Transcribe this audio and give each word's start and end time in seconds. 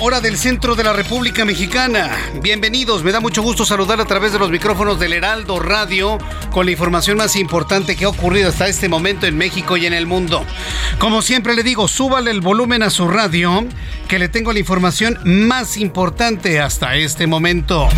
Hora 0.00 0.20
del 0.20 0.38
centro 0.38 0.74
de 0.74 0.84
la 0.84 0.92
República 0.92 1.44
Mexicana. 1.44 2.10
Bienvenidos, 2.40 3.02
me 3.02 3.12
da 3.12 3.20
mucho 3.20 3.42
gusto 3.42 3.64
saludar 3.64 4.00
a 4.00 4.04
través 4.04 4.32
de 4.32 4.38
los 4.38 4.50
micrófonos 4.50 4.98
del 5.00 5.12
Heraldo 5.12 5.58
Radio 5.58 6.18
con 6.50 6.66
la 6.66 6.72
información 6.72 7.16
más 7.16 7.36
importante 7.36 7.96
que 7.96 8.04
ha 8.04 8.08
ocurrido 8.08 8.48
hasta 8.48 8.68
este 8.68 8.88
momento 8.88 9.26
en 9.26 9.36
México 9.36 9.76
y 9.76 9.86
en 9.86 9.92
el 9.92 10.06
mundo. 10.06 10.44
Como 10.98 11.22
siempre 11.22 11.54
le 11.54 11.62
digo, 11.62 11.88
súbale 11.88 12.30
el 12.30 12.40
volumen 12.40 12.82
a 12.82 12.90
su 12.90 13.08
radio, 13.08 13.66
que 14.08 14.18
le 14.18 14.28
tengo 14.28 14.52
la 14.52 14.58
información 14.58 15.18
más 15.24 15.76
importante 15.76 16.60
hasta 16.60 16.96
este 16.96 17.26
momento. 17.26 17.88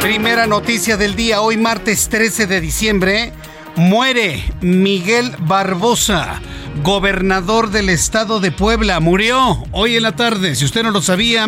Primera 0.00 0.46
noticia 0.46 0.96
del 0.96 1.14
día, 1.14 1.40
hoy 1.40 1.56
martes 1.56 2.08
13 2.08 2.46
de 2.46 2.60
diciembre, 2.60 3.32
muere 3.76 4.44
Miguel 4.60 5.34
Barbosa 5.40 6.40
gobernador 6.82 7.70
del 7.70 7.88
estado 7.88 8.40
de 8.40 8.50
Puebla. 8.50 9.00
Murió 9.00 9.64
hoy 9.72 9.96
en 9.96 10.02
la 10.02 10.16
tarde. 10.16 10.54
Si 10.56 10.64
usted 10.64 10.82
no 10.82 10.90
lo 10.90 11.02
sabía, 11.02 11.46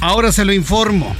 ahora 0.00 0.32
se 0.32 0.44
lo 0.44 0.52
informo. 0.52 1.14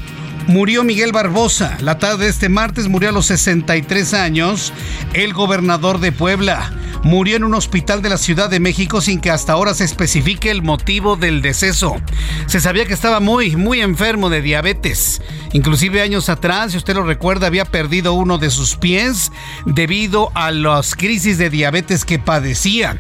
Murió 0.46 0.84
Miguel 0.84 1.12
Barbosa. 1.12 1.76
La 1.80 1.98
tarde 1.98 2.24
de 2.24 2.30
este 2.30 2.48
martes 2.48 2.88
murió 2.88 3.08
a 3.08 3.12
los 3.12 3.26
63 3.26 4.14
años 4.14 4.72
el 5.14 5.32
gobernador 5.32 6.00
de 6.00 6.12
Puebla 6.12 6.72
murió 7.02 7.36
en 7.36 7.44
un 7.44 7.54
hospital 7.54 8.00
de 8.00 8.08
la 8.08 8.16
Ciudad 8.16 8.48
de 8.48 8.60
México 8.60 9.00
sin 9.00 9.20
que 9.20 9.30
hasta 9.30 9.52
ahora 9.52 9.74
se 9.74 9.84
especifique 9.84 10.50
el 10.50 10.62
motivo 10.62 11.16
del 11.16 11.42
deceso. 11.42 11.96
Se 12.46 12.60
sabía 12.60 12.86
que 12.86 12.94
estaba 12.94 13.20
muy, 13.20 13.56
muy 13.56 13.80
enfermo 13.80 14.30
de 14.30 14.42
diabetes. 14.42 15.20
Inclusive 15.52 16.00
años 16.00 16.28
atrás, 16.28 16.72
si 16.72 16.78
usted 16.78 16.94
lo 16.94 17.04
recuerda, 17.04 17.46
había 17.46 17.64
perdido 17.64 18.14
uno 18.14 18.38
de 18.38 18.50
sus 18.50 18.76
pies 18.76 19.32
debido 19.66 20.30
a 20.34 20.50
las 20.50 20.94
crisis 20.94 21.38
de 21.38 21.50
diabetes 21.50 22.04
que 22.04 22.18
padecía. 22.18 22.98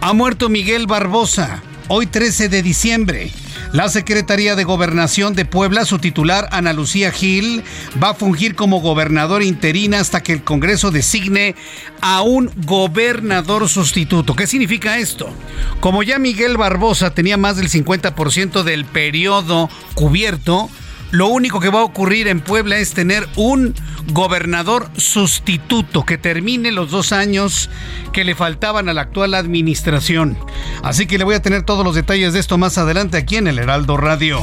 Ha 0.00 0.12
muerto 0.12 0.48
Miguel 0.48 0.86
Barbosa, 0.86 1.62
hoy 1.92 2.06
13 2.06 2.48
de 2.48 2.62
diciembre. 2.62 3.32
La 3.72 3.88
Secretaría 3.88 4.54
de 4.54 4.62
Gobernación 4.62 5.34
de 5.34 5.44
Puebla, 5.44 5.84
su 5.84 5.98
titular 5.98 6.48
Ana 6.52 6.72
Lucía 6.72 7.10
Gil, 7.10 7.64
va 8.00 8.10
a 8.10 8.14
fungir 8.14 8.54
como 8.54 8.80
gobernador 8.80 9.42
interina 9.42 9.98
hasta 9.98 10.22
que 10.22 10.32
el 10.32 10.44
Congreso 10.44 10.92
designe 10.92 11.56
a 12.00 12.22
un 12.22 12.48
gobernador 12.64 13.68
sustituto. 13.68 14.36
¿Qué 14.36 14.46
significa 14.46 14.98
esto? 14.98 15.30
Como 15.80 16.04
ya 16.04 16.20
Miguel 16.20 16.56
Barbosa 16.56 17.12
tenía 17.12 17.36
más 17.36 17.56
del 17.56 17.68
50% 17.68 18.62
del 18.62 18.84
periodo 18.84 19.68
cubierto, 19.94 20.70
lo 21.10 21.26
único 21.28 21.60
que 21.60 21.70
va 21.70 21.80
a 21.80 21.84
ocurrir 21.84 22.28
en 22.28 22.40
Puebla 22.40 22.78
es 22.78 22.94
tener 22.94 23.28
un 23.36 23.74
gobernador 24.12 24.88
sustituto 24.96 26.04
que 26.04 26.18
termine 26.18 26.72
los 26.72 26.90
dos 26.90 27.12
años 27.12 27.70
que 28.12 28.24
le 28.24 28.34
faltaban 28.34 28.88
a 28.88 28.92
la 28.92 29.02
actual 29.02 29.34
administración. 29.34 30.38
Así 30.82 31.06
que 31.06 31.18
le 31.18 31.24
voy 31.24 31.34
a 31.34 31.42
tener 31.42 31.62
todos 31.62 31.84
los 31.84 31.94
detalles 31.94 32.32
de 32.32 32.40
esto 32.40 32.58
más 32.58 32.78
adelante 32.78 33.16
aquí 33.16 33.36
en 33.36 33.48
el 33.48 33.58
Heraldo 33.58 33.96
Radio. 33.96 34.40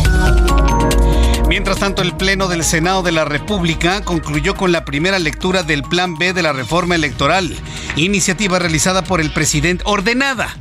Mientras 1.48 1.80
tanto, 1.80 2.02
el 2.02 2.14
Pleno 2.14 2.50
del 2.50 2.64
Senado 2.64 3.04
de 3.04 3.14
la 3.14 3.24
República 3.24 4.02
concluyó 4.02 4.56
con 4.56 4.74
la 4.74 4.84
primera 4.84 5.18
lectura 5.18 5.64
del 5.64 5.82
Plan 5.84 6.18
B 6.18 6.34
de 6.34 6.44
la 6.44 6.52
reforma 6.52 6.96
electoral, 6.96 7.56
iniciativa 7.96 8.60
realizada 8.60 9.04
por 9.04 9.22
el 9.22 9.32
presidente 9.32 9.84
ordenada. 9.88 10.58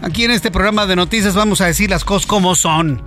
Aquí 0.00 0.24
en 0.24 0.30
este 0.30 0.50
programa 0.50 0.86
de 0.86 0.96
noticias 0.96 1.34
vamos 1.34 1.60
a 1.60 1.66
decir 1.66 1.90
las 1.90 2.04
cosas 2.04 2.26
como 2.26 2.54
son. 2.54 3.02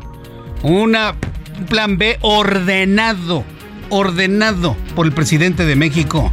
Una 0.61 1.15
un 1.59 1.65
plan 1.65 1.97
B 1.97 2.17
ordenado, 2.21 3.43
ordenado 3.89 4.75
por 4.95 5.05
el 5.05 5.11
presidente 5.11 5.65
de 5.65 5.75
México. 5.75 6.31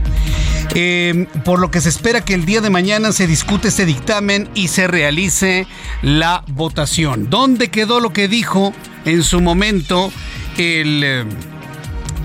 Eh, 0.74 1.26
por 1.44 1.58
lo 1.58 1.70
que 1.70 1.80
se 1.80 1.88
espera 1.88 2.24
que 2.24 2.34
el 2.34 2.44
día 2.44 2.60
de 2.60 2.70
mañana 2.70 3.12
se 3.12 3.26
discute 3.26 3.68
este 3.68 3.86
dictamen 3.86 4.48
y 4.54 4.68
se 4.68 4.86
realice 4.86 5.66
la 6.02 6.44
votación. 6.48 7.30
¿Dónde 7.30 7.70
quedó 7.70 8.00
lo 8.00 8.12
que 8.12 8.28
dijo 8.28 8.72
en 9.04 9.22
su 9.22 9.40
momento 9.40 10.12
el, 10.58 11.02
eh, 11.04 11.24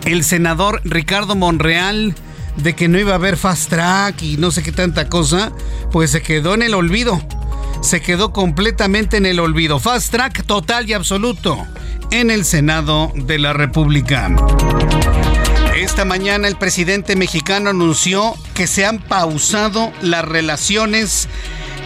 el 0.05 0.23
senador 0.23 0.81
Ricardo 0.83 1.35
Monreal 1.35 2.15
de 2.57 2.75
que 2.75 2.87
no 2.87 2.99
iba 2.99 3.13
a 3.13 3.15
haber 3.15 3.37
fast 3.37 3.69
track 3.69 4.21
y 4.21 4.37
no 4.37 4.51
sé 4.51 4.63
qué 4.63 4.71
tanta 4.71 5.07
cosa? 5.07 5.51
Pues 5.91 6.11
se 6.11 6.21
quedó 6.21 6.53
en 6.53 6.63
el 6.63 6.73
olvido. 6.73 7.21
Se 7.81 8.01
quedó 8.01 8.31
completamente 8.31 9.17
en 9.17 9.25
el 9.25 9.39
olvido. 9.39 9.79
Fast 9.79 10.11
track 10.11 10.45
total 10.45 10.89
y 10.89 10.93
absoluto 10.93 11.67
en 12.11 12.29
el 12.29 12.45
Senado 12.45 13.11
de 13.15 13.39
la 13.39 13.53
República. 13.53 14.29
Esta 15.75 16.05
mañana 16.05 16.47
el 16.47 16.57
presidente 16.57 17.15
mexicano 17.15 17.71
anunció 17.71 18.35
que 18.53 18.67
se 18.67 18.85
han 18.85 18.99
pausado 18.99 19.91
las 20.01 20.23
relaciones 20.23 21.27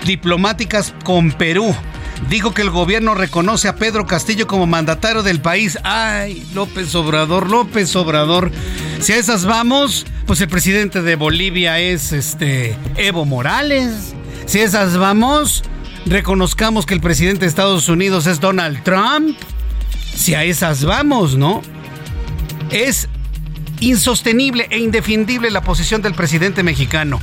diplomáticas 0.05 0.93
con 1.03 1.31
Perú. 1.31 1.73
Dijo 2.29 2.53
que 2.53 2.61
el 2.61 2.71
gobierno 2.71 3.13
reconoce 3.13 3.67
a 3.67 3.75
Pedro 3.75 4.05
Castillo 4.05 4.47
como 4.47 4.67
mandatario 4.67 5.23
del 5.23 5.41
país. 5.41 5.77
Ay, 5.83 6.45
López 6.53 6.93
Obrador, 6.95 7.49
López 7.49 7.95
Obrador. 7.95 8.51
Si 8.99 9.13
a 9.13 9.17
esas 9.17 9.45
vamos, 9.45 10.05
pues 10.25 10.41
el 10.41 10.49
presidente 10.49 11.01
de 11.01 11.15
Bolivia 11.15 11.79
es 11.79 12.11
este 12.11 12.75
Evo 12.97 13.25
Morales. 13.25 14.13
Si 14.45 14.59
a 14.59 14.63
esas 14.63 14.97
vamos, 14.97 15.63
reconozcamos 16.05 16.85
que 16.85 16.93
el 16.93 17.01
presidente 17.01 17.41
de 17.41 17.47
Estados 17.47 17.89
Unidos 17.89 18.27
es 18.27 18.39
Donald 18.39 18.83
Trump 18.83 19.37
si 20.15 20.33
a 20.33 20.43
esas 20.43 20.85
vamos, 20.85 21.35
¿no? 21.35 21.61
Es 22.71 23.09
insostenible 23.79 24.67
e 24.69 24.79
indefendible 24.79 25.51
la 25.51 25.61
posición 25.61 26.01
del 26.01 26.13
presidente 26.13 26.63
mexicano. 26.63 27.19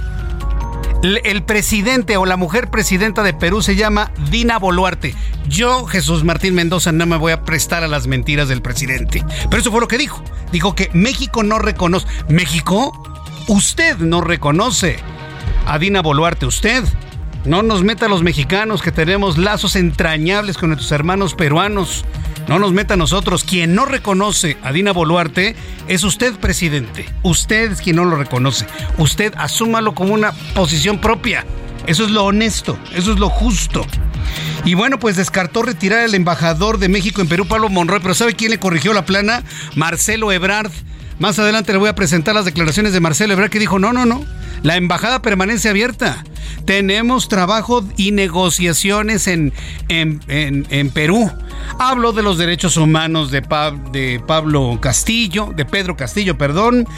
El 1.03 1.43
presidente 1.43 2.17
o 2.17 2.27
la 2.27 2.37
mujer 2.37 2.71
presidenta 2.71 3.25
de 3.25 3.35
Perú 3.35 3.61
se 3.61 3.75
llama 3.75 4.13
Dina 4.31 4.59
Boluarte. 4.59 5.17
Yo, 5.49 5.85
Jesús 5.87 6.23
Martín 6.23 6.55
Mendoza, 6.55 6.93
no 6.93 7.07
me 7.07 7.17
voy 7.17 7.33
a 7.33 7.43
prestar 7.43 7.83
a 7.83 7.89
las 7.89 8.07
mentiras 8.07 8.49
del 8.49 8.63
presidente. 8.63 9.25
Pero 9.51 9.61
eso 9.61 9.73
fue 9.73 9.81
lo 9.81 9.89
que 9.89 9.99
dijo. 9.99 10.23
Dijo 10.53 10.77
que 10.77 10.91
México 10.93 11.43
no 11.43 11.59
reconoce. 11.59 12.07
¿México? 12.29 13.03
Usted 13.49 13.99
no 13.99 14.21
reconoce 14.21 14.99
a 15.67 15.79
Dina 15.79 16.03
Boluarte. 16.03 16.47
Usted. 16.47 16.85
No 17.45 17.63
nos 17.63 17.83
meta 17.83 18.07
a 18.07 18.09
los 18.09 18.23
mexicanos 18.23 18.83
que 18.83 18.93
tenemos 18.93 19.37
lazos 19.37 19.75
entrañables 19.75 20.57
con 20.57 20.69
nuestros 20.69 20.93
hermanos 20.93 21.35
peruanos. 21.35 22.05
No 22.47 22.61
nos 22.61 22.73
meta 22.73 22.95
a 22.95 22.97
nosotros. 22.97 23.43
Quien 23.43 23.75
no 23.75 23.85
reconoce 23.85 24.57
a 24.63 24.73
Dina 24.73 24.93
Boluarte 24.93 25.57
es 25.89 26.05
usted, 26.05 26.35
presidente. 26.35 27.05
Usted 27.23 27.73
es 27.73 27.81
quien 27.81 27.97
no 27.97 28.05
lo 28.05 28.17
reconoce. 28.17 28.67
Usted 28.97 29.33
asúmalo 29.37 29.95
como 29.95 30.15
una 30.15 30.33
posición 30.55 31.01
propia. 31.01 31.45
Eso 31.87 32.05
es 32.05 32.11
lo 32.13 32.25
honesto, 32.25 32.79
eso 32.95 33.13
es 33.13 33.19
lo 33.19 33.29
justo. 33.29 33.85
Y 34.65 34.75
bueno, 34.75 35.01
pues 35.01 35.17
descartó 35.17 35.63
retirar 35.63 36.01
al 36.01 36.15
embajador 36.15 36.79
de 36.79 36.89
México 36.89 37.21
en 37.21 37.29
Perú, 37.29 37.47
Pablo 37.47 37.69
Monroy, 37.69 37.99
pero 38.01 38.15
¿sabe 38.15 38.35
quién 38.35 38.53
le 38.53 38.61
corrigió 38.61 38.93
la 38.93 39.05
plana? 39.05 39.43
Marcelo 39.75 40.31
Ebrard. 40.31 40.71
Más 41.23 41.39
adelante 41.39 41.71
le 41.71 41.79
voy 41.79 41.89
a 41.89 41.95
presentar 41.95 42.35
las 42.35 42.47
declaraciones 42.47 42.93
de 42.93 42.99
Marcelo 42.99 43.33
Ebrard 43.33 43.49
que 43.49 43.61
dijo, 43.61 43.79
no, 43.79 43.93
no, 43.93 44.05
no, 44.05 44.25
la 44.65 44.77
embajada 44.77 45.23
permanece 45.23 45.69
abierta. 45.69 46.25
Tenemos 46.65 47.29
trabajo 47.29 47.85
y 47.97 48.11
negociaciones 48.11 49.29
en, 49.29 49.53
en, 49.89 50.91
Perú. 50.91 51.31
Hablo 51.79 52.13
de 52.13 52.25
los 52.25 52.39
derechos 52.39 52.77
humanos 52.77 53.31
de, 53.31 53.41
de 53.93 54.21
Pablo 54.27 54.79
Castillo, 54.81 55.53
de 55.55 55.65
Pedro 55.65 55.97
Castillo, 55.97 56.37
perdón. 56.37 56.89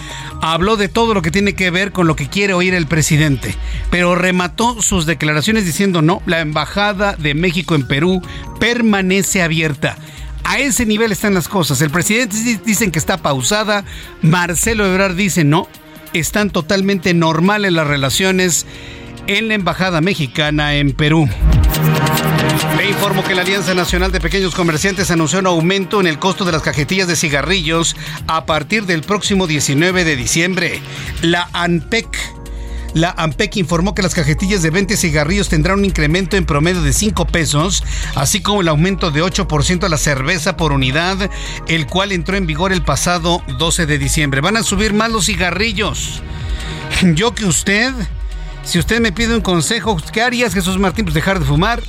Habló 0.40 0.78
de 0.78 0.88
todo 0.88 1.12
lo 1.12 1.20
que 1.20 1.30
tiene 1.30 1.54
que 1.54 1.68
ver 1.68 1.92
con 1.92 2.06
lo 2.06 2.16
que 2.16 2.30
quiere 2.30 2.54
oír 2.54 2.72
el 2.72 2.86
presidente. 2.86 3.54
Pero 3.90 4.14
remató 4.14 4.80
sus 4.80 5.04
declaraciones 5.04 5.66
diciendo, 5.66 6.00
no, 6.00 6.22
la 6.24 6.40
embajada 6.40 7.14
de 7.16 7.34
México 7.34 7.74
en 7.74 7.86
Perú 7.86 8.22
permanece 8.58 9.42
abierta. 9.42 9.98
A 10.44 10.58
ese 10.58 10.86
nivel 10.86 11.12
están 11.12 11.34
las 11.34 11.48
cosas. 11.48 11.80
El 11.80 11.90
presidente 11.90 12.36
dicen 12.64 12.90
que 12.90 12.98
está 12.98 13.16
pausada. 13.16 13.84
Marcelo 14.22 14.86
Ebrard 14.86 15.16
dice 15.16 15.44
no. 15.44 15.68
Están 16.12 16.50
totalmente 16.50 17.12
normales 17.14 17.72
las 17.72 17.86
relaciones 17.86 18.66
en 19.26 19.48
la 19.48 19.54
Embajada 19.54 20.00
Mexicana 20.00 20.76
en 20.76 20.92
Perú. 20.92 21.28
Le 22.76 22.88
informo 22.88 23.24
que 23.24 23.34
la 23.34 23.42
Alianza 23.42 23.74
Nacional 23.74 24.12
de 24.12 24.20
Pequeños 24.20 24.54
Comerciantes 24.54 25.10
anunció 25.10 25.38
un 25.38 25.46
aumento 25.46 26.00
en 26.00 26.06
el 26.06 26.18
costo 26.18 26.44
de 26.44 26.52
las 26.52 26.62
cajetillas 26.62 27.08
de 27.08 27.16
cigarrillos 27.16 27.96
a 28.26 28.46
partir 28.46 28.84
del 28.86 29.02
próximo 29.02 29.46
19 29.46 30.04
de 30.04 30.16
diciembre. 30.16 30.80
La 31.22 31.48
ANPEC 31.52 32.33
la 32.94 33.10
AMPEC 33.16 33.56
informó 33.56 33.94
que 33.94 34.02
las 34.02 34.14
cajetillas 34.14 34.62
de 34.62 34.70
20 34.70 34.96
cigarrillos 34.96 35.48
tendrán 35.48 35.80
un 35.80 35.84
incremento 35.84 36.36
en 36.36 36.46
promedio 36.46 36.82
de 36.82 36.92
5 36.92 37.26
pesos, 37.26 37.84
así 38.14 38.40
como 38.40 38.60
el 38.60 38.68
aumento 38.68 39.10
de 39.10 39.22
8% 39.22 39.84
a 39.84 39.88
la 39.88 39.98
cerveza 39.98 40.56
por 40.56 40.72
unidad, 40.72 41.30
el 41.68 41.86
cual 41.86 42.12
entró 42.12 42.36
en 42.36 42.46
vigor 42.46 42.72
el 42.72 42.82
pasado 42.82 43.42
12 43.58 43.86
de 43.86 43.98
diciembre. 43.98 44.40
Van 44.40 44.56
a 44.56 44.62
subir 44.62 44.94
más 44.94 45.10
los 45.10 45.26
cigarrillos. 45.26 46.22
Yo 47.14 47.34
que 47.34 47.44
usted 47.44 47.92
si 48.64 48.78
usted 48.78 49.00
me 49.00 49.12
pide 49.12 49.34
un 49.34 49.42
consejo, 49.42 49.96
¿qué 50.12 50.22
harías 50.22 50.54
Jesús 50.54 50.78
Martín? 50.78 51.04
Pues 51.04 51.14
dejar 51.14 51.38
de 51.38 51.44
fumar. 51.44 51.82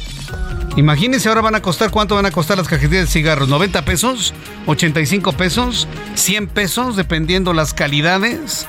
Imagínense 0.76 1.30
ahora 1.30 1.40
van 1.40 1.56
a 1.56 1.62
costar, 1.62 1.90
¿cuánto 1.90 2.16
van 2.16 2.26
a 2.26 2.32
costar 2.32 2.58
las 2.58 2.68
cajetillas 2.68 3.06
de 3.06 3.12
cigarros? 3.12 3.48
¿90 3.48 3.84
pesos? 3.86 4.34
¿85 4.68 5.34
pesos? 5.36 5.88
¿100 6.16 6.50
pesos? 6.50 6.98
Dependiendo 6.98 7.54
las 7.54 7.74
calidades. 7.74 8.68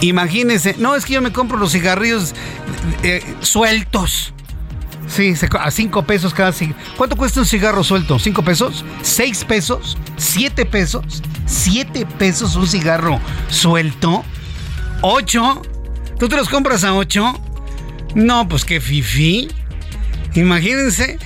Imagínense, 0.00 0.76
no 0.78 0.94
es 0.94 1.04
que 1.04 1.14
yo 1.14 1.22
me 1.22 1.32
compro 1.32 1.56
los 1.58 1.72
cigarrillos 1.72 2.34
eh, 3.02 3.22
sueltos. 3.40 4.32
Sí, 5.08 5.34
a 5.58 5.70
5 5.70 6.02
pesos 6.02 6.34
cada 6.34 6.52
cigarro. 6.52 6.78
¿Cuánto 6.96 7.16
cuesta 7.16 7.40
un 7.40 7.46
cigarro 7.46 7.84
suelto? 7.84 8.18
¿5 8.18 8.44
pesos? 8.44 8.84
¿6 9.02 9.46
pesos? 9.46 9.96
¿7 10.18 10.68
pesos? 10.68 11.22
¿7 11.46 12.06
pesos 12.06 12.56
un 12.56 12.66
cigarro 12.66 13.20
suelto? 13.48 14.24
¿8? 15.02 15.62
¿Tú 16.18 16.28
te 16.28 16.36
los 16.36 16.48
compras 16.48 16.82
a 16.84 16.94
8? 16.94 17.40
No, 18.16 18.48
pues 18.48 18.64
qué 18.64 18.80
fifi. 18.80 19.48
Imagínense. 20.34 21.18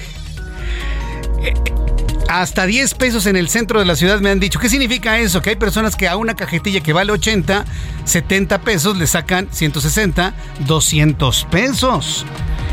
Hasta 2.31 2.65
10 2.65 2.94
pesos 2.94 3.27
en 3.27 3.35
el 3.35 3.49
centro 3.49 3.81
de 3.81 3.85
la 3.85 3.97
ciudad 3.97 4.21
me 4.21 4.31
han 4.31 4.38
dicho. 4.38 4.61
¿Qué 4.61 4.69
significa 4.69 5.19
eso? 5.19 5.43
Que 5.43 5.50
hay 5.50 5.56
personas 5.56 5.97
que 5.97 6.06
a 6.06 6.17
una 6.17 6.37
cajetilla 6.37 6.81
que 6.81 6.93
vale 6.93 7.11
80, 7.11 7.65
70 8.05 8.61
pesos 8.61 8.97
le 8.97 9.09
sacan 9.09 9.49
160, 9.50 10.32
200 10.61 11.49
pesos. 11.50 12.25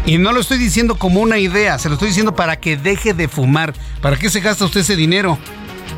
Y 0.05 0.19
no 0.19 0.31
lo 0.31 0.41
estoy 0.41 0.59
diciendo 0.59 0.99
como 0.99 1.21
una 1.21 1.39
idea, 1.39 1.79
se 1.79 1.89
lo 1.89 1.95
estoy 1.95 2.09
diciendo 2.09 2.35
para 2.35 2.59
que 2.59 2.77
deje 2.77 3.15
de 3.15 3.27
fumar. 3.27 3.73
¿Para 3.99 4.15
qué 4.15 4.29
se 4.29 4.41
gasta 4.41 4.63
usted 4.63 4.81
ese 4.81 4.95
dinero? 4.95 5.39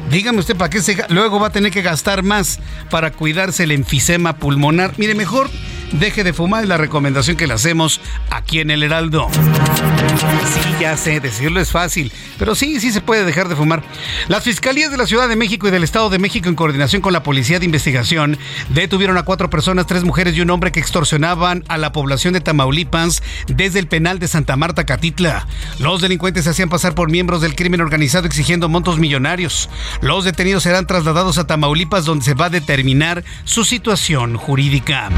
Dígame 0.09 0.39
usted 0.39 0.55
para 0.55 0.69
qué 0.69 0.81
se 0.81 0.95
luego 1.09 1.37
va 1.41 1.47
a 1.47 1.51
tener 1.51 1.73
que 1.73 1.81
gastar 1.81 2.23
más 2.23 2.61
para 2.89 3.11
cuidarse 3.11 3.65
el 3.65 3.73
enfisema 3.73 4.37
pulmonar. 4.37 4.93
Mire, 4.95 5.15
mejor 5.15 5.49
deje 5.91 6.23
de 6.23 6.33
fumar, 6.33 6.63
es 6.63 6.69
la 6.69 6.77
recomendación 6.77 7.37
que 7.37 7.47
le 7.47 7.53
hacemos 7.53 8.01
aquí 8.29 8.59
en 8.59 8.71
el 8.71 8.83
Heraldo. 8.83 9.27
Sí, 9.31 10.59
ya 10.79 10.97
sé, 10.97 11.19
decirlo 11.19 11.59
es 11.59 11.71
fácil, 11.71 12.11
pero 12.37 12.55
sí, 12.55 12.79
sí 12.79 12.91
se 12.91 13.01
puede 13.01 13.25
dejar 13.25 13.47
de 13.47 13.55
fumar. 13.55 13.83
Las 14.27 14.43
fiscalías 14.43 14.91
de 14.91 14.97
la 14.97 15.07
Ciudad 15.07 15.29
de 15.29 15.35
México 15.35 15.67
y 15.67 15.71
del 15.71 15.83
Estado 15.83 16.09
de 16.09 16.19
México, 16.19 16.49
en 16.49 16.55
coordinación 16.55 17.01
con 17.01 17.13
la 17.13 17.23
Policía 17.23 17.59
de 17.59 17.65
Investigación, 17.65 18.37
detuvieron 18.69 19.17
a 19.17 19.23
cuatro 19.23 19.49
personas, 19.49 19.87
tres 19.87 20.03
mujeres 20.03 20.35
y 20.35 20.41
un 20.41 20.49
hombre 20.49 20.71
que 20.71 20.79
extorsionaban 20.79 21.63
a 21.67 21.77
la 21.77 21.91
población 21.91 22.33
de 22.33 22.41
Tamaulipas 22.41 23.23
desde 23.47 23.79
el 23.79 23.87
penal 23.87 24.19
de 24.19 24.27
Santa 24.27 24.55
Marta, 24.55 24.85
Catitla. 24.85 25.47
Los 25.79 26.01
delincuentes 26.01 26.43
se 26.45 26.51
hacían 26.51 26.69
pasar 26.69 26.95
por 26.95 27.09
miembros 27.11 27.41
del 27.41 27.55
crimen 27.55 27.81
organizado 27.81 28.27
exigiendo 28.27 28.69
montos 28.69 28.99
millonarios. 28.99 29.69
Los 30.01 30.25
detenidos 30.25 30.63
serán 30.63 30.87
trasladados 30.87 31.37
a 31.37 31.47
Tamaulipas, 31.47 32.05
donde 32.05 32.25
se 32.25 32.33
va 32.33 32.45
a 32.45 32.49
determinar 32.49 33.23
su 33.45 33.65
situación 33.65 34.35
jurídica 34.35 35.09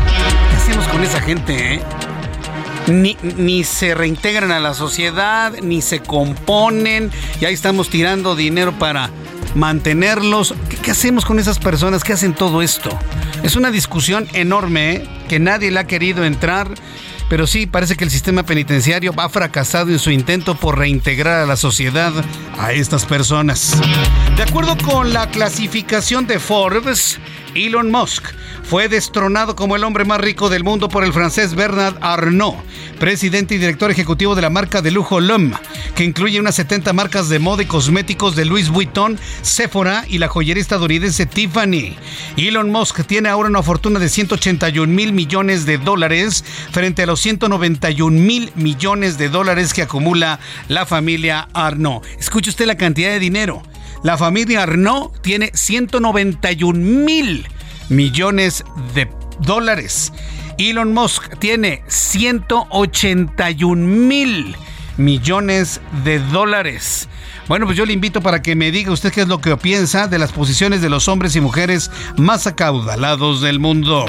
hacemos 0.62 0.88
con 0.90 1.04
esa 1.04 1.20
gente, 1.20 1.76
eh? 1.76 1.82
Ni, 2.88 3.64
se 3.64 3.96
reintegran 3.96 4.52
a 4.52 4.60
la 4.60 4.76
sociedad, 4.76 5.54
ni 5.64 5.82
se 5.82 6.02
componen, 6.02 7.10
y 7.40 7.46
ahí 7.46 7.54
estamos 7.54 7.90
tirando 7.90 8.36
dinero 8.36 8.72
para 8.78 9.10
mantenerlos. 9.56 10.54
¿Qué, 10.84 10.92
hacemos 10.92 11.26
con 11.26 11.40
esas 11.40 11.58
personas 11.58 12.04
que 12.04 12.14
hacen 12.14 12.36
todo 12.36 12.62
esto? 12.62 12.92
Es 13.42 13.56
una 13.56 13.72
discusión 13.72 14.28
enorme, 14.34 14.92
¿eh? 14.92 15.08
que 15.28 15.40
nadie 15.40 15.72
le 15.72 15.80
ha 15.80 15.86
querido 15.86 16.26
entrar, 16.26 16.68
pero 17.28 17.48
sí 17.48 17.66
parece 17.66 17.96
que 17.96 18.04
el 18.04 18.12
sistema 18.12 18.44
penitenciario 18.44 19.14
ha 19.18 19.30
fracasado 19.30 19.90
en 19.90 19.98
su 19.98 20.12
intento 20.12 20.54
por 20.54 20.78
reintegrar 20.78 21.42
a 21.42 21.48
la 21.48 21.58
sociedad 21.58 22.14
a 22.60 22.72
estas 22.72 23.06
personas. 23.06 23.80
De 24.38 24.44
acuerdo 24.44 24.78
con 24.78 25.12
la 25.12 25.28
clasificación 25.32 26.28
de 26.28 26.38
Forbes, 26.38 27.20
Elon 27.56 27.90
Musk 27.90 28.26
fue 28.64 28.88
destronado 28.88 29.56
como 29.56 29.76
el 29.76 29.84
hombre 29.84 30.06
más 30.06 30.22
rico 30.22 30.50
del 30.50 30.64
mundo 30.64 30.90
por 30.90 31.04
el 31.04 31.14
francés 31.14 31.56
Bernard 31.56 31.98
Arnault, 32.02 32.58
presidente 33.00 33.56
y 33.56 33.58
director 33.58 33.92
ejecutivo 33.92 34.36
de 34.36 34.42
la 34.42 34.50
marca 34.50 34.82
de 34.82 34.92
lujo 34.92 35.20
L'Homme, 35.20 35.56
que 35.96 36.04
incluye 36.04 36.40
unas 36.40 36.56
70 36.56 36.94
marcas 36.94 37.30
de 37.30 37.40
moda 37.40 37.64
y 37.64 37.66
cosméticos 37.66 38.36
de 38.36 38.46
Louis 38.46 38.70
Vuitton, 38.70 39.20
Sephora 39.42 40.06
y 40.08 40.20
la 40.20 40.28
joyería 40.28 40.62
estadounidense 40.62 41.26
Tiffany. 41.26 41.96
Elon 42.38 42.72
Musk 42.72 43.06
tiene 43.06 43.30
ahora 43.30 43.50
una 43.50 43.64
fortuna 43.64 44.00
de 44.00 44.10
181 44.10 44.92
mil 44.92 45.14
millones 45.14 45.66
de 45.66 45.78
dólares 45.78 46.44
frente 46.72 47.04
a 47.04 47.06
los 47.06 47.20
191 47.20 48.20
mil 48.20 48.52
millones 48.56 49.18
de 49.18 49.30
dólares 49.30 49.74
que 49.74 49.82
acumula 49.82 50.40
la 50.68 50.86
familia 50.86 51.48
Arnault. 51.54 52.06
Escuche 52.20 52.50
usted 52.50 52.66
la 52.66 52.78
cantidad 52.78 53.12
de 53.12 53.20
dinero. 53.20 53.64
La 54.04 54.18
familia 54.18 54.64
Arnault 54.64 55.22
tiene 55.22 55.52
191 55.54 56.80
mil 56.80 57.46
millones 57.92 58.64
de 58.96 59.12
dólares. 59.40 60.12
Elon 60.58 60.94
Musk 60.94 61.38
tiene 61.40 61.84
181 61.88 63.76
mil 63.76 64.56
millones 64.98 65.82
de 66.04 66.20
dólares. 66.20 67.08
Bueno, 67.52 67.66
pues 67.66 67.78
yo 67.78 67.86
le 67.86 67.92
invito 67.92 68.22
para 68.22 68.42
que 68.42 68.56
me 68.56 68.72
diga 68.72 68.94
usted 68.94 69.12
qué 69.12 69.20
es 69.20 69.28
lo 69.28 69.42
que 69.42 69.58
piensa 69.58 70.08
de 70.08 70.18
las 70.18 70.32
posiciones 70.32 70.82
de 70.82 70.88
los 70.88 71.10
hombres 71.10 71.36
y 71.36 71.42
mujeres 71.42 71.92
más 72.16 72.48
acaudalados 72.48 73.42
del 73.42 73.60
mundo. 73.60 74.06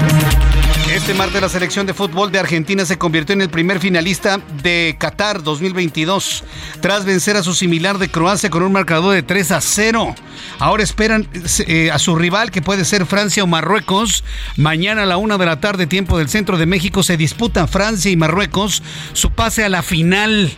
Este 0.89 1.13
martes 1.13 1.41
la 1.41 1.49
selección 1.49 1.85
de 1.85 1.93
fútbol 1.93 2.31
de 2.31 2.39
Argentina 2.39 2.85
se 2.85 2.97
convirtió 2.97 3.33
en 3.33 3.41
el 3.41 3.49
primer 3.49 3.81
finalista 3.81 4.39
de 4.61 4.95
Qatar 4.97 5.43
2022, 5.43 6.45
tras 6.79 7.03
vencer 7.03 7.35
a 7.35 7.43
su 7.43 7.53
similar 7.53 7.97
de 7.97 8.07
Croacia 8.07 8.49
con 8.49 8.63
un 8.63 8.71
marcador 8.71 9.13
de 9.13 9.23
3 9.23 9.51
a 9.51 9.59
0. 9.59 10.15
Ahora 10.59 10.83
esperan 10.83 11.27
eh, 11.67 11.91
a 11.91 11.99
su 11.99 12.15
rival, 12.15 12.49
que 12.49 12.61
puede 12.61 12.85
ser 12.85 13.05
Francia 13.05 13.43
o 13.43 13.47
Marruecos. 13.47 14.23
Mañana 14.55 15.03
a 15.03 15.05
la 15.05 15.17
una 15.17 15.37
de 15.37 15.47
la 15.47 15.59
tarde, 15.59 15.85
tiempo 15.85 16.17
del 16.17 16.29
centro 16.29 16.57
de 16.57 16.65
México, 16.65 17.03
se 17.03 17.17
disputan 17.17 17.67
Francia 17.67 18.09
y 18.09 18.15
Marruecos 18.15 18.81
su 19.11 19.31
pase 19.31 19.65
a 19.65 19.69
la 19.69 19.83
final. 19.83 20.55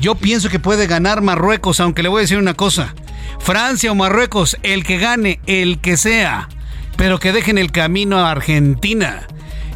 Yo 0.00 0.14
pienso 0.14 0.48
que 0.48 0.58
puede 0.58 0.86
ganar 0.86 1.22
Marruecos, 1.22 1.80
aunque 1.80 2.02
le 2.02 2.08
voy 2.08 2.20
a 2.20 2.22
decir 2.22 2.38
una 2.38 2.54
cosa. 2.54 2.94
Francia 3.40 3.90
o 3.90 3.94
Marruecos, 3.94 4.56
el 4.62 4.84
que 4.84 4.98
gane, 4.98 5.40
el 5.46 5.80
que 5.80 5.96
sea, 5.96 6.48
pero 6.96 7.18
que 7.18 7.32
dejen 7.32 7.58
el 7.58 7.72
camino 7.72 8.18
a 8.18 8.30
Argentina 8.30 9.26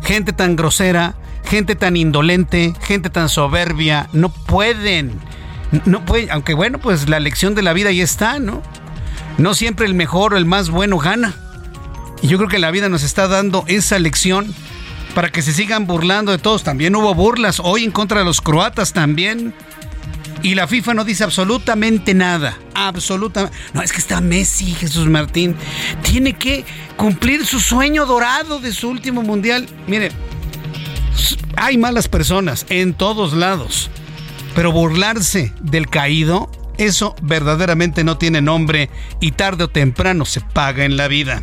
gente 0.04 0.32
tan 0.32 0.54
grosera, 0.54 1.14
gente 1.44 1.74
tan 1.74 1.96
indolente, 1.96 2.74
gente 2.82 3.10
tan 3.10 3.28
soberbia, 3.28 4.08
no 4.12 4.28
pueden. 4.28 5.18
No 5.86 6.04
pueden, 6.04 6.30
aunque 6.30 6.54
bueno, 6.54 6.78
pues 6.78 7.08
la 7.08 7.18
lección 7.18 7.54
de 7.54 7.62
la 7.62 7.72
vida 7.72 7.88
ahí 7.88 8.00
está, 8.00 8.38
¿no? 8.38 8.62
No 9.38 9.54
siempre 9.54 9.86
el 9.86 9.94
mejor 9.94 10.34
o 10.34 10.36
el 10.36 10.44
más 10.44 10.70
bueno 10.70 10.98
gana. 10.98 11.34
Y 12.22 12.28
yo 12.28 12.36
creo 12.38 12.48
que 12.48 12.58
la 12.58 12.70
vida 12.70 12.88
nos 12.88 13.02
está 13.02 13.26
dando 13.26 13.64
esa 13.66 13.98
lección 13.98 14.54
para 15.14 15.30
que 15.30 15.42
se 15.42 15.52
sigan 15.52 15.86
burlando 15.86 16.30
de 16.32 16.38
todos. 16.38 16.62
También 16.62 16.94
hubo 16.94 17.14
burlas 17.14 17.60
hoy 17.60 17.84
en 17.84 17.90
contra 17.90 18.20
de 18.20 18.24
los 18.24 18.40
croatas 18.40 18.92
también. 18.92 19.54
Y 20.44 20.54
la 20.54 20.68
FIFA 20.68 20.92
no 20.92 21.04
dice 21.06 21.24
absolutamente 21.24 22.12
nada. 22.12 22.58
Absolutamente. 22.74 23.56
No, 23.72 23.80
es 23.80 23.92
que 23.92 23.98
está 23.98 24.20
Messi, 24.20 24.74
Jesús 24.74 25.06
Martín. 25.06 25.56
Tiene 26.02 26.34
que 26.34 26.66
cumplir 26.98 27.46
su 27.46 27.60
sueño 27.60 28.04
dorado 28.04 28.60
de 28.60 28.74
su 28.74 28.90
último 28.90 29.22
mundial. 29.22 29.66
Mire, 29.86 30.12
hay 31.56 31.78
malas 31.78 32.08
personas 32.08 32.66
en 32.68 32.92
todos 32.92 33.32
lados. 33.32 33.88
Pero 34.54 34.70
burlarse 34.70 35.54
del 35.62 35.88
caído, 35.88 36.52
eso 36.76 37.16
verdaderamente 37.22 38.04
no 38.04 38.18
tiene 38.18 38.42
nombre 38.42 38.90
y 39.20 39.32
tarde 39.32 39.64
o 39.64 39.68
temprano 39.68 40.26
se 40.26 40.42
paga 40.42 40.84
en 40.84 40.98
la 40.98 41.08
vida. 41.08 41.42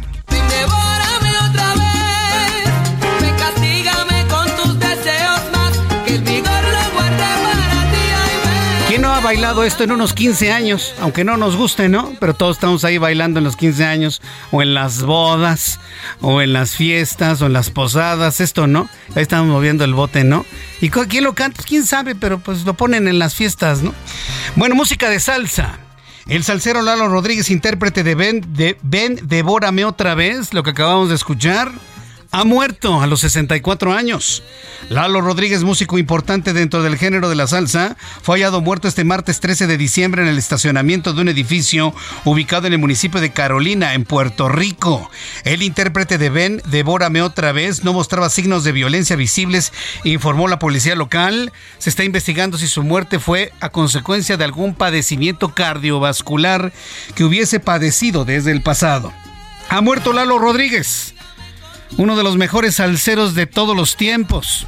Bailado 9.31 9.63
esto 9.63 9.85
en 9.85 9.93
unos 9.93 10.11
15 10.11 10.51
años? 10.51 10.93
Aunque 10.99 11.23
no 11.23 11.37
nos 11.37 11.55
guste, 11.55 11.87
¿no? 11.87 12.13
Pero 12.19 12.33
todos 12.33 12.57
estamos 12.57 12.83
ahí 12.83 12.97
bailando 12.97 13.39
en 13.39 13.45
los 13.45 13.55
15 13.55 13.85
años, 13.85 14.21
o 14.51 14.61
en 14.61 14.73
las 14.73 15.03
bodas, 15.03 15.79
o 16.19 16.41
en 16.41 16.51
las 16.51 16.75
fiestas, 16.75 17.41
o 17.41 17.45
en 17.45 17.53
las 17.53 17.69
posadas, 17.69 18.41
esto, 18.41 18.67
¿no? 18.67 18.89
Ahí 19.15 19.21
estamos 19.21 19.47
moviendo 19.47 19.85
el 19.85 19.93
bote, 19.93 20.25
¿no? 20.25 20.45
¿Y 20.81 20.89
quién 20.89 21.23
lo 21.23 21.33
canta? 21.33 21.55
Pues, 21.55 21.65
quién 21.65 21.85
sabe, 21.85 22.13
pero 22.13 22.39
pues 22.39 22.65
lo 22.65 22.73
ponen 22.73 23.07
en 23.07 23.19
las 23.19 23.33
fiestas, 23.33 23.81
¿no? 23.81 23.95
Bueno, 24.57 24.75
música 24.75 25.09
de 25.09 25.21
salsa. 25.21 25.79
El 26.27 26.43
salsero 26.43 26.81
Lalo 26.81 27.07
Rodríguez, 27.07 27.49
intérprete 27.51 28.03
de 28.03 28.15
Ben, 28.15 28.43
de 28.53 28.77
Ben, 28.81 29.17
devórame 29.23 29.85
otra 29.85 30.13
vez, 30.13 30.53
lo 30.53 30.61
que 30.63 30.71
acabamos 30.71 31.07
de 31.07 31.15
escuchar 31.15 31.71
ha 32.31 32.45
muerto 32.45 33.01
a 33.01 33.07
los 33.07 33.19
64 33.19 33.93
años. 33.93 34.41
Lalo 34.89 35.21
Rodríguez, 35.21 35.63
músico 35.63 35.97
importante 35.97 36.53
dentro 36.53 36.81
del 36.81 36.97
género 36.97 37.29
de 37.29 37.35
la 37.35 37.45
salsa, 37.45 37.97
fue 38.21 38.37
hallado 38.37 38.61
muerto 38.61 38.87
este 38.87 39.03
martes 39.03 39.41
13 39.41 39.67
de 39.67 39.77
diciembre 39.77 40.21
en 40.21 40.29
el 40.29 40.37
estacionamiento 40.37 41.13
de 41.13 41.21
un 41.21 41.29
edificio 41.29 41.93
ubicado 42.23 42.67
en 42.67 42.73
el 42.73 42.79
municipio 42.79 43.19
de 43.19 43.31
Carolina, 43.31 43.93
en 43.93 44.05
Puerto 44.05 44.47
Rico. 44.47 45.11
El 45.43 45.61
intérprete 45.61 46.17
de 46.17 46.29
Ben, 46.29 46.61
Devórame 46.65 47.21
otra 47.21 47.51
vez, 47.51 47.83
no 47.83 47.91
mostraba 47.93 48.29
signos 48.29 48.63
de 48.63 48.71
violencia 48.71 49.17
visibles, 49.17 49.73
informó 50.05 50.47
la 50.47 50.59
policía 50.59 50.95
local. 50.95 51.51
Se 51.79 51.89
está 51.89 52.05
investigando 52.05 52.57
si 52.57 52.67
su 52.67 52.83
muerte 52.83 53.19
fue 53.19 53.51
a 53.59 53.69
consecuencia 53.69 54.37
de 54.37 54.45
algún 54.45 54.73
padecimiento 54.73 55.53
cardiovascular 55.53 56.71
que 57.13 57.25
hubiese 57.25 57.59
padecido 57.59 58.23
desde 58.23 58.51
el 58.51 58.61
pasado. 58.61 59.13
Ha 59.69 59.81
muerto 59.81 60.13
Lalo 60.13 60.37
Rodríguez 60.39 61.13
uno 61.97 62.15
de 62.15 62.23
los 62.23 62.37
mejores 62.37 62.75
salseros 62.75 63.35
de 63.35 63.47
todos 63.47 63.75
los 63.75 63.95
tiempos. 63.95 64.67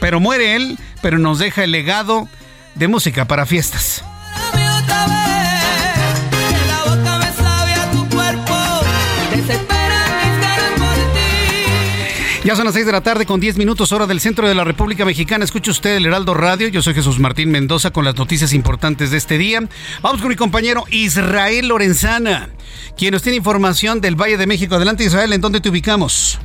Pero 0.00 0.20
muere 0.20 0.56
él, 0.56 0.78
pero 1.02 1.18
nos 1.18 1.38
deja 1.38 1.64
el 1.64 1.72
legado 1.72 2.28
de 2.74 2.88
música 2.88 3.26
para 3.26 3.46
fiestas. 3.46 4.04
Ya 12.42 12.56
son 12.56 12.64
las 12.64 12.72
6 12.72 12.86
de 12.86 12.92
la 12.92 13.02
tarde 13.02 13.26
con 13.26 13.38
10 13.38 13.58
minutos 13.58 13.92
hora 13.92 14.06
del 14.06 14.18
centro 14.18 14.48
de 14.48 14.54
la 14.54 14.64
República 14.64 15.04
Mexicana. 15.04 15.44
Escucha 15.44 15.72
usted 15.72 15.96
el 15.96 16.06
Heraldo 16.06 16.32
Radio. 16.32 16.68
Yo 16.68 16.80
soy 16.80 16.94
Jesús 16.94 17.18
Martín 17.18 17.50
Mendoza 17.50 17.90
con 17.90 18.02
las 18.02 18.16
noticias 18.16 18.54
importantes 18.54 19.10
de 19.10 19.18
este 19.18 19.36
día. 19.36 19.60
Vamos 20.00 20.22
con 20.22 20.30
mi 20.30 20.36
compañero 20.36 20.84
Israel 20.90 21.68
Lorenzana, 21.68 22.48
quien 22.96 23.12
nos 23.12 23.22
tiene 23.22 23.36
información 23.36 24.00
del 24.00 24.16
Valle 24.16 24.38
de 24.38 24.46
México. 24.46 24.74
Adelante 24.74 25.04
Israel, 25.04 25.34
¿en 25.34 25.42
dónde 25.42 25.60
te 25.60 25.68
ubicamos? 25.68 26.40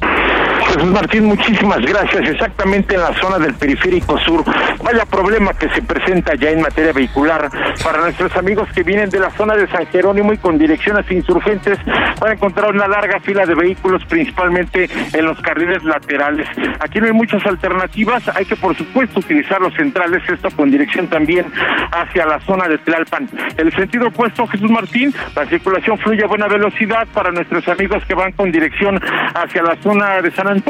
Jesús 0.76 0.92
Martín, 0.92 1.26
muchísimas 1.26 1.80
gracias. 1.80 2.30
Exactamente 2.30 2.96
en 2.96 3.02
la 3.02 3.14
zona 3.14 3.40
del 3.40 3.54
periférico 3.54 4.18
sur. 4.20 4.44
Vaya 4.84 5.06
problema 5.06 5.54
que 5.54 5.70
se 5.70 5.82
presenta 5.82 6.36
ya 6.36 6.50
en 6.50 6.60
materia 6.60 6.92
vehicular 6.92 7.50
para 7.82 8.02
nuestros 8.02 8.36
amigos 8.36 8.68
que 8.76 8.84
vienen 8.84 9.10
de 9.10 9.20
la 9.20 9.30
zona 9.32 9.56
de 9.56 9.68
San 9.68 9.86
Jerónimo 9.88 10.34
y 10.34 10.38
con 10.38 10.58
dirección 10.58 10.98
hacia 10.98 11.16
insurgentes 11.16 11.80
van 12.20 12.32
a 12.32 12.34
encontrar 12.34 12.72
una 12.72 12.90
larga 12.90 13.22
fila 13.22 13.46
de 13.46 13.56
vehículos, 13.56 14.04
principalmente 14.04 14.90
en 15.14 15.26
los 15.26 15.40
carriles 15.40 15.82
laterales. 15.86 16.46
Aquí 16.82 17.00
no 17.00 17.06
hay 17.06 17.14
muchas 17.14 17.46
alternativas. 17.46 18.28
Hay 18.36 18.44
que, 18.44 18.58
por 18.58 18.76
supuesto, 18.76 19.22
utilizar 19.22 19.62
los 19.62 19.74
centrales, 19.76 20.24
esto 20.28 20.50
con 20.52 20.70
dirección 20.72 21.08
también 21.08 21.46
hacia 21.94 22.26
la 22.26 22.42
zona 22.42 22.68
de 22.68 22.80
Tlalpan. 22.80 23.30
El 23.56 23.72
sentido 23.74 24.08
opuesto, 24.08 24.46
Jesús 24.48 24.70
Martín, 24.70 25.14
la 25.38 25.46
circulación 25.46 25.98
fluye 26.00 26.26
a 26.26 26.28
buena 26.28 26.48
velocidad 26.48 27.08
para 27.14 27.32
nuestros 27.32 27.66
amigos 27.70 28.04
que 28.06 28.14
van 28.14 28.34
con 28.34 28.52
dirección 28.52 29.00
hacia 29.34 29.64
la 29.64 29.78
zona 29.82 30.22
de 30.22 30.32
San 30.32 30.48
Antonio 30.50 30.65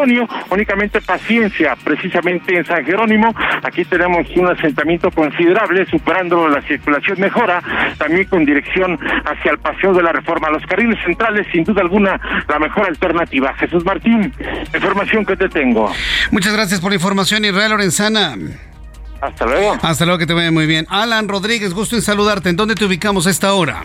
Únicamente 0.49 1.01
paciencia, 1.01 1.75
precisamente 1.83 2.55
en 2.57 2.65
San 2.65 2.85
Jerónimo. 2.85 3.33
Aquí 3.63 3.85
tenemos 3.85 4.27
un 4.35 4.47
asentamiento 4.47 5.09
considerable, 5.11 5.85
superando 5.85 6.47
la 6.47 6.61
circulación 6.61 7.19
mejora, 7.19 7.61
también 7.97 8.25
con 8.25 8.45
dirección 8.45 8.99
hacia 9.25 9.51
el 9.51 9.57
Paseo 9.59 9.93
de 9.93 10.03
la 10.03 10.11
Reforma. 10.11 10.49
Los 10.49 10.65
carriles 10.65 10.99
centrales, 11.03 11.47
sin 11.51 11.63
duda 11.63 11.81
alguna, 11.81 12.19
la 12.47 12.59
mejor 12.59 12.87
alternativa. 12.87 13.53
Jesús 13.55 13.85
Martín, 13.85 14.33
información 14.73 15.25
que 15.25 15.35
te 15.35 15.49
tengo. 15.49 15.91
Muchas 16.31 16.53
gracias 16.53 16.79
por 16.79 16.91
la 16.91 16.95
información, 16.95 17.45
Israel 17.45 17.71
Lorenzana. 17.71 18.35
Hasta 19.21 19.45
luego. 19.45 19.77
Hasta 19.81 20.05
luego, 20.05 20.19
que 20.19 20.25
te 20.25 20.33
vaya 20.33 20.51
muy 20.51 20.65
bien. 20.65 20.85
Alan 20.89 21.27
Rodríguez, 21.27 21.73
gusto 21.73 21.95
en 21.95 22.01
saludarte. 22.01 22.49
¿En 22.49 22.55
dónde 22.55 22.75
te 22.75 22.85
ubicamos 22.85 23.27
a 23.27 23.29
esta 23.29 23.53
hora? 23.53 23.83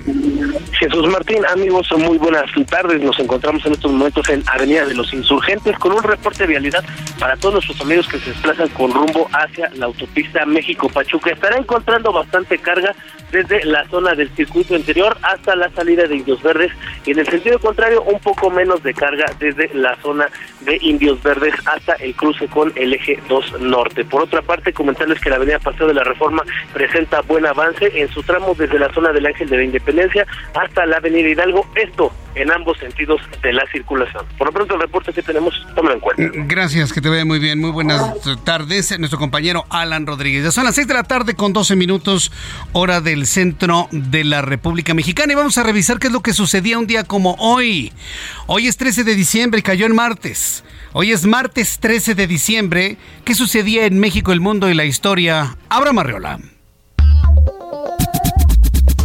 Jesús 0.81 1.07
Martín, 1.09 1.45
amigos, 1.47 1.89
muy 1.99 2.17
buenas 2.17 2.51
tardes. 2.71 3.03
Nos 3.03 3.19
encontramos 3.19 3.65
en 3.67 3.73
estos 3.73 3.93
momentos 3.93 4.27
en 4.31 4.43
Avenida 4.47 4.87
de 4.87 4.95
los 4.95 5.13
Insurgentes 5.13 5.79
con 5.79 5.93
un 5.93 6.03
reporte 6.03 6.45
de 6.45 6.47
vialidad 6.47 6.83
para 7.19 7.37
todos 7.37 7.55
nuestros 7.55 7.81
amigos 7.83 8.09
que 8.09 8.19
se 8.19 8.31
desplazan 8.31 8.69
con 8.71 8.91
rumbo 8.91 9.29
hacia 9.33 9.69
la 9.75 9.87
autopista 9.87 10.47
México-Pachuca. 10.47 11.33
Estará 11.33 11.59
encontrando 11.59 12.13
bastante 12.13 12.57
carga 12.57 12.95
desde 13.31 13.63
la 13.65 13.87
zona 13.89 14.15
del 14.15 14.31
circuito 14.35 14.75
interior 14.75 15.17
hasta 15.23 15.55
la 15.55 15.71
salida 15.71 16.07
de 16.07 16.17
Indios 16.17 16.43
Verdes 16.43 16.73
y 17.05 17.13
en 17.13 17.19
el 17.19 17.27
sentido 17.29 17.59
contrario 17.59 18.03
un 18.03 18.19
poco 18.19 18.51
menos 18.51 18.83
de 18.83 18.95
carga 18.95 19.27
desde 19.39 19.71
la 19.75 19.97
zona 20.03 20.29
de 20.61 20.79
Indios 20.81 21.23
Verdes 21.23 21.55
hasta 21.67 21.93
el 21.95 22.15
cruce 22.15 22.47
con 22.49 22.73
el 22.77 22.95
eje 22.95 23.21
2 23.29 23.61
norte. 23.61 24.05
Por 24.05 24.23
otra 24.23 24.43
parte, 24.43 24.73
comentarles 24.73 25.20
que 25.21 25.31
la 25.31 25.37
avenida 25.37 25.59
Paseo 25.59 25.87
de 25.87 25.95
la 25.95 26.05
Reforma 26.05 26.43
presenta 26.73 27.21
buen 27.23 27.47
avance 27.47 27.91
en 27.95 28.09
su 28.09 28.23
tramo 28.23 28.55
desde 28.57 28.79
la 28.79 28.93
zona 28.93 29.13
del 29.13 29.27
Ángel 29.27 29.49
de 29.49 29.57
la 29.59 29.65
Independencia 29.65 30.27
hasta 30.55 30.87
la 30.87 30.97
avenida 30.97 31.29
Hidalgo, 31.29 31.67
esto 31.75 32.13
en 32.35 32.51
ambos 32.53 32.79
sentidos 32.79 33.21
de 33.43 33.53
la 33.53 33.65
circulación. 33.73 34.25
Por 34.39 34.49
lo 34.49 34.53
pronto 34.53 34.75
el 34.75 34.81
reporte 34.81 35.13
que 35.13 35.23
tenemos, 35.23 35.55
tómalo 35.75 35.95
en 35.95 36.01
cuenta. 36.01 36.23
Gracias, 36.47 36.93
que 36.93 37.01
te 37.01 37.09
vea 37.09 37.25
muy 37.25 37.39
bien. 37.39 37.61
Muy 37.61 37.71
buenas 37.71 38.03
tardes, 38.45 38.97
nuestro 38.99 39.19
compañero 39.19 39.65
Alan 39.69 40.07
Rodríguez. 40.07 40.45
Ya 40.45 40.51
son 40.51 40.65
las 40.65 40.75
6 40.77 40.87
de 40.87 40.95
la 40.95 41.03
tarde 41.03 41.35
con 41.35 41.53
12 41.53 41.77
minutos, 41.77 42.33
hora 42.73 43.01
del 43.01 43.27
centro 43.27 43.89
de 43.91 44.25
la 44.25 44.43
República 44.43 44.95
Mexicana 44.95 45.33
y 45.33 45.37
vamos 45.37 45.59
a 45.59 45.63
revisar 45.63 45.99
qué 45.99 46.07
es 46.07 46.13
lo 46.13 46.21
que 46.21 46.33
sucedía 46.33 46.79
un 46.79 46.87
día 46.87 47.05
como 47.05 47.35
hoy. 47.39 47.93
Hoy 48.47 48.69
es 48.69 48.77
13 48.77 49.05
de 49.05 49.15
diciembre 49.15 49.61
y 49.61 49.63
cayó 49.63 49.87
en 49.87 49.95
martes. 49.95 50.65
Hoy 50.93 51.13
es 51.13 51.25
martes 51.25 51.79
13 51.79 52.15
de 52.15 52.27
diciembre. 52.27 52.97
¿Qué 53.25 53.35
sucedía 53.35 53.87
en 53.87 53.99
México, 54.01 54.33
el 54.33 54.41
mundo 54.41 54.69
y 54.69 54.75
la 54.75 54.85
historia? 54.85 55.10
Abra 55.69 55.93
Marriola. 55.93 56.39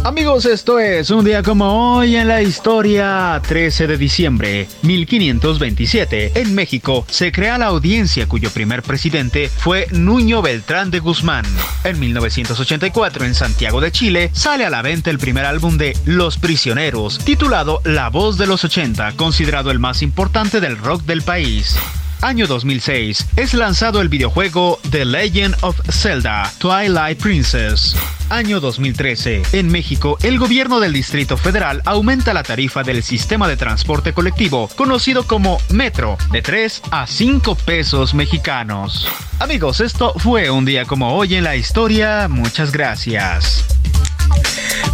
Amigos, 0.04 0.44
esto 0.44 0.78
es 0.78 1.10
un 1.10 1.24
día 1.24 1.42
como 1.42 1.96
hoy 1.96 2.14
en 2.14 2.28
la 2.28 2.42
historia. 2.42 3.42
13 3.44 3.88
de 3.88 3.96
diciembre 3.98 4.68
1527. 4.82 6.30
En 6.36 6.54
México 6.54 7.04
se 7.10 7.32
crea 7.32 7.58
la 7.58 7.66
audiencia 7.66 8.28
cuyo 8.28 8.50
primer 8.50 8.84
presidente 8.84 9.48
fue 9.48 9.88
Nuño 9.90 10.42
Beltrán 10.42 10.92
de 10.92 11.00
Guzmán. 11.00 11.44
En 11.82 11.98
1984 11.98 13.24
en 13.24 13.34
Santiago 13.34 13.80
de 13.80 13.90
Chile 13.90 14.30
sale 14.32 14.64
a 14.64 14.70
la 14.70 14.82
venta 14.82 15.10
el 15.10 15.18
primer 15.18 15.44
álbum 15.44 15.76
de 15.76 15.96
Los 16.04 16.38
Prisioneros, 16.38 17.18
titulado 17.18 17.80
La 17.82 18.10
Voz 18.10 18.38
de 18.38 18.46
los 18.46 18.62
80, 18.62 19.14
considerado 19.16 19.72
el 19.72 19.80
más 19.80 20.02
importante 20.02 20.60
del 20.60 20.78
rock 20.78 21.02
del 21.02 21.22
país. 21.22 21.76
Año 22.22 22.46
2006. 22.46 23.26
Es 23.36 23.54
lanzado 23.54 24.00
el 24.00 24.08
videojuego 24.08 24.78
The 24.90 25.04
Legend 25.04 25.56
of 25.60 25.78
Zelda 25.90 26.52
Twilight 26.58 27.20
Princess. 27.20 27.96
Año 28.28 28.60
2013. 28.60 29.42
En 29.52 29.68
México, 29.68 30.18
el 30.22 30.38
gobierno 30.38 30.80
del 30.80 30.92
Distrito 30.92 31.36
Federal 31.36 31.82
aumenta 31.84 32.34
la 32.34 32.42
tarifa 32.42 32.82
del 32.82 33.02
sistema 33.02 33.46
de 33.48 33.56
transporte 33.56 34.12
colectivo, 34.12 34.68
conocido 34.76 35.26
como 35.26 35.58
Metro, 35.70 36.18
de 36.32 36.42
3 36.42 36.82
a 36.90 37.06
5 37.06 37.54
pesos 37.54 38.14
mexicanos. 38.14 39.08
Amigos, 39.38 39.80
esto 39.80 40.12
fue 40.16 40.50
un 40.50 40.64
día 40.64 40.84
como 40.84 41.14
hoy 41.14 41.34
en 41.36 41.44
la 41.44 41.56
historia. 41.56 42.26
Muchas 42.28 42.72
gracias. 42.72 43.64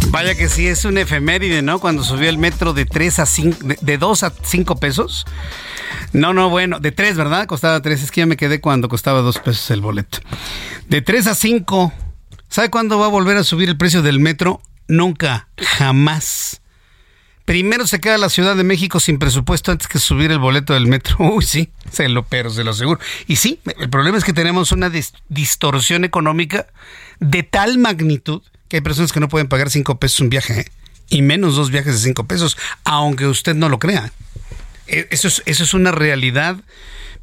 Vaya 0.09 0.35
que 0.35 0.47
sí, 0.47 0.67
es 0.67 0.85
un 0.85 0.97
efeméride, 0.97 1.61
¿no? 1.61 1.79
Cuando 1.79 2.03
subió 2.03 2.29
el 2.29 2.37
metro 2.37 2.73
de 2.73 2.85
3 2.85 3.19
a 3.19 3.25
5, 3.25 3.57
de, 3.81 3.97
2 3.97 4.23
a 4.23 4.33
5 4.43 4.75
pesos. 4.75 5.25
No, 6.13 6.33
no, 6.33 6.49
bueno, 6.49 6.79
de 6.79 6.91
3, 6.91 7.17
¿verdad? 7.17 7.45
Costaba 7.47 7.81
3. 7.81 8.03
Es 8.03 8.11
que 8.11 8.21
ya 8.21 8.25
me 8.25 8.37
quedé 8.37 8.61
cuando 8.61 8.89
costaba 8.89 9.21
2 9.21 9.39
pesos 9.39 9.71
el 9.71 9.81
boleto. 9.81 10.19
De 10.87 11.01
3 11.01 11.27
a 11.27 11.35
5. 11.35 11.93
¿Sabe 12.49 12.69
cuándo 12.69 12.99
va 12.99 13.07
a 13.07 13.09
volver 13.09 13.37
a 13.37 13.43
subir 13.43 13.69
el 13.69 13.77
precio 13.77 14.01
del 14.01 14.19
metro? 14.19 14.61
Nunca, 14.87 15.47
jamás. 15.57 16.61
Primero 17.45 17.87
se 17.87 17.99
queda 17.99 18.17
la 18.17 18.29
Ciudad 18.29 18.55
de 18.55 18.63
México 18.63 19.01
sin 19.01 19.19
presupuesto 19.19 19.71
antes 19.71 19.87
que 19.87 19.99
subir 19.99 20.31
el 20.31 20.39
boleto 20.39 20.73
del 20.73 20.87
metro. 20.87 21.17
Uy, 21.19 21.43
sí, 21.43 21.71
se 21.91 22.07
lo 22.07 22.23
pero, 22.23 22.49
se 22.49 22.63
lo 22.63 22.71
aseguro. 22.71 22.99
Y 23.27 23.35
sí, 23.35 23.59
el 23.79 23.89
problema 23.89 24.17
es 24.17 24.23
que 24.23 24.33
tenemos 24.33 24.71
una 24.71 24.89
distorsión 25.29 26.05
económica 26.05 26.67
de 27.19 27.43
tal 27.43 27.79
magnitud 27.79 28.41
que 28.69 28.77
hay 28.77 28.81
personas 28.81 29.11
que 29.11 29.19
no 29.19 29.27
pueden 29.29 29.47
pagar 29.47 29.69
5 29.69 29.99
pesos 29.99 30.21
un 30.21 30.29
viaje, 30.29 30.61
¿eh? 30.61 30.71
y 31.09 31.21
menos 31.21 31.55
dos 31.55 31.69
viajes 31.69 31.93
de 31.95 31.99
5 31.99 32.25
pesos, 32.25 32.57
aunque 32.85 33.27
usted 33.27 33.55
no 33.55 33.67
lo 33.67 33.77
crea. 33.77 34.11
E, 34.87 35.07
eso 35.11 35.27
es, 35.27 35.43
eso 35.45 35.63
es 35.63 35.73
una 35.73 35.91
realidad 35.91 36.57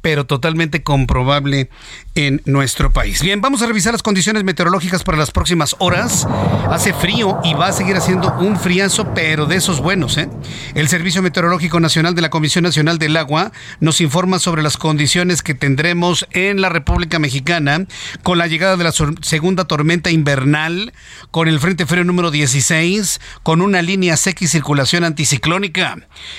pero 0.01 0.25
totalmente 0.25 0.83
comprobable 0.83 1.69
en 2.15 2.41
nuestro 2.45 2.91
país. 2.91 3.21
Bien, 3.21 3.39
vamos 3.39 3.61
a 3.61 3.67
revisar 3.67 3.93
las 3.93 4.03
condiciones 4.03 4.43
meteorológicas 4.43 5.03
para 5.03 5.17
las 5.17 5.31
próximas 5.31 5.75
horas. 5.79 6.27
Hace 6.69 6.93
frío 6.93 7.39
y 7.43 7.53
va 7.53 7.67
a 7.67 7.71
seguir 7.71 7.95
haciendo 7.95 8.33
un 8.39 8.57
friazo, 8.57 9.13
pero 9.13 9.45
de 9.45 9.55
esos 9.55 9.79
buenos. 9.79 10.17
¿eh? 10.17 10.29
El 10.75 10.89
Servicio 10.89 11.21
Meteorológico 11.21 11.79
Nacional 11.79 12.15
de 12.15 12.21
la 12.21 12.29
Comisión 12.29 12.63
Nacional 12.63 12.97
del 12.97 13.15
Agua 13.15 13.51
nos 13.79 14.01
informa 14.01 14.39
sobre 14.39 14.63
las 14.63 14.77
condiciones 14.77 15.41
que 15.41 15.53
tendremos 15.53 16.27
en 16.31 16.61
la 16.61 16.69
República 16.69 17.19
Mexicana 17.19 17.85
con 18.23 18.37
la 18.37 18.47
llegada 18.47 18.75
de 18.75 18.83
la 18.83 18.91
segunda 18.91 19.65
tormenta 19.65 20.09
invernal, 20.09 20.93
con 21.29 21.47
el 21.47 21.59
Frente 21.59 21.85
Frío 21.85 22.03
número 22.03 22.31
16, 22.31 23.21
con 23.43 23.61
una 23.61 23.81
línea 23.81 24.17
seca 24.17 24.41
circulación 24.47 25.03
anticiclónica. 25.03 25.97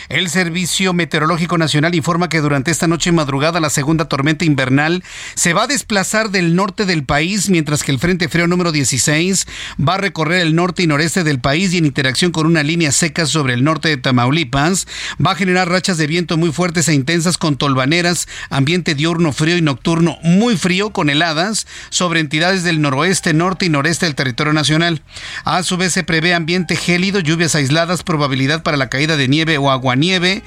El 0.09 0.29
Servicio 0.29 0.93
Meteorológico 0.93 1.59
Nacional 1.59 1.95
informa 1.95 2.29
que 2.29 2.41
durante 2.41 2.71
esta 2.71 2.89
noche 2.89 3.11
y 3.11 3.13
madrugada 3.13 3.61
la 3.61 3.71
segunda 3.71 4.07
tormenta 4.09 4.45
invernal 4.45 5.05
se 5.35 5.53
va 5.53 5.62
a 5.63 5.67
desplazar 5.67 6.31
del 6.31 6.57
norte 6.57 6.87
del 6.87 7.05
país, 7.05 7.49
mientras 7.49 7.83
que 7.83 7.93
el 7.93 7.99
Frente 7.99 8.29
Frío 8.29 8.47
número 8.47 8.73
16 8.73 9.47
va 9.79 9.95
a 9.95 9.99
recorrer 9.99 10.41
el 10.41 10.55
norte 10.55 10.83
y 10.83 10.87
noreste 10.87 11.25
del 11.25 11.41
país 11.41 11.73
y 11.73 11.79
en 11.79 11.87
interacción 11.87 12.33
con 12.33 12.47
una 12.47 12.63
línea 12.63 12.91
seca 12.91 13.27
sobre 13.27 13.55
el 13.55 13.63
norte 13.63 13.89
de 13.89 13.97
Tamaulipas, 13.97 14.89
va 15.25 15.33
a 15.33 15.37
generar 15.37 15.69
rachas 15.69 15.99
de 15.99 16.07
viento 16.07 16.37
muy 16.37 16.53
fuertes 16.53 16.89
e 16.89 16.95
intensas 16.95 17.39
con 17.39 17.57
tolvaneras, 17.57 18.29
ambiente 18.51 18.95
diurno 18.95 19.33
frío 19.33 19.57
y 19.57 19.63
nocturno 19.63 20.19
muy 20.23 20.57
frío 20.57 20.91
con 20.91 21.11
heladas 21.11 21.67
sobre 21.91 22.21
entidades 22.21 22.65
del 22.65 22.81
noroeste, 22.81 23.33
norte 23.33 23.67
y 23.67 23.69
noreste 23.69 24.07
del 24.07 24.15
territorio 24.15 24.53
nacional. 24.53 25.03
A 25.45 25.63
su 25.63 25.77
vez 25.77 25.93
se 25.93 26.03
prevé 26.03 26.35
ambiente 26.35 26.77
gélido, 26.77 27.21
lluvias 27.21 27.55
aisladas, 27.55 28.03
probabilidad 28.03 28.63
para 28.63 28.77
la 28.77 28.89
caída 28.91 29.17
de 29.17 29.29
nieve 29.29 29.59
o 29.59 29.71
aguanieve 29.71 30.43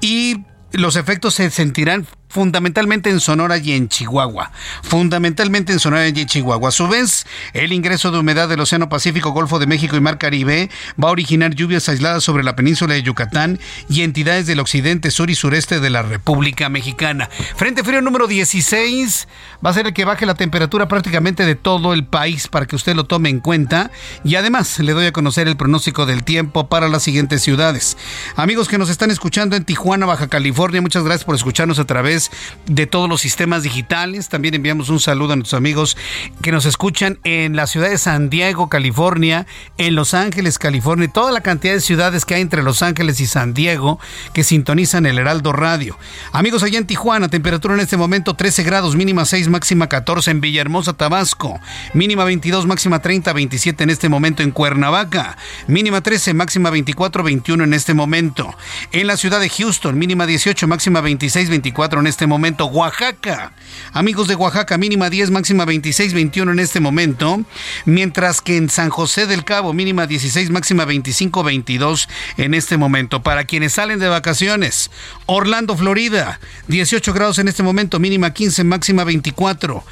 y 0.00 0.36
los 0.72 0.94
efectos 0.96 1.34
se 1.34 1.50
sentirán 1.50 2.06
fundamentalmente 2.30 3.10
en 3.10 3.18
Sonora 3.18 3.58
y 3.58 3.72
en 3.72 3.88
Chihuahua. 3.88 4.52
Fundamentalmente 4.82 5.72
en 5.72 5.80
Sonora 5.80 6.08
y 6.08 6.20
en 6.20 6.26
Chihuahua. 6.26 6.68
A 6.68 6.72
su 6.72 6.86
vez, 6.86 7.26
el 7.52 7.72
ingreso 7.72 8.12
de 8.12 8.18
humedad 8.18 8.48
del 8.48 8.60
Océano 8.60 8.88
Pacífico, 8.88 9.32
Golfo 9.32 9.58
de 9.58 9.66
México 9.66 9.96
y 9.96 10.00
Mar 10.00 10.16
Caribe 10.16 10.70
va 11.02 11.08
a 11.08 11.12
originar 11.12 11.54
lluvias 11.54 11.88
aisladas 11.88 12.22
sobre 12.22 12.44
la 12.44 12.54
península 12.54 12.94
de 12.94 13.02
Yucatán 13.02 13.58
y 13.88 14.02
entidades 14.02 14.46
del 14.46 14.60
occidente, 14.60 15.10
sur 15.10 15.28
y 15.28 15.34
sureste 15.34 15.80
de 15.80 15.90
la 15.90 16.02
República 16.02 16.68
Mexicana. 16.68 17.28
Frente 17.56 17.82
frío 17.82 18.00
número 18.00 18.28
16 18.28 19.26
va 19.64 19.70
a 19.70 19.74
ser 19.74 19.88
el 19.88 19.92
que 19.92 20.04
baje 20.04 20.24
la 20.24 20.34
temperatura 20.34 20.86
prácticamente 20.86 21.44
de 21.44 21.56
todo 21.56 21.92
el 21.92 22.06
país 22.06 22.46
para 22.46 22.66
que 22.66 22.76
usted 22.76 22.94
lo 22.94 23.04
tome 23.04 23.28
en 23.28 23.40
cuenta. 23.40 23.90
Y 24.22 24.36
además 24.36 24.78
le 24.78 24.92
doy 24.92 25.06
a 25.06 25.12
conocer 25.12 25.48
el 25.48 25.56
pronóstico 25.56 26.06
del 26.06 26.22
tiempo 26.22 26.68
para 26.68 26.88
las 26.88 27.02
siguientes 27.02 27.42
ciudades. 27.42 27.96
Amigos 28.36 28.68
que 28.68 28.78
nos 28.78 28.88
están 28.88 29.10
escuchando 29.10 29.56
en 29.56 29.64
Tijuana, 29.64 30.06
Baja 30.06 30.28
California, 30.28 30.80
muchas 30.80 31.02
gracias 31.02 31.24
por 31.24 31.34
escucharnos 31.34 31.80
a 31.80 31.86
través 31.86 32.19
de 32.66 32.86
todos 32.86 33.08
los 33.08 33.20
sistemas 33.20 33.62
digitales. 33.62 34.28
También 34.28 34.54
enviamos 34.54 34.88
un 34.88 35.00
saludo 35.00 35.32
a 35.32 35.36
nuestros 35.36 35.56
amigos 35.56 35.96
que 36.42 36.52
nos 36.52 36.66
escuchan 36.66 37.18
en 37.24 37.56
la 37.56 37.66
ciudad 37.66 37.88
de 37.88 37.98
San 37.98 38.28
Diego, 38.28 38.68
California, 38.68 39.46
en 39.78 39.94
Los 39.94 40.12
Ángeles, 40.14 40.58
California, 40.58 41.06
y 41.06 41.08
toda 41.08 41.32
la 41.32 41.40
cantidad 41.40 41.74
de 41.74 41.80
ciudades 41.80 42.24
que 42.24 42.34
hay 42.34 42.42
entre 42.42 42.62
Los 42.62 42.82
Ángeles 42.82 43.20
y 43.20 43.26
San 43.26 43.54
Diego 43.54 43.98
que 44.32 44.44
sintonizan 44.44 45.06
el 45.06 45.18
Heraldo 45.18 45.52
Radio. 45.52 45.96
Amigos, 46.32 46.62
allá 46.62 46.78
en 46.78 46.86
Tijuana, 46.86 47.28
temperatura 47.28 47.74
en 47.74 47.80
este 47.80 47.96
momento 47.96 48.34
13 48.34 48.62
grados, 48.62 48.96
mínima 48.96 49.24
6, 49.24 49.48
máxima 49.48 49.88
14 49.88 50.30
en 50.30 50.40
Villahermosa, 50.40 50.92
Tabasco, 50.94 51.60
mínima 51.94 52.24
22, 52.24 52.66
máxima 52.66 53.00
30, 53.00 53.32
27 53.32 53.84
en 53.84 53.90
este 53.90 54.08
momento 54.08 54.42
en 54.42 54.50
Cuernavaca, 54.50 55.36
mínima 55.66 56.00
13, 56.00 56.34
máxima 56.34 56.70
24, 56.70 57.22
21 57.22 57.64
en 57.64 57.74
este 57.74 57.94
momento. 57.94 58.54
En 58.92 59.06
la 59.06 59.16
ciudad 59.16 59.40
de 59.40 59.48
Houston, 59.48 59.98
mínima 59.98 60.26
18, 60.26 60.66
máxima 60.66 61.00
26, 61.00 61.50
24 61.50 62.00
en 62.00 62.06
este 62.06 62.09
momento. 62.26 62.66
Oaxaca, 62.66 63.52
amigos 63.92 64.28
de 64.28 64.34
Oaxaca, 64.34 64.78
mínima 64.78 65.10
10, 65.10 65.30
máxima 65.30 65.64
26, 65.64 66.12
21 66.12 66.52
en 66.52 66.58
este 66.58 66.80
momento. 66.80 67.40
Mientras 67.84 68.40
que 68.40 68.56
en 68.56 68.68
San 68.68 68.90
José 68.90 69.26
del 69.26 69.44
Cabo, 69.44 69.72
mínima 69.72 70.06
16, 70.06 70.50
máxima 70.50 70.84
25, 70.84 71.42
22 71.42 72.08
en 72.36 72.54
este 72.54 72.76
momento. 72.76 73.22
Para 73.22 73.44
quienes 73.44 73.74
salen 73.74 73.98
de 73.98 74.08
vacaciones, 74.08 74.90
Orlando, 75.26 75.76
Florida, 75.76 76.40
18 76.68 77.12
grados 77.12 77.38
en 77.38 77.48
este 77.48 77.62
momento, 77.62 77.98
mínima 77.98 78.32
15, 78.32 78.64
máxima 78.64 79.04
24. 79.04 79.84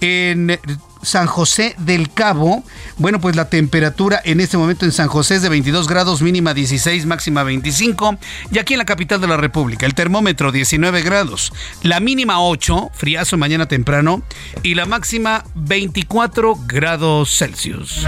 En 0.00 0.58
San 1.02 1.26
José 1.26 1.74
del 1.78 2.10
Cabo, 2.10 2.64
bueno, 2.98 3.20
pues 3.20 3.36
la 3.36 3.48
temperatura 3.48 4.20
en 4.24 4.40
este 4.40 4.56
momento 4.56 4.84
en 4.84 4.92
San 4.92 5.08
José 5.08 5.36
es 5.36 5.42
de 5.42 5.48
22 5.48 5.88
grados, 5.88 6.22
mínima 6.22 6.54
16, 6.54 7.06
máxima 7.06 7.42
25. 7.42 8.18
Y 8.50 8.58
aquí 8.58 8.74
en 8.74 8.78
la 8.78 8.84
capital 8.84 9.20
de 9.20 9.28
la 9.28 9.36
República, 9.36 9.86
el 9.86 9.94
termómetro 9.94 10.52
19 10.52 11.02
grados, 11.02 11.52
la 11.82 12.00
mínima 12.00 12.40
8, 12.40 12.90
friazo 12.92 13.36
mañana 13.36 13.66
temprano, 13.66 14.22
y 14.62 14.74
la 14.74 14.86
máxima 14.86 15.44
24 15.54 16.58
grados 16.66 17.36
Celsius. 17.36 18.04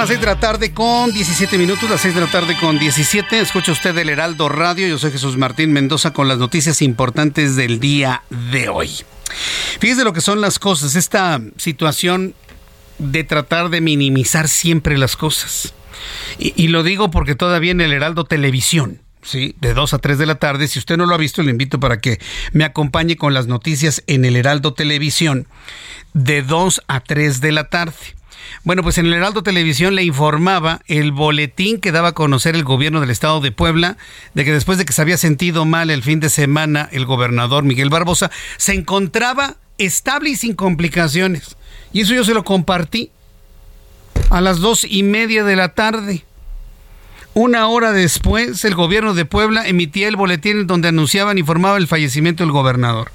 Las 0.00 0.08
6 0.08 0.20
de 0.20 0.26
la 0.26 0.40
tarde 0.40 0.72
con 0.72 1.12
17 1.12 1.58
minutos, 1.58 1.90
las 1.90 2.00
6 2.00 2.14
de 2.14 2.22
la 2.22 2.30
tarde 2.30 2.56
con 2.58 2.78
17. 2.78 3.38
Escucha 3.38 3.72
usted 3.72 3.98
el 3.98 4.08
Heraldo 4.08 4.48
Radio. 4.48 4.88
Yo 4.88 4.96
soy 4.96 5.10
Jesús 5.10 5.36
Martín 5.36 5.74
Mendoza 5.74 6.14
con 6.14 6.26
las 6.26 6.38
noticias 6.38 6.80
importantes 6.80 7.54
del 7.54 7.80
día 7.80 8.22
de 8.30 8.70
hoy. 8.70 8.90
Fíjese 9.78 10.04
lo 10.04 10.14
que 10.14 10.22
son 10.22 10.40
las 10.40 10.58
cosas, 10.58 10.96
esta 10.96 11.42
situación 11.58 12.34
de 12.98 13.24
tratar 13.24 13.68
de 13.68 13.82
minimizar 13.82 14.48
siempre 14.48 14.96
las 14.96 15.16
cosas. 15.16 15.74
Y, 16.38 16.68
lo 16.68 16.82
digo 16.82 17.10
porque 17.10 17.34
todavía 17.34 17.72
en 17.72 17.82
el 17.82 17.92
Heraldo 17.92 18.24
Televisión, 18.24 19.02
Sí, 19.22 19.54
de 19.60 19.74
2 19.74 19.92
a 19.92 19.98
3 19.98 20.16
de 20.16 20.24
la 20.24 20.36
tarde. 20.36 20.66
Si 20.66 20.78
usted 20.78 20.96
no 20.96 21.04
lo 21.04 21.14
ha 21.14 21.18
visto, 21.18 21.42
le 21.42 21.50
invito 21.50 21.78
para 21.78 22.00
que 22.00 22.18
me 22.52 22.64
acompañe 22.64 23.16
con 23.16 23.34
las 23.34 23.48
noticias 23.48 24.02
en 24.06 24.24
el 24.24 24.34
Heraldo 24.34 24.72
Televisión 24.72 25.46
de 26.14 26.40
2 26.40 26.84
a 26.88 27.00
3 27.00 27.42
de 27.42 27.52
la 27.52 27.68
tarde. 27.68 28.14
Bueno, 28.64 28.82
pues 28.82 28.98
en 28.98 29.06
el 29.06 29.14
Heraldo 29.14 29.42
Televisión 29.42 29.94
le 29.94 30.04
informaba 30.04 30.80
el 30.86 31.12
boletín 31.12 31.80
que 31.80 31.92
daba 31.92 32.08
a 32.08 32.12
conocer 32.12 32.54
el 32.54 32.64
gobierno 32.64 33.00
del 33.00 33.10
estado 33.10 33.40
de 33.40 33.52
Puebla 33.52 33.96
de 34.34 34.44
que 34.44 34.52
después 34.52 34.78
de 34.78 34.84
que 34.84 34.92
se 34.92 35.02
había 35.02 35.16
sentido 35.16 35.64
mal 35.64 35.90
el 35.90 36.02
fin 36.02 36.20
de 36.20 36.28
semana, 36.28 36.88
el 36.92 37.06
gobernador 37.06 37.64
Miguel 37.64 37.90
Barbosa 37.90 38.30
se 38.56 38.74
encontraba 38.74 39.56
estable 39.78 40.30
y 40.30 40.36
sin 40.36 40.54
complicaciones. 40.54 41.56
Y 41.92 42.02
eso 42.02 42.14
yo 42.14 42.24
se 42.24 42.34
lo 42.34 42.44
compartí 42.44 43.10
a 44.30 44.40
las 44.40 44.58
dos 44.58 44.84
y 44.88 45.02
media 45.02 45.44
de 45.44 45.56
la 45.56 45.74
tarde. 45.74 46.24
Una 47.32 47.68
hora 47.68 47.92
después, 47.92 48.64
el 48.64 48.74
gobierno 48.74 49.14
de 49.14 49.24
Puebla 49.24 49.66
emitía 49.66 50.08
el 50.08 50.16
boletín 50.16 50.66
donde 50.66 50.88
anunciaban 50.88 51.36
y 51.36 51.40
informaba 51.40 51.76
el 51.76 51.86
fallecimiento 51.86 52.42
del 52.42 52.52
gobernador. 52.52 53.12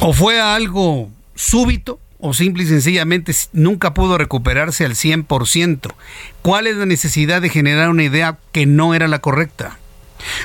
¿O 0.00 0.12
fue 0.12 0.40
algo 0.40 1.10
súbito 1.38 2.00
o 2.18 2.34
simple 2.34 2.64
y 2.64 2.66
sencillamente 2.66 3.32
nunca 3.52 3.94
pudo 3.94 4.18
recuperarse 4.18 4.84
al 4.84 4.94
100%. 4.94 5.94
¿Cuál 6.42 6.66
es 6.66 6.76
la 6.76 6.84
necesidad 6.84 7.40
de 7.40 7.48
generar 7.48 7.88
una 7.88 8.02
idea 8.02 8.38
que 8.52 8.66
no 8.66 8.94
era 8.94 9.06
la 9.06 9.20
correcta? 9.20 9.78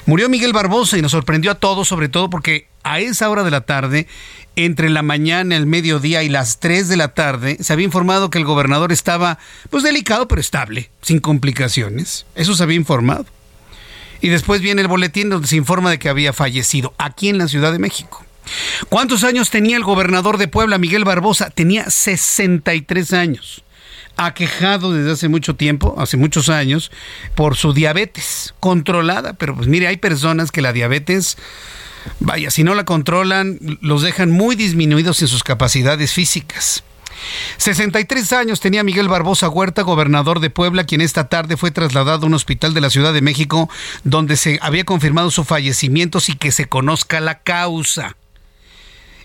Murió 0.05 0.29
Miguel 0.29 0.53
Barbosa 0.53 0.97
y 0.97 1.01
nos 1.01 1.11
sorprendió 1.11 1.49
a 1.51 1.55
todos, 1.55 1.87
sobre 1.87 2.09
todo 2.09 2.29
porque 2.29 2.67
a 2.83 2.99
esa 2.99 3.29
hora 3.29 3.43
de 3.43 3.49
la 3.49 3.61
tarde, 3.61 4.07
entre 4.55 4.91
la 4.91 5.01
mañana, 5.01 5.55
el 5.55 5.65
mediodía 5.65 6.21
y 6.21 6.29
las 6.29 6.59
3 6.59 6.87
de 6.89 6.97
la 6.97 7.15
tarde, 7.15 7.57
se 7.59 7.73
había 7.73 7.85
informado 7.85 8.29
que 8.29 8.37
el 8.37 8.45
gobernador 8.45 8.91
estaba, 8.91 9.39
pues 9.71 9.83
delicado 9.83 10.27
pero 10.27 10.41
estable, 10.41 10.91
sin 11.01 11.19
complicaciones. 11.19 12.27
Eso 12.35 12.53
se 12.53 12.61
había 12.61 12.77
informado. 12.77 13.25
Y 14.21 14.29
después 14.29 14.61
viene 14.61 14.83
el 14.83 14.87
boletín 14.87 15.29
donde 15.29 15.47
se 15.47 15.55
informa 15.55 15.89
de 15.89 15.97
que 15.97 16.07
había 16.07 16.33
fallecido 16.33 16.93
aquí 16.99 17.29
en 17.29 17.39
la 17.39 17.47
Ciudad 17.47 17.71
de 17.71 17.79
México. 17.79 18.23
¿Cuántos 18.89 19.23
años 19.23 19.49
tenía 19.49 19.77
el 19.77 19.83
gobernador 19.83 20.37
de 20.37 20.47
Puebla, 20.47 20.77
Miguel 20.77 21.05
Barbosa? 21.05 21.49
Tenía 21.49 21.89
63 21.89 23.13
años. 23.13 23.63
Aquejado 24.15 24.93
desde 24.93 25.11
hace 25.11 25.27
mucho 25.27 25.55
tiempo, 25.55 25.95
hace 25.97 26.17
muchos 26.17 26.49
años, 26.49 26.91
por 27.35 27.55
su 27.55 27.73
diabetes 27.73 28.53
controlada. 28.59 29.33
Pero 29.33 29.55
pues 29.55 29.67
mire, 29.67 29.87
hay 29.87 29.97
personas 29.97 30.51
que 30.51 30.61
la 30.61 30.73
diabetes, 30.73 31.37
vaya, 32.19 32.51
si 32.51 32.63
no 32.63 32.75
la 32.75 32.85
controlan, 32.85 33.59
los 33.81 34.03
dejan 34.03 34.31
muy 34.31 34.55
disminuidos 34.55 35.21
en 35.21 35.27
sus 35.27 35.43
capacidades 35.43 36.13
físicas. 36.13 36.83
63 37.57 38.33
años 38.33 38.59
tenía 38.59 38.83
Miguel 38.83 39.07
Barbosa 39.07 39.49
Huerta, 39.49 39.81
gobernador 39.81 40.39
de 40.39 40.49
Puebla, 40.49 40.85
quien 40.85 41.01
esta 41.01 41.29
tarde 41.29 41.57
fue 41.57 41.71
trasladado 41.71 42.23
a 42.23 42.27
un 42.27 42.33
hospital 42.33 42.73
de 42.73 42.81
la 42.81 42.89
Ciudad 42.89 43.13
de 43.13 43.21
México 43.21 43.69
donde 44.03 44.37
se 44.37 44.59
había 44.61 44.83
confirmado 44.83 45.31
su 45.31 45.43
fallecimiento 45.43 46.19
sin 46.19 46.37
que 46.37 46.51
se 46.51 46.67
conozca 46.67 47.19
la 47.19 47.39
causa. 47.39 48.15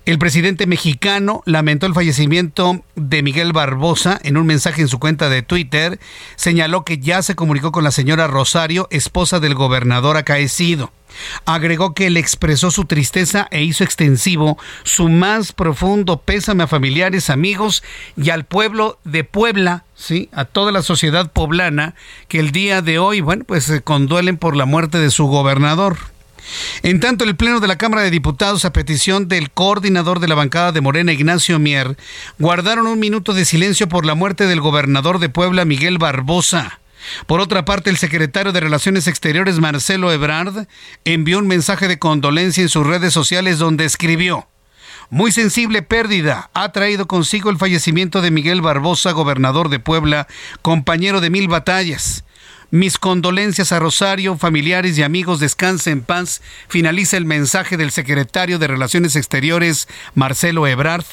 El 0.08 0.18
presidente 0.18 0.66
mexicano 0.66 1.42
lamentó 1.44 1.84
el 1.84 1.92
fallecimiento 1.92 2.82
de 2.94 3.22
Miguel 3.22 3.52
Barbosa 3.52 4.18
en 4.22 4.38
un 4.38 4.46
mensaje 4.46 4.80
en 4.80 4.88
su 4.88 4.98
cuenta 4.98 5.28
de 5.28 5.42
Twitter. 5.42 6.00
Señaló 6.34 6.82
que 6.82 6.96
ya 6.96 7.20
se 7.20 7.34
comunicó 7.34 7.72
con 7.72 7.84
la 7.84 7.90
señora 7.90 8.26
Rosario, 8.26 8.88
esposa 8.90 9.38
del 9.38 9.54
gobernador 9.54 10.16
acaecido. 10.16 10.90
Agregó 11.44 11.92
que 11.92 12.08
le 12.08 12.20
expresó 12.20 12.70
su 12.70 12.86
tristeza 12.86 13.48
e 13.50 13.64
hizo 13.64 13.84
extensivo 13.84 14.56
su 14.82 15.10
más 15.10 15.52
profundo 15.52 16.22
pésame 16.22 16.62
a 16.62 16.68
familiares, 16.68 17.28
amigos 17.28 17.82
y 18.16 18.30
al 18.30 18.46
pueblo 18.46 18.98
de 19.04 19.24
Puebla, 19.24 19.84
sí, 19.94 20.30
a 20.32 20.46
toda 20.46 20.72
la 20.72 20.80
sociedad 20.80 21.30
poblana 21.32 21.94
que 22.28 22.40
el 22.40 22.50
día 22.50 22.80
de 22.80 22.98
hoy, 22.98 23.20
bueno, 23.20 23.44
pues 23.46 23.64
se 23.64 23.82
conduelen 23.82 24.38
por 24.38 24.56
la 24.56 24.64
muerte 24.64 24.96
de 24.96 25.10
su 25.10 25.26
gobernador. 25.26 25.98
En 26.82 27.00
tanto, 27.00 27.24
el 27.24 27.36
Pleno 27.36 27.60
de 27.60 27.68
la 27.68 27.78
Cámara 27.78 28.02
de 28.02 28.10
Diputados, 28.10 28.64
a 28.64 28.72
petición 28.72 29.28
del 29.28 29.50
coordinador 29.50 30.20
de 30.20 30.28
la 30.28 30.34
bancada 30.34 30.72
de 30.72 30.80
Morena, 30.80 31.12
Ignacio 31.12 31.58
Mier, 31.58 31.96
guardaron 32.38 32.86
un 32.86 32.98
minuto 32.98 33.34
de 33.34 33.44
silencio 33.44 33.88
por 33.88 34.06
la 34.06 34.14
muerte 34.14 34.46
del 34.46 34.60
gobernador 34.60 35.18
de 35.18 35.28
Puebla, 35.28 35.64
Miguel 35.64 35.98
Barbosa. 35.98 36.80
Por 37.26 37.40
otra 37.40 37.64
parte, 37.64 37.90
el 37.90 37.96
secretario 37.96 38.52
de 38.52 38.60
Relaciones 38.60 39.06
Exteriores, 39.06 39.60
Marcelo 39.60 40.12
Ebrard, 40.12 40.66
envió 41.04 41.38
un 41.38 41.46
mensaje 41.46 41.88
de 41.88 41.98
condolencia 41.98 42.62
en 42.62 42.68
sus 42.68 42.86
redes 42.86 43.12
sociales 43.12 43.58
donde 43.58 43.84
escribió, 43.84 44.48
muy 45.10 45.32
sensible 45.32 45.80
pérdida 45.80 46.50
ha 46.52 46.70
traído 46.70 47.08
consigo 47.08 47.48
el 47.48 47.56
fallecimiento 47.56 48.20
de 48.20 48.30
Miguel 48.30 48.60
Barbosa, 48.60 49.12
gobernador 49.12 49.70
de 49.70 49.78
Puebla, 49.78 50.26
compañero 50.60 51.22
de 51.22 51.30
mil 51.30 51.48
batallas. 51.48 52.24
Mis 52.70 52.98
condolencias 52.98 53.72
a 53.72 53.78
Rosario, 53.78 54.36
familiares 54.36 54.98
y 54.98 55.02
amigos, 55.02 55.40
descanse 55.40 55.90
en 55.90 56.02
paz. 56.02 56.42
Finaliza 56.68 57.16
el 57.16 57.24
mensaje 57.24 57.78
del 57.78 57.90
secretario 57.90 58.58
de 58.58 58.66
Relaciones 58.66 59.16
Exteriores, 59.16 59.88
Marcelo 60.14 60.66
Ebrard. 60.66 61.06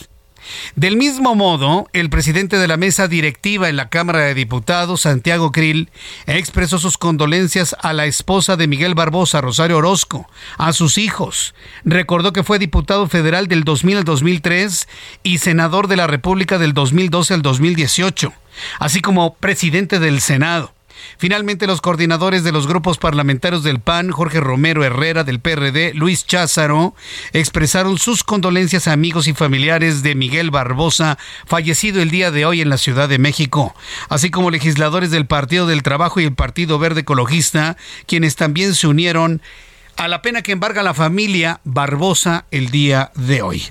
Del 0.75 0.97
mismo 0.97 1.33
modo, 1.33 1.87
el 1.93 2.09
presidente 2.09 2.57
de 2.57 2.67
la 2.67 2.75
mesa 2.75 3.07
directiva 3.07 3.69
en 3.69 3.77
la 3.77 3.87
Cámara 3.87 4.19
de 4.19 4.33
Diputados, 4.33 5.01
Santiago 5.01 5.53
Krill, 5.53 5.89
expresó 6.27 6.77
sus 6.77 6.97
condolencias 6.97 7.73
a 7.81 7.93
la 7.93 8.05
esposa 8.05 8.57
de 8.57 8.67
Miguel 8.67 8.93
Barbosa, 8.93 9.39
Rosario 9.39 9.77
Orozco, 9.77 10.29
a 10.57 10.73
sus 10.73 10.97
hijos. 10.97 11.55
Recordó 11.85 12.33
que 12.33 12.43
fue 12.43 12.59
diputado 12.59 13.07
federal 13.07 13.47
del 13.47 13.63
2000 13.63 13.99
al 13.99 14.03
2003 14.03 14.89
y 15.23 15.37
senador 15.37 15.87
de 15.87 15.95
la 15.95 16.07
República 16.07 16.57
del 16.57 16.73
2012 16.73 17.33
al 17.33 17.41
2018, 17.41 18.33
así 18.79 18.99
como 18.99 19.35
presidente 19.35 19.99
del 19.99 20.19
Senado. 20.19 20.75
Finalmente, 21.17 21.67
los 21.67 21.81
coordinadores 21.81 22.43
de 22.43 22.51
los 22.51 22.67
grupos 22.67 22.97
parlamentarios 22.97 23.63
del 23.63 23.79
PAN, 23.79 24.11
Jorge 24.11 24.39
Romero 24.39 24.83
Herrera 24.83 25.23
del 25.23 25.39
PRD, 25.39 25.93
Luis 25.93 26.25
Cházaro, 26.25 26.95
expresaron 27.33 27.97
sus 27.97 28.23
condolencias 28.23 28.87
a 28.87 28.93
amigos 28.93 29.27
y 29.27 29.33
familiares 29.33 30.03
de 30.03 30.15
Miguel 30.15 30.51
Barbosa, 30.51 31.17
fallecido 31.45 32.01
el 32.01 32.11
día 32.11 32.31
de 32.31 32.45
hoy 32.45 32.61
en 32.61 32.69
la 32.69 32.77
Ciudad 32.77 33.09
de 33.09 33.19
México, 33.19 33.75
así 34.09 34.29
como 34.29 34.51
legisladores 34.51 35.11
del 35.11 35.25
Partido 35.25 35.67
del 35.67 35.83
Trabajo 35.83 36.19
y 36.19 36.25
el 36.25 36.33
Partido 36.33 36.79
Verde 36.79 37.01
Ecologista, 37.01 37.77
quienes 38.07 38.35
también 38.35 38.75
se 38.75 38.87
unieron 38.87 39.41
a 39.97 40.07
la 40.07 40.21
pena 40.21 40.41
que 40.41 40.51
embarga 40.51 40.83
la 40.83 40.93
familia 40.93 41.59
Barbosa 41.63 42.45
el 42.51 42.69
día 42.69 43.11
de 43.15 43.41
hoy. 43.41 43.63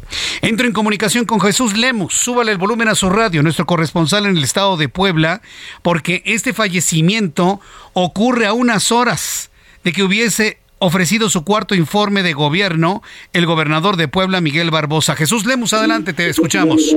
Entro 0.43 0.67
en 0.67 0.73
comunicación 0.73 1.25
con 1.25 1.41
Jesús 1.41 1.77
Lemus. 1.77 2.15
Súbale 2.15 2.53
el 2.53 2.59
volumen 2.59 2.89
a 2.89 2.95
su 2.95 3.11
radio, 3.11 3.43
nuestro 3.43 3.67
corresponsal 3.67 4.27
en 4.27 4.37
el 4.37 4.45
estado 4.45 4.77
de 4.77 4.89
Puebla, 4.89 5.43
porque 5.83 6.23
este 6.25 6.53
fallecimiento 6.53 7.61
ocurre 7.93 8.47
a 8.47 8.53
unas 8.53 8.93
horas 8.93 9.51
de 9.85 9.93
que 9.93 10.03
hubiese 10.03 10.59
ofrecido 10.79 11.31
su 11.31 11.45
cuarto 11.45 11.75
informe 11.75 12.23
de 12.23 12.33
gobierno 12.33 13.03
el 13.33 13.47
gobernador 13.47 13.97
de 13.97 14.09
Puebla, 14.09 14.41
Miguel 14.41 14.71
Barbosa. 14.71 15.17
Jesús 15.17 15.47
Lemus, 15.47 15.73
adelante, 15.73 16.13
te 16.13 16.29
escuchamos. 16.29 16.95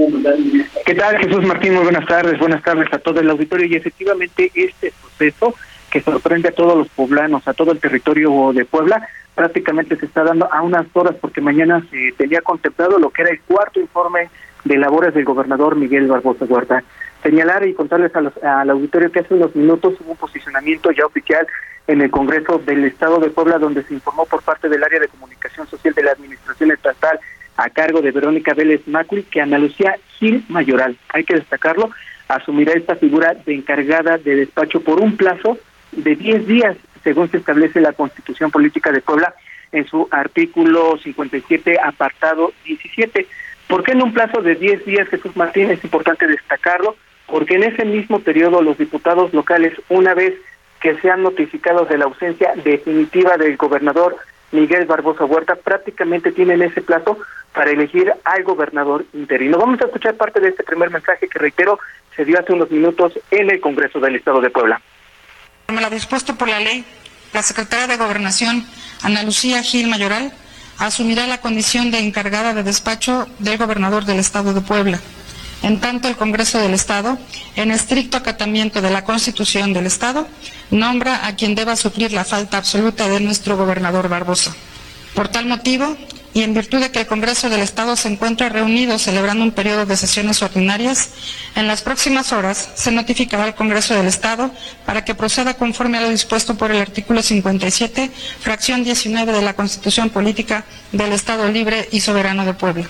¿Qué 0.86 0.96
tal, 0.96 1.18
Jesús 1.18 1.44
Martín? 1.46 1.74
Muy 1.74 1.84
buenas 1.84 2.06
tardes, 2.06 2.40
buenas 2.40 2.63
tardes 2.63 2.88
a 2.94 2.98
todo 2.98 3.20
el 3.20 3.30
auditorio. 3.30 3.66
Y 3.66 3.76
efectivamente, 3.76 4.52
este 4.56 4.94
proceso 5.02 5.54
que 5.91 6.02
sorprende 6.02 6.50
a 6.50 6.54
todos 6.54 6.78
los 6.78 6.89
poblanos, 6.89 7.47
a 7.47 7.54
todo 7.54 7.71
el 7.71 7.80
territorio 7.80 8.52
de 8.54 8.65
Puebla, 8.65 9.08
prácticamente 9.36 9.95
se 9.95 10.06
está 10.06 10.23
dando 10.23 10.52
a 10.52 10.62
unas 10.62 10.88
horas 10.93 11.15
porque 11.21 11.41
mañana 11.41 11.86
se 11.91 12.12
tenía 12.17 12.41
contemplado 12.41 12.97
lo 12.97 13.12
que 13.12 13.21
era 13.21 13.32
el 13.32 13.41
cuarto 13.41 13.80
informe 13.80 14.30
de 14.65 14.78
labores 14.78 15.13
del 15.13 15.26
gobernador 15.26 15.76
Miguel 15.76 16.08
Barbosa 16.08 16.45
Huerta. 16.45 16.84
Señalar 17.23 17.65
y 17.67 17.73
contarles 17.73 18.12
al 18.15 18.69
auditorio 18.69 19.12
que 19.12 19.19
hace 19.19 19.34
unos 19.34 19.56
minutos 19.56 19.95
hubo 20.02 20.12
un 20.12 20.17
posicionamiento 20.17 20.91
ya 20.91 21.06
oficial 21.06 21.47
en 21.88 22.02
el 22.02 22.12
Congreso 22.12 22.60
del 22.60 22.86
Estado 22.86 23.19
de 23.19 23.30
Puebla 23.30 23.58
donde 23.58 23.84
se 23.84 23.93
informó 23.93 24.26
por 24.26 24.41
parte 24.41 24.69
del 24.69 24.84
área 24.84 25.00
de 25.00 25.08
comunicación 25.08 25.67
social 25.67 25.93
de 25.93 26.04
la 26.04 26.12
Administración 26.12 26.71
Estatal 26.71 27.19
a 27.56 27.69
cargo 27.69 28.02
de 28.02 28.12
Verónica 28.12 28.54
Vélez 28.54 28.88
Macri 28.88 29.23
que 29.23 29.41
Ana 29.41 29.58
Lucía 29.58 29.97
Gil 30.17 30.45
Mayoral, 30.50 30.97
hay 31.10 31.23
que 31.23 31.36
destacarlo, 31.36 31.89
asumirá 32.28 32.73
esta 32.73 32.95
figura 32.95 33.36
de 33.45 33.56
encargada 33.56 34.17
de 34.17 34.36
despacho 34.36 34.82
por 34.82 35.00
un 35.00 35.15
plazo 35.15 35.58
de 35.98 36.16
10 36.16 36.48
días, 36.48 36.78
según 37.04 37.30
se 37.30 37.38
establece 37.38 37.82
la 37.82 37.94
Constitución 37.94 38.52
Política 38.52 38.92
de 38.92 39.02
Puebla 39.02 39.34
en 39.72 39.86
su 39.86 40.08
artículo 40.12 40.98
57, 40.98 41.78
apartado 41.84 42.54
17. 42.66 43.28
¿Por 43.68 43.84
qué 43.84 43.92
en 43.92 44.04
un 44.04 44.14
plazo 44.14 44.42
de 44.42 44.56
10 44.56 44.86
días, 44.86 45.10
Jesús 45.10 45.36
Martín? 45.36 45.70
Es 45.70 45.84
importante 45.84 46.28
destacarlo, 46.28 46.96
porque 47.26 47.56
en 47.56 47.64
ese 47.64 47.84
mismo 47.84 48.20
periodo 48.20 48.62
los 48.62 48.78
diputados 48.78 49.34
locales, 49.34 49.74
una 49.90 50.14
vez 50.14 50.36
que 50.80 50.96
sean 51.00 51.24
notificados 51.24 51.90
de 51.90 51.98
la 51.98 52.06
ausencia 52.06 52.54
definitiva 52.64 53.36
del 53.38 53.58
gobernador 53.58 54.16
Miguel 54.52 54.86
Barbosa 54.86 55.26
Huerta, 55.26 55.56
prácticamente 55.56 56.32
tienen 56.32 56.62
ese 56.62 56.82
plazo 56.82 57.18
para 57.54 57.72
elegir 57.72 58.14
al 58.24 58.44
gobernador 58.44 59.06
interino. 59.14 59.58
Vamos 59.58 59.82
a 59.82 59.86
escuchar 59.86 60.16
parte 60.16 60.40
de 60.40 60.50
este 60.50 60.64
primer 60.64 60.92
mensaje 60.92 61.28
que, 61.28 61.40
reitero, 61.40 61.80
se 62.16 62.24
dio 62.24 62.40
hace 62.40 62.54
unos 62.54 62.72
minutos 62.72 63.20
en 63.32 63.50
el 63.50 63.60
Congreso 63.60 64.00
del 64.00 64.16
Estado 64.16 64.40
de 64.40 64.52
Puebla. 64.52 64.80
Como 65.67 65.82
lo 65.82 65.89
dispuesto 65.89 66.36
por 66.36 66.47
la 66.47 66.62
ley, 66.62 66.86
la 67.34 67.43
secretaria 67.43 67.88
de 67.88 67.97
Gobernación, 67.97 68.65
Ana 69.01 69.23
Lucía 69.23 69.62
Gil 69.62 69.88
Mayoral, 69.88 70.32
asumirá 70.77 71.27
la 71.27 71.41
condición 71.41 71.91
de 71.91 71.99
encargada 71.99 72.53
de 72.53 72.63
despacho 72.63 73.27
del 73.39 73.58
gobernador 73.58 74.06
del 74.06 74.17
Estado 74.17 74.53
de 74.53 74.62
Puebla. 74.62 75.01
En 75.63 75.82
tanto, 75.82 76.08
el 76.08 76.15
Congreso 76.15 76.58
del 76.60 76.73
Estado, 76.73 77.17
en 77.58 77.71
estricto 77.71 78.15
acatamiento 78.15 78.82
de 78.82 78.91
la 78.91 79.03
Constitución 79.03 79.73
del 79.73 79.88
Estado, 79.88 80.25
nombra 80.71 81.27
a 81.27 81.36
quien 81.36 81.53
deba 81.53 81.75
suplir 81.75 82.13
la 82.13 82.23
falta 82.23 82.58
absoluta 82.58 83.10
de 83.10 83.19
nuestro 83.19 83.58
gobernador 83.58 84.08
Barbosa. 84.08 84.56
Por 85.15 85.27
tal 85.27 85.47
motivo, 85.47 85.97
y 86.38 86.43
en 86.43 86.54
virtud 86.54 86.80
de 86.80 86.91
que 86.91 87.00
el 87.00 87.08
Congreso 87.08 87.50
del 87.50 87.62
Estado 87.62 87.95
se 87.95 88.10
encuentra 88.10 88.47
reunido 88.47 89.00
celebrando 89.00 89.43
un 89.43 89.54
periodo 89.54 89.88
de 89.88 89.97
sesiones 89.97 90.43
ordinarias, 90.43 91.50
en 91.56 91.65
las 91.65 91.82
próximas 91.82 92.32
horas 92.32 92.73
se 92.76 92.91
notificará 92.91 93.45
al 93.45 93.56
Congreso 93.56 93.95
del 93.95 94.06
Estado 94.06 94.52
para 94.86 95.04
que 95.04 95.15
proceda 95.15 95.56
conforme 95.56 95.97
a 95.97 96.02
lo 96.02 96.10
dispuesto 96.10 96.56
por 96.56 96.69
el 96.69 96.80
artículo 96.80 97.23
57, 97.23 98.12
fracción 98.39 98.84
19 98.84 99.32
de 99.32 99.41
la 99.41 99.56
Constitución 99.56 100.12
Política 100.12 100.63
del 100.91 101.12
Estado 101.12 101.52
Libre 101.52 101.88
y 101.91 102.02
Soberano 102.02 102.45
de 102.45 102.54
Puebla. 102.54 102.86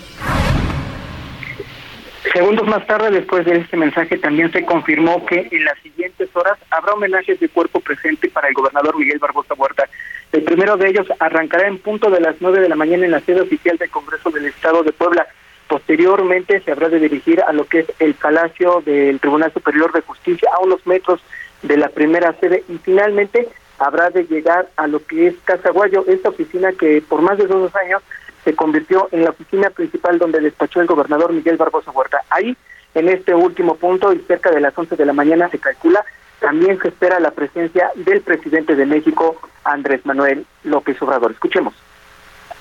Segundos 2.33 2.67
más 2.67 2.86
tarde, 2.86 3.12
después 3.12 3.45
de 3.45 3.60
este 3.60 3.77
mensaje, 3.77 4.17
también 4.17 4.51
se 4.51 4.65
confirmó 4.65 5.25
que 5.25 5.47
en 5.49 5.63
las 5.63 5.79
siguientes 5.79 6.27
horas 6.33 6.57
habrá 6.69 6.95
homenajes 6.95 7.39
de 7.39 7.47
cuerpo 7.47 7.79
presente 7.79 8.29
para 8.29 8.49
el 8.49 8.53
gobernador 8.53 8.97
Miguel 8.99 9.19
Barbosa 9.19 9.53
Huerta. 9.53 9.88
El 10.31 10.43
primero 10.43 10.77
de 10.77 10.89
ellos 10.89 11.07
arrancará 11.19 11.67
en 11.67 11.77
punto 11.79 12.09
de 12.09 12.19
las 12.19 12.35
nueve 12.39 12.59
de 12.59 12.69
la 12.69 12.75
mañana 12.75 13.05
en 13.05 13.11
la 13.11 13.21
sede 13.21 13.41
oficial 13.41 13.77
del 13.77 13.89
Congreso 13.89 14.29
del 14.29 14.45
Estado 14.45 14.83
de 14.83 14.91
Puebla. 14.91 15.27
Posteriormente 15.67 16.61
se 16.61 16.71
habrá 16.71 16.89
de 16.89 16.99
dirigir 16.99 17.41
a 17.41 17.53
lo 17.53 17.65
que 17.65 17.79
es 17.79 17.87
el 17.99 18.13
Palacio 18.13 18.81
del 18.85 19.19
Tribunal 19.19 19.51
Superior 19.53 19.91
de 19.93 20.01
Justicia, 20.01 20.49
a 20.53 20.63
unos 20.63 20.85
metros 20.85 21.21
de 21.61 21.77
la 21.77 21.89
primera 21.89 22.33
sede, 22.39 22.63
y 22.69 22.77
finalmente 22.77 23.47
habrá 23.79 24.09
de 24.09 24.25
llegar 24.25 24.67
a 24.75 24.87
lo 24.87 25.05
que 25.05 25.27
es 25.27 25.35
Casaguayo, 25.43 26.05
esta 26.07 26.29
oficina 26.29 26.71
que 26.73 27.01
por 27.01 27.21
más 27.21 27.37
de 27.37 27.47
dos 27.47 27.75
años 27.75 28.01
se 28.43 28.55
convirtió 28.55 29.09
en 29.11 29.23
la 29.23 29.31
oficina 29.31 29.69
principal 29.69 30.19
donde 30.19 30.39
despachó 30.39 30.81
el 30.81 30.87
gobernador 30.87 31.33
Miguel 31.33 31.57
Barbosa 31.57 31.91
Huerta. 31.91 32.21
Ahí, 32.29 32.55
en 32.95 33.09
este 33.09 33.35
último 33.35 33.75
punto 33.75 34.13
y 34.13 34.19
cerca 34.19 34.51
de 34.51 34.61
las 34.61 34.77
once 34.77 34.95
de 34.95 35.05
la 35.05 35.13
mañana 35.13 35.49
se 35.49 35.59
calcula, 35.59 36.03
también 36.39 36.80
se 36.82 36.89
espera 36.89 37.19
la 37.19 37.32
presencia 37.32 37.89
del 37.95 38.21
presidente 38.21 38.76
de 38.76 38.86
México, 38.86 39.39
Andrés 39.63 40.06
Manuel 40.06 40.45
López 40.63 41.02
Obrador. 41.02 41.32
Escuchemos. 41.32 41.73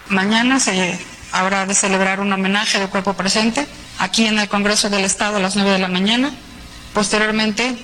Mañana 0.09 0.61
se 0.61 0.99
habrá 1.33 1.67
de 1.67 1.75
celebrar 1.75 2.21
un 2.21 2.33
homenaje 2.33 2.79
de 2.79 2.89
cuerpo 2.89 3.15
presente 3.15 3.67
aquí 3.99 4.27
en 4.27 4.39
el 4.39 4.49
Congreso 4.49 4.89
del 4.89 5.05
Estado 5.05 5.37
a 5.37 5.41
las 5.41 5.57
9 5.57 5.73
de 5.73 5.79
la 5.79 5.89
mañana, 5.89 6.31
posteriormente 6.95 7.77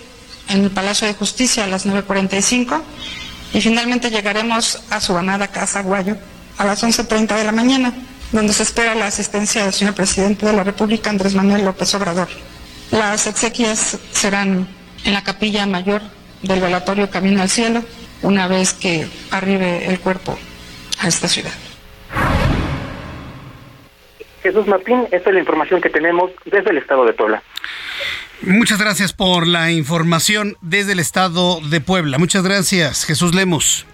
en 0.48 0.64
el 0.64 0.70
Palacio 0.70 1.06
de 1.06 1.14
Justicia 1.14 1.64
a 1.64 1.66
las 1.66 1.86
9.45 1.86 2.80
y 3.52 3.60
finalmente 3.60 4.10
llegaremos 4.10 4.82
a 4.90 5.00
su 5.00 5.16
amada 5.16 5.48
Casa 5.48 5.82
Guayo 5.82 6.16
a 6.58 6.64
las 6.64 6.82
11.30 6.82 7.36
de 7.36 7.44
la 7.44 7.52
mañana, 7.52 7.92
donde 8.30 8.52
se 8.52 8.62
espera 8.62 8.94
la 8.94 9.06
asistencia 9.06 9.64
del 9.64 9.72
señor 9.72 9.94
presidente 9.94 10.46
de 10.46 10.52
la 10.52 10.64
República, 10.64 11.10
Andrés 11.10 11.34
Manuel 11.34 11.64
López 11.64 11.94
Obrador. 11.94 12.28
Las 12.90 13.26
exequias 13.26 13.98
serán 14.12 14.68
en 15.04 15.12
la 15.12 15.22
capilla 15.22 15.66
mayor 15.66 16.02
del 16.42 16.60
velatorio 16.60 17.10
Camino 17.10 17.42
al 17.42 17.48
Cielo, 17.48 17.82
una 18.22 18.46
vez 18.48 18.72
que 18.74 19.06
arribe 19.30 19.86
el 19.86 20.00
cuerpo 20.00 20.38
a 21.00 21.08
esta 21.08 21.28
ciudad. 21.28 21.52
Jesús 24.42 24.66
Martín, 24.66 25.06
esta 25.12 25.30
es 25.30 25.34
la 25.34 25.40
información 25.40 25.80
que 25.80 25.88
tenemos 25.88 26.30
desde 26.44 26.70
el 26.70 26.78
estado 26.78 27.04
de 27.04 27.12
Puebla. 27.12 27.42
Muchas 28.42 28.80
gracias 28.80 29.12
por 29.12 29.46
la 29.46 29.70
información 29.70 30.56
desde 30.60 30.92
el 30.92 30.98
estado 30.98 31.60
de 31.60 31.80
Puebla. 31.80 32.18
Muchas 32.18 32.42
gracias, 32.42 33.04
Jesús 33.04 33.34
Lemos. 33.34 33.86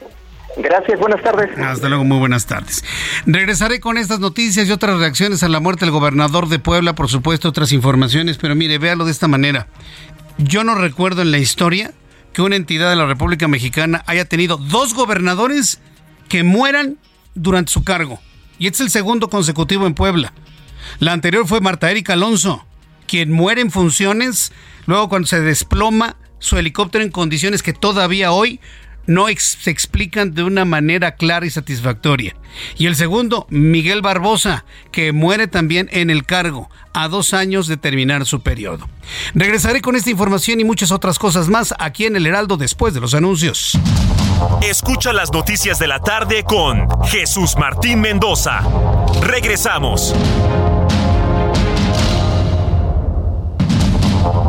Gracias, 0.57 0.99
buenas 0.99 1.23
tardes. 1.23 1.57
Hasta 1.59 1.89
luego, 1.89 2.03
muy 2.03 2.19
buenas 2.19 2.47
tardes. 2.47 2.85
Regresaré 3.27 3.79
con 3.79 3.97
estas 3.97 4.19
noticias 4.19 4.67
y 4.67 4.73
otras 4.73 4.99
reacciones 4.99 5.43
a 5.43 5.49
la 5.49 5.61
muerte 5.61 5.85
del 5.85 5.93
gobernador 5.93 6.49
de 6.49 6.59
Puebla, 6.59 6.95
por 6.95 7.09
supuesto, 7.09 7.49
otras 7.49 7.71
informaciones, 7.73 8.39
pero 8.39 8.55
mire, 8.57 8.79
véalo 8.79 9.05
de 9.05 9.13
esta 9.13 9.29
manera. 9.29 9.69
Yo 10.39 10.63
no 10.63 10.77
recuerdo 10.77 11.23
en 11.23 11.33
la 11.33 11.39
historia 11.39 11.93
que 12.33 12.43
una 12.43 12.55
entidad 12.55 12.89
de 12.91 12.97
la 12.97 13.07
República 13.07 13.49
Mexicana 13.49 14.05
haya 14.07 14.25
tenido 14.25 14.57
dos 14.57 14.95
gobernadores 14.95 15.81
que 16.29 16.45
mueran 16.45 16.97
durante 17.35 17.73
su 17.73 17.83
cargo. 17.83 18.21
Y 18.59 18.67
este 18.67 18.77
es 18.77 18.81
el 18.87 18.91
segundo 18.91 19.29
consecutivo 19.31 19.87
en 19.87 19.95
Puebla. 19.95 20.33
La 21.01 21.13
anterior 21.13 21.47
fue 21.47 21.61
Marta 21.61 21.91
Erika 21.91 22.13
Alonso, 22.13 22.65
quien 23.09 23.33
muere 23.33 23.63
en 23.63 23.73
funciones 23.73 24.53
luego 24.87 25.09
cuando 25.09 25.27
se 25.27 25.41
desploma 25.41 26.17
su 26.39 26.57
helicóptero 26.57 27.03
en 27.03 27.11
condiciones 27.11 27.65
que 27.65 27.73
todavía 27.73 28.31
hoy 28.31 28.61
no 29.09 29.27
se 29.39 29.71
explican 29.71 30.35
de 30.35 30.45
una 30.45 30.65
manera 30.65 31.17
clara 31.17 31.47
y 31.47 31.51
satisfactoria. 31.51 32.37
Y 32.77 32.87
el 32.87 32.95
segundo, 32.95 33.47
Miguel 33.49 34.03
Barbosa, 34.03 34.67
que 34.93 35.13
muere 35.13 35.49
también 35.49 35.89
en 35.93 36.11
el 36.11 36.27
cargo 36.27 36.71
a 36.93 37.09
dos 37.09 37.33
años 37.33 37.67
de 37.69 37.79
terminar 37.79 38.27
su 38.27 38.43
periodo. 38.43 38.87
Regresaré 39.35 39.81
con 39.81 39.97
esta 39.97 40.11
información 40.11 40.61
y 40.61 40.65
muchas 40.65 40.93
otras 40.93 41.19
cosas 41.19 41.49
más 41.49 41.75
aquí 41.79 42.05
en 42.05 42.17
el 42.17 42.27
Heraldo 42.27 42.59
después 42.59 42.93
de 42.93 43.01
los 43.01 43.15
anuncios. 43.15 43.79
Escucha 44.63 45.15
las 45.15 45.33
noticias 45.33 45.79
de 45.79 45.89
la 45.89 46.01
tarde 46.01 46.45
con 46.45 46.87
Jesús 47.05 47.57
Martín 47.57 48.01
Mendoza. 48.01 48.61
Regresamos. 49.23 50.15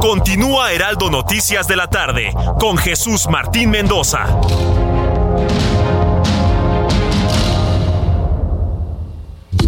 Continúa 0.01 0.71
Heraldo 0.71 1.11
Noticias 1.11 1.67
de 1.67 1.75
la 1.75 1.89
tarde 1.89 2.33
con 2.57 2.77
Jesús 2.77 3.27
Martín 3.29 3.69
Mendoza. 3.69 4.27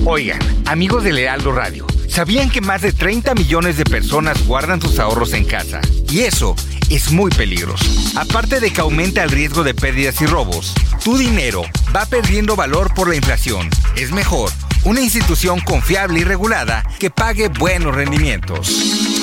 Oigan, 0.06 0.40
amigos 0.68 1.04
del 1.04 1.18
Heraldo 1.18 1.52
Radio, 1.52 1.86
¿sabían 2.08 2.50
que 2.50 2.62
más 2.62 2.82
de 2.82 2.94
30 2.94 3.36
millones 3.36 3.76
de 3.76 3.84
personas 3.84 4.48
guardan 4.48 4.82
sus 4.82 5.00
ahorros 5.00 5.34
en 5.34 5.44
casa? 5.44 5.82
Y 6.10 6.22
eso 6.22 6.56
es 6.90 7.12
muy 7.12 7.30
peligroso. 7.30 7.86
Aparte 8.16 8.62
de 8.62 8.72
que 8.72 8.80
aumenta 8.80 9.24
el 9.24 9.32
riesgo 9.32 9.64
de 9.64 9.74
pérdidas 9.74 10.22
y 10.22 10.28
robos, 10.28 10.74
tu 11.04 11.18
dinero 11.18 11.64
va 11.94 12.06
perdiendo 12.06 12.56
valor 12.56 12.94
por 12.94 13.10
la 13.10 13.18
inflación. 13.18 13.70
Es 13.98 14.12
mejor 14.12 14.50
una 14.86 15.02
institución 15.02 15.60
confiable 15.60 16.22
y 16.22 16.24
regulada 16.24 16.84
que 17.00 17.10
pague 17.10 17.50
buenos 17.50 17.94
rendimientos. 17.94 19.21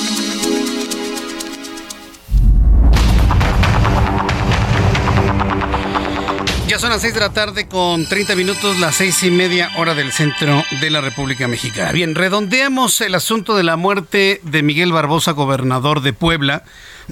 Son 6.78 6.90
las 6.90 7.00
6 7.00 7.14
de 7.14 7.20
la 7.20 7.32
tarde 7.32 7.66
con 7.66 8.06
30 8.06 8.36
minutos, 8.36 8.78
las 8.78 8.94
seis 8.94 9.24
y 9.24 9.32
media 9.32 9.68
hora 9.78 9.96
del 9.96 10.12
centro 10.12 10.62
de 10.80 10.90
la 10.90 11.00
República 11.00 11.48
Mexicana. 11.48 11.90
Bien, 11.90 12.14
redondeamos 12.14 13.00
el 13.00 13.16
asunto 13.16 13.56
de 13.56 13.64
la 13.64 13.76
muerte 13.76 14.40
de 14.44 14.62
Miguel 14.62 14.92
Barbosa, 14.92 15.32
gobernador 15.32 16.02
de 16.02 16.12
Puebla, 16.12 16.62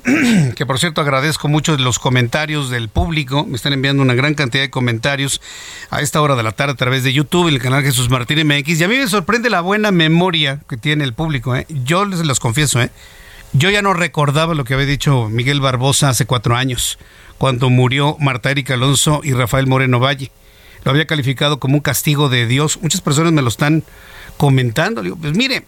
que 0.55 0.67
por 0.67 0.79
cierto 0.79 1.01
agradezco 1.01 1.49
mucho 1.49 1.77
los 1.79 1.99
comentarios 1.99 2.71
del 2.71 2.89
público. 2.89 3.45
Me 3.45 3.57
están 3.57 3.73
enviando 3.73 4.05
una 4.05 4.15
gran 4.15 4.35
cantidad 4.35 4.63
de 4.63 4.71
comentarios 4.71 5.41
a 5.91 6.01
esta 6.01 6.21
hora 6.21 6.37
de 6.37 6.45
la 6.45 6.53
tarde 6.53 6.75
a 6.75 6.77
través 6.77 7.03
de 7.03 7.13
YouTube, 7.13 7.49
el 7.49 7.61
canal 7.61 7.83
Jesús 7.83 8.09
Martín 8.09 8.47
MX. 8.47 8.81
Y 8.81 8.85
a 8.85 8.89
mí 8.89 8.97
me 8.97 9.09
sorprende 9.09 9.51
la 9.51 9.63
buena 9.63 9.91
memoria 9.91 10.61
que 10.69 10.77
tiene 10.77 11.03
el 11.03 11.13
público. 11.13 11.57
¿eh? 11.57 11.67
Yo 11.69 12.05
les 12.05 12.25
los 12.25 12.39
confieso, 12.39 12.81
¿eh? 12.81 12.93
yo 13.53 13.71
ya 13.71 13.83
no 13.83 13.95
recordaba 13.95 14.55
lo 14.55 14.65
que 14.65 14.75
había 14.75 14.87
dicho 14.87 15.29
Miguel 15.29 15.61
Barbosa 15.61 16.11
hace 16.11 16.25
cuatro 16.25 16.55
años 16.55 16.99
cuando 17.39 17.71
murió 17.71 18.17
Marta 18.19 18.51
Erika 18.51 18.75
Alonso 18.75 19.21
y 19.23 19.33
Rafael 19.33 19.67
Moreno 19.67 20.01
Valle. 20.01 20.31
Lo 20.85 20.91
había 20.91 21.07
calificado 21.07 21.59
como 21.59 21.75
un 21.75 21.81
castigo 21.81 22.29
de 22.29 22.47
Dios. 22.47 22.79
Muchas 22.81 23.01
personas 23.01 23.33
me 23.33 23.43
lo 23.43 23.49
están 23.49 23.83
comentando. 24.37 25.03
digo, 25.03 25.17
pues 25.17 25.37
mire, 25.37 25.65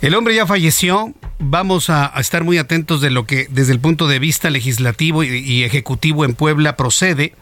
el 0.00 0.14
hombre 0.14 0.34
ya 0.34 0.46
falleció. 0.46 1.12
Vamos 1.38 1.90
a, 1.90 2.12
estar 2.18 2.44
muy 2.44 2.58
atentos 2.58 3.00
de 3.00 3.10
lo 3.10 3.26
que 3.26 3.48
desde 3.50 3.72
el 3.72 3.80
punto 3.80 4.06
de 4.06 4.18
vista 4.18 4.50
legislativo 4.50 5.24
y 5.24 5.64
ejecutivo 5.64 6.24
en 6.24 6.34
Puebla 6.34 6.76
procede. 6.76 7.34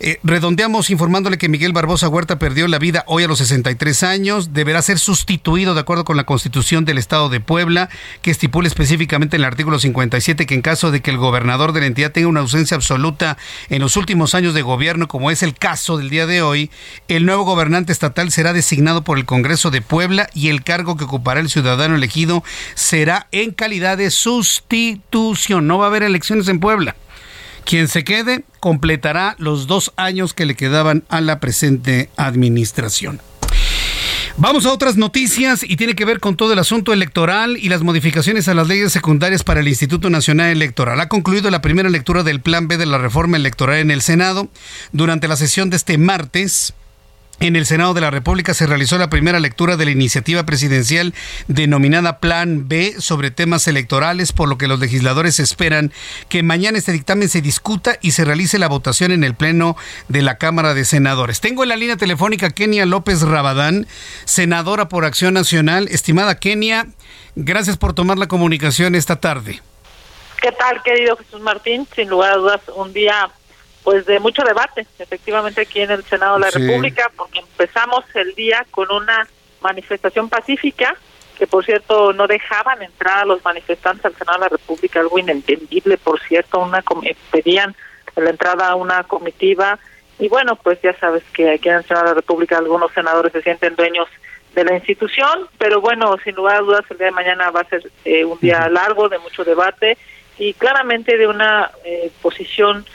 Eh, 0.00 0.18
redondeamos 0.22 0.90
informándole 0.90 1.38
que 1.38 1.48
Miguel 1.48 1.72
Barbosa 1.72 2.08
Huerta 2.08 2.38
perdió 2.38 2.68
la 2.68 2.78
vida 2.78 3.04
hoy 3.06 3.24
a 3.24 3.28
los 3.28 3.38
63 3.38 4.02
años. 4.02 4.52
Deberá 4.52 4.82
ser 4.82 4.98
sustituido 4.98 5.74
de 5.74 5.80
acuerdo 5.80 6.04
con 6.04 6.16
la 6.16 6.24
Constitución 6.24 6.84
del 6.84 6.98
Estado 6.98 7.28
de 7.28 7.40
Puebla, 7.40 7.88
que 8.22 8.30
estipula 8.30 8.68
específicamente 8.68 9.36
en 9.36 9.42
el 9.42 9.46
artículo 9.46 9.78
57 9.78 10.46
que 10.46 10.54
en 10.54 10.62
caso 10.62 10.90
de 10.90 11.00
que 11.00 11.10
el 11.10 11.18
gobernador 11.18 11.72
de 11.72 11.80
la 11.80 11.86
entidad 11.86 12.12
tenga 12.12 12.28
una 12.28 12.40
ausencia 12.40 12.76
absoluta 12.76 13.36
en 13.68 13.80
los 13.80 13.96
últimos 13.96 14.34
años 14.34 14.54
de 14.54 14.62
gobierno, 14.62 15.08
como 15.08 15.30
es 15.30 15.42
el 15.42 15.54
caso 15.54 15.96
del 15.96 16.10
día 16.10 16.26
de 16.26 16.42
hoy, 16.42 16.70
el 17.08 17.26
nuevo 17.26 17.44
gobernante 17.44 17.92
estatal 17.92 18.30
será 18.30 18.52
designado 18.52 19.04
por 19.04 19.18
el 19.18 19.24
Congreso 19.24 19.70
de 19.70 19.82
Puebla 19.82 20.28
y 20.34 20.48
el 20.48 20.64
cargo 20.64 20.96
que 20.96 21.04
ocupará 21.04 21.40
el 21.40 21.50
ciudadano 21.50 21.94
elegido 21.94 22.42
será 22.74 23.28
en 23.32 23.52
calidad 23.52 23.98
de 23.98 24.10
sustitución. 24.10 25.66
No 25.66 25.78
va 25.78 25.86
a 25.86 25.88
haber 25.88 26.02
elecciones 26.02 26.48
en 26.48 26.60
Puebla. 26.60 26.96
Quien 27.64 27.88
se 27.88 28.04
quede 28.04 28.44
completará 28.60 29.36
los 29.38 29.66
dos 29.66 29.92
años 29.96 30.34
que 30.34 30.46
le 30.46 30.54
quedaban 30.54 31.04
a 31.08 31.20
la 31.20 31.40
presente 31.40 32.10
administración. 32.16 33.20
Vamos 34.36 34.66
a 34.66 34.72
otras 34.72 34.96
noticias 34.96 35.62
y 35.62 35.76
tiene 35.76 35.94
que 35.94 36.04
ver 36.04 36.18
con 36.18 36.36
todo 36.36 36.52
el 36.52 36.58
asunto 36.58 36.92
electoral 36.92 37.56
y 37.56 37.68
las 37.68 37.82
modificaciones 37.82 38.48
a 38.48 38.54
las 38.54 38.66
leyes 38.66 38.92
secundarias 38.92 39.44
para 39.44 39.60
el 39.60 39.68
Instituto 39.68 40.10
Nacional 40.10 40.50
Electoral. 40.50 41.00
Ha 41.00 41.08
concluido 41.08 41.50
la 41.52 41.62
primera 41.62 41.88
lectura 41.88 42.24
del 42.24 42.40
Plan 42.40 42.66
B 42.66 42.76
de 42.76 42.86
la 42.86 42.98
reforma 42.98 43.36
electoral 43.36 43.78
en 43.78 43.92
el 43.92 44.02
Senado. 44.02 44.48
Durante 44.90 45.28
la 45.28 45.36
sesión 45.36 45.70
de 45.70 45.76
este 45.76 45.98
martes, 45.98 46.74
en 47.40 47.56
el 47.56 47.66
Senado 47.66 47.94
de 47.94 48.00
la 48.00 48.10
República 48.10 48.54
se 48.54 48.66
realizó 48.66 48.96
la 48.96 49.10
primera 49.10 49.40
lectura 49.40 49.76
de 49.76 49.84
la 49.84 49.90
iniciativa 49.90 50.44
presidencial 50.46 51.14
denominada 51.48 52.18
Plan 52.18 52.68
B 52.68 52.94
sobre 52.98 53.30
temas 53.30 53.66
electorales, 53.66 54.32
por 54.32 54.48
lo 54.48 54.56
que 54.56 54.68
los 54.68 54.78
legisladores 54.78 55.40
esperan 55.40 55.92
que 56.28 56.42
mañana 56.42 56.78
este 56.78 56.92
dictamen 56.92 57.28
se 57.28 57.42
discuta 57.42 57.98
y 58.00 58.12
se 58.12 58.24
realice 58.24 58.58
la 58.58 58.68
votación 58.68 59.10
en 59.12 59.24
el 59.24 59.34
Pleno 59.34 59.76
de 60.08 60.22
la 60.22 60.38
Cámara 60.38 60.74
de 60.74 60.84
Senadores. 60.84 61.40
Tengo 61.40 61.64
en 61.64 61.70
la 61.70 61.76
línea 61.76 61.96
telefónica 61.96 62.50
Kenia 62.50 62.86
López 62.86 63.22
Rabadán, 63.22 63.86
senadora 64.24 64.88
por 64.88 65.04
Acción 65.04 65.34
Nacional. 65.34 65.88
Estimada 65.90 66.38
Kenia, 66.38 66.86
gracias 67.34 67.76
por 67.76 67.94
tomar 67.94 68.18
la 68.18 68.28
comunicación 68.28 68.94
esta 68.94 69.16
tarde. 69.16 69.60
¿Qué 70.40 70.52
tal, 70.52 70.82
querido 70.82 71.16
Jesús 71.16 71.40
Martín? 71.40 71.88
Sin 71.96 72.08
lugar 72.08 72.32
a 72.32 72.36
dudas, 72.36 72.60
un 72.74 72.92
día 72.92 73.30
pues 73.84 74.06
de 74.06 74.18
mucho 74.18 74.42
debate, 74.42 74.86
efectivamente 74.98 75.60
aquí 75.60 75.82
en 75.82 75.90
el 75.90 76.02
Senado 76.04 76.34
de 76.34 76.40
la 76.40 76.50
República, 76.50 77.12
porque 77.16 77.40
empezamos 77.40 78.02
el 78.14 78.34
día 78.34 78.66
con 78.70 78.90
una 78.90 79.28
manifestación 79.60 80.30
pacífica, 80.30 80.96
que 81.38 81.46
por 81.46 81.64
cierto 81.64 82.14
no 82.14 82.26
dejaban 82.26 82.82
entrar 82.82 83.20
a 83.20 83.24
los 83.26 83.44
manifestantes 83.44 84.06
al 84.06 84.16
Senado 84.16 84.38
de 84.38 84.44
la 84.44 84.48
República, 84.48 85.00
algo 85.00 85.18
inentendible, 85.18 85.98
por 85.98 86.18
cierto, 86.20 86.60
una 86.60 86.82
pedían 87.30 87.76
la 88.16 88.30
entrada 88.30 88.68
a 88.68 88.74
una 88.74 89.02
comitiva, 89.04 89.78
y 90.18 90.28
bueno, 90.28 90.56
pues 90.56 90.80
ya 90.80 90.96
sabes 90.98 91.22
que 91.34 91.50
aquí 91.50 91.68
en 91.68 91.76
el 91.76 91.84
Senado 91.84 92.06
de 92.06 92.10
la 92.12 92.20
República 92.20 92.56
algunos 92.56 92.90
senadores 92.92 93.32
se 93.32 93.42
sienten 93.42 93.76
dueños 93.76 94.08
de 94.54 94.64
la 94.64 94.76
institución, 94.76 95.48
pero 95.58 95.80
bueno, 95.82 96.16
sin 96.24 96.36
lugar 96.36 96.56
a 96.56 96.60
dudas 96.60 96.84
el 96.88 96.96
día 96.96 97.06
de 97.06 97.12
mañana 97.12 97.50
va 97.50 97.60
a 97.60 97.68
ser 97.68 97.82
eh, 98.04 98.24
un 98.24 98.38
día 98.38 98.66
largo, 98.70 99.10
de 99.10 99.18
mucho 99.18 99.44
debate, 99.44 99.98
y 100.38 100.54
claramente 100.54 101.18
de 101.18 101.26
una 101.26 101.70
eh, 101.84 102.10
posición 102.22 102.86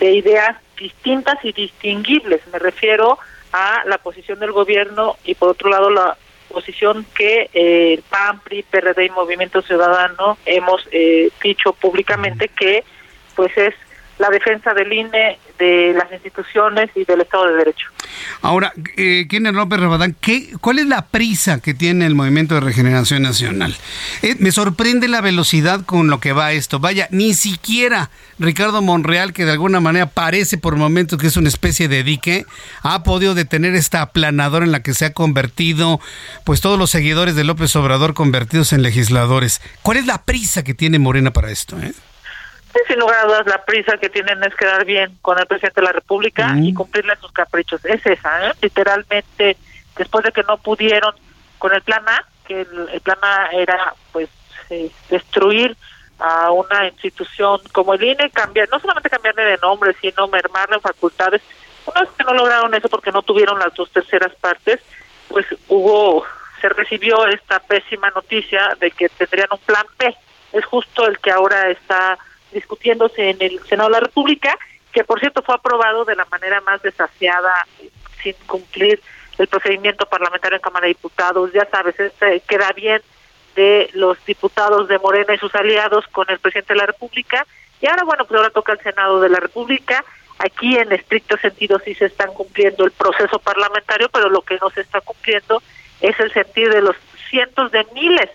de 0.00 0.12
ideas 0.12 0.56
distintas 0.76 1.36
y 1.44 1.52
distinguibles. 1.52 2.40
Me 2.52 2.58
refiero 2.58 3.18
a 3.52 3.82
la 3.84 3.98
posición 3.98 4.40
del 4.40 4.50
gobierno 4.50 5.16
y 5.24 5.34
por 5.34 5.50
otro 5.50 5.70
lado 5.70 5.90
la 5.90 6.16
posición 6.48 7.06
que 7.14 7.48
eh, 7.52 8.00
el 8.02 8.64
PRD 8.64 9.06
y 9.06 9.10
Movimiento 9.10 9.62
Ciudadano 9.62 10.38
hemos 10.46 10.88
eh, 10.90 11.30
dicho 11.42 11.72
públicamente 11.74 12.48
que 12.48 12.82
pues 13.36 13.56
es 13.56 13.74
la 14.18 14.30
defensa 14.30 14.74
del 14.74 14.92
INE, 14.92 15.38
de 15.60 15.92
las 15.92 16.10
instituciones 16.10 16.90
y 16.96 17.04
del 17.04 17.20
Estado 17.20 17.46
de 17.46 17.54
Derecho. 17.54 17.86
Ahora, 18.42 18.72
eh, 18.96 19.28
López 19.30 19.78
Rabadán, 19.78 20.16
¿qué, 20.20 20.52
¿cuál 20.60 20.78
es 20.78 20.86
la 20.86 21.06
prisa 21.06 21.60
que 21.60 21.74
tiene 21.74 22.06
el 22.06 22.14
Movimiento 22.14 22.54
de 22.54 22.60
Regeneración 22.62 23.22
Nacional? 23.22 23.76
Eh, 24.22 24.36
me 24.38 24.50
sorprende 24.52 25.06
la 25.06 25.20
velocidad 25.20 25.84
con 25.84 26.08
lo 26.08 26.18
que 26.18 26.32
va 26.32 26.52
esto. 26.52 26.80
Vaya, 26.80 27.06
ni 27.10 27.34
siquiera 27.34 28.10
Ricardo 28.38 28.80
Monreal, 28.80 29.34
que 29.34 29.44
de 29.44 29.52
alguna 29.52 29.80
manera 29.80 30.06
parece 30.06 30.56
por 30.56 30.76
momentos 30.76 31.18
que 31.18 31.26
es 31.26 31.36
una 31.36 31.48
especie 31.48 31.88
de 31.88 32.02
dique, 32.02 32.46
ha 32.82 33.02
podido 33.02 33.34
detener 33.34 33.74
esta 33.74 34.00
aplanadora 34.00 34.64
en 34.64 34.72
la 34.72 34.82
que 34.82 34.94
se 34.94 35.04
ha 35.04 35.12
convertido, 35.12 36.00
pues 36.44 36.62
todos 36.62 36.78
los 36.78 36.90
seguidores 36.90 37.34
de 37.34 37.44
López 37.44 37.76
Obrador 37.76 38.14
convertidos 38.14 38.72
en 38.72 38.82
legisladores. 38.82 39.60
¿Cuál 39.82 39.98
es 39.98 40.06
la 40.06 40.22
prisa 40.24 40.64
que 40.64 40.72
tiene 40.72 40.98
Morena 40.98 41.32
para 41.32 41.50
esto? 41.50 41.78
Eh? 41.78 41.92
Sin 42.86 42.98
lugar 42.98 43.20
a 43.20 43.26
dudas, 43.26 43.46
la 43.46 43.64
prisa 43.64 43.98
que 43.98 44.08
tienen 44.08 44.42
es 44.44 44.54
quedar 44.54 44.84
bien 44.84 45.18
con 45.22 45.38
el 45.38 45.46
presidente 45.46 45.80
de 45.80 45.86
la 45.86 45.92
República 45.92 46.54
y 46.56 46.72
cumplirle 46.74 47.16
sus 47.20 47.32
caprichos. 47.32 47.84
Es 47.84 48.04
esa, 48.06 48.48
¿eh? 48.48 48.52
literalmente, 48.60 49.56
después 49.96 50.24
de 50.24 50.32
que 50.32 50.42
no 50.44 50.58
pudieron 50.58 51.14
con 51.58 51.72
el 51.72 51.82
plan 51.82 52.08
A, 52.08 52.24
que 52.46 52.62
el, 52.62 53.00
plan 53.00 53.18
A 53.22 53.48
era 53.52 53.94
pues 54.12 54.28
eh, 54.70 54.90
destruir 55.08 55.76
a 56.18 56.50
una 56.50 56.86
institución 56.88 57.60
como 57.72 57.94
el 57.94 58.02
INE, 58.02 58.30
cambiar, 58.30 58.68
no 58.70 58.78
solamente 58.78 59.10
cambiarle 59.10 59.42
de 59.42 59.58
nombre, 59.58 59.94
sino 60.00 60.28
mermarle 60.28 60.78
facultades. 60.80 61.42
Una 61.86 62.02
vez 62.02 62.10
que 62.16 62.24
no 62.24 62.34
lograron 62.34 62.74
eso 62.74 62.88
porque 62.88 63.10
no 63.10 63.22
tuvieron 63.22 63.58
las 63.58 63.74
dos 63.74 63.90
terceras 63.90 64.34
partes, 64.36 64.80
pues 65.28 65.46
hubo, 65.68 66.24
se 66.60 66.68
recibió 66.68 67.26
esta 67.26 67.58
pésima 67.60 68.10
noticia 68.10 68.76
de 68.78 68.90
que 68.90 69.08
tendrían 69.08 69.48
un 69.50 69.58
plan 69.60 69.86
B. 69.98 70.14
Es 70.52 70.64
justo 70.66 71.06
el 71.06 71.18
que 71.20 71.30
ahora 71.30 71.70
está 71.70 72.18
discutiéndose 72.52 73.30
en 73.30 73.36
el 73.40 73.60
Senado 73.66 73.88
de 73.88 73.94
la 73.94 74.00
República, 74.00 74.56
que 74.92 75.04
por 75.04 75.20
cierto 75.20 75.42
fue 75.42 75.54
aprobado 75.54 76.04
de 76.04 76.16
la 76.16 76.26
manera 76.26 76.60
más 76.62 76.82
desafiada, 76.82 77.66
sin 78.22 78.34
cumplir 78.46 79.00
el 79.38 79.46
procedimiento 79.46 80.06
parlamentario 80.06 80.56
en 80.56 80.62
Cámara 80.62 80.86
de 80.86 80.94
Diputados. 80.94 81.52
Ya 81.52 81.66
sabes, 81.70 81.98
este 81.98 82.40
queda 82.40 82.72
bien 82.72 83.00
de 83.54 83.90
los 83.94 84.22
diputados 84.24 84.88
de 84.88 84.98
Morena 84.98 85.34
y 85.34 85.38
sus 85.38 85.54
aliados 85.54 86.06
con 86.08 86.26
el 86.28 86.38
presidente 86.38 86.74
de 86.74 86.80
la 86.80 86.86
República. 86.86 87.46
Y 87.80 87.88
ahora, 87.88 88.04
bueno, 88.04 88.24
pues 88.26 88.38
ahora 88.38 88.50
toca 88.50 88.72
el 88.72 88.80
Senado 88.80 89.20
de 89.20 89.28
la 89.28 89.40
República. 89.40 90.04
Aquí, 90.38 90.76
en 90.76 90.92
estricto 90.92 91.36
sentido, 91.38 91.78
sí 91.84 91.94
se 91.94 92.06
están 92.06 92.32
cumpliendo 92.32 92.84
el 92.84 92.92
proceso 92.92 93.38
parlamentario, 93.38 94.08
pero 94.10 94.28
lo 94.28 94.42
que 94.42 94.58
no 94.60 94.70
se 94.70 94.82
está 94.82 95.00
cumpliendo 95.00 95.62
es 96.00 96.18
el 96.20 96.32
sentir 96.32 96.70
de 96.70 96.82
los 96.82 96.96
cientos 97.28 97.70
de 97.72 97.86
miles 97.94 98.30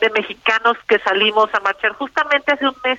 de 0.00 0.10
mexicanos 0.10 0.76
que 0.88 0.98
salimos 1.00 1.52
a 1.54 1.60
marchar 1.60 1.92
justamente 1.92 2.52
hace 2.52 2.66
un 2.66 2.76
mes 2.84 2.98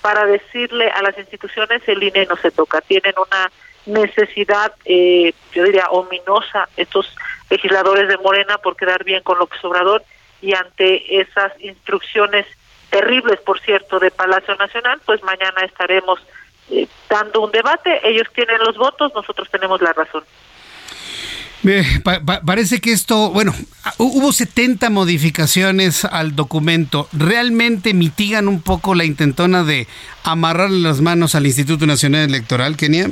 para 0.00 0.26
decirle 0.26 0.90
a 0.90 1.02
las 1.02 1.18
instituciones 1.18 1.82
el 1.86 2.02
INE 2.02 2.26
no 2.26 2.36
se 2.36 2.50
toca. 2.50 2.80
Tienen 2.80 3.14
una 3.16 3.50
necesidad, 3.86 4.72
eh, 4.84 5.32
yo 5.52 5.64
diría, 5.64 5.86
ominosa 5.90 6.68
estos 6.76 7.14
legisladores 7.50 8.08
de 8.08 8.18
Morena 8.18 8.58
por 8.58 8.76
quedar 8.76 9.04
bien 9.04 9.22
con 9.22 9.38
López 9.38 9.64
Obrador 9.64 10.04
y 10.40 10.54
ante 10.54 11.20
esas 11.20 11.52
instrucciones 11.60 12.46
terribles, 12.90 13.40
por 13.40 13.60
cierto, 13.60 13.98
de 13.98 14.10
Palacio 14.10 14.54
Nacional, 14.56 15.00
pues 15.04 15.22
mañana 15.22 15.62
estaremos 15.64 16.20
eh, 16.70 16.86
dando 17.08 17.40
un 17.40 17.50
debate. 17.50 18.00
Ellos 18.06 18.28
tienen 18.34 18.58
los 18.60 18.76
votos, 18.76 19.12
nosotros 19.14 19.48
tenemos 19.50 19.80
la 19.80 19.92
razón. 19.92 20.24
Parece 22.44 22.80
que 22.80 22.92
esto, 22.92 23.30
bueno, 23.30 23.52
hubo 23.98 24.32
70 24.32 24.90
modificaciones 24.90 26.04
al 26.04 26.36
documento. 26.36 27.08
¿Realmente 27.12 27.94
mitigan 27.94 28.48
un 28.48 28.62
poco 28.62 28.94
la 28.94 29.04
intentona 29.04 29.64
de 29.64 29.86
amarrarle 30.24 30.80
las 30.80 31.00
manos 31.00 31.34
al 31.34 31.46
Instituto 31.46 31.86
Nacional 31.86 32.28
Electoral, 32.28 32.76
Kenia? 32.76 33.08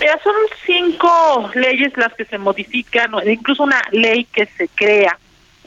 Mira, 0.00 0.20
son 0.22 0.34
cinco 0.64 1.50
leyes 1.54 1.96
las 1.96 2.14
que 2.14 2.24
se 2.24 2.38
modifican, 2.38 3.12
incluso 3.26 3.64
una 3.64 3.82
ley 3.90 4.24
que 4.24 4.46
se 4.46 4.68
crea. 4.68 5.18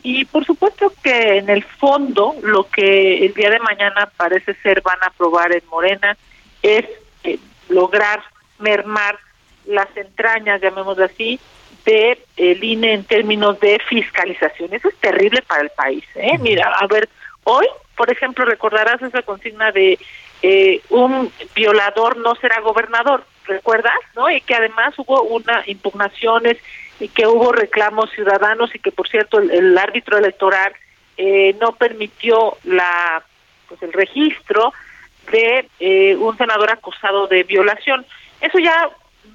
Y 0.04 0.26
por 0.26 0.46
supuesto 0.46 0.94
que 1.04 1.38
en 1.38 1.50
el 1.50 1.64
fondo 1.64 2.36
lo 2.42 2.68
que 2.70 3.26
el 3.26 3.34
día 3.34 3.50
de 3.50 3.60
mañana 3.60 4.10
parece 4.18 4.56
ser 4.64 4.82
van 4.82 4.98
a 5.04 5.08
aprobar 5.08 5.52
en 5.52 5.62
Morena 5.70 6.18
es 6.62 6.86
eh, 7.24 7.38
lograr 7.70 8.24
mermar 8.60 9.20
las 9.66 9.96
entrañas, 9.96 10.62
llamémoslo 10.62 11.06
así, 11.06 11.40
de 11.86 12.20
el 12.38 12.64
INE 12.64 12.94
en 12.94 13.04
términos 13.04 13.60
de 13.60 13.80
fiscalización. 13.88 14.74
Eso 14.74 14.90
es 14.90 14.96
terrible 14.98 15.42
para 15.42 15.62
el 15.62 15.70
país. 15.70 16.04
¿eh? 16.16 16.38
Mira, 16.40 16.74
a 16.80 16.88
ver, 16.88 17.10
hoy, 17.44 17.68
por 17.96 18.12
ejemplo, 18.12 18.46
recordarás 18.46 19.02
esa 19.02 19.22
consigna 19.24 19.72
de 19.72 19.98
eh, 20.42 20.82
un 20.90 21.32
violador 21.54 22.18
no 22.18 22.36
será 22.36 22.60
gobernador, 22.62 23.26
¿recuerdas? 23.46 24.00
¿No? 24.16 24.30
Y 24.30 24.42
que 24.42 24.56
además 24.56 24.94
hubo 24.98 25.22
una 25.24 25.64
impugnaciones 25.68 26.58
y 27.00 27.10
que 27.10 27.28
hubo 27.28 27.52
reclamos 27.52 28.10
ciudadanos 28.12 28.74
y 28.74 28.80
que, 28.80 28.92
por 28.92 29.08
cierto, 29.08 29.40
el, 29.40 29.78
árbitro 29.78 30.18
electoral 30.18 30.74
eh, 31.18 31.56
no 31.60 31.74
permitió 31.74 32.58
la 32.64 33.24
pues 33.68 33.82
el 33.84 33.94
registro 33.94 34.74
de 35.32 35.68
eh, 35.80 36.16
un 36.18 36.38
senador 36.38 36.72
acusado 36.72 37.28
de 37.28 37.44
violación. 37.44 38.06
Eso 38.42 38.60
ya 38.60 38.90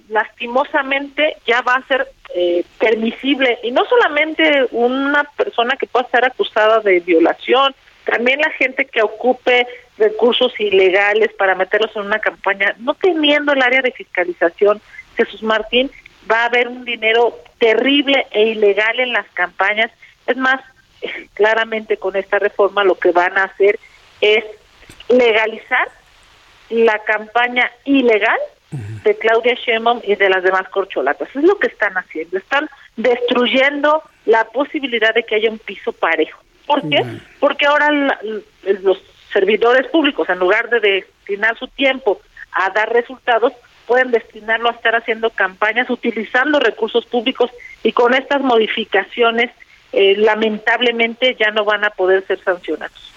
lastimosamente 0.09 1.37
ya 1.47 1.63
va 1.63 1.77
a 1.77 1.87
ser 1.87 2.07
eh, 2.35 2.65
permisible 2.79 3.59
y 3.63 3.71
no 3.71 3.85
solamente 3.87 4.67
una 4.71 5.25
persona 5.37 5.77
que 5.77 5.87
pueda 5.87 6.09
ser 6.09 6.25
acusada 6.25 6.81
de 6.81 7.01
violación, 7.01 7.75
también 8.05 8.41
la 8.41 8.51
gente 8.51 8.85
que 8.85 9.03
ocupe 9.03 9.67
recursos 9.99 10.53
ilegales 10.61 11.33
para 11.35 11.55
meterlos 11.55 11.95
en 11.97 12.03
una 12.03 12.21
campaña, 12.21 12.75
no 12.79 12.95
teniendo 12.95 13.53
el 13.53 13.63
área 13.63 13.83
de 13.83 13.91
fiscalización, 13.91 14.81
Jesús 15.17 15.43
Martín, 15.43 15.91
va 16.31 16.43
a 16.43 16.47
haber 16.47 16.69
un 16.69 16.85
dinero 16.85 17.37
terrible 17.59 18.27
e 18.31 18.49
ilegal 18.49 19.01
en 19.01 19.13
las 19.13 19.27
campañas. 19.31 19.91
Es 20.27 20.37
más, 20.37 20.61
claramente 21.35 21.97
con 21.97 22.17
esta 22.17 22.39
reforma 22.39 22.85
lo 22.85 22.97
que 22.97 23.11
van 23.11 23.37
a 23.39 23.45
hacer 23.45 23.79
es 24.21 24.45
legalizar 25.09 25.89
la 26.69 26.99
campaña 27.05 27.71
ilegal 27.85 28.39
de 28.71 29.17
Claudia 29.17 29.55
Sheinbaum 29.55 30.01
y 30.05 30.17
de 30.17 30.29
las 30.29 30.43
demás 30.43 30.69
corcholatas. 30.69 31.29
Es 31.35 31.43
lo 31.43 31.59
que 31.59 31.69
están 31.69 31.95
haciendo. 31.95 32.37
Están 32.39 32.69
destruyendo 32.97 34.03
la 34.25 34.45
posibilidad 34.45 35.15
de 35.15 35.23
que 35.23 35.37
haya 35.37 35.51
un 35.51 35.59
piso 35.59 35.93
parejo. 35.93 36.41
¿Por 36.67 36.89
qué? 36.89 37.05
Porque 37.39 37.67
ahora 37.67 38.19
los 38.83 38.99
servidores 39.33 39.87
públicos, 39.89 40.29
en 40.29 40.39
lugar 40.39 40.69
de 40.69 40.81
destinar 40.81 41.57
su 41.59 41.69
tiempo 41.69 42.21
a 42.53 42.71
dar 42.71 42.93
resultados, 42.93 43.53
pueden 43.87 44.11
destinarlo 44.11 44.69
a 44.69 44.73
estar 44.73 44.97
haciendo 44.97 45.31
campañas 45.31 45.89
utilizando 45.89 46.59
recursos 46.59 47.07
públicos 47.07 47.51
y 47.85 47.93
con 47.93 48.15
estas 48.15 48.41
modificaciones 48.41 49.53
eh, 49.93 50.17
lamentablemente 50.17 51.37
ya 51.39 51.53
no 51.53 51.65
van 51.65 51.85
a 51.85 51.91
poder 51.91 52.27
ser 52.27 52.43
sancionados. 52.43 53.13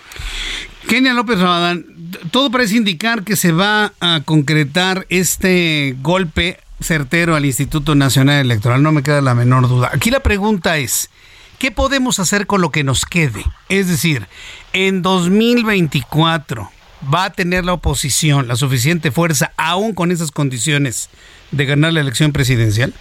Kenia 0.87 1.13
López 1.13 1.39
Ramadán, 1.39 1.85
todo 2.31 2.49
parece 2.49 2.75
indicar 2.75 3.23
que 3.23 3.35
se 3.35 3.51
va 3.51 3.93
a 3.99 4.21
concretar 4.25 5.05
este 5.09 5.95
golpe 6.01 6.59
certero 6.79 7.35
al 7.35 7.45
Instituto 7.45 7.95
Nacional 7.95 8.39
Electoral, 8.39 8.81
no 8.81 8.91
me 8.91 9.03
queda 9.03 9.21
la 9.21 9.35
menor 9.35 9.67
duda. 9.67 9.91
Aquí 9.93 10.09
la 10.09 10.21
pregunta 10.21 10.77
es, 10.77 11.09
¿qué 11.59 11.71
podemos 11.71 12.19
hacer 12.19 12.47
con 12.47 12.61
lo 12.61 12.71
que 12.71 12.83
nos 12.83 13.05
quede? 13.05 13.43
Es 13.67 13.87
decir, 13.87 14.27
en 14.73 15.01
2024 15.01 16.71
va 17.13 17.25
a 17.25 17.29
tener 17.31 17.65
la 17.65 17.73
oposición 17.73 18.47
la 18.47 18.55
suficiente 18.55 19.11
fuerza, 19.11 19.53
aún 19.57 19.93
con 19.93 20.11
esas 20.11 20.31
condiciones, 20.31 21.09
de 21.51 21.65
ganar 21.65 21.93
la 21.93 22.01
elección 22.01 22.31
presidencial? 22.31 22.93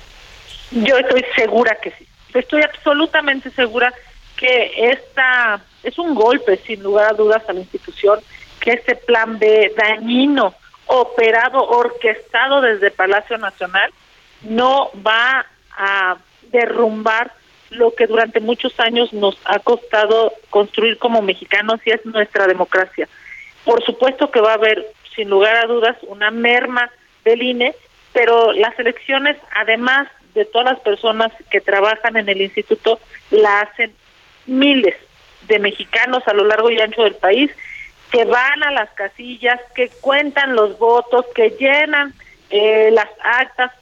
Yo 0.71 0.97
estoy 0.99 1.25
segura 1.35 1.77
que 1.83 1.91
sí. 1.99 2.07
Estoy 2.35 2.63
absolutamente 2.63 3.51
segura 3.51 3.93
que 4.37 4.91
esta 4.91 5.63
es 5.89 5.99
un 5.99 6.15
golpe, 6.15 6.57
sin 6.67 6.83
lugar 6.83 7.13
a 7.13 7.17
dudas, 7.17 7.43
a 7.49 7.53
la 7.53 7.61
institución, 7.61 8.21
que 8.61 8.73
este 8.73 8.97
plan 8.97 9.39
B 9.39 9.73
dañino, 9.77 10.55
operado, 10.87 11.63
orquestado 11.63 12.61
desde 12.61 12.91
Palacio 12.91 13.39
Nacional, 13.39 13.91
no 14.43 14.91
va 15.07 15.47
a 15.77 16.17
derrumbar 16.51 17.33
lo 17.71 17.95
que 17.95 18.07
durante 18.07 18.41
muchos 18.41 18.79
años 18.81 19.13
nos 19.13 19.37
ha 19.45 19.59
costado 19.59 20.33
construir 20.51 20.99
como 20.99 21.21
mexicanos 21.21 21.81
y 21.85 21.91
es 21.91 22.05
nuestra 22.07 22.47
democracia. 22.47 23.09
Por 23.65 23.85
supuesto 23.85 24.31
que 24.31 24.41
va 24.41 24.53
a 24.53 24.55
haber, 24.55 24.87
sin 25.15 25.29
lugar 25.29 25.57
a 25.57 25.67
dudas, 25.67 25.97
una 26.03 26.31
merma 26.31 26.91
del 27.25 27.43
INE, 27.43 27.75
pero 28.13 28.53
las 28.53 28.79
elecciones, 28.79 29.37
además 29.55 30.09
de 30.35 30.47
todas 30.47 30.73
las 30.73 30.81
personas 30.81 31.31
que 31.51 31.61
trabajan 31.61 32.17
en 32.17 32.29
el 32.29 32.41
instituto, 32.41 32.99
la 33.31 33.61
hacen 33.61 33.93
miles 34.47 34.95
de 35.49 35.59
mexicanos 35.59 36.23
a 36.27 36.35
lo 36.35 36.45
largo 36.45 36.71
y 36.71 36.81
ancho 36.81 37.03
del 37.03 37.15
país 37.15 37.51
que 38.11 38.25
van 38.25 38.63
a 38.63 38.71
las 38.71 38.91
casillas, 38.91 39.61
que 39.75 39.91
cuentan 40.01 40.55
los 40.55 40.79
votos, 40.79 41.27
que 41.35 41.51
llenan 41.59 42.15
eh, 42.51 42.91
las 42.93 43.09
actas 43.23 43.73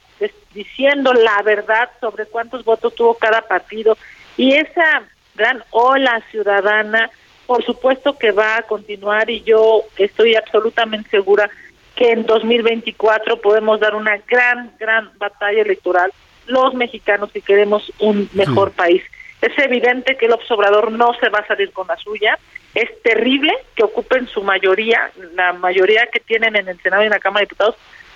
diciendo 0.53 1.13
la 1.13 1.41
verdad 1.43 1.89
sobre 2.01 2.25
cuántos 2.25 2.65
votos 2.65 2.95
tuvo 2.95 3.13
cada 3.13 3.41
partido. 3.43 3.97
Y 4.35 4.53
esa 4.53 5.03
gran 5.35 5.63
ola 5.69 6.21
ciudadana, 6.31 7.09
por 7.45 7.63
supuesto 7.63 8.17
que 8.17 8.31
va 8.31 8.57
a 8.57 8.63
continuar 8.63 9.29
y 9.29 9.43
yo 9.43 9.83
estoy 9.97 10.35
absolutamente 10.35 11.09
segura 11.09 11.49
que 11.95 12.11
en 12.11 12.25
2024 12.25 13.39
podemos 13.41 13.79
dar 13.79 13.95
una 13.95 14.17
gran, 14.27 14.71
gran 14.79 15.11
batalla 15.17 15.61
electoral 15.61 16.11
los 16.47 16.73
mexicanos 16.73 17.31
que 17.31 17.41
queremos 17.41 17.91
un 17.99 18.29
mejor 18.33 18.71
país. 18.71 19.03
Es 19.41 19.57
evidente 19.59 20.17
que 20.17 20.25
el 20.25 20.33
observador 20.33 20.91
no 20.91 21.13
se 21.19 21.29
va 21.29 21.39
a 21.39 21.47
salir 21.47 21.71
con 21.71 21.87
la 21.87 21.97
suya. 21.97 22.37
Es 22.73 23.01
terrible 23.03 23.53
que 23.75 23.83
ocupen 23.83 24.27
su 24.27 24.41
mayoría, 24.41 25.11
la 25.35 25.53
mayoría 25.53 26.07
que 26.07 26.19
tienen 26.19 26.55
en 26.55 26.67
el 26.67 26.81
Senado 26.81 27.03
y 27.03 27.05
en 27.05 27.11
la 27.11 27.19
Cámara 27.19 27.41
de 27.41 27.45
Diputados, 27.45 27.75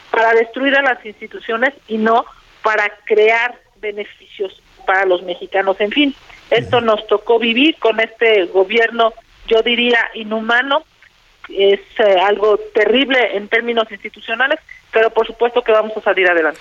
para 0.10 0.34
destruir 0.34 0.76
a 0.76 0.82
las 0.82 1.06
instituciones 1.06 1.74
y 1.88 1.98
no 1.98 2.26
para 2.64 2.90
crear 3.06 3.56
beneficios 3.78 4.62
para 4.86 5.06
los 5.06 5.24
mexicanos. 5.24 5.80
En 5.80 5.92
fin, 5.92 6.16
esto 6.50 6.82
nos 6.82 7.06
tocó 7.08 7.40
vivir 7.40 7.78
con 7.78 8.00
este 8.00 8.46
gobierno, 8.46 9.14
yo 9.48 9.62
diría, 9.62 10.00
inhumano. 10.14 10.84
Es 11.50 11.80
eh, 11.98 12.20
algo 12.22 12.58
terrible 12.74 13.36
en 13.36 13.48
términos 13.48 13.92
institucionales, 13.92 14.60
pero 14.92 15.10
por 15.10 15.26
supuesto 15.28 15.62
que 15.62 15.72
vamos 15.72 15.94
a 15.96 16.02
salir 16.02 16.28
adelante. 16.28 16.60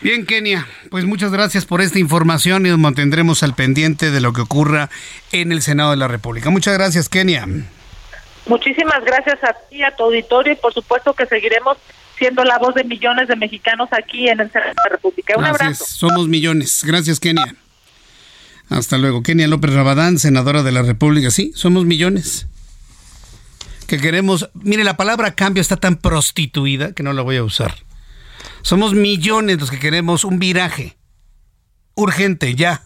Bien, 0.00 0.26
Kenia, 0.26 0.66
pues 0.90 1.04
muchas 1.04 1.32
gracias 1.32 1.64
por 1.66 1.80
esta 1.80 1.98
información 1.98 2.66
y 2.66 2.70
nos 2.70 2.78
mantendremos 2.78 3.42
al 3.42 3.54
pendiente 3.54 4.10
de 4.10 4.20
lo 4.20 4.32
que 4.32 4.42
ocurra 4.42 4.90
en 5.32 5.52
el 5.52 5.62
Senado 5.62 5.90
de 5.90 5.96
la 5.96 6.08
República. 6.08 6.50
Muchas 6.50 6.74
gracias, 6.74 7.08
Kenia. 7.08 7.46
Muchísimas 8.46 9.04
gracias 9.04 9.42
a 9.44 9.54
ti, 9.68 9.82
a 9.82 9.94
tu 9.94 10.04
auditorio 10.04 10.52
y 10.52 10.56
por 10.56 10.72
supuesto 10.72 11.14
que 11.14 11.26
seguiremos 11.26 11.76
siendo 12.18 12.44
la 12.44 12.58
voz 12.58 12.74
de 12.74 12.84
millones 12.84 13.28
de 13.28 13.36
mexicanos 13.36 13.88
aquí 13.92 14.28
en 14.28 14.40
el 14.40 14.50
Senado 14.50 14.70
de 14.70 14.82
la 14.84 14.90
República. 14.90 15.34
Un 15.38 15.44
abrazo. 15.44 15.84
Somos 15.86 16.28
millones. 16.28 16.82
Gracias, 16.84 17.18
Kenia. 17.18 17.54
Hasta 18.68 18.98
luego. 18.98 19.22
Kenia 19.22 19.48
López 19.48 19.72
Rabadán, 19.72 20.18
senadora 20.18 20.62
de 20.62 20.72
la 20.72 20.82
República. 20.82 21.30
Sí, 21.30 21.52
somos 21.54 21.86
millones. 21.86 22.46
Que 23.90 23.98
queremos. 23.98 24.48
Mire, 24.54 24.84
la 24.84 24.96
palabra 24.96 25.34
cambio 25.34 25.60
está 25.60 25.76
tan 25.76 25.96
prostituida 25.96 26.92
que 26.92 27.02
no 27.02 27.12
la 27.12 27.22
voy 27.22 27.38
a 27.38 27.42
usar. 27.42 27.74
Somos 28.62 28.94
millones 28.94 29.58
los 29.58 29.68
que 29.68 29.80
queremos 29.80 30.22
un 30.22 30.38
viraje. 30.38 30.96
Urgente, 31.96 32.54
ya. 32.54 32.84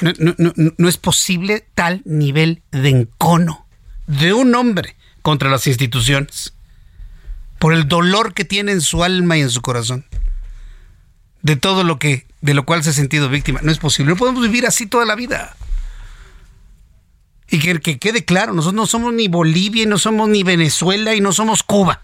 No, 0.00 0.34
no 0.56 0.88
es 0.88 0.96
posible 0.96 1.68
tal 1.74 2.00
nivel 2.06 2.62
de 2.70 2.88
encono 2.88 3.66
de 4.06 4.32
un 4.32 4.54
hombre 4.54 4.96
contra 5.20 5.50
las 5.50 5.66
instituciones 5.66 6.54
por 7.58 7.74
el 7.74 7.86
dolor 7.86 8.32
que 8.32 8.46
tiene 8.46 8.72
en 8.72 8.80
su 8.80 9.04
alma 9.04 9.36
y 9.36 9.42
en 9.42 9.50
su 9.50 9.60
corazón, 9.60 10.06
de 11.42 11.56
todo 11.56 11.84
lo 11.84 11.98
que, 11.98 12.26
de 12.40 12.54
lo 12.54 12.64
cual 12.64 12.82
se 12.82 12.90
ha 12.90 12.94
sentido 12.94 13.28
víctima. 13.28 13.60
No 13.62 13.70
es 13.70 13.78
posible, 13.78 14.10
no 14.10 14.16
podemos 14.16 14.40
vivir 14.40 14.66
así 14.66 14.86
toda 14.86 15.04
la 15.04 15.16
vida. 15.16 15.54
Y 17.54 17.60
que, 17.60 17.78
que 17.78 18.00
quede 18.00 18.24
claro, 18.24 18.52
nosotros 18.52 18.74
no 18.74 18.84
somos 18.84 19.12
ni 19.12 19.28
Bolivia, 19.28 19.84
y 19.84 19.86
no 19.86 19.96
somos 19.96 20.28
ni 20.28 20.42
Venezuela, 20.42 21.14
y 21.14 21.20
no 21.20 21.32
somos 21.32 21.62
Cuba. 21.62 22.02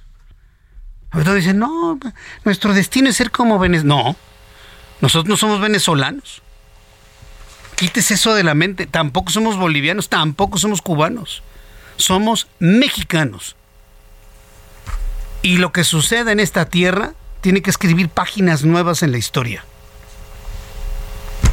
Ahorita 1.10 1.34
dicen, 1.34 1.58
no, 1.58 1.98
nuestro 2.44 2.72
destino 2.72 3.08
es 3.08 3.16
ser 3.16 3.32
como 3.32 3.58
Venezuela. 3.58 3.96
No, 3.96 4.16
nosotros 5.00 5.28
no 5.28 5.36
somos 5.36 5.60
venezolanos. 5.60 6.40
Quítese 7.74 8.14
eso 8.14 8.32
de 8.32 8.44
la 8.44 8.54
mente. 8.54 8.86
Tampoco 8.86 9.32
somos 9.32 9.56
bolivianos, 9.56 10.08
tampoco 10.08 10.56
somos 10.56 10.82
cubanos. 10.82 11.42
Somos 11.96 12.46
mexicanos. 12.60 13.56
Y 15.42 15.56
lo 15.56 15.72
que 15.72 15.82
suceda 15.82 16.30
en 16.30 16.38
esta 16.38 16.66
tierra 16.66 17.14
tiene 17.40 17.60
que 17.60 17.70
escribir 17.70 18.08
páginas 18.08 18.62
nuevas 18.62 19.02
en 19.02 19.10
la 19.10 19.18
historia. 19.18 19.64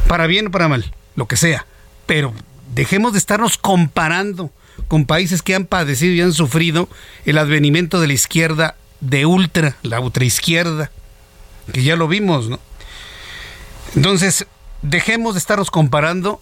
Para 0.06 0.28
bien 0.28 0.46
o 0.46 0.50
para 0.52 0.68
mal, 0.68 0.94
lo 1.16 1.26
que 1.26 1.36
sea. 1.36 1.66
Pero 2.06 2.32
dejemos 2.78 3.12
de 3.12 3.18
estarnos 3.18 3.58
comparando 3.58 4.52
con 4.86 5.04
países 5.04 5.42
que 5.42 5.56
han 5.56 5.64
padecido 5.64 6.14
y 6.14 6.20
han 6.20 6.32
sufrido 6.32 6.88
el 7.24 7.36
advenimiento 7.38 8.00
de 8.00 8.06
la 8.06 8.12
izquierda 8.12 8.76
de 9.00 9.26
ultra, 9.26 9.76
la 9.82 9.98
ultraizquierda, 9.98 10.92
que 11.72 11.82
ya 11.82 11.96
lo 11.96 12.06
vimos, 12.06 12.48
¿no? 12.48 12.60
Entonces, 13.96 14.46
dejemos 14.82 15.34
de 15.34 15.40
estarnos 15.40 15.72
comparando 15.72 16.40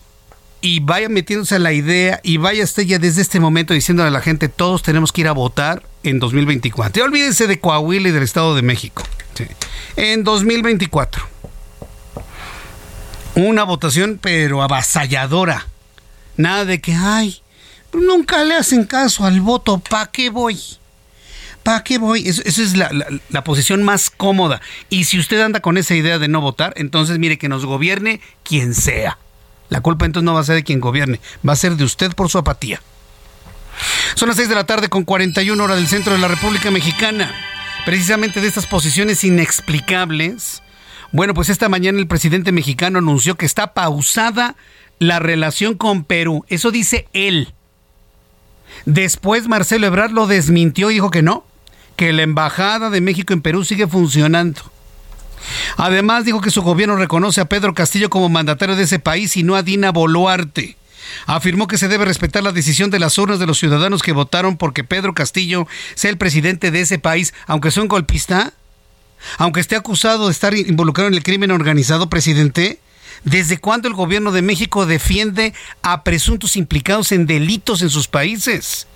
y 0.61 0.81
vaya 0.81 1.09
metiéndose 1.09 1.55
a 1.55 1.59
la 1.59 1.73
idea 1.73 2.21
y 2.23 2.37
vaya 2.37 2.65
usted 2.65 2.83
ya 2.83 2.99
desde 2.99 3.23
este 3.23 3.41
momento 3.41 3.73
diciéndole 3.73 4.09
a 4.09 4.13
la 4.13 4.21
gente, 4.21 4.51
todos 4.51 4.83
tenemos 4.83 5.13
que 5.13 5.23
ir 5.23 5.29
a 5.29 5.33
votar 5.33 5.85
en 6.03 6.19
2024. 6.19 7.01
Y 7.01 7.07
olvídense 7.07 7.47
de 7.47 7.61
Coahuila 7.61 8.11
y 8.11 8.13
del 8.13 8.25
Estado 8.25 8.55
de 8.55 8.61
México. 8.61 9.03
En 9.97 10.23
2024. 10.23 11.23
Una 13.37 13.65
votación 13.65 14.19
pero 14.21 14.63
avasalladora. 14.63 15.67
Nada 16.37 16.65
de 16.65 16.81
que, 16.81 16.95
ay, 16.95 17.41
nunca 17.93 18.45
le 18.45 18.55
hacen 18.55 18.85
caso 18.85 19.25
al 19.25 19.41
voto, 19.41 19.79
¿pa' 19.79 20.11
qué 20.11 20.31
voy? 20.31 20.59
¿Para 21.63 21.83
qué 21.83 21.99
voy? 21.99 22.29
esa 22.29 22.43
es 22.45 22.77
la, 22.77 22.91
la, 23.29 23.43
posición 23.43 23.83
más 23.83 24.11
cómoda. 24.11 24.61
Y 24.89 25.05
si 25.05 25.19
usted 25.19 25.41
anda 25.41 25.61
con 25.61 25.77
esa 25.79 25.97
idea 25.97 26.19
de 26.19 26.29
no 26.29 26.41
votar, 26.41 26.73
entonces 26.77 27.19
mire 27.19 27.39
que 27.39 27.49
nos 27.49 27.65
gobierne 27.67 28.21
quien 28.45 28.73
sea. 28.73 29.19
La 29.69 29.81
culpa 29.81 30.07
entonces 30.07 30.25
no 30.25 30.35
va 30.35 30.41
a 30.41 30.45
ser 30.45 30.55
de 30.55 30.63
quien 30.63 30.81
gobierne, 30.81 31.21
va 31.47 31.55
a 31.55 31.57
ser 31.57 31.75
de 31.75 31.83
usted 31.83 32.13
por 32.13 32.31
su 32.31 32.39
apatía. 32.39 32.81
Son 34.15 34.29
las 34.29 34.37
6 34.37 34.49
de 34.49 34.55
la 34.55 34.65
tarde 34.65 34.89
con 34.89 35.05
41 35.05 35.63
horas 35.63 35.77
del 35.77 35.89
centro 35.89 36.13
de 36.13 36.19
la 36.19 36.29
República 36.29 36.71
Mexicana. 36.71 37.35
Precisamente 37.85 38.41
de 38.41 38.49
estas 38.49 38.67
posiciones 38.67 39.23
inexplicables. 39.25 40.63
Bueno, 41.13 41.35
pues 41.35 41.49
esta 41.49 41.69
mañana 41.69 41.99
el 41.99 42.07
presidente 42.07 42.53
mexicano 42.53 42.99
anunció 42.99 43.37
que 43.37 43.47
está 43.47 43.75
pausada 43.75 44.57
la 44.99 45.19
relación 45.19 45.75
con 45.75 46.05
Perú. 46.05 46.45
Eso 46.49 46.71
dice 46.71 47.09
él. 47.13 47.53
Después 48.85 49.49
Marcelo 49.49 49.87
Ebrard 49.87 50.13
lo 50.13 50.27
desmintió 50.27 50.91
y 50.91 50.95
dijo 50.95 51.11
que 51.11 51.23
no, 51.23 51.45
que 51.97 52.13
la 52.13 52.23
embajada 52.23 52.91
de 52.91 53.01
México 53.01 53.33
en 53.33 53.43
Perú 53.43 53.65
sigue 53.65 53.87
funcionando. 53.87 54.61
Además 55.77 56.25
dijo 56.25 56.41
que 56.41 56.51
su 56.51 56.63
gobierno 56.63 56.97
reconoce 56.97 57.41
a 57.41 57.47
Pedro 57.47 57.75
Castillo 57.75 58.11
como 58.11 58.29
mandatario 58.29 58.77
de 58.77 58.85
ese 58.85 58.99
país 58.99 59.37
y 59.37 59.43
no 59.43 59.55
a 59.57 59.63
Dina 59.63 59.93
Boluarte. 59.93 60.77
Afirmó 61.27 61.69
que 61.69 61.79
se 61.79 61.89
debe 61.89 62.05
respetar 62.05 62.43
la 62.43 62.53
decisión 62.53 62.91
de 62.91 62.99
las 62.99 63.17
urnas 63.17 63.39
de 63.39 63.47
los 63.47 63.59
ciudadanos 63.59 64.03
que 64.03 64.13
votaron 64.13 64.57
porque 64.57 64.85
Pedro 64.85 65.15
Castillo 65.15 65.67
sea 65.95 66.11
el 66.11 66.19
presidente 66.19 66.71
de 66.71 66.81
ese 66.81 66.99
país, 66.99 67.33
aunque 67.47 67.71
sea 67.71 67.83
un 67.83 67.89
golpista, 67.89 68.53
aunque 69.39 69.61
esté 69.61 69.77
acusado 69.77 70.27
de 70.27 70.33
estar 70.33 70.55
involucrado 70.55 71.09
en 71.09 71.15
el 71.15 71.23
crimen 71.23 71.53
organizado, 71.53 72.11
presidente. 72.11 72.81
¿Desde 73.27 73.59
cuándo 73.59 73.89
el 73.89 73.95
gobierno 73.95 74.31
de 74.31 74.41
México 74.41 74.87
defiende 74.87 75.53
a 75.83 76.05
presuntos 76.05 76.57
implicados 76.57 77.11
en 77.11 77.27
delitos 77.27 77.83
en 77.83 77.91
sus 77.91 78.07
países? 78.07 78.87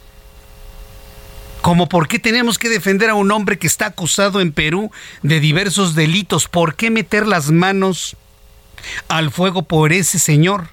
Como 1.62 1.88
por 1.88 2.06
qué 2.06 2.20
tenemos 2.20 2.56
que 2.56 2.68
defender 2.68 3.10
a 3.10 3.16
un 3.16 3.32
hombre 3.32 3.58
que 3.58 3.66
está 3.66 3.86
acusado 3.86 4.40
en 4.40 4.52
Perú 4.52 4.92
de 5.22 5.40
diversos 5.40 5.96
delitos. 5.96 6.46
¿Por 6.46 6.76
qué 6.76 6.90
meter 6.90 7.26
las 7.26 7.50
manos 7.50 8.16
al 9.08 9.32
fuego 9.32 9.62
por 9.62 9.92
ese 9.92 10.20
señor? 10.20 10.68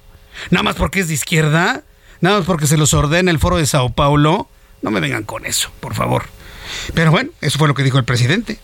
Nada 0.50 0.62
más 0.62 0.76
porque 0.76 1.00
es 1.00 1.08
de 1.08 1.14
izquierda, 1.14 1.82
nada 2.20 2.38
más 2.38 2.46
porque 2.46 2.68
se 2.68 2.76
los 2.76 2.94
ordena 2.94 3.32
el 3.32 3.40
foro 3.40 3.56
de 3.56 3.66
Sao 3.66 3.90
Paulo. 3.90 4.48
No 4.82 4.92
me 4.92 5.00
vengan 5.00 5.24
con 5.24 5.44
eso, 5.44 5.72
por 5.80 5.94
favor. 5.94 6.26
Pero 6.94 7.10
bueno, 7.10 7.30
eso 7.40 7.58
fue 7.58 7.66
lo 7.66 7.74
que 7.74 7.82
dijo 7.82 7.98
el 7.98 8.04
presidente. 8.04 8.60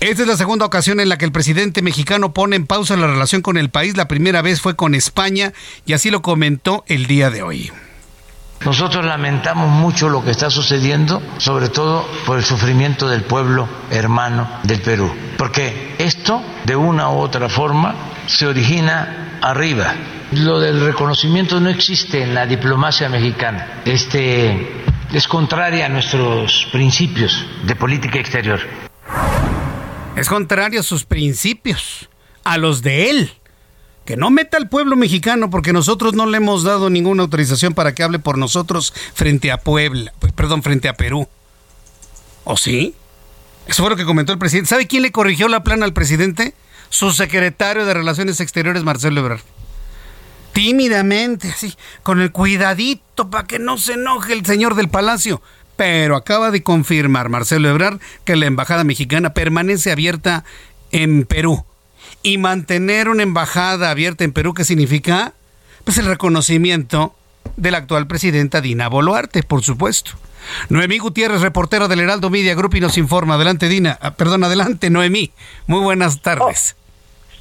Esta 0.00 0.22
es 0.22 0.28
la 0.28 0.36
segunda 0.36 0.66
ocasión 0.66 1.00
en 1.00 1.08
la 1.08 1.18
que 1.18 1.24
el 1.24 1.32
presidente 1.32 1.82
mexicano 1.82 2.32
pone 2.32 2.56
en 2.56 2.66
pausa 2.66 2.96
la 2.96 3.06
relación 3.06 3.42
con 3.42 3.56
el 3.56 3.70
país. 3.70 3.96
La 3.96 4.08
primera 4.08 4.42
vez 4.42 4.60
fue 4.60 4.76
con 4.76 4.94
España 4.94 5.52
y 5.86 5.92
así 5.92 6.10
lo 6.10 6.22
comentó 6.22 6.84
el 6.86 7.06
día 7.06 7.30
de 7.30 7.42
hoy. 7.42 7.72
Nosotros 8.64 9.04
lamentamos 9.04 9.70
mucho 9.70 10.08
lo 10.08 10.24
que 10.24 10.32
está 10.32 10.50
sucediendo, 10.50 11.22
sobre 11.38 11.68
todo 11.68 12.04
por 12.26 12.38
el 12.38 12.44
sufrimiento 12.44 13.08
del 13.08 13.22
pueblo 13.22 13.68
hermano 13.90 14.48
del 14.64 14.80
Perú, 14.80 15.12
porque 15.36 15.94
esto 15.98 16.42
de 16.64 16.74
una 16.74 17.10
u 17.10 17.18
otra 17.18 17.48
forma 17.48 17.94
se 18.26 18.46
origina 18.46 19.38
arriba. 19.40 19.94
Lo 20.32 20.58
del 20.58 20.84
reconocimiento 20.84 21.60
no 21.60 21.70
existe 21.70 22.22
en 22.22 22.34
la 22.34 22.46
diplomacia 22.46 23.08
mexicana. 23.08 23.82
Este 23.84 24.84
es 25.12 25.28
contraria 25.28 25.86
a 25.86 25.88
nuestros 25.88 26.68
principios 26.72 27.46
de 27.64 27.76
política 27.76 28.18
exterior. 28.18 28.87
Es 30.18 30.28
contrario 30.28 30.80
a 30.80 30.82
sus 30.82 31.04
principios, 31.04 32.08
a 32.42 32.58
los 32.58 32.82
de 32.82 33.08
él 33.10 33.32
que 34.04 34.16
no 34.16 34.30
meta 34.30 34.56
al 34.56 34.68
pueblo 34.70 34.96
mexicano 34.96 35.50
porque 35.50 35.74
nosotros 35.74 36.14
no 36.14 36.24
le 36.24 36.38
hemos 36.38 36.64
dado 36.64 36.88
ninguna 36.88 37.22
autorización 37.22 37.74
para 37.74 37.94
que 37.94 38.02
hable 38.02 38.18
por 38.18 38.38
nosotros 38.38 38.94
frente 39.12 39.52
a 39.52 39.58
Puebla, 39.58 40.14
perdón, 40.34 40.62
frente 40.62 40.88
a 40.88 40.94
Perú. 40.94 41.28
¿O 42.44 42.56
sí? 42.56 42.94
Eso 43.66 43.82
fue 43.82 43.90
lo 43.90 43.96
que 43.96 44.06
comentó 44.06 44.32
el 44.32 44.38
presidente. 44.38 44.70
¿Sabe 44.70 44.86
quién 44.86 45.02
le 45.02 45.12
corrigió 45.12 45.46
la 45.46 45.62
plana 45.62 45.84
al 45.84 45.92
presidente? 45.92 46.54
Su 46.88 47.12
secretario 47.12 47.84
de 47.84 47.92
Relaciones 47.92 48.40
Exteriores, 48.40 48.82
Marcelo 48.82 49.20
Ebrard. 49.20 49.42
Tímidamente, 50.54 51.50
así, 51.50 51.76
con 52.02 52.22
el 52.22 52.32
cuidadito 52.32 53.30
para 53.30 53.46
que 53.46 53.58
no 53.58 53.76
se 53.76 53.92
enoje 53.92 54.32
el 54.32 54.46
señor 54.46 54.74
del 54.74 54.88
palacio. 54.88 55.42
Pero 55.78 56.16
acaba 56.16 56.50
de 56.50 56.64
confirmar 56.64 57.28
Marcelo 57.28 57.68
Ebrard 57.68 58.00
que 58.24 58.34
la 58.34 58.46
embajada 58.46 58.82
mexicana 58.82 59.32
permanece 59.32 59.92
abierta 59.92 60.42
en 60.90 61.24
Perú 61.24 61.64
y 62.24 62.36
mantener 62.36 63.08
una 63.08 63.22
embajada 63.22 63.92
abierta 63.92 64.24
en 64.24 64.32
Perú, 64.32 64.54
¿qué 64.54 64.64
significa? 64.64 65.34
Pues 65.84 65.96
el 65.98 66.06
reconocimiento 66.06 67.14
de 67.56 67.70
la 67.70 67.78
actual 67.78 68.08
presidenta 68.08 68.60
Dina 68.60 68.88
Boluarte, 68.88 69.44
por 69.44 69.62
supuesto. 69.62 70.10
Noemí 70.68 70.98
Gutiérrez, 70.98 71.42
reportera 71.42 71.86
del 71.86 72.00
Heraldo 72.00 72.28
Media 72.28 72.56
Group 72.56 72.74
y 72.74 72.80
nos 72.80 72.98
informa. 72.98 73.34
Adelante, 73.34 73.68
Dina. 73.68 73.96
Ah, 74.00 74.14
perdón, 74.14 74.42
adelante, 74.42 74.90
Noemí. 74.90 75.30
Muy 75.68 75.78
buenas 75.78 76.20
tardes. 76.22 76.74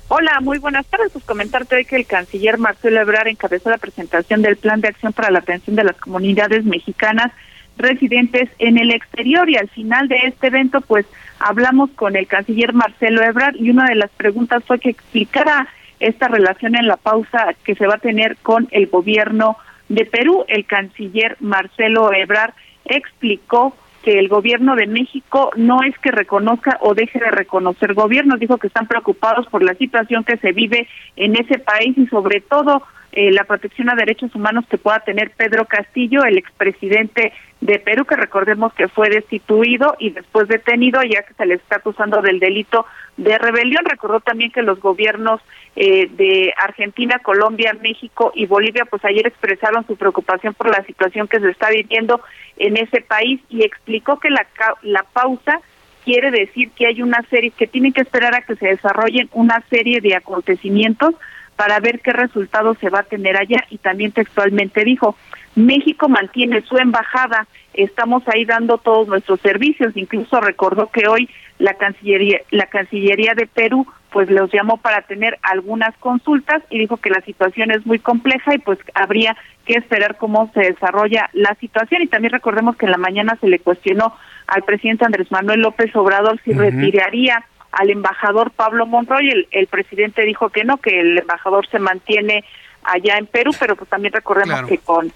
Oh, 0.09 0.15
hola, 0.17 0.41
muy 0.41 0.59
buenas 0.59 0.85
tardes. 0.85 1.11
Pues 1.11 1.25
comentarte 1.25 1.75
hoy 1.75 1.85
que 1.85 1.95
el 1.95 2.05
canciller 2.05 2.59
Marcelo 2.59 3.01
Ebrard 3.01 3.29
encabezó 3.29 3.71
la 3.71 3.79
presentación 3.79 4.43
del 4.43 4.57
Plan 4.57 4.79
de 4.79 4.89
Acción 4.89 5.11
para 5.11 5.31
la 5.31 5.39
Atención 5.39 5.75
de 5.75 5.85
las 5.85 5.95
Comunidades 5.95 6.65
Mexicanas 6.65 7.31
residentes 7.77 8.49
en 8.59 8.77
el 8.77 8.91
exterior 8.91 9.49
y 9.49 9.57
al 9.57 9.69
final 9.69 10.07
de 10.07 10.17
este 10.25 10.47
evento 10.47 10.81
pues 10.81 11.05
hablamos 11.39 11.89
con 11.91 12.15
el 12.15 12.27
canciller 12.27 12.73
Marcelo 12.73 13.23
Ebrard 13.23 13.55
y 13.55 13.69
una 13.69 13.85
de 13.85 13.95
las 13.95 14.09
preguntas 14.11 14.63
fue 14.65 14.79
que 14.79 14.89
explicara 14.89 15.67
esta 15.99 16.27
relación 16.27 16.75
en 16.75 16.87
la 16.87 16.97
pausa 16.97 17.55
que 17.63 17.75
se 17.75 17.87
va 17.87 17.95
a 17.95 17.99
tener 17.99 18.37
con 18.37 18.67
el 18.71 18.87
gobierno 18.87 19.57
de 19.89 20.05
Perú. 20.05 20.45
El 20.47 20.65
canciller 20.65 21.37
Marcelo 21.39 22.13
Ebrard 22.13 22.53
explicó 22.85 23.75
que 24.03 24.19
el 24.19 24.29
gobierno 24.29 24.75
de 24.75 24.87
México 24.87 25.51
no 25.55 25.83
es 25.83 25.97
que 25.99 26.11
reconozca 26.11 26.77
o 26.81 26.93
deje 26.93 27.19
de 27.19 27.31
reconocer 27.31 27.93
gobiernos, 27.93 28.39
dijo 28.39 28.57
que 28.57 28.67
están 28.67 28.87
preocupados 28.87 29.47
por 29.47 29.63
la 29.63 29.73
situación 29.73 30.23
que 30.23 30.37
se 30.37 30.51
vive 30.51 30.87
en 31.15 31.35
ese 31.35 31.59
país 31.59 31.97
y 31.97 32.07
sobre 32.07 32.41
todo 32.41 32.83
eh, 33.11 33.31
la 33.31 33.45
protección 33.45 33.89
a 33.89 33.95
derechos 33.95 34.33
humanos 34.35 34.65
que 34.69 34.77
pueda 34.77 34.99
tener 34.99 35.31
Pedro 35.31 35.65
Castillo, 35.65 36.23
el 36.23 36.37
expresidente 36.37 37.33
de 37.59 37.79
Perú, 37.79 38.05
que 38.05 38.15
recordemos 38.15 38.73
que 38.73 38.87
fue 38.87 39.09
destituido 39.09 39.95
y 39.99 40.11
después 40.11 40.47
detenido, 40.47 41.01
ya 41.03 41.23
que 41.23 41.33
se 41.33 41.45
le 41.45 41.55
está 41.55 41.77
acusando 41.77 42.21
del 42.21 42.39
delito 42.39 42.85
de 43.17 43.37
rebelión. 43.37 43.83
Recordó 43.83 44.19
también 44.19 44.51
que 44.51 44.61
los 44.61 44.79
gobiernos 44.79 45.41
eh, 45.75 46.07
de 46.11 46.53
Argentina, 46.57 47.19
Colombia, 47.19 47.75
México 47.81 48.31
y 48.35 48.45
Bolivia, 48.45 48.85
pues 48.85 49.03
ayer 49.05 49.25
expresaron 49.25 49.85
su 49.87 49.95
preocupación 49.95 50.53
por 50.53 50.69
la 50.69 50.83
situación 50.85 51.27
que 51.27 51.39
se 51.39 51.49
está 51.49 51.69
viviendo 51.69 52.21
en 52.57 52.77
ese 52.77 53.01
país 53.01 53.41
y 53.49 53.63
explicó 53.63 54.19
que 54.19 54.29
la, 54.29 54.45
la 54.83 55.03
pausa 55.03 55.59
quiere 56.05 56.31
decir 56.31 56.71
que 56.71 56.85
hay 56.87 57.01
una 57.01 57.21
serie, 57.23 57.51
que 57.51 57.67
tienen 57.67 57.91
que 57.91 58.01
esperar 58.01 58.35
a 58.35 58.41
que 58.41 58.55
se 58.55 58.67
desarrollen 58.67 59.29
una 59.33 59.61
serie 59.69 59.99
de 59.99 60.15
acontecimientos 60.15 61.15
para 61.57 61.79
ver 61.79 61.99
qué 61.99 62.13
resultado 62.13 62.75
se 62.75 62.89
va 62.89 62.99
a 62.99 63.03
tener 63.03 63.35
allá 63.35 63.65
y 63.69 63.79
también 63.79 64.11
textualmente 64.11 64.85
dijo, 64.85 65.17
México 65.57 66.07
mantiene 66.07 66.61
su 66.61 66.77
embajada, 66.77 67.47
estamos 67.73 68.21
ahí 68.27 68.45
dando 68.45 68.77
todos 68.77 69.07
nuestros 69.07 69.41
servicios, 69.41 69.97
incluso 69.97 70.39
recordó 70.39 70.87
que 70.91 71.07
hoy 71.07 71.29
la 71.57 71.73
Cancillería, 71.73 72.41
la 72.51 72.67
Cancillería 72.67 73.33
de 73.35 73.47
Perú 73.47 73.87
pues 74.11 74.29
los 74.29 74.51
llamó 74.51 74.77
para 74.77 75.01
tener 75.01 75.37
algunas 75.41 75.95
consultas 75.97 76.61
y 76.69 76.77
dijo 76.77 76.97
que 76.97 77.09
la 77.09 77.21
situación 77.21 77.71
es 77.71 77.85
muy 77.85 77.99
compleja 77.99 78.53
y 78.53 78.59
pues 78.59 78.77
habría 78.93 79.35
que 79.65 79.73
esperar 79.73 80.17
cómo 80.17 80.49
se 80.53 80.61
desarrolla 80.61 81.29
la 81.33 81.55
situación. 81.55 82.03
Y 82.03 82.07
también 82.07 82.33
recordemos 82.33 82.77
que 82.77 82.85
en 82.85 82.91
la 82.91 82.97
mañana 82.97 83.35
se 83.41 83.47
le 83.47 83.59
cuestionó 83.59 84.15
al 84.45 84.61
presidente 84.63 85.05
Andrés 85.05 85.31
Manuel 85.31 85.61
López 85.61 85.93
Obrador 85.95 86.39
si 86.45 86.53
retiraría 86.53 87.43
al 87.71 87.89
embajador 87.89 88.51
Pablo 88.51 88.85
Monroy. 88.85 89.29
El, 89.29 89.47
el, 89.51 89.67
presidente 89.67 90.21
dijo 90.21 90.49
que 90.49 90.63
no, 90.63 90.77
que 90.77 90.99
el 90.99 91.17
embajador 91.17 91.67
se 91.67 91.79
mantiene 91.79 92.45
allá 92.83 93.17
en 93.17 93.25
Perú, 93.25 93.51
pero 93.59 93.75
pues 93.75 93.89
también 93.89 94.13
recordemos 94.13 94.63
que 94.67 94.77
con 94.77 95.11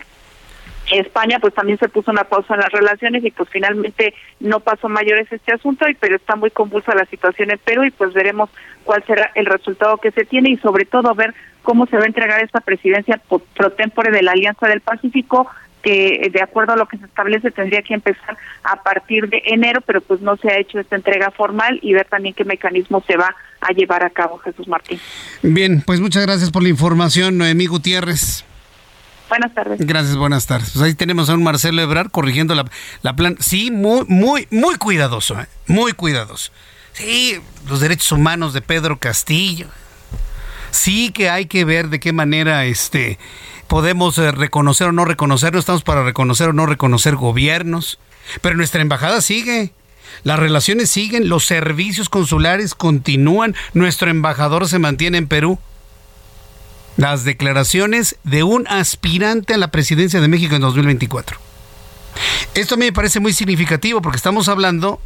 España 0.99 1.39
pues 1.39 1.53
también 1.53 1.77
se 1.79 1.89
puso 1.89 2.11
una 2.11 2.23
pausa 2.23 2.53
en 2.53 2.61
las 2.61 2.71
relaciones 2.71 3.23
y 3.23 3.31
pues 3.31 3.49
finalmente 3.49 4.13
no 4.39 4.59
pasó 4.59 4.89
mayores 4.89 5.31
este 5.31 5.53
asunto, 5.53 5.87
y 5.87 5.93
pero 5.95 6.15
está 6.15 6.35
muy 6.35 6.51
convulsa 6.51 6.95
la 6.95 7.05
situación 7.05 7.51
en 7.51 7.59
Perú 7.59 7.83
y 7.83 7.91
pues 7.91 8.13
veremos 8.13 8.49
cuál 8.83 9.03
será 9.05 9.31
el 9.35 9.45
resultado 9.45 9.97
que 9.97 10.11
se 10.11 10.25
tiene 10.25 10.49
y 10.49 10.57
sobre 10.57 10.85
todo 10.85 11.13
ver 11.15 11.33
cómo 11.63 11.85
se 11.85 11.97
va 11.97 12.03
a 12.03 12.07
entregar 12.07 12.43
esta 12.43 12.61
presidencia 12.61 13.21
pro 13.55 13.71
tempore 13.71 14.11
de 14.11 14.23
la 14.23 14.31
Alianza 14.31 14.67
del 14.67 14.81
Pacífico 14.81 15.47
que 15.81 16.29
de 16.31 16.41
acuerdo 16.41 16.73
a 16.73 16.75
lo 16.75 16.87
que 16.87 16.97
se 16.97 17.05
establece 17.05 17.51
tendría 17.51 17.81
que 17.81 17.93
empezar 17.93 18.37
a 18.63 18.83
partir 18.83 19.27
de 19.29 19.41
enero, 19.45 19.81
pero 19.81 20.01
pues 20.01 20.21
no 20.21 20.37
se 20.37 20.49
ha 20.49 20.59
hecho 20.59 20.79
esta 20.79 20.95
entrega 20.95 21.31
formal 21.31 21.79
y 21.81 21.93
ver 21.93 22.05
también 22.05 22.35
qué 22.35 22.45
mecanismo 22.45 23.03
se 23.07 23.17
va 23.17 23.35
a 23.61 23.73
llevar 23.73 24.03
a 24.03 24.09
cabo, 24.09 24.37
Jesús 24.39 24.67
Martín. 24.67 24.99
Bien, 25.41 25.81
pues 25.85 25.99
muchas 25.99 26.23
gracias 26.25 26.51
por 26.51 26.63
la 26.63 26.69
información, 26.69 27.37
Noemí 27.37 27.67
Gutiérrez. 27.67 28.45
Buenas 29.31 29.53
tardes. 29.53 29.79
Gracias, 29.79 30.17
buenas 30.17 30.45
tardes. 30.45 30.71
Pues 30.73 30.83
ahí 30.83 30.93
tenemos 30.93 31.29
a 31.29 31.35
un 31.35 31.41
Marcelo 31.41 31.81
Ebrar 31.81 32.11
corrigiendo 32.11 32.53
la, 32.53 32.65
la 33.01 33.15
plan. 33.15 33.37
Sí, 33.39 33.71
muy, 33.71 34.03
muy, 34.09 34.45
muy 34.51 34.75
cuidadoso, 34.75 35.39
¿eh? 35.39 35.47
muy 35.67 35.93
cuidadoso. 35.93 36.51
Sí, 36.91 37.39
los 37.69 37.79
derechos 37.79 38.11
humanos 38.11 38.51
de 38.51 38.61
Pedro 38.61 38.99
Castillo. 38.99 39.67
Sí 40.71 41.13
que 41.13 41.29
hay 41.29 41.45
que 41.45 41.63
ver 41.63 41.87
de 41.87 42.01
qué 42.01 42.11
manera 42.11 42.65
este 42.65 43.19
podemos 43.67 44.17
eh, 44.17 44.31
reconocer 44.31 44.89
o 44.89 44.91
no 44.91 45.05
reconocer, 45.05 45.53
no 45.53 45.59
estamos 45.59 45.83
para 45.83 46.03
reconocer 46.03 46.49
o 46.49 46.53
no 46.53 46.65
reconocer 46.65 47.15
gobiernos, 47.15 47.99
pero 48.41 48.57
nuestra 48.57 48.81
embajada 48.81 49.21
sigue. 49.21 49.71
Las 50.23 50.39
relaciones 50.39 50.89
siguen, 50.89 51.29
los 51.29 51.45
servicios 51.45 52.09
consulares 52.09 52.75
continúan, 52.75 53.55
nuestro 53.73 54.11
embajador 54.11 54.67
se 54.67 54.77
mantiene 54.77 55.19
en 55.19 55.29
Perú. 55.29 55.57
Las 57.01 57.23
declaraciones 57.23 58.17
de 58.23 58.43
un 58.43 58.67
aspirante 58.67 59.55
a 59.55 59.57
la 59.57 59.71
presidencia 59.71 60.21
de 60.21 60.27
México 60.27 60.53
en 60.53 60.61
2024. 60.61 61.35
Esto 62.53 62.75
a 62.75 62.77
mí 62.77 62.85
me 62.85 62.93
parece 62.93 63.19
muy 63.19 63.33
significativo 63.33 64.03
porque 64.03 64.17
estamos 64.17 64.47
hablando 64.47 65.01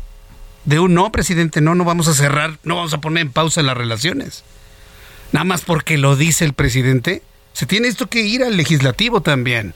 de 0.65 0.79
un 0.79 0.93
no, 0.93 1.09
presidente, 1.13 1.61
no, 1.61 1.73
no 1.73 1.85
vamos 1.85 2.09
a 2.09 2.13
cerrar, 2.13 2.59
no 2.63 2.75
vamos 2.75 2.93
a 2.93 2.99
poner 2.99 3.21
en 3.21 3.31
pausa 3.31 3.63
las 3.63 3.77
relaciones. 3.77 4.43
Nada 5.31 5.45
más 5.45 5.61
porque 5.61 5.97
lo 5.97 6.17
dice 6.17 6.43
el 6.43 6.51
presidente 6.51 7.23
se 7.53 7.65
tiene 7.65 7.87
esto 7.87 8.07
que 8.07 8.23
ir 8.23 8.43
al 8.43 8.57
legislativo 8.57 9.21
también. 9.21 9.73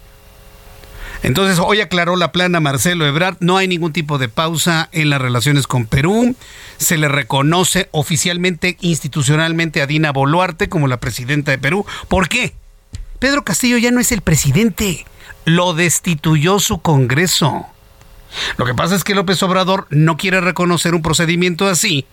Entonces, 1.21 1.59
hoy 1.59 1.81
aclaró 1.81 2.15
la 2.15 2.31
plana 2.31 2.59
Marcelo 2.59 3.05
Ebrard, 3.05 3.37
no 3.41 3.57
hay 3.57 3.67
ningún 3.67 3.91
tipo 3.91 4.17
de 4.17 4.29
pausa 4.29 4.87
en 4.93 5.09
las 5.09 5.21
relaciones 5.21 5.67
con 5.67 5.85
Perú. 5.85 6.35
Se 6.77 6.97
le 6.97 7.09
reconoce 7.09 7.89
oficialmente, 7.91 8.77
institucionalmente 8.79 9.81
a 9.81 9.87
Dina 9.87 10.11
Boluarte 10.11 10.69
como 10.69 10.87
la 10.87 10.99
presidenta 10.99 11.51
de 11.51 11.57
Perú. 11.57 11.85
¿Por 12.07 12.29
qué? 12.29 12.53
Pedro 13.19 13.43
Castillo 13.43 13.77
ya 13.77 13.91
no 13.91 13.99
es 13.99 14.13
el 14.13 14.21
presidente, 14.21 15.05
lo 15.43 15.73
destituyó 15.73 16.59
su 16.59 16.81
Congreso. 16.81 17.65
Lo 18.57 18.65
que 18.65 18.73
pasa 18.73 18.95
es 18.95 19.03
que 19.03 19.15
López 19.15 19.43
Obrador 19.43 19.87
no 19.89 20.15
quiere 20.15 20.39
reconocer 20.39 20.95
un 20.95 21.01
procedimiento 21.01 21.67
así, 21.67 22.05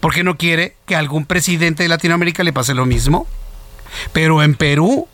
porque 0.00 0.22
no 0.22 0.36
quiere 0.36 0.76
que 0.86 0.94
algún 0.94 1.26
presidente 1.26 1.82
de 1.82 1.88
Latinoamérica 1.88 2.44
le 2.44 2.52
pase 2.52 2.74
lo 2.74 2.86
mismo. 2.86 3.26
Pero 4.12 4.42
en 4.42 4.54
Perú, 4.54 5.08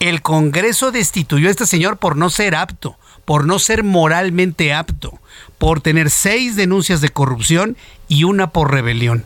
el 0.00 0.22
Congreso 0.22 0.92
destituyó 0.92 1.48
a 1.48 1.50
este 1.50 1.66
señor 1.66 1.96
por 1.98 2.16
no 2.16 2.30
ser 2.30 2.54
apto, 2.54 2.98
por 3.24 3.46
no 3.46 3.58
ser 3.58 3.82
moralmente 3.82 4.72
apto, 4.72 5.18
por 5.58 5.80
tener 5.80 6.10
seis 6.10 6.56
denuncias 6.56 7.00
de 7.00 7.08
corrupción 7.08 7.76
y 8.08 8.24
una 8.24 8.50
por 8.50 8.72
rebelión. 8.72 9.24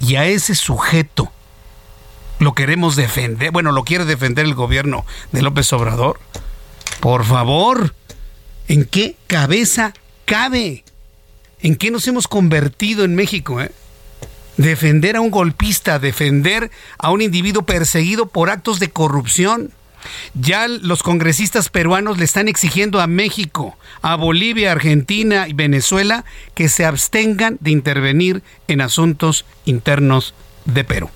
Y 0.00 0.16
a 0.16 0.26
ese 0.26 0.54
sujeto 0.54 1.32
lo 2.38 2.54
queremos 2.54 2.94
defender, 2.94 3.50
bueno, 3.50 3.72
lo 3.72 3.82
quiere 3.84 4.04
defender 4.04 4.44
el 4.44 4.54
gobierno 4.54 5.04
de 5.32 5.42
López 5.42 5.72
Obrador. 5.72 6.20
Por 7.00 7.24
favor, 7.24 7.94
¿en 8.68 8.84
qué 8.84 9.16
cabeza 9.26 9.92
cabe? 10.24 10.84
¿En 11.60 11.74
qué 11.74 11.90
nos 11.90 12.06
hemos 12.06 12.28
convertido 12.28 13.04
en 13.04 13.16
México? 13.16 13.60
Eh? 13.60 13.72
defender 14.58 15.16
a 15.16 15.20
un 15.22 15.30
golpista, 15.30 15.98
defender 15.98 16.70
a 16.98 17.10
un 17.10 17.22
individuo 17.22 17.62
perseguido 17.62 18.26
por 18.26 18.50
actos 18.50 18.78
de 18.78 18.90
corrupción. 18.90 19.72
Ya 20.34 20.68
los 20.68 21.02
congresistas 21.02 21.68
peruanos 21.68 22.18
le 22.18 22.24
están 22.24 22.48
exigiendo 22.48 23.00
a 23.00 23.06
México, 23.06 23.76
a 24.02 24.16
Bolivia, 24.16 24.72
Argentina 24.72 25.48
y 25.48 25.52
Venezuela 25.52 26.24
que 26.54 26.68
se 26.68 26.84
abstengan 26.84 27.58
de 27.60 27.70
intervenir 27.70 28.42
en 28.68 28.80
asuntos 28.80 29.44
internos 29.64 30.34
de 30.64 30.84
Perú. 30.84 31.10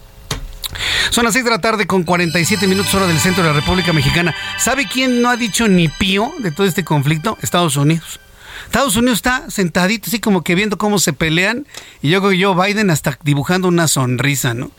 Son 1.11 1.25
las 1.25 1.35
6 1.35 1.45
de 1.45 1.51
la 1.51 1.61
tarde 1.61 1.87
con 1.87 2.03
47 2.03 2.67
minutos 2.67 2.95
hora 2.95 3.07
del 3.07 3.19
centro 3.19 3.43
de 3.43 3.51
la 3.51 3.55
República 3.61 3.93
Mexicana. 3.93 4.35
¿Sabe 4.59 4.87
quién 4.89 5.21
no 5.21 5.29
ha 5.29 5.37
dicho 5.37 5.69
ni 5.69 5.89
pío 5.89 6.33
de 6.39 6.51
todo 6.51 6.67
este 6.67 6.85
conflicto? 6.85 7.37
Estados 7.43 7.77
Unidos. 7.77 8.22
Estados 8.67 8.97
Unidos 8.97 9.19
está 9.19 9.51
sentadito, 9.51 10.09
así 10.09 10.21
como 10.21 10.43
que 10.43 10.55
viendo 10.55 10.79
cómo 10.79 10.99
se 10.99 11.13
pelean. 11.13 11.67
Y 12.01 12.11
yo 12.11 12.21
creo 12.21 12.33
que 12.33 12.45
Joe 12.45 12.67
Biden 12.67 12.91
hasta 12.91 13.19
dibujando 13.23 13.69
una 13.69 13.89
sonrisa, 13.89 14.55
¿no? 14.55 14.71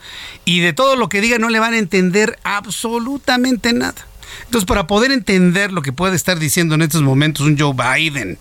Y 0.44 0.60
de 0.60 0.72
todo 0.72 0.96
lo 0.96 1.08
que 1.08 1.20
diga 1.20 1.38
no 1.38 1.48
le 1.48 1.60
van 1.60 1.74
a 1.74 1.78
entender 1.78 2.38
absolutamente 2.44 3.72
nada. 3.72 4.06
Entonces, 4.44 4.66
para 4.66 4.86
poder 4.86 5.12
entender 5.12 5.72
lo 5.72 5.82
que 5.82 5.92
puede 5.92 6.16
estar 6.16 6.38
diciendo 6.38 6.74
en 6.74 6.82
estos 6.82 7.02
momentos 7.02 7.46
un 7.46 7.58
Joe 7.58 7.72
Biden, 7.72 8.38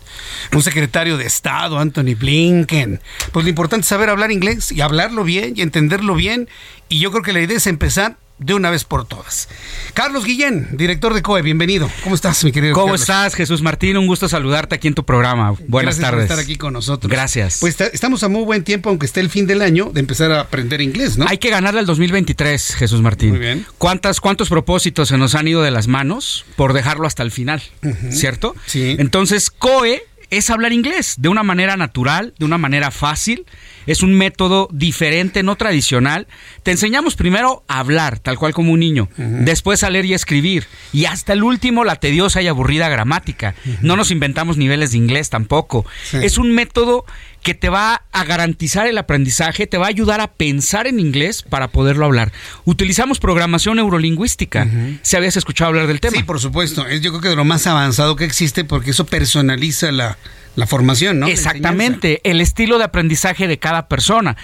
un 0.52 0.62
secretario 0.62 1.18
de 1.18 1.26
Estado, 1.26 1.80
Anthony 1.80 2.16
Blinken, 2.18 3.00
pues 3.32 3.46
lo 3.46 3.50
importante 3.50 3.82
es 3.82 3.88
saber 3.88 4.10
hablar 4.10 4.32
inglés 4.32 4.72
y 4.72 4.82
hablarlo 4.82 5.24
bien 5.24 5.54
y 5.56 5.62
entenderlo 5.62 6.16
bien. 6.16 6.50
Y 6.90 7.00
yo 7.00 7.12
creo 7.12 7.24
que 7.24 7.34
la 7.34 7.42
idea 7.42 7.58
es 7.58 7.68
empezar 7.68 8.18
de 8.40 8.54
una 8.54 8.70
vez 8.70 8.84
por 8.84 9.06
todas. 9.06 9.48
Carlos 9.94 10.26
Guillén, 10.26 10.70
director 10.74 11.14
de 11.14 11.22
COE, 11.22 11.42
bienvenido. 11.42 11.90
¿Cómo 12.04 12.16
estás, 12.16 12.44
mi 12.44 12.52
querido? 12.52 12.74
¿Cómo 12.74 12.96
estás, 12.96 13.36
Jesús 13.36 13.62
Martín? 13.62 13.96
Un 13.98 14.08
gusto 14.08 14.28
saludarte 14.28 14.76
aquí 14.76 14.88
en 14.88 14.96
tu 14.96 15.06
programa. 15.06 15.52
Buenas 15.68 15.98
Gracias 15.98 16.02
tardes. 16.02 16.28
por 16.28 16.32
estar 16.32 16.40
aquí 16.40 16.56
con 16.58 16.74
nosotros. 16.74 17.12
Gracias. 17.12 17.58
Pues 17.60 17.80
estamos 17.80 18.24
a 18.24 18.28
muy 18.30 18.44
buen 18.44 18.64
tiempo, 18.64 18.90
aunque 18.90 19.06
esté 19.06 19.20
el 19.20 19.30
fin 19.30 19.48
del 19.48 19.62
año, 19.62 19.92
de 19.94 20.00
empezar 20.00 20.32
a 20.32 20.42
aprender 20.42 20.82
inglés, 20.82 21.18
¿no? 21.18 21.26
Hay 21.28 21.38
que 21.38 21.50
ganarle 21.50 21.80
al 21.80 21.86
2023, 21.86 22.76
Jesús 22.76 23.02
Martín. 23.02 23.30
Muy 23.30 23.40
bien. 23.40 23.66
¿Cuántas, 23.78 24.20
¿Cuántos 24.20 24.50
propósitos 24.50 25.10
se 25.10 25.18
nos 25.18 25.36
han 25.36 25.48
ido 25.48 25.62
de 25.62 25.72
las 25.72 25.88
manos 25.88 26.46
por 26.56 26.74
dejarlo 26.74 27.08
hasta 27.08 27.24
el 27.24 27.32
final? 27.32 27.62
¿Cierto? 28.10 28.56
Sí. 28.66 28.96
Entonces, 29.00 29.52
COE 29.52 30.04
es 30.30 30.50
hablar 30.50 30.74
inglés 30.74 31.16
de 31.18 31.30
una 31.30 31.44
manera 31.44 31.78
natural, 31.78 32.34
de 32.40 32.46
una 32.46 32.58
manera 32.58 32.92
fácil. 32.92 33.46
Es 33.88 34.04
un 34.04 34.14
método 34.14 34.70
diferente, 34.72 35.44
no 35.44 35.56
tradicional. 35.56 36.28
Te 36.64 36.72
enseñamos 36.72 37.16
primero 37.16 37.64
a 37.68 37.80
hablar, 37.80 38.20
tal 38.20 38.38
cual 38.38 38.54
como 38.54 38.72
un 38.72 38.80
niño, 38.80 39.10
después 39.18 39.84
a 39.84 39.90
leer 39.90 40.06
y 40.06 40.14
escribir, 40.14 40.66
y 40.92 41.06
hasta 41.06 41.34
el 41.34 41.44
último 41.44 41.84
la 41.84 41.98
tediosa 41.98 42.42
y 42.42 42.48
aburrida 42.48 42.90
gramática. 42.90 43.56
No 43.82 43.96
nos 43.96 44.12
inventamos 44.12 44.58
niveles 44.58 44.92
de 44.92 44.98
inglés 44.98 45.30
tampoco. 45.30 45.86
Es 46.14 46.38
un 46.38 46.52
método 46.52 47.06
que 47.44 47.54
te 47.54 47.70
va 47.70 48.04
a 48.12 48.24
garantizar 48.24 48.88
el 48.88 48.98
aprendizaje, 48.98 49.68
te 49.68 49.78
va 49.78 49.86
a 49.88 49.90
ayudar 49.90 50.22
a 50.22 50.32
pensar 50.32 50.88
en 50.88 51.00
inglés 51.00 51.44
para 51.44 51.68
poderlo 51.68 52.06
hablar. 52.06 52.32
Utilizamos 52.64 53.20
programación 53.20 53.76
neurolingüística. 53.76 54.68
Si 55.02 55.18
habías 55.18 55.36
escuchado 55.36 55.70
hablar 55.70 55.88
del 55.88 56.00
tema. 56.00 56.18
Sí, 56.18 56.24
por 56.24 56.40
supuesto. 56.40 56.88
Es 56.88 57.02
yo 57.02 57.12
creo 57.12 57.22
que 57.22 57.30
de 57.30 57.36
lo 57.36 57.46
más 57.46 57.68
avanzado 57.68 58.16
que 58.16 58.24
existe 58.24 58.64
porque 58.64 58.92
eso 58.92 59.06
personaliza 59.06 59.92
la, 59.92 60.18
la 60.56 60.68
formación, 60.68 61.20
¿no? 61.20 61.28
Exactamente, 61.28 62.22
el 62.24 62.42
estilo 62.42 62.78
de 62.78 62.86
aprendizaje 62.86 63.48
de 63.48 63.58
cada 63.58 63.88
persona. 63.88 64.38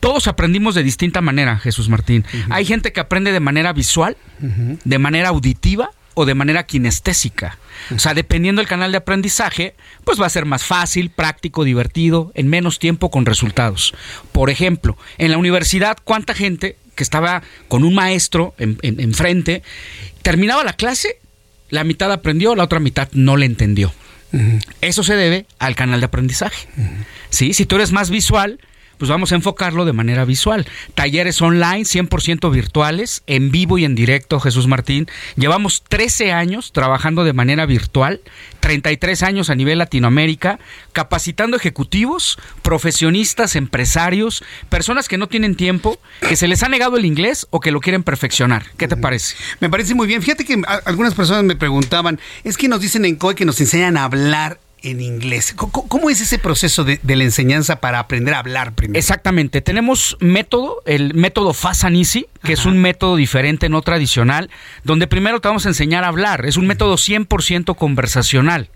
Todos 0.00 0.28
aprendimos 0.28 0.74
de 0.74 0.82
distinta 0.82 1.20
manera, 1.20 1.58
Jesús 1.58 1.90
Martín. 1.90 2.24
Hay 2.48 2.64
gente 2.64 2.92
que 2.92 3.00
aprende 3.00 3.32
de 3.32 3.40
manera 3.40 3.72
visual, 3.74 4.16
de 4.38 4.98
manera 4.98 5.28
auditiva 5.28 5.90
o 6.14 6.24
de 6.24 6.34
manera 6.34 6.64
kinestésica. 6.64 7.58
O 7.94 7.98
sea, 7.98 8.14
dependiendo 8.14 8.60
del 8.60 8.68
canal 8.68 8.92
de 8.92 8.98
aprendizaje, 8.98 9.74
pues 10.04 10.20
va 10.20 10.26
a 10.26 10.30
ser 10.30 10.46
más 10.46 10.64
fácil, 10.64 11.10
práctico, 11.10 11.64
divertido, 11.64 12.32
en 12.34 12.48
menos 12.48 12.78
tiempo 12.78 13.10
con 13.10 13.26
resultados. 13.26 13.94
Por 14.32 14.48
ejemplo, 14.50 14.96
en 15.18 15.30
la 15.30 15.38
universidad, 15.38 15.98
¿cuánta 16.02 16.34
gente 16.34 16.76
que 16.94 17.02
estaba 17.02 17.42
con 17.68 17.84
un 17.84 17.94
maestro 17.94 18.54
enfrente 18.58 19.54
en, 19.54 19.62
terminaba 20.22 20.64
la 20.64 20.72
clase, 20.72 21.18
la 21.68 21.84
mitad 21.84 22.10
aprendió, 22.10 22.54
la 22.54 22.64
otra 22.64 22.80
mitad 22.80 23.08
no 23.12 23.36
le 23.36 23.46
entendió? 23.46 23.92
Eso 24.80 25.02
se 25.02 25.16
debe 25.16 25.46
al 25.58 25.74
canal 25.74 26.00
de 26.00 26.06
aprendizaje. 26.06 26.68
¿Sí? 27.30 27.52
Si 27.54 27.66
tú 27.66 27.76
eres 27.76 27.92
más 27.92 28.10
visual, 28.10 28.60
pues 29.00 29.08
vamos 29.08 29.32
a 29.32 29.34
enfocarlo 29.34 29.86
de 29.86 29.94
manera 29.94 30.26
visual. 30.26 30.66
Talleres 30.94 31.40
online, 31.40 31.84
100% 31.84 32.52
virtuales, 32.52 33.22
en 33.26 33.50
vivo 33.50 33.78
y 33.78 33.86
en 33.86 33.94
directo, 33.94 34.38
Jesús 34.40 34.66
Martín. 34.66 35.08
Llevamos 35.36 35.82
13 35.88 36.32
años 36.32 36.72
trabajando 36.72 37.24
de 37.24 37.32
manera 37.32 37.64
virtual, 37.64 38.20
33 38.60 39.22
años 39.22 39.48
a 39.48 39.54
nivel 39.54 39.78
Latinoamérica, 39.78 40.58
capacitando 40.92 41.56
ejecutivos, 41.56 42.38
profesionistas, 42.60 43.56
empresarios, 43.56 44.44
personas 44.68 45.08
que 45.08 45.16
no 45.16 45.28
tienen 45.28 45.54
tiempo, 45.54 45.98
que 46.20 46.36
se 46.36 46.46
les 46.46 46.62
ha 46.62 46.68
negado 46.68 46.98
el 46.98 47.06
inglés 47.06 47.46
o 47.48 47.60
que 47.60 47.70
lo 47.70 47.80
quieren 47.80 48.02
perfeccionar. 48.02 48.66
¿Qué 48.76 48.86
te 48.86 48.98
parece? 48.98 49.34
Me 49.60 49.70
parece 49.70 49.94
muy 49.94 50.08
bien. 50.08 50.20
Fíjate 50.20 50.44
que 50.44 50.60
algunas 50.84 51.14
personas 51.14 51.44
me 51.44 51.56
preguntaban, 51.56 52.20
es 52.44 52.58
que 52.58 52.68
nos 52.68 52.82
dicen 52.82 53.06
en 53.06 53.16
COE 53.16 53.34
que 53.34 53.46
nos 53.46 53.58
enseñan 53.62 53.96
a 53.96 54.04
hablar 54.04 54.60
en 54.82 55.00
inglés. 55.00 55.54
¿Cómo, 55.56 56.10
es 56.10 56.20
ese 56.20 56.38
proceso 56.38 56.84
de, 56.84 57.00
la 57.04 57.24
enseñanza 57.24 57.80
para 57.80 57.98
aprender 57.98 58.34
a 58.34 58.38
hablar 58.38 58.74
primero? 58.74 58.98
Exactamente. 58.98 59.60
Tenemos 59.60 60.16
método, 60.20 60.82
el 60.86 61.14
método 61.14 61.52
Fast 61.52 61.84
and 61.84 61.96
Easy, 61.96 62.26
que 62.42 62.52
es 62.52 62.66
un 62.66 62.78
método 62.78 63.16
diferente, 63.16 63.68
no 63.68 63.82
tradicional, 63.82 64.50
donde 64.84 65.06
primero 65.06 65.40
te 65.40 65.48
vamos 65.48 65.66
a 65.66 65.70
enseñar 65.70 66.04
a 66.04 66.08
hablar. 66.08 66.46
Es 66.46 66.56
un 66.56 66.66
método 66.66 66.94
100% 66.94 67.76
conversacional 67.76 68.70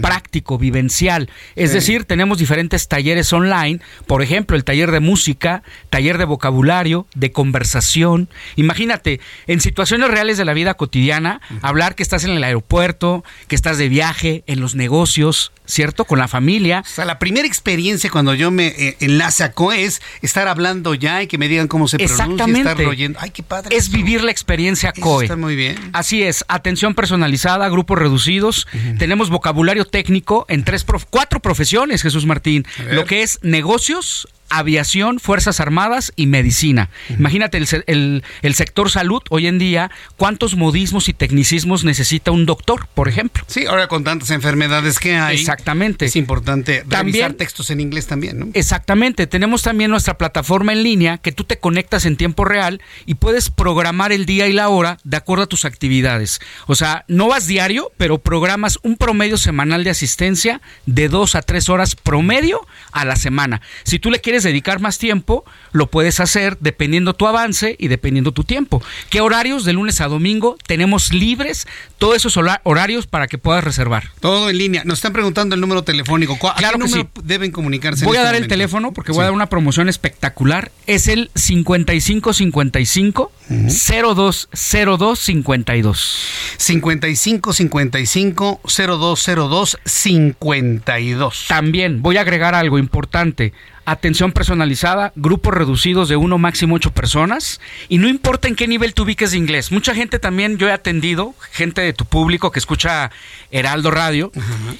práctico, 0.00 0.58
vivencial. 0.58 1.30
Es 1.54 1.72
decir, 1.72 2.04
tenemos 2.04 2.38
diferentes 2.38 2.88
talleres 2.88 3.32
online, 3.32 3.80
por 4.06 4.22
ejemplo, 4.22 4.56
el 4.56 4.64
taller 4.64 4.90
de 4.90 5.00
música, 5.00 5.62
taller 5.90 6.18
de 6.18 6.24
vocabulario, 6.24 7.06
de 7.14 7.32
conversación. 7.32 8.28
Imagínate, 8.56 9.20
en 9.46 9.60
situaciones 9.60 10.10
reales 10.10 10.38
de 10.38 10.44
la 10.44 10.54
vida 10.54 10.74
cotidiana, 10.74 11.40
hablar 11.62 11.94
que 11.94 12.02
estás 12.02 12.24
en 12.24 12.30
el 12.30 12.44
aeropuerto, 12.44 13.24
que 13.48 13.56
estás 13.56 13.78
de 13.78 13.88
viaje, 13.88 14.44
en 14.46 14.60
los 14.60 14.74
negocios, 14.74 15.52
¿cierto? 15.66 16.04
Con 16.04 16.18
la 16.18 16.28
familia. 16.28 16.82
O 16.84 16.88
sea, 16.88 17.04
la 17.04 17.18
primera 17.18 17.46
experiencia 17.46 18.10
cuando 18.10 18.34
yo 18.34 18.50
me 18.50 18.68
eh, 18.68 18.96
enlace 19.00 19.44
a 19.44 19.52
COE 19.52 19.84
es 19.84 20.00
estar 20.22 20.48
hablando 20.48 20.94
ya 20.94 21.22
y 21.22 21.26
que 21.26 21.38
me 21.38 21.48
digan 21.48 21.68
cómo 21.68 21.88
se 21.88 21.98
pronuncia, 21.98 22.46
estar 22.46 22.80
oyendo. 22.82 23.18
Ay, 23.20 23.30
qué 23.30 23.42
padre. 23.42 23.76
Es 23.76 23.90
vivir 23.90 24.22
la 24.22 24.30
experiencia 24.30 24.92
COE. 24.92 25.24
está 25.24 25.36
muy 25.36 25.56
bien. 25.56 25.76
Así 25.92 26.22
es, 26.22 26.44
atención 26.48 26.94
personalizada, 26.94 27.68
grupos 27.68 27.98
reducidos. 27.98 28.66
Tenemos 28.98 29.30
vocabulario 29.30 29.84
técnico 29.84 30.46
en 30.48 30.64
tres, 30.64 30.84
cuatro 31.10 31.40
profesiones, 31.40 32.02
Jesús 32.02 32.26
Martín. 32.26 32.66
Lo 32.90 33.04
que 33.04 33.22
es 33.22 33.38
negocios, 33.42 34.28
aviación, 34.48 35.20
Fuerzas 35.20 35.60
Armadas 35.60 36.12
y 36.16 36.26
medicina. 36.26 36.90
Imagínate 37.10 37.58
el, 37.58 38.22
el, 38.42 38.54
sector 38.54 38.90
salud 38.90 39.22
hoy 39.30 39.46
en 39.46 39.58
día, 39.58 39.90
cuántos 40.16 40.56
modismos 40.56 41.08
y 41.08 41.12
tecnicismos 41.12 41.84
necesita 41.84 42.30
un 42.30 42.46
doctor, 42.46 42.86
por 42.94 43.08
ejemplo. 43.08 43.44
Sí, 43.46 43.66
ahora 43.66 43.88
con 43.88 44.04
tantas 44.04 44.30
enfermedades 44.30 44.98
que 44.98 45.16
hay. 45.16 45.38
Exactamente. 45.38 46.06
Es 46.06 46.16
importante 46.16 46.84
revisar 46.88 47.34
textos 47.34 47.70
en 47.70 47.80
inglés 47.80 48.06
también, 48.06 48.38
¿no? 48.38 48.48
Exactamente. 48.54 49.26
Tenemos 49.26 49.62
también 49.62 49.90
nuestra 49.90 50.18
plataforma 50.18 50.72
en 50.72 50.82
línea 50.82 51.18
que 51.18 51.32
tú 51.32 51.44
te 51.44 51.58
conectas 51.58 52.06
en 52.06 52.16
tiempo 52.16 52.44
real 52.44 52.80
y 53.04 53.14
puedes 53.14 53.50
programar 53.50 54.12
el 54.12 54.26
día 54.26 54.46
y 54.46 54.52
la 54.52 54.68
hora 54.68 54.98
de 55.04 55.16
acuerdo 55.16 55.44
a 55.44 55.48
tus 55.48 55.64
actividades. 55.64 56.40
O 56.66 56.74
sea, 56.74 57.04
no 57.08 57.28
vas 57.28 57.46
diario, 57.46 57.92
pero 57.96 58.18
programas 58.18 58.78
un 58.82 58.96
promedio 58.96 59.36
semanal 59.36 59.84
de 59.84 59.90
asistencia 59.90 60.60
de 60.86 61.08
dos 61.08 61.34
a 61.34 61.42
tres 61.42 61.68
horas 61.68 61.96
promedio 61.96 62.66
a 62.92 63.04
la 63.04 63.16
semana. 63.16 63.60
Si 63.84 63.98
tú 63.98 64.10
le 64.10 64.20
quieres 64.20 64.35
dedicar 64.42 64.80
más 64.80 64.98
tiempo, 64.98 65.44
lo 65.72 65.90
puedes 65.90 66.20
hacer 66.20 66.58
dependiendo 66.60 67.14
tu 67.14 67.26
avance 67.26 67.76
y 67.78 67.88
dependiendo 67.88 68.32
tu 68.32 68.44
tiempo. 68.44 68.82
¿Qué 69.10 69.20
horarios 69.20 69.64
de 69.64 69.72
lunes 69.72 70.00
a 70.00 70.08
domingo 70.08 70.56
tenemos 70.66 71.12
libres? 71.12 71.66
Todos 71.98 72.16
esos 72.16 72.36
horarios 72.36 73.06
para 73.06 73.26
que 73.26 73.38
puedas 73.38 73.64
reservar. 73.64 74.10
Todo 74.20 74.50
en 74.50 74.58
línea. 74.58 74.84
Nos 74.84 74.98
están 74.98 75.12
preguntando 75.12 75.54
el 75.54 75.60
número 75.60 75.84
telefónico. 75.84 76.34
¿A 76.48 76.54
claro 76.54 76.78
qué 76.78 76.84
número 76.84 77.10
deben 77.22 77.52
comunicarse? 77.52 78.04
Voy 78.04 78.16
a 78.16 78.20
este 78.20 78.32
dar 78.32 78.42
el 78.42 78.48
teléfono 78.48 78.92
porque 78.92 79.12
voy 79.12 79.20
a 79.20 79.24
dar 79.24 79.32
una 79.32 79.48
promoción 79.48 79.88
espectacular. 79.88 80.70
Es 80.86 81.08
el 81.08 81.30
5555 81.34 83.32
020252. 83.48 86.18
5555 86.58 88.60
0202 88.64 89.78
52. 89.84 91.44
También 91.48 92.02
voy 92.02 92.16
a 92.16 92.22
agregar 92.22 92.54
algo 92.54 92.78
importante 92.78 93.52
atención 93.86 94.32
personalizada, 94.32 95.12
grupos 95.14 95.54
reducidos 95.54 96.08
de 96.08 96.16
uno 96.16 96.38
máximo 96.38 96.74
ocho 96.74 96.92
personas 96.92 97.60
y 97.88 97.98
no 97.98 98.08
importa 98.08 98.48
en 98.48 98.56
qué 98.56 98.66
nivel 98.66 98.92
tú 98.92 99.04
ubiques 99.04 99.30
de 99.30 99.38
inglés. 99.38 99.72
Mucha 99.72 99.94
gente 99.94 100.18
también, 100.18 100.58
yo 100.58 100.68
he 100.68 100.72
atendido, 100.72 101.34
gente 101.52 101.80
de 101.80 101.92
tu 101.92 102.04
público 102.04 102.50
que 102.50 102.58
escucha 102.58 103.10
Heraldo 103.50 103.92
Radio, 103.92 104.32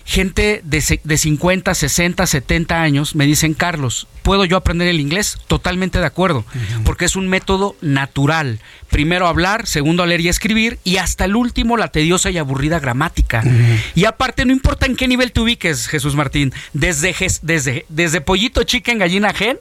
gente 0.04 0.60
de, 0.64 1.00
de 1.02 1.18
50, 1.18 1.74
60, 1.74 2.26
70 2.26 2.82
años, 2.82 3.14
me 3.14 3.24
dicen, 3.24 3.54
Carlos, 3.54 4.08
¿puedo 4.26 4.44
yo 4.44 4.56
aprender 4.56 4.88
el 4.88 4.98
inglés? 4.98 5.38
Totalmente 5.46 6.00
de 6.00 6.04
acuerdo, 6.04 6.44
porque 6.84 7.04
es 7.04 7.14
un 7.14 7.28
método 7.28 7.76
natural. 7.80 8.58
Primero 8.90 9.28
hablar, 9.28 9.68
segundo 9.68 10.04
leer 10.04 10.20
y 10.20 10.28
escribir 10.28 10.80
y 10.82 10.96
hasta 10.96 11.26
el 11.26 11.36
último 11.36 11.76
la 11.76 11.88
tediosa 11.88 12.28
y 12.30 12.38
aburrida 12.38 12.80
gramática. 12.80 13.44
Y 13.94 14.04
aparte, 14.04 14.44
no 14.44 14.50
importa 14.50 14.86
en 14.86 14.96
qué 14.96 15.06
nivel 15.06 15.30
te 15.30 15.40
ubiques, 15.40 15.86
Jesús 15.86 16.16
Martín, 16.16 16.52
desde, 16.72 17.14
desde, 17.42 17.86
desde 17.88 18.20
pollito 18.20 18.64
chicken 18.64 18.98
gallina 18.98 19.32
gen 19.32 19.60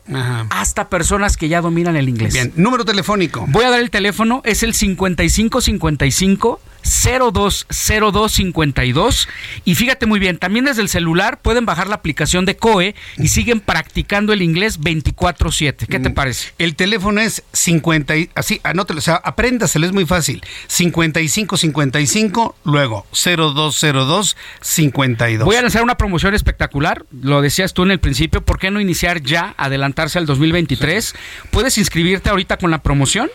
hasta 0.49 0.89
personas 0.89 1.37
que 1.37 1.47
ya 1.47 1.61
dominan 1.61 1.95
el 1.95 2.09
inglés. 2.09 2.33
Bien, 2.33 2.51
número 2.55 2.85
telefónico. 2.85 3.45
Voy 3.47 3.65
a 3.65 3.69
dar 3.69 3.81
el 3.81 3.91
teléfono, 3.91 4.41
es 4.45 4.63
el 4.63 4.73
5555 4.73 6.59
020252 6.85 9.27
y 9.65 9.75
fíjate 9.75 10.05
muy 10.05 10.19
bien, 10.19 10.37
también 10.37 10.65
desde 10.65 10.81
el 10.81 10.89
celular 10.89 11.41
pueden 11.41 11.65
bajar 11.65 11.87
la 11.87 11.95
aplicación 11.95 12.45
de 12.45 12.57
COE 12.57 12.95
y 13.17 13.29
siguen 13.29 13.59
practicando 13.59 14.33
el 14.33 14.41
inglés 14.41 14.79
24/7. 14.79 15.87
¿Qué 15.87 15.99
te 15.99 16.09
mm, 16.09 16.13
parece? 16.13 16.53
El 16.59 16.75
teléfono 16.75 17.21
es 17.21 17.43
50 17.53 18.13
así, 18.35 18.59
anótelo, 18.63 18.99
o 18.99 19.01
sea, 19.01 19.15
apréndaselo, 19.15 19.85
es 19.85 19.93
muy 19.93 20.05
fácil. 20.05 20.43
5555 20.67 22.55
luego 22.63 23.05
020252. 23.11 25.45
Voy 25.45 25.55
a 25.55 25.61
lanzar 25.61 25.83
una 25.83 25.97
promoción 25.97 26.35
espectacular, 26.35 27.05
lo 27.21 27.41
decías 27.41 27.73
tú 27.73 27.83
en 27.83 27.91
el 27.91 27.99
principio, 27.99 28.45
¿por 28.45 28.59
qué 28.59 28.71
no 28.71 28.79
iniciar 28.79 29.21
ya, 29.21 29.53
adelantarse 29.57 30.19
al 30.19 30.25
2023? 30.25 31.15
Puedes 31.51 31.77
inscribirte 31.77 32.29
ahorita 32.29 32.57
con 32.57 32.71
la 32.71 32.83
promoción 32.83 33.29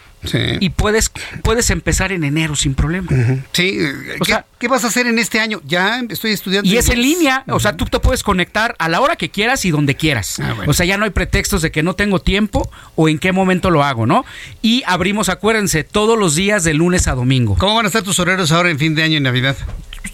y 0.60 0.70
puedes, 0.70 1.10
puedes 1.42 1.70
empezar 1.70 2.12
en 2.12 2.24
enero 2.24 2.54
sin 2.56 2.74
problema. 2.74 3.08
Sí, 3.52 3.78
o 3.80 4.24
¿Qué, 4.24 4.24
sea, 4.24 4.46
¿qué 4.58 4.68
vas 4.68 4.84
a 4.84 4.88
hacer 4.88 5.06
en 5.06 5.18
este 5.18 5.40
año? 5.40 5.60
Ya 5.66 6.00
estoy 6.08 6.32
estudiando. 6.32 6.68
Y 6.68 6.76
es 6.76 6.88
en 6.88 7.00
línea, 7.00 7.44
o 7.48 7.60
sea, 7.60 7.76
tú 7.76 7.86
te 7.86 7.98
puedes 8.00 8.22
conectar 8.22 8.76
a 8.78 8.88
la 8.88 9.00
hora 9.00 9.16
que 9.16 9.30
quieras 9.30 9.64
y 9.64 9.70
donde 9.70 9.94
quieras. 9.94 10.40
Ah, 10.40 10.54
o 10.66 10.72
sea, 10.72 10.84
ya 10.86 10.98
no 10.98 11.04
hay 11.04 11.10
pretextos 11.10 11.62
de 11.62 11.70
que 11.70 11.82
no 11.82 11.94
tengo 11.94 12.20
tiempo 12.20 12.70
o 12.96 13.08
en 13.08 13.18
qué 13.18 13.32
momento 13.32 13.70
lo 13.70 13.82
hago, 13.82 14.06
¿no? 14.06 14.24
Y 14.62 14.82
abrimos, 14.86 15.28
acuérdense, 15.28 15.84
todos 15.84 16.18
los 16.18 16.34
días 16.34 16.64
de 16.64 16.74
lunes 16.74 17.08
a 17.08 17.14
domingo. 17.14 17.56
¿Cómo 17.58 17.74
van 17.74 17.86
a 17.86 17.88
estar 17.88 18.02
tus 18.02 18.18
horarios 18.18 18.52
ahora 18.52 18.70
en 18.70 18.78
fin 18.78 18.94
de 18.94 19.02
año 19.02 19.16
y 19.16 19.20
Navidad? 19.20 19.56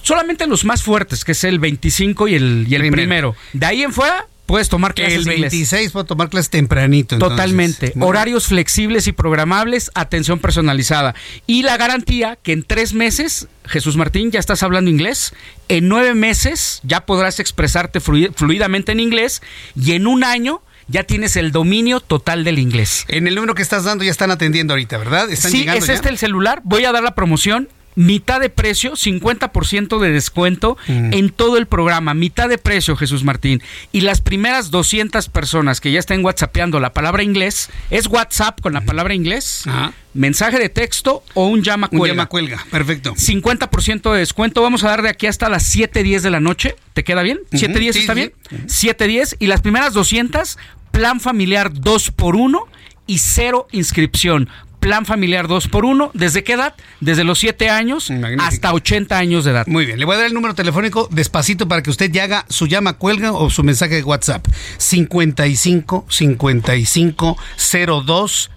Solamente 0.02 0.46
los 0.46 0.64
más 0.64 0.82
fuertes, 0.82 1.24
que 1.24 1.32
es 1.32 1.44
el 1.44 1.58
25 1.58 2.28
y 2.28 2.34
el, 2.34 2.66
y 2.68 2.74
el 2.74 2.90
primero. 2.90 3.34
De 3.52 3.66
ahí 3.66 3.82
en 3.82 3.92
fuera, 3.92 4.26
puedes 4.46 4.68
tomar 4.68 4.94
clases 4.94 5.18
el 5.18 5.24
26 5.24 5.90
puedo 5.92 6.06
tomar 6.06 6.28
clases 6.30 6.50
tempranito. 6.50 7.18
Totalmente. 7.18 7.92
Horarios 8.00 8.46
flexibles 8.46 9.06
y 9.06 9.12
programables, 9.12 9.90
atención 9.94 10.38
personalizada. 10.38 11.14
Y 11.46 11.62
la 11.62 11.76
garantía 11.76 12.38
que 12.42 12.52
en 12.52 12.62
tres 12.62 12.94
meses, 12.94 13.48
Jesús 13.64 13.96
Martín, 13.96 14.30
ya 14.30 14.40
estás 14.40 14.62
hablando 14.62 14.90
inglés. 14.90 15.34
En 15.68 15.88
nueve 15.88 16.14
meses 16.14 16.80
ya 16.84 17.04
podrás 17.04 17.40
expresarte 17.40 18.00
fluidamente 18.00 18.92
en 18.92 19.00
inglés. 19.00 19.42
Y 19.74 19.92
en 19.92 20.06
un 20.06 20.24
año 20.24 20.62
ya 20.88 21.02
tienes 21.02 21.36
el 21.36 21.52
dominio 21.52 22.00
total 22.00 22.44
del 22.44 22.58
inglés. 22.58 23.04
En 23.08 23.26
el 23.26 23.34
número 23.34 23.54
que 23.54 23.62
estás 23.62 23.84
dando 23.84 24.04
ya 24.04 24.10
están 24.10 24.30
atendiendo 24.30 24.74
ahorita, 24.74 24.98
¿verdad? 24.98 25.28
sí, 25.34 25.66
es 25.68 25.88
este 25.88 26.08
el 26.08 26.18
celular. 26.18 26.60
Voy 26.64 26.84
a 26.84 26.92
dar 26.92 27.02
la 27.02 27.14
promoción 27.14 27.68
mitad 27.96 28.40
de 28.40 28.50
precio, 28.50 28.94
50% 28.94 29.98
de 29.98 30.10
descuento 30.12 30.76
Mm. 30.86 31.12
en 31.14 31.30
todo 31.30 31.56
el 31.56 31.66
programa, 31.66 32.14
mitad 32.14 32.48
de 32.48 32.58
precio, 32.58 32.94
Jesús 32.96 33.24
Martín. 33.24 33.62
Y 33.90 34.02
las 34.02 34.20
primeras 34.20 34.70
200 34.70 35.28
personas 35.28 35.80
que 35.80 35.90
ya 35.90 35.98
estén 35.98 36.24
whatsappeando 36.24 36.78
la 36.78 36.92
palabra 36.92 37.22
inglés, 37.22 37.70
es 37.90 38.06
WhatsApp 38.06 38.60
con 38.60 38.74
la 38.74 38.82
palabra 38.82 39.14
inglés, 39.14 39.64
mensaje 40.14 40.58
de 40.58 40.68
texto 40.68 41.22
o 41.34 41.46
un 41.46 41.62
llama 41.62 41.88
Un 41.90 41.98
cuelga. 41.98 42.14
llama 42.14 42.26
cuelga, 42.26 42.66
perfecto. 42.70 43.14
50% 43.16 44.12
de 44.12 44.18
descuento. 44.20 44.62
Vamos 44.62 44.84
a 44.84 44.88
dar 44.88 45.02
de 45.02 45.08
aquí 45.08 45.26
hasta 45.26 45.48
las 45.48 45.64
7:10 45.64 46.22
de 46.22 46.30
la 46.30 46.40
noche. 46.40 46.76
¿Te 46.94 47.02
queda 47.04 47.22
bien? 47.22 47.40
¿7:10 47.52 47.92
sí, 47.94 48.00
está 48.00 48.14
sí. 48.14 48.20
bien? 48.20 48.32
7:10 48.68 49.36
y 49.38 49.46
las 49.46 49.60
primeras 49.62 49.92
200, 49.94 50.58
plan 50.90 51.20
familiar 51.20 51.70
2 51.72 52.10
por 52.12 52.36
1 52.36 52.66
y 53.06 53.18
cero 53.18 53.68
inscripción. 53.72 54.48
Plan 54.86 55.04
familiar 55.04 55.48
2 55.48 55.66
por 55.66 55.84
1 55.84 56.12
¿desde 56.14 56.44
qué 56.44 56.52
edad? 56.52 56.76
Desde 57.00 57.24
los 57.24 57.40
7 57.40 57.70
años 57.70 58.08
hasta 58.38 58.72
80 58.72 59.18
años 59.18 59.44
de 59.44 59.50
edad. 59.50 59.66
Muy 59.66 59.84
bien, 59.84 59.98
le 59.98 60.04
voy 60.04 60.14
a 60.14 60.18
dar 60.18 60.26
el 60.28 60.32
número 60.32 60.54
telefónico 60.54 61.08
despacito 61.10 61.66
para 61.66 61.82
que 61.82 61.90
usted 61.90 62.08
ya 62.12 62.22
haga 62.22 62.46
su 62.48 62.68
llama 62.68 62.92
cuelga 62.92 63.32
o 63.32 63.50
su 63.50 63.64
mensaje 63.64 63.96
de 63.96 64.04
WhatsApp. 64.04 64.46
55 64.78 66.06
55 66.08 67.36
02 67.66 68.50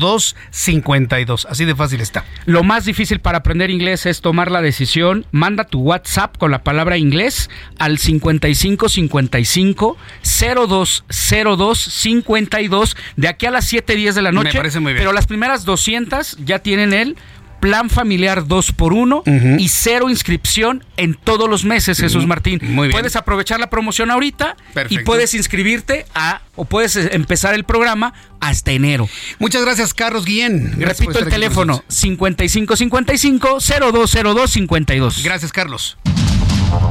02 0.00 0.36
52. 0.50 1.46
Así 1.50 1.66
de 1.66 1.74
fácil 1.74 2.00
está. 2.00 2.24
Lo 2.46 2.62
más 2.62 2.86
difícil 2.86 3.20
para 3.20 3.36
aprender 3.36 3.70
inglés 3.70 4.06
es 4.06 4.22
tomar 4.22 4.50
la 4.50 4.62
decisión. 4.62 5.26
Manda 5.30 5.64
tu 5.64 5.82
WhatsApp 5.82 6.38
con 6.38 6.52
la 6.52 6.64
palabra 6.64 6.96
inglés 6.96 7.50
al 7.78 7.98
55 7.98 8.88
55 8.88 9.98
02 10.22 11.04
02 11.44 11.78
52 11.78 12.96
de 13.16 13.28
aquí 13.28 13.44
a 13.44 13.50
las 13.50 13.70
7:10 13.70 14.14
de 14.14 14.22
la 14.22 14.32
Me 14.32 14.42
noche. 14.42 14.56
parece 14.56 14.80
muy 14.80 14.94
bien. 14.94 15.02
Pero 15.02 15.12
las 15.12 15.26
primeras 15.26 15.65
200 15.66 16.38
ya 16.46 16.60
tienen 16.60 16.94
el 16.94 17.16
plan 17.60 17.88
familiar 17.88 18.46
2 18.46 18.72
por 18.72 18.92
1 18.92 19.16
Ujú. 19.26 19.56
y 19.58 19.68
cero 19.68 20.10
inscripción 20.10 20.84
en 20.98 21.14
todos 21.14 21.48
los 21.48 21.64
meses, 21.64 21.98
Jesús 21.98 22.26
Martín. 22.26 22.60
muy 22.62 22.88
bien. 22.88 22.92
Puedes 23.00 23.16
aprovechar 23.16 23.58
la 23.58 23.70
promoción 23.70 24.10
ahorita 24.10 24.56
y 24.90 24.98
puedes 25.00 25.32
inscribirte 25.34 26.04
a 26.14 26.42
o 26.54 26.66
puedes 26.66 26.96
eh, 26.96 27.08
empezar 27.12 27.54
el 27.54 27.64
programa 27.64 28.12
hasta 28.40 28.72
enero. 28.72 29.08
Muchas 29.38 29.62
gracias, 29.62 29.94
Carlos 29.94 30.24
Guillén. 30.26 30.74
Gracias 30.76 31.00
Repito 31.08 31.18
el 31.18 31.28
teléfono 31.30 31.66
nosotros. 31.72 31.94
5555 31.94 33.58
0202 33.92 34.50
52. 34.50 35.22
Gracias, 35.24 35.50
Carlos. 35.52 35.96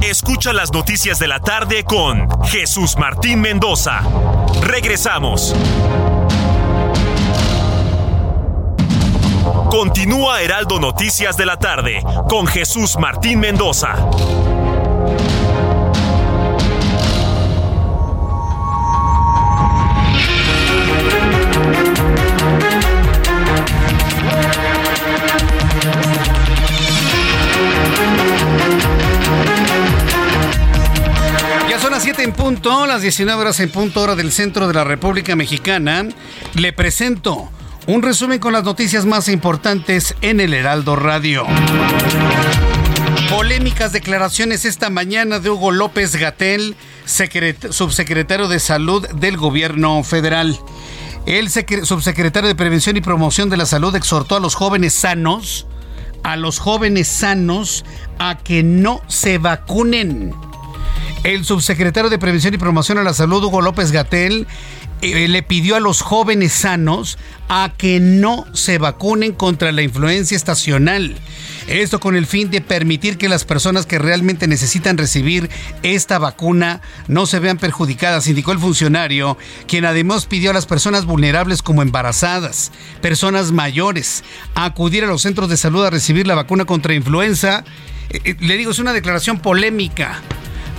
Escucha 0.01 0.51
las 0.51 0.73
noticias 0.73 1.19
de 1.19 1.27
la 1.27 1.39
tarde 1.41 1.83
con 1.83 2.27
Jesús 2.45 2.95
Martín 2.97 3.39
Mendoza. 3.39 4.01
Regresamos. 4.61 5.53
Continúa 9.75 10.41
Heraldo 10.41 10.79
Noticias 10.79 11.35
de 11.35 11.45
la 11.45 11.57
tarde 11.57 12.01
con 12.29 12.47
Jesús 12.47 12.95
Martín 12.97 13.41
Mendoza. 13.41 13.93
Ya 31.69 31.79
son 31.81 31.91
las 31.91 32.01
7 32.01 32.23
en 32.23 32.31
punto, 32.31 32.87
las 32.87 33.01
19 33.01 33.41
horas 33.41 33.59
en 33.59 33.69
punto 33.69 34.03
hora 34.03 34.15
del 34.15 34.31
centro 34.31 34.69
de 34.69 34.73
la 34.73 34.85
República 34.85 35.35
Mexicana. 35.35 36.07
Le 36.53 36.71
presento 36.71 37.49
un 37.87 38.01
resumen 38.01 38.39
con 38.39 38.53
las 38.53 38.63
noticias 38.63 39.05
más 39.05 39.27
importantes 39.27 40.15
en 40.21 40.39
el 40.39 40.53
Heraldo 40.53 40.95
Radio. 40.95 41.45
Polémicas 43.29 43.91
declaraciones 43.91 44.65
esta 44.65 44.89
mañana 44.89 45.39
de 45.39 45.49
Hugo 45.49 45.71
López 45.71 46.15
Gatel, 46.15 46.75
secret- 47.05 47.71
subsecretario 47.71 48.47
de 48.47 48.59
Salud 48.59 49.07
del 49.09 49.37
Gobierno 49.37 50.03
Federal. 50.03 50.57
El 51.25 51.49
secre- 51.49 51.85
subsecretario 51.85 52.47
de 52.47 52.55
Prevención 52.55 52.97
y 52.97 53.01
Promoción 53.01 53.49
de 53.49 53.57
la 53.57 53.65
Salud 53.65 53.95
exhortó 53.95 54.35
a 54.35 54.39
los 54.39 54.55
jóvenes 54.55 54.93
sanos, 54.93 55.67
a 56.23 56.35
los 56.37 56.59
jóvenes 56.59 57.07
sanos, 57.07 57.85
a 58.19 58.37
que 58.37 58.63
no 58.63 59.01
se 59.07 59.37
vacunen. 59.37 60.33
El 61.23 61.43
subsecretario 61.43 62.11
de 62.11 62.19
Prevención 62.19 62.53
y 62.53 62.57
Promoción 62.59 62.99
a 62.99 63.03
la 63.03 63.13
Salud, 63.15 63.43
Hugo 63.43 63.61
López 63.61 63.91
Gatel, 63.91 64.45
eh, 65.13 65.27
le 65.27 65.43
pidió 65.43 65.75
a 65.75 65.79
los 65.79 66.01
jóvenes 66.01 66.53
sanos 66.53 67.17
a 67.47 67.73
que 67.77 67.99
no 67.99 68.45
se 68.53 68.77
vacunen 68.77 69.33
contra 69.33 69.71
la 69.71 69.81
influencia 69.81 70.35
estacional. 70.35 71.15
Esto 71.67 71.99
con 71.99 72.15
el 72.15 72.27
fin 72.27 72.51
de 72.51 72.61
permitir 72.61 73.17
que 73.17 73.29
las 73.29 73.43
personas 73.43 73.85
que 73.85 73.97
realmente 73.97 74.47
necesitan 74.47 74.97
recibir 74.97 75.49
esta 75.81 76.19
vacuna 76.19 76.81
no 77.07 77.25
se 77.25 77.39
vean 77.39 77.57
perjudicadas, 77.57 78.27
indicó 78.27 78.51
el 78.51 78.59
funcionario, 78.59 79.37
quien 79.67 79.85
además 79.85 80.27
pidió 80.27 80.51
a 80.51 80.53
las 80.53 80.67
personas 80.67 81.05
vulnerables 81.05 81.61
como 81.63 81.81
embarazadas, 81.81 82.71
personas 83.01 83.51
mayores, 83.51 84.23
acudir 84.53 85.03
a 85.03 85.07
los 85.07 85.23
centros 85.23 85.49
de 85.49 85.57
salud 85.57 85.85
a 85.85 85.89
recibir 85.89 86.27
la 86.27 86.35
vacuna 86.35 86.65
contra 86.65 86.93
influenza. 86.93 87.63
Eh, 88.11 88.21
eh, 88.23 88.35
le 88.39 88.57
digo, 88.57 88.71
es 88.71 88.79
una 88.79 88.93
declaración 88.93 89.39
polémica 89.39 90.21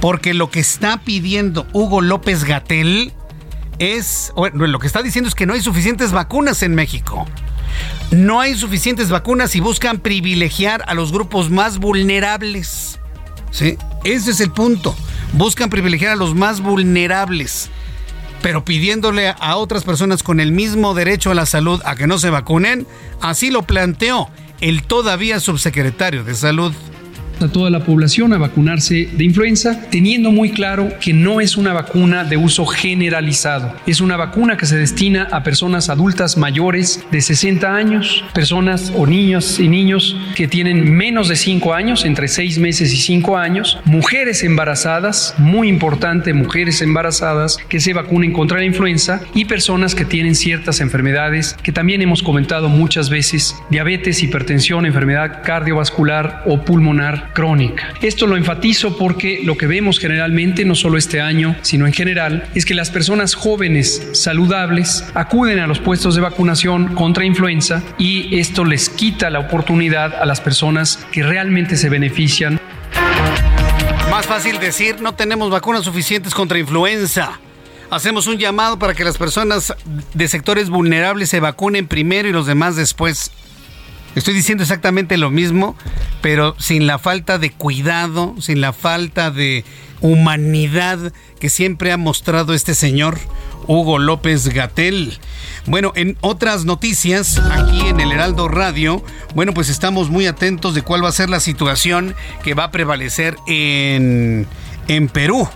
porque 0.00 0.34
lo 0.34 0.50
que 0.50 0.60
está 0.60 0.98
pidiendo 0.98 1.66
Hugo 1.72 2.00
López 2.00 2.44
Gatel 2.44 3.12
es, 3.78 4.32
bueno, 4.36 4.66
lo 4.66 4.78
que 4.78 4.86
está 4.86 5.02
diciendo 5.02 5.28
es 5.28 5.34
que 5.34 5.46
no 5.46 5.54
hay 5.54 5.60
suficientes 5.60 6.12
vacunas 6.12 6.62
en 6.62 6.74
México. 6.74 7.26
No 8.10 8.40
hay 8.40 8.54
suficientes 8.54 9.10
vacunas 9.10 9.54
y 9.56 9.60
buscan 9.60 9.98
privilegiar 9.98 10.84
a 10.86 10.94
los 10.94 11.12
grupos 11.12 11.50
más 11.50 11.78
vulnerables. 11.78 12.98
¿Sí? 13.50 13.78
Ese 14.04 14.30
es 14.30 14.40
el 14.40 14.50
punto. 14.50 14.94
Buscan 15.32 15.70
privilegiar 15.70 16.12
a 16.12 16.16
los 16.16 16.34
más 16.34 16.60
vulnerables. 16.60 17.70
Pero 18.42 18.64
pidiéndole 18.64 19.34
a 19.38 19.56
otras 19.56 19.84
personas 19.84 20.22
con 20.22 20.40
el 20.40 20.52
mismo 20.52 20.94
derecho 20.94 21.30
a 21.30 21.34
la 21.34 21.46
salud 21.46 21.80
a 21.84 21.96
que 21.96 22.06
no 22.06 22.18
se 22.18 22.30
vacunen, 22.30 22.86
así 23.20 23.50
lo 23.50 23.62
planteó 23.62 24.28
el 24.60 24.82
todavía 24.84 25.40
subsecretario 25.40 26.22
de 26.24 26.34
Salud. 26.34 26.72
A 27.40 27.48
toda 27.48 27.70
la 27.70 27.80
población 27.80 28.32
a 28.32 28.38
vacunarse 28.38 29.08
de 29.12 29.24
influenza, 29.24 29.88
teniendo 29.90 30.30
muy 30.30 30.50
claro 30.50 30.92
que 31.00 31.12
no 31.12 31.40
es 31.40 31.56
una 31.56 31.72
vacuna 31.72 32.24
de 32.24 32.36
uso 32.36 32.66
generalizado. 32.66 33.74
Es 33.86 34.00
una 34.00 34.16
vacuna 34.16 34.56
que 34.56 34.66
se 34.66 34.76
destina 34.76 35.28
a 35.30 35.42
personas 35.42 35.88
adultas 35.88 36.36
mayores 36.36 37.04
de 37.10 37.20
60 37.20 37.74
años, 37.74 38.24
personas 38.34 38.92
o 38.96 39.06
niños 39.06 39.58
y 39.60 39.68
niños 39.68 40.16
que 40.34 40.48
tienen 40.48 40.92
menos 40.96 41.28
de 41.28 41.36
5 41.36 41.74
años, 41.74 42.04
entre 42.04 42.28
6 42.28 42.58
meses 42.58 42.92
y 42.92 42.96
5 42.96 43.36
años, 43.36 43.78
mujeres 43.84 44.42
embarazadas, 44.42 45.34
muy 45.38 45.68
importante, 45.68 46.32
mujeres 46.32 46.82
embarazadas 46.82 47.58
que 47.68 47.80
se 47.80 47.92
vacunen 47.92 48.32
contra 48.32 48.58
la 48.58 48.64
influenza 48.64 49.20
y 49.34 49.44
personas 49.44 49.94
que 49.94 50.04
tienen 50.04 50.34
ciertas 50.34 50.80
enfermedades 50.80 51.56
que 51.62 51.72
también 51.72 52.02
hemos 52.02 52.22
comentado 52.22 52.68
muchas 52.68 53.10
veces, 53.10 53.56
diabetes, 53.70 54.22
hipertensión, 54.22 54.86
enfermedad 54.86 55.42
cardiovascular 55.44 56.42
o 56.46 56.62
pulmonar 56.62 57.25
crónica. 57.32 57.94
Esto 58.02 58.26
lo 58.26 58.36
enfatizo 58.36 58.96
porque 58.96 59.40
lo 59.44 59.56
que 59.56 59.66
vemos 59.66 59.98
generalmente, 59.98 60.64
no 60.64 60.74
solo 60.74 60.98
este 60.98 61.20
año, 61.20 61.56
sino 61.62 61.86
en 61.86 61.92
general, 61.92 62.48
es 62.54 62.64
que 62.64 62.74
las 62.74 62.90
personas 62.90 63.34
jóvenes 63.34 64.08
saludables 64.12 65.04
acuden 65.14 65.58
a 65.58 65.66
los 65.66 65.78
puestos 65.78 66.14
de 66.14 66.20
vacunación 66.20 66.94
contra 66.94 67.24
influenza 67.24 67.82
y 67.98 68.38
esto 68.38 68.64
les 68.64 68.88
quita 68.88 69.30
la 69.30 69.40
oportunidad 69.40 70.14
a 70.14 70.26
las 70.26 70.40
personas 70.40 71.06
que 71.12 71.22
realmente 71.22 71.76
se 71.76 71.88
benefician 71.88 72.60
Más 74.10 74.26
fácil 74.26 74.58
decir, 74.58 75.00
no 75.00 75.14
tenemos 75.14 75.50
vacunas 75.50 75.84
suficientes 75.84 76.34
contra 76.34 76.58
influenza. 76.58 77.38
Hacemos 77.90 78.26
un 78.26 78.38
llamado 78.38 78.78
para 78.78 78.94
que 78.94 79.04
las 79.04 79.16
personas 79.18 79.74
de 80.14 80.28
sectores 80.28 80.70
vulnerables 80.70 81.28
se 81.28 81.40
vacunen 81.40 81.86
primero 81.86 82.28
y 82.28 82.32
los 82.32 82.46
demás 82.46 82.76
después. 82.76 83.30
Estoy 84.16 84.32
diciendo 84.32 84.64
exactamente 84.64 85.18
lo 85.18 85.30
mismo, 85.30 85.76
pero 86.22 86.56
sin 86.58 86.86
la 86.86 86.98
falta 86.98 87.38
de 87.38 87.50
cuidado, 87.50 88.34
sin 88.40 88.62
la 88.62 88.72
falta 88.72 89.30
de 89.30 89.62
humanidad 90.00 91.12
que 91.38 91.50
siempre 91.50 91.92
ha 91.92 91.98
mostrado 91.98 92.54
este 92.54 92.74
señor, 92.74 93.18
Hugo 93.66 93.98
López 93.98 94.48
Gatel. 94.48 95.18
Bueno, 95.66 95.92
en 95.96 96.16
otras 96.22 96.64
noticias, 96.64 97.38
aquí 97.52 97.88
en 97.88 98.00
el 98.00 98.10
Heraldo 98.10 98.48
Radio, 98.48 99.04
bueno, 99.34 99.52
pues 99.52 99.68
estamos 99.68 100.08
muy 100.08 100.26
atentos 100.26 100.74
de 100.74 100.80
cuál 100.80 101.04
va 101.04 101.10
a 101.10 101.12
ser 101.12 101.28
la 101.28 101.40
situación 101.40 102.14
que 102.42 102.54
va 102.54 102.64
a 102.64 102.70
prevalecer 102.70 103.36
en, 103.46 104.46
en 104.88 105.08
Perú. 105.08 105.46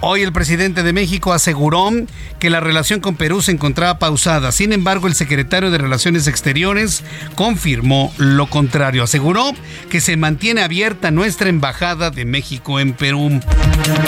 Hoy 0.00 0.20
el 0.20 0.32
presidente 0.32 0.82
de 0.82 0.92
México 0.92 1.32
aseguró 1.32 1.90
que 2.38 2.50
la 2.50 2.60
relación 2.60 3.00
con 3.00 3.16
Perú 3.16 3.40
se 3.40 3.52
encontraba 3.52 3.98
pausada. 3.98 4.52
Sin 4.52 4.74
embargo, 4.74 5.06
el 5.06 5.14
secretario 5.14 5.70
de 5.70 5.78
Relaciones 5.78 6.26
Exteriores 6.26 7.02
confirmó 7.34 8.12
lo 8.18 8.46
contrario. 8.46 9.02
Aseguró 9.02 9.52
que 9.88 10.02
se 10.02 10.18
mantiene 10.18 10.60
abierta 10.60 11.10
nuestra 11.10 11.48
embajada 11.48 12.10
de 12.10 12.26
México 12.26 12.78
en 12.78 12.92
Perú. 12.92 13.40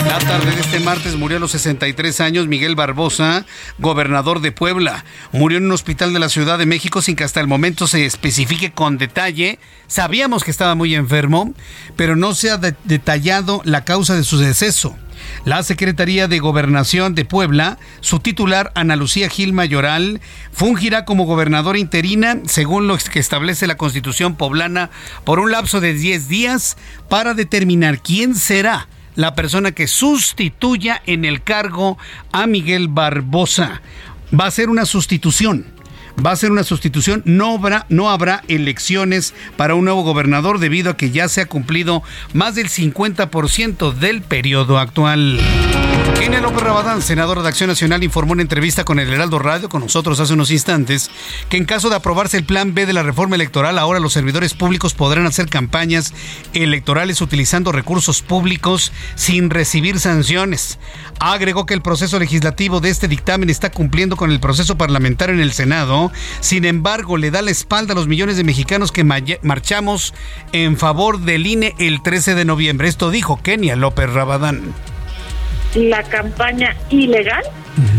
La 0.05 0.19
tarde 0.19 0.51
de 0.51 0.61
este 0.61 0.79
martes 0.79 1.15
murió 1.15 1.37
a 1.37 1.39
los 1.39 1.51
63 1.51 2.21
años 2.21 2.47
Miguel 2.47 2.75
Barbosa, 2.75 3.45
gobernador 3.79 4.41
de 4.41 4.51
Puebla. 4.51 5.03
Murió 5.31 5.57
en 5.57 5.65
un 5.65 5.71
hospital 5.71 6.13
de 6.13 6.19
la 6.19 6.29
Ciudad 6.29 6.59
de 6.59 6.67
México 6.67 7.01
sin 7.01 7.15
que 7.15 7.23
hasta 7.23 7.41
el 7.41 7.47
momento 7.47 7.87
se 7.87 8.05
especifique 8.05 8.71
con 8.71 8.99
detalle. 8.99 9.57
Sabíamos 9.87 10.43
que 10.43 10.51
estaba 10.51 10.75
muy 10.75 10.93
enfermo, 10.93 11.53
pero 11.95 12.15
no 12.15 12.35
se 12.35 12.51
ha 12.51 12.57
detallado 12.57 13.61
la 13.65 13.85
causa 13.85 14.13
de 14.13 14.23
su 14.23 14.37
deceso. 14.37 14.95
La 15.45 15.63
Secretaría 15.63 16.27
de 16.27 16.39
Gobernación 16.39 17.15
de 17.15 17.25
Puebla, 17.25 17.77
su 18.01 18.19
titular 18.19 18.71
Ana 18.75 18.95
Lucía 18.95 19.29
Gil 19.29 19.53
Mayoral, 19.53 20.21
fungirá 20.51 21.05
como 21.05 21.25
gobernadora 21.25 21.79
interina, 21.79 22.39
según 22.45 22.87
lo 22.87 22.97
que 22.97 23.19
establece 23.19 23.67
la 23.67 23.77
Constitución 23.77 24.35
poblana, 24.35 24.89
por 25.23 25.39
un 25.39 25.51
lapso 25.51 25.79
de 25.81 25.93
10 25.93 26.27
días 26.27 26.77
para 27.07 27.33
determinar 27.33 28.01
quién 28.01 28.35
será 28.35 28.87
la 29.15 29.35
persona 29.35 29.71
que 29.71 29.87
sustituya 29.87 31.01
en 31.05 31.25
el 31.25 31.43
cargo 31.43 31.97
a 32.31 32.47
Miguel 32.47 32.87
Barbosa. 32.87 33.81
Va 34.37 34.45
a 34.45 34.51
ser 34.51 34.69
una 34.69 34.85
sustitución 34.85 35.78
va 36.23 36.31
a 36.31 36.35
ser 36.35 36.51
una 36.51 36.63
sustitución. 36.63 37.21
No 37.25 37.55
habrá, 37.55 37.85
no 37.89 38.09
habrá 38.09 38.43
elecciones 38.47 39.33
para 39.57 39.75
un 39.75 39.85
nuevo 39.85 40.03
gobernador 40.03 40.59
debido 40.59 40.91
a 40.91 40.97
que 40.97 41.11
ya 41.11 41.29
se 41.29 41.41
ha 41.41 41.45
cumplido 41.45 42.03
más 42.33 42.55
del 42.55 42.69
50% 42.69 43.93
del 43.93 44.21
periodo 44.21 44.77
actual. 44.77 45.39
Kenia 46.19 46.41
López 46.41 46.63
Rabadán, 46.63 47.01
senadora 47.01 47.41
de 47.41 47.47
Acción 47.47 47.69
Nacional, 47.69 48.03
informó 48.03 48.33
en 48.33 48.41
entrevista 48.41 48.83
con 48.83 48.99
el 48.99 49.11
Heraldo 49.11 49.39
Radio, 49.39 49.69
con 49.69 49.81
nosotros 49.81 50.19
hace 50.19 50.33
unos 50.33 50.51
instantes, 50.51 51.09
que 51.47 51.55
en 51.55 51.63
caso 51.63 51.89
de 51.89 51.95
aprobarse 51.95 52.35
el 52.35 52.43
plan 52.43 52.73
B 52.73 52.85
de 52.85 52.91
la 52.91 53.03
reforma 53.03 53.35
electoral, 53.35 53.79
ahora 53.79 54.01
los 54.01 54.13
servidores 54.13 54.53
públicos 54.53 54.93
podrán 54.93 55.25
hacer 55.25 55.47
campañas 55.47 56.13
electorales 56.53 57.21
utilizando 57.21 57.71
recursos 57.71 58.21
públicos 58.21 58.91
sin 59.15 59.49
recibir 59.49 59.99
sanciones. 59.99 60.77
Agregó 61.21 61.65
que 61.65 61.73
el 61.73 61.81
proceso 61.81 62.19
legislativo 62.19 62.81
de 62.81 62.89
este 62.89 63.07
dictamen 63.07 63.49
está 63.49 63.71
cumpliendo 63.71 64.17
con 64.17 64.31
el 64.31 64.41
proceso 64.41 64.77
parlamentario 64.77 65.35
en 65.35 65.41
el 65.41 65.53
Senado. 65.53 65.98
Sin 66.39 66.65
embargo, 66.65 67.17
le 67.17 67.31
da 67.31 67.41
la 67.41 67.51
espalda 67.51 67.93
a 67.93 67.95
los 67.95 68.07
millones 68.07 68.37
de 68.37 68.43
mexicanos 68.43 68.91
que 68.91 69.03
marchamos 69.03 70.13
en 70.51 70.77
favor 70.77 71.19
del 71.19 71.45
INE 71.45 71.75
el 71.79 72.01
13 72.01 72.35
de 72.35 72.45
noviembre. 72.45 72.87
Esto 72.87 73.11
dijo 73.11 73.39
Kenia 73.41 73.75
López 73.75 74.11
Rabadán 74.11 74.73
la 75.75 76.03
campaña 76.03 76.75
ilegal 76.89 77.43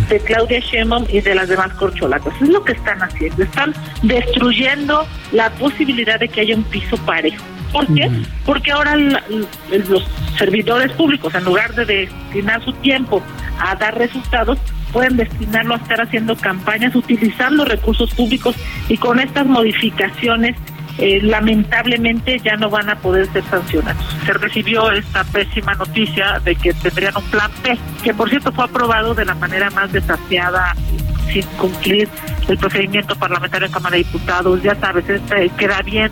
de 0.09 0.19
Claudia 0.21 0.61
Sheinbaum 0.61 1.07
y 1.09 1.21
de 1.21 1.35
las 1.35 1.49
demás 1.49 1.73
corcholatas. 1.75 2.35
Es 2.41 2.49
lo 2.49 2.65
que 2.65 2.73
están 2.73 2.99
haciendo. 3.03 3.43
Están 3.43 3.75
destruyendo 4.03 5.07
la 5.33 5.51
posibilidad 5.51 6.19
de 6.19 6.29
que 6.29 6.41
haya 6.41 6.57
un 6.57 6.65
piso 6.65 6.97
parejo. 6.99 7.43
¿Por 7.73 7.87
qué? 7.95 8.11
Porque 8.45 8.73
ahora 8.73 8.97
los 8.97 10.07
servidores 10.37 10.93
públicos, 10.93 11.35
en 11.35 11.45
lugar 11.45 11.75
de 11.75 11.85
destinar 11.85 12.65
su 12.65 12.73
tiempo 12.75 13.23
a 13.59 13.75
dar 13.77 13.97
resultados, 13.97 14.59
pueden 14.93 15.17
destinarlo 15.17 15.75
a 15.75 15.79
estar 15.79 16.01
haciendo 16.01 16.37
campañas, 16.37 16.95
utilizando 16.95 17.65
recursos 17.65 18.13
públicos 18.15 18.57
y 18.89 18.97
con 18.97 19.21
estas 19.21 19.47
modificaciones 19.47 20.57
eh, 20.99 21.21
lamentablemente 21.23 22.39
ya 22.41 22.57
no 22.57 22.69
van 22.69 22.91
a 22.91 22.97
poder 22.97 23.27
ser 23.33 23.45
sancionados. 23.45 24.05
Se 24.27 24.33
recibió 24.35 24.91
esta 24.91 25.25
pésima 25.25 25.75
noticia 25.75 26.41
de 26.45 26.55
que 26.57 26.75
tendrían 26.75 27.17
un 27.17 27.25
plan 27.31 27.51
P, 27.63 27.79
que 28.03 28.13
por 28.13 28.29
cierto 28.29 28.53
fue 28.53 28.65
aprobado 28.65 29.15
de 29.15 29.25
la 29.25 29.35
manera 29.35 29.71
más 29.71 29.91
desafiada 29.93 30.75
sin 31.33 31.45
cumplir 31.57 32.09
el 32.49 32.59
procedimiento 32.59 33.15
parlamentario 33.15 33.67
en 33.67 33.73
Cámara 33.73 33.97
de 33.97 34.03
Diputados. 34.03 34.63
Ya 34.63 34.75
sabes, 34.75 35.09
este 35.09 35.49
queda 35.57 35.81
bien 35.83 36.11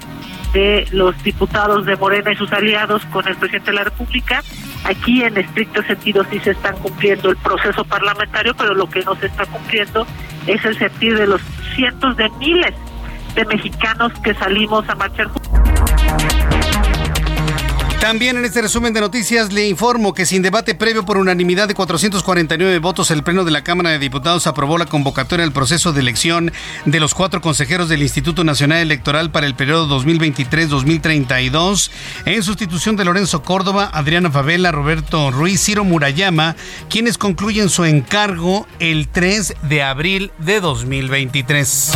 de 0.53 0.87
los 0.93 1.21
diputados 1.23 1.85
de 1.87 1.97
Morena 1.97 2.33
y 2.33 2.37
sus 2.37 2.53
aliados 2.53 3.05
con 3.07 3.27
el 3.27 3.37
presidente 3.37 3.71
de 3.71 3.77
la 3.77 3.85
República. 3.85 4.43
Aquí 4.85 5.23
en 5.23 5.37
estricto 5.37 5.83
sentido 5.83 6.25
sí 6.31 6.39
se 6.41 6.53
están 6.53 6.77
cumpliendo 6.79 7.31
el 7.31 7.37
proceso 7.37 7.85
parlamentario, 7.85 8.55
pero 8.55 8.75
lo 8.75 8.89
que 8.89 9.03
no 9.03 9.15
se 9.17 9.27
está 9.27 9.45
cumpliendo 9.47 10.07
es 10.47 10.65
el 10.65 10.79
sentir 10.79 11.19
de 11.19 11.27
los 11.27 11.41
cientos 11.75 12.17
de 12.17 12.29
miles 12.39 12.75
de 13.35 13.45
mexicanos 13.45 14.13
que 14.23 14.35
salimos 14.35 14.89
a 14.89 14.95
marchar. 14.95 15.29
También 18.01 18.37
en 18.37 18.45
este 18.45 18.63
resumen 18.63 18.93
de 18.93 19.01
noticias 19.01 19.53
le 19.53 19.67
informo 19.67 20.15
que 20.15 20.25
sin 20.25 20.41
debate 20.41 20.77
previo 20.77 21.05
por 21.05 21.17
unanimidad 21.19 21.67
de 21.67 21.75
449 21.75 22.79
votos, 22.79 23.11
el 23.11 23.25
Pleno 23.25 23.45
de 23.45 23.51
la 23.51 23.65
Cámara 23.65 23.91
de 23.91 23.99
Diputados 23.99 24.47
aprobó 24.47 24.79
la 24.79 24.87
convocatoria 24.87 25.45
al 25.45 25.53
proceso 25.53 25.93
de 25.93 26.01
elección 26.01 26.53
de 26.87 27.01
los 27.01 27.13
cuatro 27.13 27.41
consejeros 27.41 27.89
del 27.89 28.03
Instituto 28.03 28.45
Nacional 28.45 28.79
Electoral 28.79 29.33
para 29.33 29.47
el 29.47 29.57
periodo 29.57 30.01
2023-2032, 30.01 31.91
en 32.25 32.45
sustitución 32.45 32.95
de 32.95 33.05
Lorenzo 33.05 33.43
Córdoba, 33.43 33.91
Adriana 33.93 34.31
Favela, 34.31 34.71
Roberto 34.71 35.33
Ruiz, 35.33 35.61
Ciro 35.61 35.83
Murayama, 35.83 36.55
quienes 36.89 37.19
concluyen 37.19 37.69
su 37.69 37.85
encargo 37.85 38.69
el 38.79 39.09
3 39.09 39.55
de 39.63 39.83
abril 39.83 40.31
de 40.39 40.61
2023. 40.61 41.93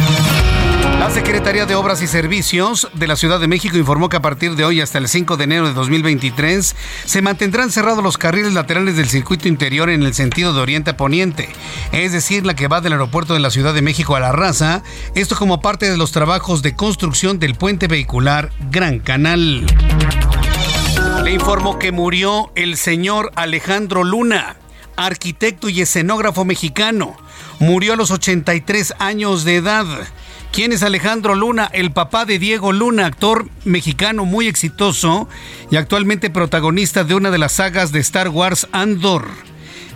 La 1.03 1.11
Secretaría 1.11 1.67
de 1.67 1.75
Obras 1.75 2.01
y 2.01 2.07
Servicios 2.07 2.89
de 2.95 3.09
la 3.09 3.17
Ciudad 3.17 3.41
de 3.41 3.49
México 3.49 3.77
informó 3.77 4.09
que 4.09 4.17
a 4.17 4.23
partir 4.23 4.55
de 4.55 4.65
hoy 4.65 4.81
hasta 4.81 4.99
el 4.99 5.09
5 5.09 5.37
de 5.37 5.45
enero 5.45 5.67
de 5.67 5.75
2023 5.75 6.77
se 7.05 7.23
mantendrán 7.23 7.71
cerrados 7.71 8.05
los 8.05 8.19
carriles 8.19 8.55
laterales 8.55 8.97
del 8.97 9.09
circuito 9.09 9.49
interior 9.49 9.91
en 9.91 10.05
el 10.05 10.15
sentido 10.15 10.55
de 10.55 10.61
oriente 10.61 10.91
a 10.91 10.97
poniente, 10.97 11.49
es 11.91 12.13
decir, 12.13 12.47
la 12.47 12.55
que 12.55 12.69
va 12.69 12.81
del 12.81 12.93
aeropuerto 12.93 13.35
de 13.35 13.41
la 13.41 13.51
Ciudad 13.51 13.75
de 13.75 13.83
México 13.83 14.15
a 14.15 14.21
La 14.21 14.31
Raza, 14.31 14.85
esto 15.15 15.35
como 15.35 15.61
parte 15.61 15.91
de 15.91 15.97
los 15.97 16.13
trabajos 16.13 16.63
de 16.63 16.77
construcción 16.77 17.39
del 17.39 17.57
puente 17.57 17.89
vehicular 17.89 18.53
Gran 18.71 19.01
Canal. 19.01 19.67
Le 21.25 21.33
informó 21.33 21.79
que 21.79 21.93
murió 21.93 22.53
el 22.55 22.77
señor 22.77 23.33
Alejandro 23.35 24.05
Luna, 24.05 24.57
arquitecto 24.97 25.69
y 25.69 25.81
escenógrafo 25.81 26.45
mexicano. 26.45 27.17
Murió 27.59 27.95
a 27.95 27.97
los 27.97 28.11
83 28.11 28.95
años 28.99 29.45
de 29.45 29.57
edad. 29.57 29.87
¿Quién 30.53 30.73
es 30.73 30.83
Alejandro 30.83 31.35
Luna? 31.35 31.71
El 31.73 31.93
papá 31.93 32.27
de 32.27 32.39
Diego 32.39 32.73
Luna, 32.73 33.07
actor 33.07 33.49
mexicano 33.65 34.27
muy 34.27 34.49
exitoso 34.49 35.29
y 35.71 35.77
actualmente 35.77 36.29
protagonista 36.29 37.05
de 37.05 37.15
una 37.15 37.31
de 37.31 37.39
las 37.39 37.53
sagas 37.53 37.91
de 37.91 38.01
Star 38.01 38.29
Wars 38.29 38.69
Andor. 38.71 39.29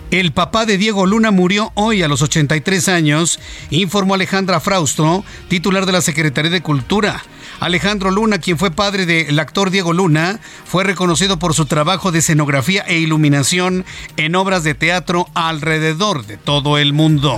El 0.09 0.31
papá 0.31 0.65
de 0.65 0.77
Diego 0.77 1.05
Luna 1.05 1.31
murió 1.31 1.71
hoy 1.75 2.01
a 2.01 2.07
los 2.07 2.21
83 2.21 2.87
años, 2.87 3.39
informó 3.69 4.15
Alejandra 4.15 4.59
Frausto, 4.61 5.25
titular 5.49 5.85
de 5.85 5.91
la 5.91 6.01
Secretaría 6.01 6.49
de 6.49 6.61
Cultura. 6.61 7.21
Alejandro 7.59 8.11
Luna, 8.11 8.39
quien 8.39 8.57
fue 8.57 8.71
padre 8.71 9.05
del 9.05 9.39
actor 9.39 9.71
Diego 9.71 9.93
Luna, 9.93 10.39
fue 10.65 10.83
reconocido 10.83 11.39
por 11.39 11.53
su 11.53 11.65
trabajo 11.65 12.11
de 12.11 12.19
escenografía 12.19 12.83
e 12.87 12.99
iluminación 12.99 13.85
en 14.15 14.35
obras 14.35 14.63
de 14.63 14.75
teatro 14.75 15.27
alrededor 15.33 16.25
de 16.25 16.37
todo 16.37 16.77
el 16.77 16.93
mundo. 16.93 17.37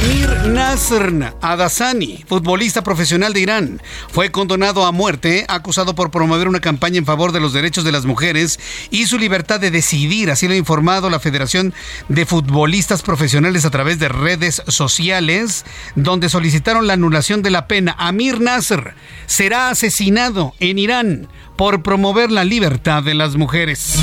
Amir 0.00 0.30
Nasr 0.48 1.34
Adasani, 1.42 2.24
futbolista 2.26 2.82
profesional 2.82 3.34
de 3.34 3.40
Irán, 3.40 3.82
fue 4.08 4.30
condenado 4.30 4.86
a 4.86 4.92
muerte, 4.92 5.44
acusado 5.46 5.94
por 5.94 6.10
promover 6.10 6.48
una 6.48 6.60
campaña 6.60 6.96
en 6.96 7.04
favor 7.04 7.32
de 7.32 7.40
los 7.40 7.52
derechos 7.52 7.84
de 7.84 7.92
las 7.92 8.06
mujeres 8.06 8.58
y 8.90 9.04
su 9.04 9.18
libertad 9.18 9.60
de 9.60 9.70
decidir, 9.70 10.30
así 10.30 10.48
lo 10.48 10.54
ha 10.54 10.56
informado 10.56 11.10
la 11.10 11.20
Federación 11.20 11.74
de 12.08 12.24
Futbolistas 12.24 13.02
Profesionales 13.02 13.66
a 13.66 13.70
través 13.70 13.98
de 13.98 14.08
redes 14.08 14.62
sociales, 14.68 15.66
donde 15.96 16.30
solicitaron 16.30 16.86
la 16.86 16.94
anulación 16.94 17.42
de 17.42 17.50
la 17.50 17.66
pena. 17.66 17.94
Amir 17.98 18.40
Nasr 18.40 18.94
será 19.26 19.68
asesinado 19.68 20.54
en 20.60 20.78
Irán 20.78 21.28
por 21.56 21.82
promover 21.82 22.30
la 22.30 22.44
libertad 22.44 23.02
de 23.02 23.12
las 23.12 23.36
mujeres. 23.36 23.98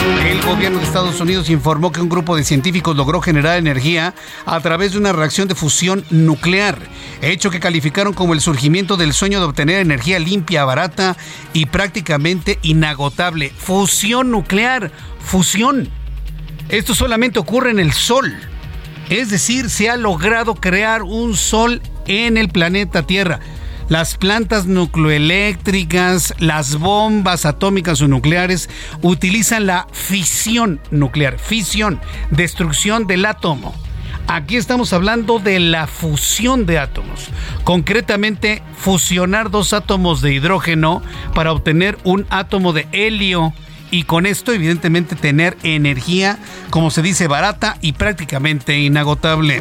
El 0.00 0.40
gobierno 0.40 0.78
de 0.78 0.84
Estados 0.84 1.20
Unidos 1.20 1.50
informó 1.50 1.92
que 1.92 2.00
un 2.00 2.08
grupo 2.08 2.34
de 2.34 2.42
científicos 2.42 2.96
logró 2.96 3.20
generar 3.20 3.58
energía 3.58 4.14
a 4.46 4.58
través 4.60 4.92
de 4.92 4.98
una 4.98 5.12
reacción 5.12 5.46
de 5.46 5.54
fusión 5.54 6.04
nuclear, 6.08 6.78
hecho 7.20 7.50
que 7.50 7.60
calificaron 7.60 8.14
como 8.14 8.32
el 8.32 8.40
surgimiento 8.40 8.96
del 8.96 9.12
sueño 9.12 9.40
de 9.40 9.44
obtener 9.44 9.80
energía 9.80 10.18
limpia, 10.18 10.64
barata 10.64 11.18
y 11.52 11.66
prácticamente 11.66 12.58
inagotable. 12.62 13.50
Fusión 13.50 14.30
nuclear, 14.30 14.90
fusión. 15.20 15.90
Esto 16.70 16.94
solamente 16.94 17.38
ocurre 17.38 17.70
en 17.70 17.78
el 17.78 17.92
Sol. 17.92 18.34
Es 19.10 19.28
decir, 19.28 19.68
se 19.68 19.90
ha 19.90 19.96
logrado 19.96 20.54
crear 20.54 21.02
un 21.02 21.36
Sol 21.36 21.82
en 22.06 22.38
el 22.38 22.48
planeta 22.48 23.02
Tierra 23.02 23.40
las 23.90 24.16
plantas 24.16 24.66
nucleoeléctricas, 24.66 26.32
las 26.38 26.76
bombas 26.76 27.44
atómicas 27.44 28.00
o 28.00 28.08
nucleares 28.08 28.70
utilizan 29.02 29.66
la 29.66 29.88
fisión 29.92 30.80
nuclear, 30.92 31.38
fisión, 31.38 32.00
destrucción 32.30 33.08
del 33.08 33.26
átomo. 33.26 33.74
Aquí 34.28 34.56
estamos 34.56 34.92
hablando 34.92 35.40
de 35.40 35.58
la 35.58 35.88
fusión 35.88 36.66
de 36.66 36.78
átomos, 36.78 37.30
concretamente 37.64 38.62
fusionar 38.78 39.50
dos 39.50 39.72
átomos 39.72 40.22
de 40.22 40.34
hidrógeno 40.34 41.02
para 41.34 41.50
obtener 41.50 41.98
un 42.04 42.26
átomo 42.30 42.72
de 42.72 42.86
helio 42.92 43.52
y 43.90 44.04
con 44.04 44.24
esto 44.24 44.52
evidentemente 44.52 45.16
tener 45.16 45.56
energía, 45.64 46.38
como 46.70 46.92
se 46.92 47.02
dice, 47.02 47.26
barata 47.26 47.76
y 47.80 47.94
prácticamente 47.94 48.78
inagotable. 48.78 49.60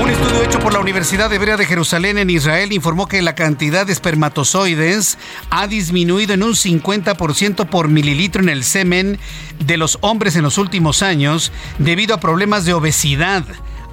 Un 0.00 0.10
estudio 0.10 0.42
hecho 0.42 0.60
por 0.60 0.72
la 0.72 0.78
Universidad 0.78 1.32
Hebrea 1.32 1.56
de 1.56 1.66
Jerusalén 1.66 2.18
en 2.18 2.30
Israel 2.30 2.72
informó 2.72 3.08
que 3.08 3.20
la 3.20 3.34
cantidad 3.34 3.86
de 3.86 3.92
espermatozoides 3.92 5.18
ha 5.50 5.66
disminuido 5.66 6.34
en 6.34 6.42
un 6.42 6.52
50% 6.52 7.66
por 7.68 7.88
mililitro 7.88 8.40
en 8.42 8.48
el 8.48 8.62
semen 8.62 9.18
de 9.58 9.76
los 9.76 9.98
hombres 10.00 10.36
en 10.36 10.42
los 10.42 10.56
últimos 10.56 11.02
años 11.02 11.52
debido 11.78 12.14
a 12.14 12.20
problemas 12.20 12.64
de 12.64 12.74
obesidad 12.74 13.44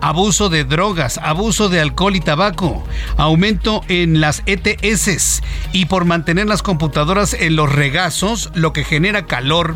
abuso 0.01 0.49
de 0.49 0.64
drogas, 0.64 1.18
abuso 1.18 1.70
de 1.70 1.80
alcohol 1.80 2.16
y 2.16 2.20
tabaco, 2.20 2.84
aumento 3.18 3.82
en 3.88 4.22
las 4.22 4.43
ETS 4.45 5.41
y 5.72 5.86
por 5.86 6.06
mantener 6.06 6.47
las 6.47 6.62
computadoras 6.62 7.34
en 7.34 7.56
los 7.56 7.72
regazos, 7.72 8.51
lo 8.53 8.72
que 8.72 8.84
genera 8.84 9.26
calor 9.26 9.76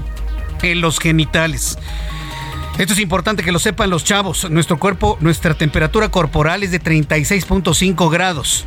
en 0.62 0.82
los 0.82 1.00
genitales. 1.00 1.80
Esto 2.80 2.94
es 2.94 3.00
importante 3.00 3.44
que 3.44 3.52
lo 3.52 3.60
sepan 3.60 3.90
los 3.90 4.06
chavos. 4.06 4.50
Nuestro 4.50 4.80
cuerpo, 4.80 5.18
nuestra 5.20 5.54
temperatura 5.54 6.08
corporal 6.08 6.64
es 6.64 6.72
de 6.72 6.82
36.5 6.82 8.10
grados. 8.10 8.64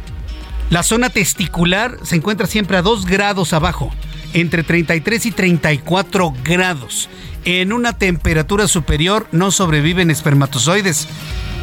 La 0.68 0.82
zona 0.82 1.08
testicular 1.08 1.96
se 2.02 2.16
encuentra 2.16 2.46
siempre 2.46 2.76
a 2.76 2.82
2 2.82 3.06
grados 3.06 3.54
abajo, 3.54 3.90
entre 4.34 4.64
33 4.64 5.24
y 5.24 5.30
34 5.32 6.34
grados. 6.44 7.08
En 7.46 7.72
una 7.72 7.96
temperatura 7.96 8.68
superior 8.68 9.28
no 9.32 9.50
sobreviven 9.50 10.10
espermatozoides. 10.10 11.08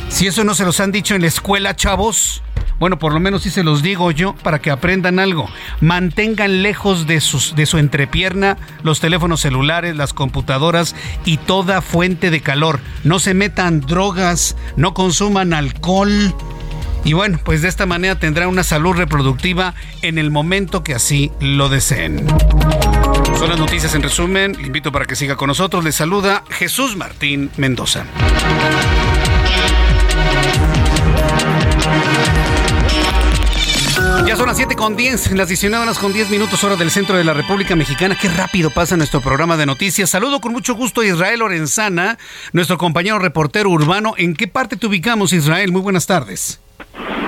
Si 0.10 0.28
eso 0.28 0.44
no 0.44 0.54
se 0.56 0.66
los 0.66 0.80
han 0.80 0.92
dicho 0.92 1.16
en 1.16 1.22
la 1.22 1.28
escuela, 1.28 1.76
chavos, 1.76 2.42
bueno, 2.80 2.98
por 2.98 3.14
lo 3.14 3.20
menos 3.20 3.44
sí 3.44 3.50
se 3.50 3.64
los 3.64 3.84
digo 3.84 4.12
yo 4.12 4.34
para 4.36 4.60
que 4.60 4.72
aprendan 4.72 5.20
algo. 5.20 5.50
Mantengan 5.82 6.64
lejos 6.64 7.08
de, 7.08 7.22
sus, 7.22 7.56
de 7.56 7.66
su 7.66 7.78
entrepierna 7.78 8.58
los 8.84 9.00
teléfonos 9.02 9.42
celulares, 9.42 9.96
las 9.96 10.14
computadoras 10.14 10.96
y 11.26 11.38
toda 11.38 11.82
fuente 11.82 12.32
de 12.32 12.42
calor. 12.42 12.80
No 13.04 13.20
se 13.20 13.34
metan 13.34 13.82
drogas, 13.82 14.56
no 14.78 14.94
consuman 14.94 15.54
alcohol. 15.54 16.34
Y 17.04 17.14
bueno, 17.14 17.40
pues 17.44 17.62
de 17.62 17.68
esta 17.68 17.86
manera 17.86 18.20
tendrán 18.20 18.50
una 18.50 18.64
salud 18.64 18.94
reproductiva 18.94 19.74
en 20.02 20.18
el 20.18 20.32
momento 20.32 20.84
que 20.84 20.96
así 20.96 21.32
lo 21.40 21.70
deseen. 21.70 22.26
Son 23.38 23.50
las 23.50 23.60
noticias 23.60 23.94
en 23.96 24.04
resumen. 24.04 24.54
Le 24.54 24.68
invito 24.68 24.92
para 24.92 25.06
que 25.06 25.16
siga 25.16 25.36
con 25.36 25.48
nosotros. 25.48 25.84
Le 25.84 25.92
saluda 25.92 26.44
Jesús 26.50 26.98
Martín 26.98 27.52
Mendoza. 27.58 28.06
Ya 34.26 34.36
son 34.36 34.48
las 34.48 34.58
7 34.58 34.76
con 34.76 34.96
10, 34.96 35.32
las 35.32 35.48
19 35.48 35.84
horas 35.84 35.98
con 35.98 36.14
10 36.14 36.30
minutos 36.30 36.64
hora 36.64 36.76
del 36.76 36.92
centro 36.92 37.18
de 37.18 37.24
la 37.24 37.34
República 37.34 37.76
Mexicana. 37.76 38.16
Qué 38.20 38.28
rápido 38.28 38.70
pasa 38.70 38.96
nuestro 38.96 39.22
programa 39.22 39.58
de 39.58 39.66
noticias. 39.66 40.10
Saludo 40.10 40.40
con 40.40 40.52
mucho 40.52 40.76
gusto 40.76 41.02
a 41.02 41.06
Israel 41.06 41.40
Lorenzana, 41.40 42.18
nuestro 42.54 42.78
compañero 42.78 43.18
reportero 43.18 43.70
urbano. 43.70 44.14
¿En 44.18 44.36
qué 44.36 44.48
parte 44.48 44.78
te 44.78 44.86
ubicamos, 44.86 45.34
Israel? 45.34 45.72
Muy 45.72 45.82
buenas 45.82 46.06
tardes. 46.06 46.62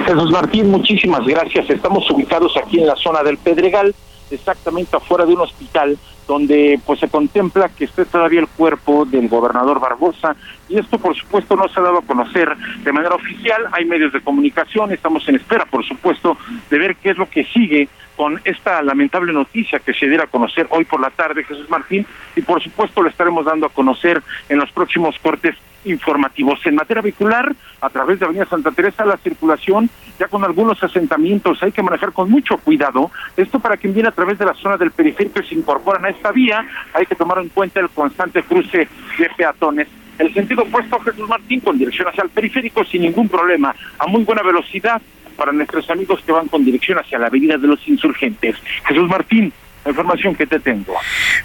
Jesús 0.05 0.31
Martín, 0.31 0.69
muchísimas 0.69 1.25
gracias. 1.25 1.69
Estamos 1.69 2.09
ubicados 2.11 2.55
aquí 2.57 2.79
en 2.79 2.87
la 2.87 2.95
zona 2.95 3.23
del 3.23 3.37
Pedregal, 3.37 3.95
exactamente 4.29 4.95
afuera 4.95 5.25
de 5.25 5.33
un 5.33 5.41
hospital 5.41 5.97
donde 6.27 6.79
pues 6.85 6.99
se 6.99 7.09
contempla 7.09 7.69
que 7.69 7.85
esté 7.85 8.05
todavía 8.05 8.39
el 8.39 8.47
cuerpo 8.47 9.05
del 9.05 9.27
gobernador 9.27 9.79
Barbosa. 9.79 10.35
Y 10.69 10.77
esto 10.77 10.97
por 10.97 11.15
supuesto 11.15 11.55
no 11.55 11.67
se 11.67 11.79
ha 11.79 11.83
dado 11.83 11.99
a 11.99 12.01
conocer 12.01 12.55
de 12.83 12.91
manera 12.91 13.15
oficial, 13.15 13.67
hay 13.71 13.85
medios 13.85 14.13
de 14.13 14.21
comunicación, 14.21 14.91
estamos 14.91 15.27
en 15.27 15.35
espera 15.35 15.65
por 15.65 15.85
supuesto 15.85 16.37
de 16.69 16.77
ver 16.77 16.95
qué 16.95 17.11
es 17.11 17.17
lo 17.17 17.29
que 17.29 17.43
sigue 17.45 17.89
con 18.15 18.39
esta 18.43 18.81
lamentable 18.83 19.33
noticia 19.33 19.79
que 19.79 19.93
se 19.93 20.07
diera 20.07 20.25
a 20.25 20.27
conocer 20.27 20.67
hoy 20.69 20.85
por 20.85 21.01
la 21.01 21.09
tarde 21.09 21.43
Jesús 21.43 21.69
Martín. 21.69 22.05
Y 22.35 22.41
por 22.41 22.61
supuesto 22.61 23.01
lo 23.01 23.09
estaremos 23.09 23.45
dando 23.45 23.65
a 23.65 23.69
conocer 23.69 24.21
en 24.47 24.59
los 24.59 24.71
próximos 24.71 25.17
cortes 25.19 25.55
informativos. 25.85 26.59
En 26.65 26.75
materia 26.75 27.01
vehicular, 27.01 27.53
a 27.81 27.89
través 27.89 28.19
de 28.19 28.25
Avenida 28.25 28.45
Santa 28.45 28.71
Teresa, 28.71 29.05
la 29.05 29.17
circulación 29.17 29.89
ya 30.19 30.27
con 30.27 30.43
algunos 30.43 30.81
asentamientos 30.83 31.61
hay 31.63 31.71
que 31.71 31.81
manejar 31.81 32.11
con 32.11 32.29
mucho 32.29 32.57
cuidado. 32.57 33.11
Esto 33.35 33.59
para 33.59 33.77
quien 33.77 33.93
viene 33.93 34.09
a 34.09 34.11
través 34.11 34.37
de 34.37 34.45
la 34.45 34.53
zona 34.53 34.77
del 34.77 34.91
periférico 34.91 35.41
y 35.41 35.47
se 35.47 35.55
incorporan 35.55 36.05
a 36.05 36.09
esta 36.09 36.31
vía, 36.31 36.65
hay 36.93 37.05
que 37.05 37.15
tomar 37.15 37.39
en 37.39 37.49
cuenta 37.49 37.79
el 37.79 37.89
constante 37.89 38.43
cruce 38.43 38.87
de 39.17 39.29
peatones. 39.35 39.87
El 40.19 40.33
sentido 40.33 40.63
opuesto 40.63 40.97
a 40.97 41.03
Jesús 41.03 41.27
Martín 41.27 41.61
con 41.61 41.77
dirección 41.77 42.07
hacia 42.07 42.23
el 42.23 42.29
periférico 42.29 42.83
sin 42.85 43.01
ningún 43.01 43.27
problema, 43.27 43.75
a 43.97 44.05
muy 44.05 44.23
buena 44.23 44.43
velocidad 44.43 45.01
para 45.35 45.51
nuestros 45.51 45.89
amigos 45.89 46.21
que 46.23 46.31
van 46.31 46.47
con 46.47 46.63
dirección 46.63 46.99
hacia 46.99 47.17
la 47.17 47.27
Avenida 47.27 47.57
de 47.57 47.67
los 47.67 47.87
Insurgentes. 47.87 48.55
Jesús 48.87 49.09
Martín, 49.09 49.51
la 49.83 49.89
información 49.89 50.35
que 50.35 50.45
te 50.45 50.59
tengo. 50.59 50.93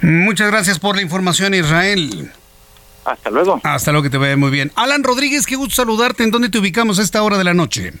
Muchas 0.03 0.51
gracias 0.51 0.77
por 0.77 0.95
la 0.95 1.01
información, 1.01 1.55
Israel. 1.55 2.31
Hasta 3.07 3.29
luego. 3.29 3.61
Hasta 3.63 3.91
luego, 3.91 4.03
que 4.03 4.09
te 4.09 4.17
vaya 4.17 4.35
muy 4.35 4.51
bien. 4.51 4.71
Alan 4.75 5.01
Rodríguez, 5.03 5.45
qué 5.45 5.55
gusto 5.55 5.75
saludarte. 5.75 6.23
¿En 6.23 6.31
dónde 6.31 6.49
te 6.49 6.59
ubicamos 6.59 6.99
a 6.99 7.01
esta 7.01 7.23
hora 7.23 7.37
de 7.37 7.45
la 7.45 7.53
noche? 7.53 7.93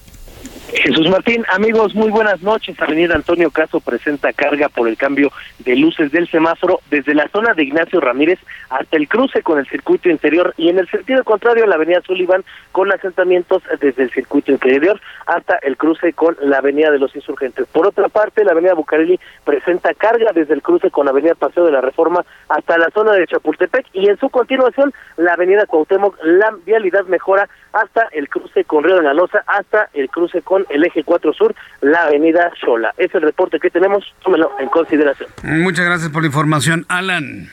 Jesús 0.73 1.09
Martín, 1.09 1.45
amigos, 1.49 1.95
muy 1.95 2.09
buenas 2.09 2.41
noches. 2.41 2.79
Avenida 2.81 3.15
Antonio 3.15 3.51
Caso 3.51 3.79
presenta 3.79 4.33
carga 4.33 4.67
por 4.67 4.89
el 4.89 4.97
cambio 4.97 5.31
de 5.59 5.77
luces 5.77 6.11
del 6.11 6.27
semáforo 6.29 6.81
desde 6.89 7.13
la 7.15 7.29
zona 7.29 7.53
de 7.53 7.63
Ignacio 7.63 8.01
Ramírez 8.01 8.37
hasta 8.69 8.97
el 8.97 9.07
cruce 9.07 9.43
con 9.43 9.59
el 9.59 9.67
circuito 9.67 10.09
interior 10.09 10.53
y 10.57 10.67
en 10.67 10.79
el 10.79 10.89
sentido 10.89 11.23
contrario 11.23 11.65
la 11.65 11.75
avenida 11.75 12.01
Sullivan 12.01 12.43
con 12.73 12.91
asentamientos 12.91 13.63
desde 13.79 14.03
el 14.03 14.11
circuito 14.11 14.51
interior 14.51 14.99
hasta 15.25 15.57
el 15.61 15.77
cruce 15.77 16.11
con 16.11 16.35
la 16.41 16.57
avenida 16.57 16.91
de 16.91 16.99
los 16.99 17.15
insurgentes. 17.15 17.65
Por 17.67 17.87
otra 17.87 18.09
parte, 18.09 18.43
la 18.43 18.51
avenida 18.51 18.73
Bucareli 18.73 19.19
presenta 19.45 19.93
carga 19.93 20.31
desde 20.33 20.53
el 20.53 20.61
cruce 20.61 20.91
con 20.91 21.05
la 21.05 21.11
avenida 21.11 21.35
Paseo 21.35 21.65
de 21.65 21.71
la 21.71 21.81
Reforma 21.81 22.25
hasta 22.49 22.77
la 22.77 22.89
zona 22.89 23.13
de 23.13 23.25
Chapultepec 23.25 23.85
y 23.93 24.09
en 24.09 24.19
su 24.19 24.29
continuación 24.29 24.93
la 25.15 25.33
avenida 25.33 25.65
Cuauhtémoc, 25.65 26.17
la 26.23 26.53
vialidad 26.65 27.05
mejora 27.05 27.47
hasta 27.71 28.07
el 28.11 28.27
cruce 28.27 28.63
con 28.63 28.83
Río 28.83 28.97
de 28.97 29.03
la 29.03 29.13
Loza, 29.13 29.43
hasta 29.47 29.89
el 29.93 30.09
cruce 30.09 30.41
con 30.41 30.56
el 30.69 30.83
eje 30.83 31.03
4 31.03 31.33
Sur, 31.33 31.55
la 31.81 32.03
avenida 32.03 32.51
Sola. 32.59 32.93
Es 32.97 33.13
el 33.13 33.21
reporte 33.21 33.59
que 33.59 33.69
tenemos, 33.69 34.03
tómelo 34.23 34.51
en 34.59 34.69
consideración. 34.69 35.29
Muchas 35.43 35.85
gracias 35.85 36.09
por 36.09 36.21
la 36.21 36.27
información, 36.27 36.85
Alan. 36.89 37.49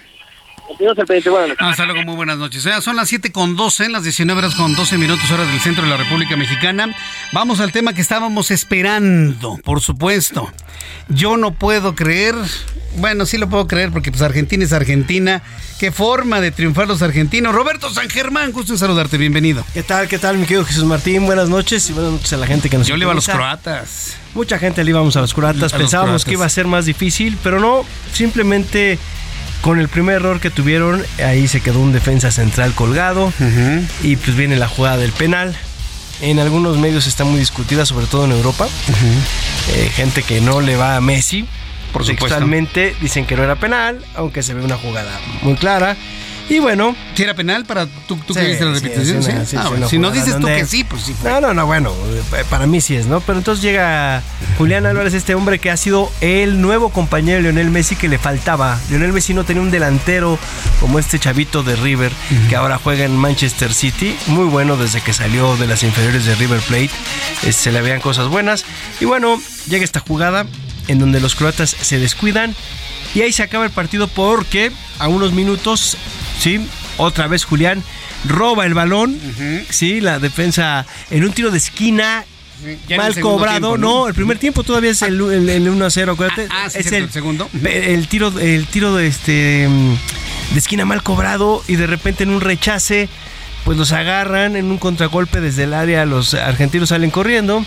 Hasta 1.58 1.84
luego, 1.84 2.02
muy 2.04 2.16
buenas 2.16 2.38
noches. 2.38 2.66
son 2.80 2.96
las 2.96 3.08
7 3.08 3.32
con 3.32 3.54
12, 3.54 3.90
las 3.90 4.02
19 4.02 4.38
horas 4.38 4.54
con 4.54 4.74
12 4.74 4.98
minutos, 4.98 5.30
horas 5.30 5.46
del 5.48 5.60
centro 5.60 5.84
de 5.84 5.90
la 5.90 5.96
República 5.96 6.36
Mexicana. 6.36 6.94
Vamos 7.32 7.60
al 7.60 7.70
tema 7.70 7.92
que 7.92 8.00
estábamos 8.00 8.50
esperando, 8.50 9.58
por 9.62 9.80
supuesto. 9.80 10.50
Yo 11.08 11.36
no 11.36 11.52
puedo 11.52 11.94
creer, 11.94 12.34
bueno, 12.96 13.26
sí 13.26 13.36
lo 13.36 13.48
puedo 13.48 13.66
creer 13.66 13.90
porque 13.92 14.10
pues 14.10 14.22
Argentina 14.22 14.64
es 14.64 14.72
Argentina. 14.72 15.42
Qué 15.78 15.92
forma 15.92 16.40
de 16.40 16.50
triunfar 16.50 16.88
los 16.88 17.02
argentinos. 17.02 17.54
Roberto 17.54 17.90
San 17.90 18.08
Germán, 18.08 18.52
gusto 18.52 18.72
en 18.72 18.78
saludarte, 18.78 19.18
bienvenido. 19.18 19.64
¿Qué 19.74 19.82
tal, 19.82 20.08
qué 20.08 20.18
tal, 20.18 20.38
mi 20.38 20.46
querido 20.46 20.64
Jesús 20.64 20.84
Martín? 20.84 21.26
Buenas 21.26 21.48
noches 21.48 21.90
y 21.90 21.92
buenas 21.92 22.12
noches 22.12 22.32
a 22.32 22.36
la 22.38 22.46
gente 22.46 22.70
que 22.70 22.78
nos 22.78 22.86
Yo 22.86 22.96
le 22.96 23.04
iba 23.04 23.12
a 23.12 23.14
los 23.14 23.28
croatas. 23.28 24.16
Mucha 24.34 24.58
gente 24.58 24.82
le 24.82 24.90
íbamos 24.90 25.16
a 25.16 25.20
los 25.20 25.34
croatas, 25.34 25.72
pensábamos 25.72 26.24
que 26.24 26.32
iba 26.32 26.46
a 26.46 26.48
ser 26.48 26.66
más 26.66 26.86
difícil, 26.86 27.38
pero 27.42 27.60
no, 27.60 27.84
simplemente 28.12 28.98
con 29.64 29.80
el 29.80 29.88
primer 29.88 30.16
error 30.16 30.40
que 30.40 30.50
tuvieron, 30.50 31.02
ahí 31.24 31.48
se 31.48 31.62
quedó 31.62 31.80
un 31.80 31.90
defensa 31.90 32.30
central 32.30 32.74
colgado 32.74 33.32
y 34.02 34.16
pues 34.16 34.36
viene 34.36 34.56
la 34.56 34.68
jugada 34.68 34.98
del 34.98 35.12
penal. 35.12 35.56
En 36.20 36.38
algunos 36.38 36.76
medios 36.76 37.06
está 37.06 37.24
muy 37.24 37.38
discutida, 37.38 37.86
sobre 37.86 38.04
todo 38.04 38.26
en 38.26 38.32
Europa. 38.32 38.68
Eh, 39.72 39.90
gente 39.94 40.22
que 40.22 40.42
no 40.42 40.60
le 40.60 40.76
va 40.76 40.96
a 40.96 41.00
Messi. 41.00 41.46
Por 41.94 42.04
Textualmente 42.04 42.94
dicen 43.00 43.24
que 43.24 43.36
no 43.36 43.42
era 43.42 43.56
penal, 43.56 44.04
aunque 44.14 44.42
se 44.42 44.52
ve 44.52 44.62
una 44.62 44.76
jugada 44.76 45.18
muy 45.40 45.54
clara. 45.54 45.96
Y 46.48 46.58
bueno. 46.58 46.94
Si 47.14 47.22
era 47.22 47.34
penal 47.34 47.64
para 47.64 47.86
tú, 47.86 48.16
tú 48.26 48.34
que 48.34 48.44
viste 48.44 48.64
la 48.64 48.72
repetición, 48.72 49.22
sí. 49.22 49.56
Ah, 49.56 49.70
si 49.88 49.98
no 49.98 50.10
dices 50.10 50.38
tú 50.38 50.46
que 50.46 50.66
sí, 50.66 50.84
pues 50.84 51.02
sí. 51.02 51.14
No, 51.24 51.40
no, 51.40 51.54
no, 51.54 51.66
bueno, 51.66 51.90
eh, 52.12 52.44
para 52.50 52.66
mí 52.66 52.80
sí 52.80 52.96
es, 52.96 53.06
¿no? 53.06 53.20
Pero 53.20 53.38
entonces 53.38 53.62
llega 53.62 54.22
Julián 54.58 54.84
Álvarez, 54.84 55.14
este 55.14 55.34
hombre 55.34 55.58
que 55.58 55.70
ha 55.70 55.76
sido 55.76 56.10
el 56.20 56.60
nuevo 56.60 56.90
compañero 56.90 57.36
de 57.38 57.42
Lionel 57.42 57.70
Messi 57.70 57.96
que 57.96 58.08
le 58.08 58.18
faltaba. 58.18 58.78
Lionel 58.90 59.12
Messi 59.12 59.32
no 59.32 59.44
tenía 59.44 59.62
un 59.62 59.70
delantero 59.70 60.38
como 60.80 60.98
este 60.98 61.18
chavito 61.18 61.62
de 61.62 61.76
River, 61.76 62.12
que 62.48 62.56
ahora 62.56 62.78
juega 62.78 63.04
en 63.04 63.16
Manchester 63.16 63.72
City. 63.72 64.16
Muy 64.26 64.46
bueno 64.46 64.76
desde 64.76 65.00
que 65.00 65.12
salió 65.12 65.56
de 65.56 65.66
las 65.66 65.82
inferiores 65.82 66.26
de 66.26 66.34
River 66.34 66.60
Plate. 66.60 66.90
se 67.50 67.72
le 67.72 67.80
veían 67.80 68.00
cosas 68.00 68.28
buenas. 68.28 68.64
Y 69.00 69.06
bueno, 69.06 69.40
llega 69.68 69.84
esta 69.84 70.00
jugada 70.00 70.46
en 70.88 70.98
donde 70.98 71.20
los 71.20 71.34
croatas 71.34 71.70
se 71.70 71.98
descuidan. 71.98 72.54
Y 73.14 73.22
ahí 73.22 73.32
se 73.32 73.42
acaba 73.42 73.64
el 73.64 73.70
partido 73.70 74.08
porque 74.08 74.72
a 74.98 75.08
unos 75.08 75.32
minutos 75.32 75.96
¿sí? 76.38 76.60
Otra 76.96 77.26
vez 77.26 77.44
Julián 77.44 77.82
roba 78.26 78.66
el 78.66 78.74
balón, 78.74 79.18
¿sí? 79.70 80.00
La 80.00 80.18
defensa 80.18 80.86
en 81.10 81.24
un 81.24 81.32
tiro 81.32 81.50
de 81.50 81.58
esquina 81.58 82.24
mal 82.96 83.18
cobrado. 83.20 83.76
¿no? 83.76 84.08
el 84.08 84.14
primer 84.14 84.38
tiempo 84.38 84.62
todavía 84.62 84.90
es 84.90 85.02
el, 85.02 85.20
1 85.20 85.84
a 85.84 85.90
0, 85.90 86.12
acuérdate. 86.12 86.46
Ah, 86.50 86.64
ah 86.64 86.70
es 86.72 86.92
el, 86.92 87.10
segundo. 87.10 87.48
El 87.64 88.08
tiro, 88.08 88.32
el 88.38 88.66
tiro 88.66 88.94
de, 88.94 89.06
este, 89.06 89.32
de 89.32 90.58
esquina 90.58 90.84
mal 90.84 91.02
cobrado 91.02 91.62
y 91.66 91.76
de 91.76 91.86
repente 91.86 92.22
en 92.22 92.30
un 92.30 92.40
rechace 92.40 93.08
pues 93.64 93.78
los 93.78 93.92
agarran 93.92 94.56
en 94.56 94.70
un 94.70 94.78
contragolpe 94.78 95.40
desde 95.40 95.64
el 95.64 95.74
área, 95.74 96.04
los 96.04 96.34
argentinos 96.34 96.90
salen 96.90 97.10
corriendo, 97.10 97.64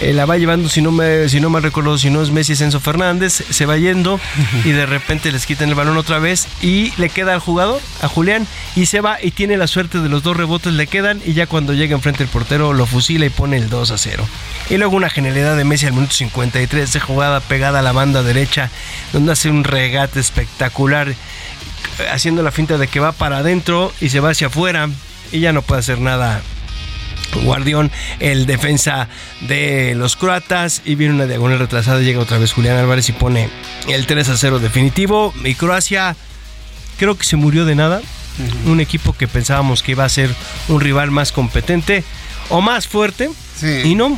eh, 0.00 0.12
la 0.14 0.24
va 0.24 0.38
llevando, 0.38 0.68
si 0.68 0.80
no, 0.80 0.90
me, 0.90 1.28
si 1.28 1.38
no 1.40 1.50
mal 1.50 1.62
recuerdo, 1.62 1.98
si 1.98 2.08
no 2.08 2.22
es 2.22 2.30
Messi, 2.30 2.52
Enzo 2.64 2.80
Fernández, 2.80 3.44
se 3.50 3.66
va 3.66 3.76
yendo 3.76 4.18
y 4.64 4.70
de 4.70 4.86
repente 4.86 5.30
les 5.30 5.44
quitan 5.44 5.68
el 5.68 5.74
balón 5.74 5.98
otra 5.98 6.18
vez 6.18 6.48
y 6.62 6.92
le 6.96 7.10
queda 7.10 7.34
al 7.34 7.40
jugador, 7.40 7.80
a 8.00 8.08
Julián, 8.08 8.46
y 8.74 8.86
se 8.86 9.02
va 9.02 9.18
y 9.22 9.32
tiene 9.32 9.58
la 9.58 9.66
suerte 9.66 9.98
de 9.98 10.08
los 10.08 10.22
dos 10.22 10.36
rebotes 10.36 10.72
le 10.72 10.86
quedan 10.86 11.20
y 11.24 11.34
ya 11.34 11.46
cuando 11.46 11.74
llega 11.74 11.94
enfrente 11.94 12.22
el 12.22 12.30
portero 12.30 12.72
lo 12.72 12.86
fusila 12.86 13.26
y 13.26 13.30
pone 13.30 13.58
el 13.58 13.68
2 13.68 13.90
a 13.90 13.98
0. 13.98 14.26
Y 14.70 14.78
luego 14.78 14.96
una 14.96 15.10
genialidad 15.10 15.56
de 15.56 15.64
Messi 15.64 15.86
al 15.86 15.92
minuto 15.92 16.14
53 16.14 16.90
de 16.90 17.00
jugada 17.00 17.40
pegada 17.40 17.80
a 17.80 17.82
la 17.82 17.92
banda 17.92 18.22
derecha, 18.22 18.70
donde 19.12 19.32
hace 19.32 19.50
un 19.50 19.64
regate 19.64 20.20
espectacular, 20.20 21.14
haciendo 22.10 22.42
la 22.42 22.50
finta 22.50 22.78
de 22.78 22.88
que 22.88 23.00
va 23.00 23.12
para 23.12 23.38
adentro 23.38 23.92
y 24.00 24.08
se 24.08 24.20
va 24.20 24.30
hacia 24.30 24.46
afuera 24.46 24.88
y 25.34 25.40
ya 25.40 25.52
no 25.52 25.62
puede 25.62 25.80
hacer 25.80 26.00
nada 26.00 26.40
Guardión, 27.42 27.90
el 28.20 28.46
defensa 28.46 29.08
de 29.40 29.94
los 29.96 30.14
croatas. 30.14 30.82
Y 30.84 30.94
viene 30.94 31.14
una 31.14 31.26
diagonal 31.26 31.58
retrasada. 31.58 32.00
Llega 32.00 32.20
otra 32.20 32.38
vez 32.38 32.52
Julián 32.52 32.76
Álvarez 32.76 33.08
y 33.08 33.12
pone 33.12 33.50
el 33.88 34.06
3 34.06 34.28
a 34.28 34.36
0 34.36 34.60
definitivo. 34.60 35.34
Y 35.42 35.56
Croacia 35.56 36.14
creo 36.96 37.18
que 37.18 37.24
se 37.24 37.34
murió 37.34 37.64
de 37.64 37.74
nada. 37.74 38.00
Un 38.66 38.80
equipo 38.80 39.12
que 39.12 39.26
pensábamos 39.26 39.82
que 39.82 39.92
iba 39.92 40.04
a 40.04 40.08
ser 40.08 40.30
un 40.68 40.80
rival 40.80 41.10
más 41.10 41.32
competente 41.32 42.04
o 42.48 42.60
más 42.60 42.86
fuerte. 42.86 43.28
Y 43.84 43.96
no. 43.96 44.16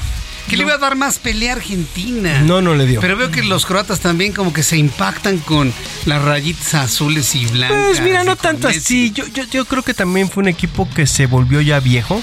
Que 0.48 0.56
le 0.56 0.62
iba 0.62 0.74
a 0.74 0.78
dar 0.78 0.94
más 0.94 1.18
pelea 1.18 1.52
a 1.52 1.56
Argentina. 1.56 2.40
No, 2.42 2.62
no 2.62 2.74
le 2.74 2.86
dio. 2.86 3.00
Pero 3.00 3.16
veo 3.16 3.30
que 3.30 3.42
los 3.42 3.66
croatas 3.66 4.00
también 4.00 4.32
como 4.32 4.52
que 4.52 4.62
se 4.62 4.76
impactan 4.76 5.38
con 5.38 5.72
las 6.04 6.22
rayitas 6.22 6.74
azules 6.74 7.34
y 7.34 7.46
blancas. 7.46 7.84
Pues 7.86 8.00
mira, 8.00 8.22
no 8.22 8.36
tanto 8.36 8.68
Messi. 8.68 8.78
así. 8.78 9.10
Yo, 9.12 9.26
yo, 9.26 9.44
yo 9.44 9.64
creo 9.64 9.82
que 9.82 9.94
también 9.94 10.30
fue 10.30 10.42
un 10.42 10.48
equipo 10.48 10.88
que 10.94 11.06
se 11.06 11.26
volvió 11.26 11.60
ya 11.60 11.80
viejo. 11.80 12.22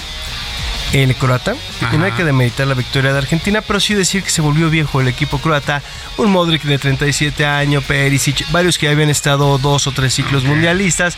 El 0.92 1.14
croata. 1.16 1.56
Y 1.92 1.96
no 1.96 2.04
hay 2.04 2.12
que 2.12 2.24
demeritar 2.24 2.68
la 2.68 2.74
victoria 2.74 3.12
de 3.12 3.18
Argentina, 3.18 3.60
pero 3.62 3.80
sí 3.80 3.94
decir 3.94 4.22
que 4.22 4.30
se 4.30 4.40
volvió 4.40 4.70
viejo 4.70 5.00
el 5.00 5.08
equipo 5.08 5.38
croata. 5.38 5.82
Un 6.18 6.30
Modric 6.30 6.62
de 6.62 6.78
37 6.78 7.44
años, 7.44 7.82
Perisic, 7.84 8.48
varios 8.52 8.78
que 8.78 8.88
habían 8.88 9.10
estado 9.10 9.58
dos 9.58 9.88
o 9.88 9.92
tres 9.92 10.14
ciclos 10.14 10.44
mundialistas. 10.44 11.16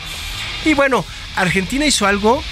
Y 0.65 0.73
bueno, 0.73 1.05
Argentina 1.37 1.85
hizo 1.85 2.07
algo 2.07 2.43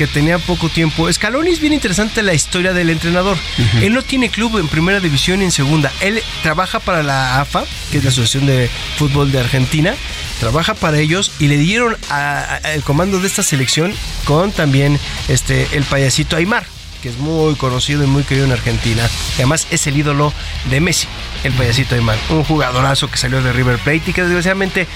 que 0.00 0.06
tenía 0.06 0.38
poco 0.38 0.70
tiempo. 0.70 1.12
Scaloni 1.12 1.50
es 1.50 1.60
bien 1.60 1.74
interesante 1.74 2.22
la 2.22 2.32
historia 2.32 2.72
del 2.72 2.88
entrenador. 2.88 3.36
Él 3.82 3.92
no 3.92 4.00
tiene 4.00 4.30
club 4.30 4.56
en 4.56 4.66
primera 4.66 4.98
división 4.98 5.40
ni 5.40 5.44
en 5.44 5.50
segunda. 5.50 5.92
Él 6.00 6.22
trabaja 6.42 6.80
para 6.80 7.02
la 7.02 7.38
AFA, 7.42 7.64
que 7.92 7.98
es 7.98 8.04
la 8.04 8.08
Asociación 8.08 8.46
de 8.46 8.70
Fútbol 8.96 9.30
de 9.30 9.40
Argentina. 9.40 9.94
Trabaja 10.38 10.72
para 10.72 10.98
ellos 10.98 11.32
y 11.38 11.48
le 11.48 11.58
dieron 11.58 11.98
a- 12.08 12.38
a- 12.64 12.72
el 12.72 12.82
comando 12.82 13.20
de 13.20 13.26
esta 13.26 13.42
selección 13.42 13.92
con 14.24 14.52
también 14.52 14.98
este 15.28 15.68
el 15.72 15.82
payasito 15.84 16.34
Aymar, 16.36 16.64
que 17.02 17.10
es 17.10 17.18
muy 17.18 17.54
conocido 17.56 18.02
y 18.02 18.06
muy 18.06 18.22
querido 18.22 18.46
en 18.46 18.52
Argentina. 18.52 19.02
Y 19.32 19.34
además 19.42 19.66
es 19.70 19.86
el 19.86 19.98
ídolo 19.98 20.32
de 20.70 20.80
Messi, 20.80 21.08
el 21.44 21.52
payasito 21.52 21.94
Aymar. 21.94 22.16
Un 22.30 22.42
jugadorazo 22.44 23.10
que 23.10 23.18
salió 23.18 23.42
de 23.42 23.52
River 23.52 23.76
Plate 23.76 24.04
y 24.06 24.12
que 24.14 24.22
desgraciadamente 24.22 24.86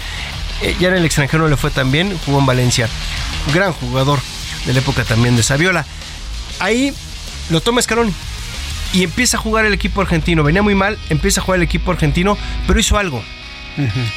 eh, 0.63 0.75
ya 0.81 0.89
en 0.89 0.95
el 0.95 1.05
extranjero 1.05 1.43
no 1.43 1.51
le 1.51 1.59
fue 1.59 1.71
tan 1.71 1.91
bien, 1.93 2.17
jugó 2.25 2.39
en 2.39 2.47
Valencia. 2.47 2.89
Gran 3.53 3.73
jugador 3.75 4.19
de 4.67 4.73
la 4.73 4.79
época 4.79 5.05
también 5.05 5.37
de 5.37 5.43
Saviola. 5.43 5.87
Ahí 6.61 6.93
lo 7.51 7.61
toma 7.61 7.83
Scaloni 7.83 8.13
y 8.93 9.03
empieza 9.03 9.37
a 9.37 9.41
jugar 9.41 9.65
el 9.67 9.75
equipo 9.75 10.01
argentino. 10.01 10.43
Venía 10.45 10.63
muy 10.63 10.75
mal, 10.75 10.99
empieza 11.11 11.41
a 11.41 11.45
jugar 11.45 11.59
el 11.59 11.65
equipo 11.65 11.91
argentino, 11.91 12.39
pero 12.67 12.79
hizo 12.79 12.97
algo. 12.97 13.23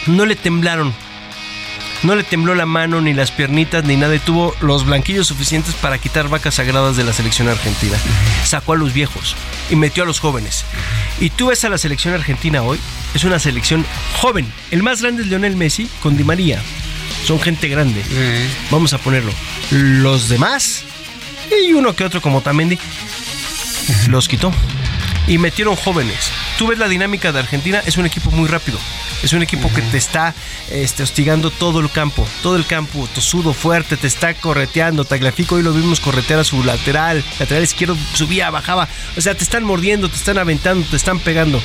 No 0.05 0.25
le 0.25 0.35
temblaron. 0.35 0.93
No 2.03 2.15
le 2.15 2.23
tembló 2.23 2.53
la 2.53 2.67
mano, 2.67 3.01
ni 3.01 3.15
las 3.15 3.31
piernitas, 3.31 3.83
ni 3.83 3.95
nada. 3.95 4.13
Y 4.13 4.19
tuvo 4.19 4.55
los 4.61 4.85
blanquillos 4.85 5.25
suficientes 5.25 5.73
para 5.73 5.97
quitar 5.97 6.29
vacas 6.29 6.55
sagradas 6.55 6.95
de 6.95 7.03
la 7.03 7.11
selección 7.11 7.49
argentina. 7.49 7.97
Sacó 8.45 8.73
a 8.73 8.77
los 8.77 8.93
viejos 8.93 9.35
y 9.71 9.75
metió 9.75 10.03
a 10.03 10.05
los 10.05 10.19
jóvenes. 10.19 10.63
Y 11.19 11.31
tú 11.31 11.47
ves 11.47 11.65
a 11.65 11.69
la 11.69 11.79
selección 11.79 12.13
argentina 12.13 12.61
hoy, 12.61 12.79
es 13.15 13.23
una 13.23 13.39
selección 13.39 13.83
joven. 14.21 14.51
El 14.69 14.83
más 14.83 15.01
grande 15.01 15.23
es 15.23 15.27
Lionel 15.27 15.55
Messi 15.55 15.89
con 16.03 16.15
Di 16.15 16.23
María. 16.23 16.61
Son 17.26 17.39
gente 17.39 17.68
grande. 17.68 18.03
Vamos 18.72 18.93
a 18.93 18.97
ponerlo. 18.97 19.32
Los 19.72 20.30
demás, 20.30 20.84
y 21.51 21.74
uno 21.74 21.95
que 21.95 22.03
otro 22.03 22.22
como 22.22 22.41
Tamendi, 22.41 22.78
los 24.07 24.28
quitó. 24.28 24.51
Y 25.28 25.38
metieron 25.38 25.76
jóvenes. 25.76 26.32
Tú 26.57 26.68
ves 26.68 26.80
la 26.80 26.88
dinámica 26.88 27.32
de 27.32 27.39
Argentina, 27.39 27.82
es 27.86 27.97
un 27.97 28.05
equipo 28.05 28.32
muy 28.32 28.47
rápido. 28.47 28.80
Es 29.24 29.34
un 29.34 29.41
equipo 29.41 29.72
que 29.74 29.82
te 29.82 29.97
está 29.97 30.34
este, 30.72 31.03
hostigando 31.03 31.49
todo 31.51 31.80
el 31.80 31.91
campo. 31.91 32.26
Todo 32.41 32.55
el 32.55 32.65
campo, 32.65 33.07
tosudo, 33.13 33.53
fuerte, 33.53 33.97
te 33.97 34.07
está 34.07 34.34
correteando. 34.36 35.05
Tagliafico 35.05 35.55
hoy 35.55 35.63
lo 35.63 35.74
vimos 35.74 35.99
corretear 35.99 36.39
a 36.39 36.43
su 36.43 36.63
lateral. 36.63 37.24
Lateral 37.39 37.63
izquierdo 37.63 37.97
subía, 38.13 38.49
bajaba. 38.51 38.88
O 39.18 39.22
sea, 39.22 39.36
te 39.36 39.43
están 39.43 39.63
mordiendo, 39.63 40.07
te 40.07 40.15
están 40.15 40.38
aventando, 40.38 40.88
te 40.88 40.95
están 40.95 41.20
pegando. 41.20 41.61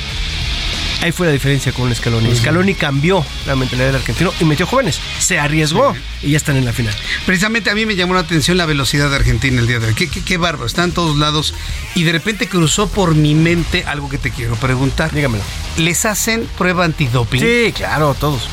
Ahí 1.03 1.11
fue 1.11 1.27
la 1.27 1.33
diferencia 1.33 1.73
con 1.73 1.93
Scaloni. 1.93 2.33
Scaloni 2.33 2.75
cambió 2.75 3.25
la 3.45 3.57
mentalidad 3.57 3.87
del 3.87 3.97
argentino 3.97 4.31
y 4.39 4.45
metió 4.45 4.65
jóvenes. 4.65 5.01
Se 5.19 5.37
arriesgó 5.37 5.93
y 6.21 6.31
ya 6.31 6.37
están 6.37 6.55
en 6.55 6.63
la 6.63 6.71
final. 6.71 6.95
Precisamente 7.25 7.69
a 7.69 7.75
mí 7.75 7.85
me 7.85 7.97
llamó 7.97 8.13
la 8.13 8.21
atención 8.21 8.55
la 8.55 8.65
velocidad 8.65 9.09
de 9.09 9.17
Argentina 9.17 9.59
el 9.59 9.67
día 9.67 9.79
de 9.79 9.87
hoy. 9.87 9.95
Qué, 9.95 10.07
qué, 10.07 10.23
qué 10.23 10.37
bárbaro, 10.37 10.65
está 10.65 10.85
en 10.85 10.93
todos 10.93 11.17
lados. 11.17 11.55
Y 11.93 12.03
de 12.03 12.13
repente 12.13 12.47
cruzó 12.47 12.87
por 12.87 13.15
mi 13.15 13.35
mente 13.35 13.83
algo 13.85 14.07
que 14.09 14.17
te 14.17 14.31
quiero 14.31 14.55
preguntar. 14.55 15.11
Dígamelo. 15.13 15.43
¿Les 15.75 16.05
hacen 16.05 16.47
prueba 16.57 16.85
antidoping? 16.85 17.41
Sí, 17.41 17.73
claro, 17.75 18.15
todos. 18.17 18.47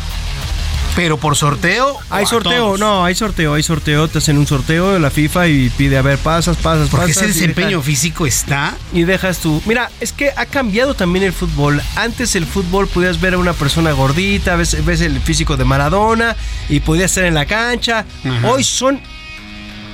¿Pero 1.01 1.17
por 1.17 1.35
sorteo? 1.35 1.97
Hay 2.11 2.27
sorteo, 2.27 2.67
todos? 2.67 2.79
no, 2.81 3.07
hay 3.07 3.15
sorteo, 3.15 3.55
hay 3.55 3.63
sorteo, 3.63 4.07
te 4.07 4.19
hacen 4.19 4.37
un 4.37 4.47
sorteo 4.47 4.93
de 4.93 5.01
la 5.01 5.11
FIFA 5.11 5.49
y 5.49 5.71
pide, 5.71 5.97
a 5.97 6.03
ver, 6.03 6.19
pasas, 6.19 6.59
pasas, 6.59 6.91
Porque 6.91 7.07
pasas. 7.07 7.23
ese 7.23 7.27
desempeño 7.29 7.81
físico 7.81 8.27
está. 8.27 8.75
y 8.93 9.05
dejas 9.05 9.39
tú. 9.39 9.63
Mira, 9.65 9.91
es 10.01 10.13
que 10.13 10.31
ha 10.37 10.45
cambiado 10.45 10.93
también 10.93 11.25
el 11.25 11.33
fútbol. 11.33 11.81
Antes 11.97 12.37
el 12.37 12.45
fútbol 12.45 12.87
podías 12.87 13.19
ver 13.19 13.33
a 13.33 13.39
una 13.39 13.55
persona 13.55 13.93
gordita, 13.93 14.57
ves, 14.57 14.85
ves 14.85 15.01
el 15.01 15.19
físico 15.23 15.57
de 15.57 15.65
Maradona 15.65 16.37
y 16.69 16.81
podías 16.81 17.13
estar 17.13 17.25
en 17.25 17.33
la 17.33 17.47
cancha. 17.47 18.05
Hoy 18.45 18.63
son 18.63 19.01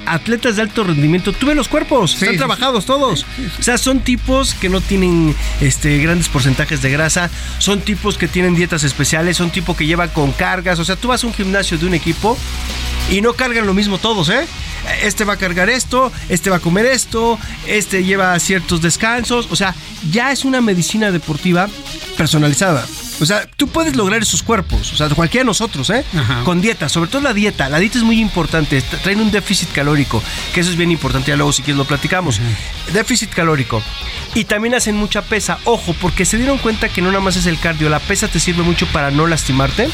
atletas 0.07 0.57
de 0.57 0.63
alto 0.63 0.85
rendimiento. 0.85 1.33
Tú 1.33 1.47
ves 1.47 1.57
los 1.57 1.69
cuerpos, 1.69 2.15
están 2.15 2.31
sí, 2.31 2.37
trabajados 2.37 2.87
todos. 2.87 3.27
O 3.59 3.63
sea, 3.63 3.79
son 3.79 4.01
tipos 4.01 4.55
que 4.55 4.69
no 4.69 4.81
tienen 4.81 5.35
este, 5.61 5.99
grandes 5.99 6.29
porcentajes 6.29 6.83
de 6.83 6.91
grasa, 6.91 7.31
son 7.59 7.81
tipos 7.81 8.19
que 8.19 8.29
tienen 8.29 8.55
dietas 8.55 8.85
especiales, 8.85 9.37
son 9.37 9.51
tipos 9.51 9.77
que 9.77 9.87
llevan 9.87 10.09
con 10.11 10.33
cargas. 10.33 10.79
O 10.79 10.85
sea, 10.85 10.97
tú 10.97 11.09
vas 11.09 11.25
a 11.25 11.27
un 11.27 11.35
gimnasio 11.35 11.79
de 11.79 11.87
un 11.87 11.95
equipo 11.95 12.37
y 13.11 13.21
no 13.21 13.35
cargan 13.35 13.67
lo 13.67 13.75
mismo 13.75 13.99
todos, 13.99 14.29
¿eh? 14.29 14.47
Este 15.03 15.25
va 15.25 15.35
a 15.35 15.37
cargar 15.37 15.69
esto, 15.69 16.13
este 16.29 16.51
va 16.51 16.57
a 16.57 16.61
comer 16.61 16.87
esto, 16.87 17.39
este 17.67 18.05
lleva 18.05 18.39
ciertos 18.39 18.83
descansos. 18.83 19.49
O 19.51 19.57
sea, 19.57 19.75
ya 20.11 20.33
es 20.33 20.45
una 20.45 20.61
medicina 20.61 21.11
deportiva 21.11 21.69
personalizada. 22.17 22.87
O 23.19 23.25
sea, 23.25 23.47
tú 23.57 23.69
puedes 23.69 23.97
lograr 23.97 24.21
esos 24.21 24.43
cuerpos, 24.43 24.93
o 24.93 24.97
sea, 24.97 25.09
cualquiera 25.09 25.43
de 25.43 25.47
nosotros, 25.47 25.89
¿eh? 25.91 26.05
Con 26.45 26.61
dieta, 26.61 26.89
sobre 26.91 27.09
todo 27.11 27.23
la 27.23 27.33
dieta. 27.33 27.69
La 27.71 27.79
dieta 27.79 27.97
es 27.99 28.05
muy 28.05 28.21
importante, 28.21 28.79
tra- 28.83 28.99
traen 29.01 29.21
un 29.21 29.31
déficit 29.31 29.73
calórico, 29.73 30.23
que 30.53 30.61
eso 30.61 30.71
es 30.71 30.77
bien 30.77 30.91
importante, 30.91 31.31
ya 31.31 31.37
luego 31.37 31.53
si 31.53 31.63
quieres 31.63 31.79
lo 31.79 31.87
platicamos. 31.87 32.41
Déficit 32.93 33.31
calórico. 33.31 33.83
Y 34.35 34.45
también 34.45 34.75
hacen 34.75 34.97
mucha 34.97 35.23
pesa, 35.23 35.59
ojo, 35.65 35.95
porque 36.01 36.27
se 36.27 36.37
dieron 36.37 36.59
cuenta 36.59 36.91
que 36.91 37.01
no 37.01 37.09
nada 37.09 37.21
más 37.25 37.37
es 37.37 37.47
el 37.47 37.59
cardio, 37.59 37.89
la 37.89 38.01
pesa 38.01 38.29
te 38.29 38.39
sirve 38.39 38.63
mucho 38.63 38.87
para 38.89 39.11
no 39.11 39.27
lastimarte. 39.27 39.89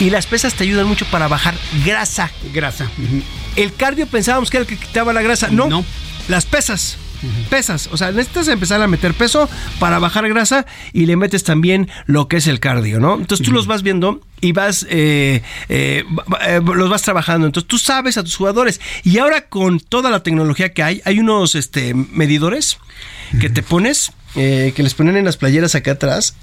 Y 0.00 0.08
las 0.10 0.24
pesas 0.26 0.54
te 0.54 0.64
ayudan 0.64 0.86
mucho 0.86 1.04
para 1.06 1.28
bajar 1.28 1.54
grasa. 1.84 2.30
Grasa. 2.54 2.90
El 3.56 3.74
cardio 3.74 4.06
pensábamos 4.06 4.48
que 4.50 4.56
era 4.56 4.62
el 4.62 4.68
que 4.68 4.78
quitaba 4.78 5.12
la 5.12 5.20
grasa. 5.22 5.48
No, 5.48 5.68
las 6.28 6.46
pesas. 6.46 6.96
Pesas, 7.50 7.88
o 7.92 7.96
sea, 7.96 8.12
necesitas 8.12 8.48
empezar 8.48 8.80
a 8.82 8.88
meter 8.88 9.14
peso 9.14 9.48
para 9.78 9.98
bajar 9.98 10.28
grasa 10.28 10.66
y 10.92 11.06
le 11.06 11.16
metes 11.16 11.44
también 11.44 11.88
lo 12.06 12.28
que 12.28 12.38
es 12.38 12.46
el 12.46 12.60
cardio, 12.60 13.00
¿no? 13.00 13.14
Entonces 13.14 13.44
tú 13.44 13.52
los 13.52 13.66
vas 13.66 13.82
viendo 13.82 14.20
y 14.40 14.52
vas, 14.52 14.86
eh, 14.88 15.42
eh, 15.68 16.04
eh, 16.46 16.60
los 16.62 16.90
vas 16.90 17.02
trabajando. 17.02 17.46
Entonces 17.46 17.68
tú 17.68 17.78
sabes 17.78 18.16
a 18.18 18.24
tus 18.24 18.36
jugadores. 18.36 18.80
Y 19.04 19.18
ahora 19.18 19.48
con 19.48 19.80
toda 19.80 20.10
la 20.10 20.22
tecnología 20.22 20.72
que 20.72 20.82
hay, 20.82 21.02
hay 21.04 21.18
unos 21.18 21.54
este, 21.54 21.94
medidores 21.94 22.78
que 23.40 23.50
te 23.50 23.62
pones, 23.62 24.12
eh, 24.34 24.72
que 24.74 24.82
les 24.82 24.94
ponen 24.94 25.16
en 25.16 25.24
las 25.24 25.36
playeras 25.36 25.74
acá 25.74 25.92
atrás 25.92 26.34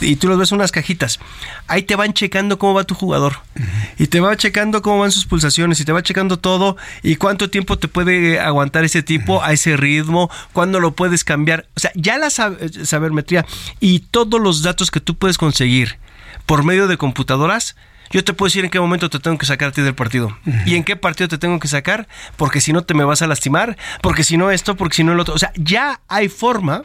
y 0.00 0.16
tú 0.16 0.28
los 0.28 0.38
ves 0.38 0.52
en 0.52 0.56
unas 0.58 0.72
cajitas. 0.72 1.18
Ahí 1.66 1.82
te 1.82 1.96
van 1.96 2.12
checando 2.12 2.58
cómo 2.58 2.74
va 2.74 2.84
tu 2.84 2.94
jugador. 2.94 3.40
Y 3.98 4.06
te 4.06 4.20
va 4.20 4.36
checando 4.36 4.82
cómo 4.82 5.00
van 5.00 5.12
sus 5.12 5.26
pulsaciones. 5.26 5.80
Y 5.80 5.84
te 5.84 5.92
va 5.92 6.02
checando 6.02 6.38
todo. 6.38 6.76
Y 7.02 7.16
cuánto 7.16 7.50
tiempo 7.50 7.78
te 7.78 7.88
puede 7.88 8.40
aguantar 8.40 8.84
ese 8.84 9.02
tipo 9.02 9.42
a 9.42 9.52
ese 9.52 9.76
ritmo. 9.76 10.30
Cuándo 10.52 10.80
lo 10.80 10.92
puedes 10.92 11.24
cambiar. 11.24 11.66
O 11.76 11.80
sea, 11.80 11.90
ya 11.94 12.18
la 12.18 12.26
sab- 12.28 12.84
sabermetría 12.84 13.44
y 13.80 14.00
todos 14.00 14.40
los 14.40 14.62
datos 14.62 14.90
que 14.90 15.00
tú 15.00 15.16
puedes 15.16 15.38
conseguir 15.38 15.98
por 16.46 16.64
medio 16.64 16.86
de 16.88 16.96
computadoras. 16.96 17.76
Yo 18.10 18.24
te 18.24 18.32
puedo 18.32 18.48
decir 18.48 18.64
en 18.64 18.70
qué 18.70 18.80
momento 18.80 19.10
te 19.10 19.18
tengo 19.18 19.36
que 19.36 19.44
sacar 19.44 19.68
a 19.68 19.72
ti 19.72 19.82
del 19.82 19.94
partido. 19.94 20.34
Y 20.64 20.76
en 20.76 20.84
qué 20.84 20.96
partido 20.96 21.28
te 21.28 21.36
tengo 21.36 21.58
que 21.58 21.68
sacar. 21.68 22.08
Porque 22.36 22.62
si 22.62 22.72
no 22.72 22.82
te 22.82 22.94
me 22.94 23.04
vas 23.04 23.20
a 23.20 23.26
lastimar. 23.26 23.76
Porque 24.00 24.24
si 24.24 24.38
no 24.38 24.50
esto, 24.50 24.76
porque 24.76 24.94
si 24.96 25.04
no 25.04 25.12
el 25.12 25.20
otro. 25.20 25.34
O 25.34 25.38
sea, 25.38 25.52
ya 25.56 26.00
hay 26.08 26.28
forma 26.30 26.84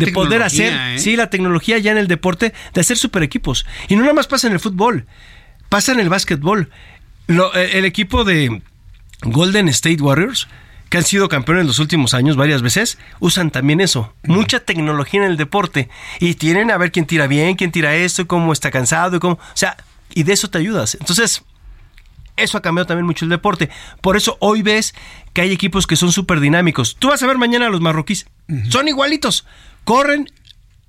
de 0.00 0.12
poder 0.12 0.42
hacer, 0.42 0.72
¿eh? 0.72 0.98
sí, 0.98 1.16
la 1.16 1.30
tecnología 1.30 1.78
ya 1.78 1.90
en 1.92 1.98
el 1.98 2.08
deporte, 2.08 2.52
de 2.72 2.80
hacer 2.80 2.96
super 2.96 3.22
equipos. 3.22 3.66
Y 3.88 3.96
no 3.96 4.02
nada 4.02 4.14
más 4.14 4.26
pasa 4.26 4.46
en 4.46 4.52
el 4.54 4.60
fútbol, 4.60 5.06
pasa 5.68 5.92
en 5.92 6.00
el 6.00 6.08
básquetbol. 6.08 6.70
Lo- 7.26 7.54
eh, 7.54 7.78
el 7.78 7.84
equipo 7.84 8.24
de, 8.24 8.60
Golden 9.22 9.68
State 9.68 10.02
Warriors, 10.02 10.48
que 10.90 10.98
han 10.98 11.04
sido 11.04 11.28
campeones 11.28 11.62
en 11.62 11.66
los 11.68 11.78
últimos 11.78 12.14
años 12.14 12.36
varias 12.36 12.62
veces, 12.62 12.98
usan 13.18 13.50
también 13.50 13.80
eso. 13.80 14.12
Mucha 14.22 14.60
tecnología 14.60 15.24
en 15.24 15.30
el 15.30 15.36
deporte. 15.36 15.88
Y 16.20 16.34
tienen 16.34 16.70
a 16.70 16.76
ver 16.76 16.92
quién 16.92 17.06
tira 17.06 17.26
bien, 17.26 17.56
quién 17.56 17.72
tira 17.72 17.94
esto, 17.96 18.26
cómo 18.26 18.52
está 18.52 18.70
cansado, 18.70 19.16
y 19.16 19.20
cómo. 19.20 19.34
O 19.34 19.40
sea, 19.56 19.76
y 20.12 20.22
de 20.24 20.34
eso 20.34 20.50
te 20.50 20.58
ayudas. 20.58 20.96
Entonces, 21.00 21.42
eso 22.36 22.58
ha 22.58 22.62
cambiado 22.62 22.86
también 22.86 23.06
mucho 23.06 23.24
el 23.24 23.30
deporte. 23.30 23.70
Por 24.02 24.16
eso 24.16 24.36
hoy 24.40 24.62
ves 24.62 24.94
que 25.32 25.40
hay 25.40 25.52
equipos 25.52 25.86
que 25.86 25.96
son 25.96 26.12
súper 26.12 26.38
dinámicos. 26.40 26.96
Tú 26.98 27.08
vas 27.08 27.22
a 27.22 27.26
ver 27.26 27.38
mañana 27.38 27.66
a 27.66 27.70
los 27.70 27.80
marroquíes. 27.80 28.26
Son 28.68 28.86
igualitos. 28.86 29.46
Corren 29.84 30.30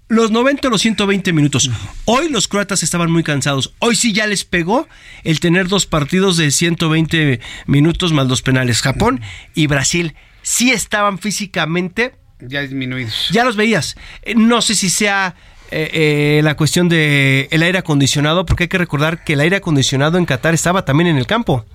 los 0.07 0.31
90 0.31 0.67
o 0.67 0.71
los 0.71 0.81
120 0.81 1.33
minutos. 1.33 1.69
Hoy 2.05 2.29
los 2.29 2.47
croatas 2.47 2.83
estaban 2.83 3.11
muy 3.11 3.23
cansados. 3.23 3.73
Hoy 3.79 3.95
sí 3.95 4.13
ya 4.13 4.27
les 4.27 4.45
pegó 4.45 4.87
el 5.23 5.39
tener 5.39 5.67
dos 5.67 5.85
partidos 5.85 6.37
de 6.37 6.51
120 6.51 7.39
minutos 7.65 8.13
más 8.13 8.27
los 8.27 8.41
penales. 8.41 8.81
Japón 8.81 9.21
y 9.53 9.67
Brasil 9.67 10.15
sí 10.41 10.71
estaban 10.71 11.17
físicamente 11.19 12.15
ya 12.39 12.61
disminuidos. 12.61 13.29
Ya 13.31 13.43
los 13.43 13.55
veías. 13.55 13.95
Eh, 14.23 14.35
No 14.35 14.61
sé 14.61 14.75
si 14.75 14.89
sea 14.89 15.35
eh, 15.71 15.89
eh, 15.93 16.41
la 16.43 16.55
cuestión 16.55 16.89
de 16.89 17.47
el 17.51 17.63
aire 17.63 17.79
acondicionado, 17.79 18.45
porque 18.45 18.63
hay 18.63 18.67
que 18.67 18.77
recordar 18.77 19.23
que 19.23 19.33
el 19.33 19.39
aire 19.39 19.57
acondicionado 19.57 20.17
en 20.17 20.25
Qatar 20.25 20.53
estaba 20.53 20.85
también 20.85 21.07
en 21.07 21.17
el 21.17 21.27
campo. 21.27 21.65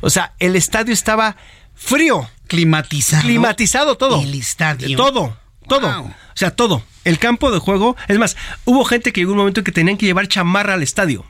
O 0.00 0.10
sea, 0.10 0.34
el 0.38 0.56
estadio 0.56 0.92
estaba 0.92 1.36
frío. 1.74 2.28
Climatizado. 2.48 3.22
Climatizado 3.22 3.96
todo. 3.96 4.22
El 4.22 4.34
estadio. 4.34 4.96
Todo, 4.96 5.36
todo. 5.68 5.88
O 5.88 6.14
sea, 6.34 6.50
todo. 6.50 6.82
El 7.04 7.18
campo 7.18 7.50
de 7.50 7.58
juego. 7.58 7.96
Es 8.08 8.18
más, 8.18 8.36
hubo 8.64 8.84
gente 8.84 9.12
que 9.12 9.20
llegó 9.20 9.32
un 9.32 9.38
momento 9.38 9.60
en 9.60 9.64
que 9.64 9.72
tenían 9.72 9.96
que 9.96 10.06
llevar 10.06 10.28
chamarra 10.28 10.74
al 10.74 10.82
estadio. 10.82 11.24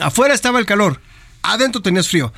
Afuera 0.00 0.34
estaba 0.34 0.58
el 0.58 0.66
calor. 0.66 1.00
Adentro 1.42 1.82
tenías 1.82 2.08
frío. 2.08 2.32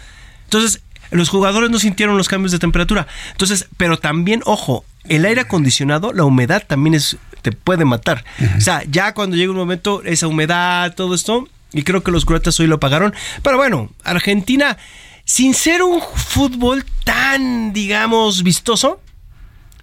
Entonces, 0.44 0.82
los 1.10 1.28
jugadores 1.28 1.70
no 1.70 1.78
sintieron 1.78 2.16
los 2.16 2.28
cambios 2.28 2.52
de 2.52 2.58
temperatura. 2.58 3.06
Entonces, 3.32 3.66
pero 3.76 3.98
también, 3.98 4.42
ojo, 4.44 4.84
el 5.08 5.24
aire 5.24 5.42
acondicionado, 5.42 6.12
la 6.12 6.24
humedad 6.24 6.64
también 6.66 6.94
es, 6.94 7.16
te 7.42 7.52
puede 7.52 7.84
matar. 7.84 8.24
O 8.56 8.60
sea, 8.60 8.82
ya 8.90 9.14
cuando 9.14 9.36
llega 9.36 9.50
un 9.50 9.56
momento, 9.58 10.02
esa 10.04 10.26
humedad, 10.26 10.94
todo 10.94 11.14
esto, 11.14 11.48
y 11.72 11.82
creo 11.82 12.02
que 12.02 12.10
los 12.10 12.24
croatas 12.24 12.58
hoy 12.60 12.66
lo 12.66 12.80
pagaron. 12.80 13.14
Pero 13.42 13.56
bueno, 13.56 13.90
Argentina, 14.04 14.76
sin 15.24 15.54
ser 15.54 15.82
un 15.82 16.00
fútbol 16.00 16.84
tan, 17.04 17.72
digamos, 17.72 18.42
vistoso, 18.42 19.00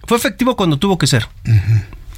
fue 0.06 0.16
efectivo 0.16 0.56
cuando 0.56 0.78
tuvo 0.78 0.98
que 0.98 1.06
ser. 1.06 1.28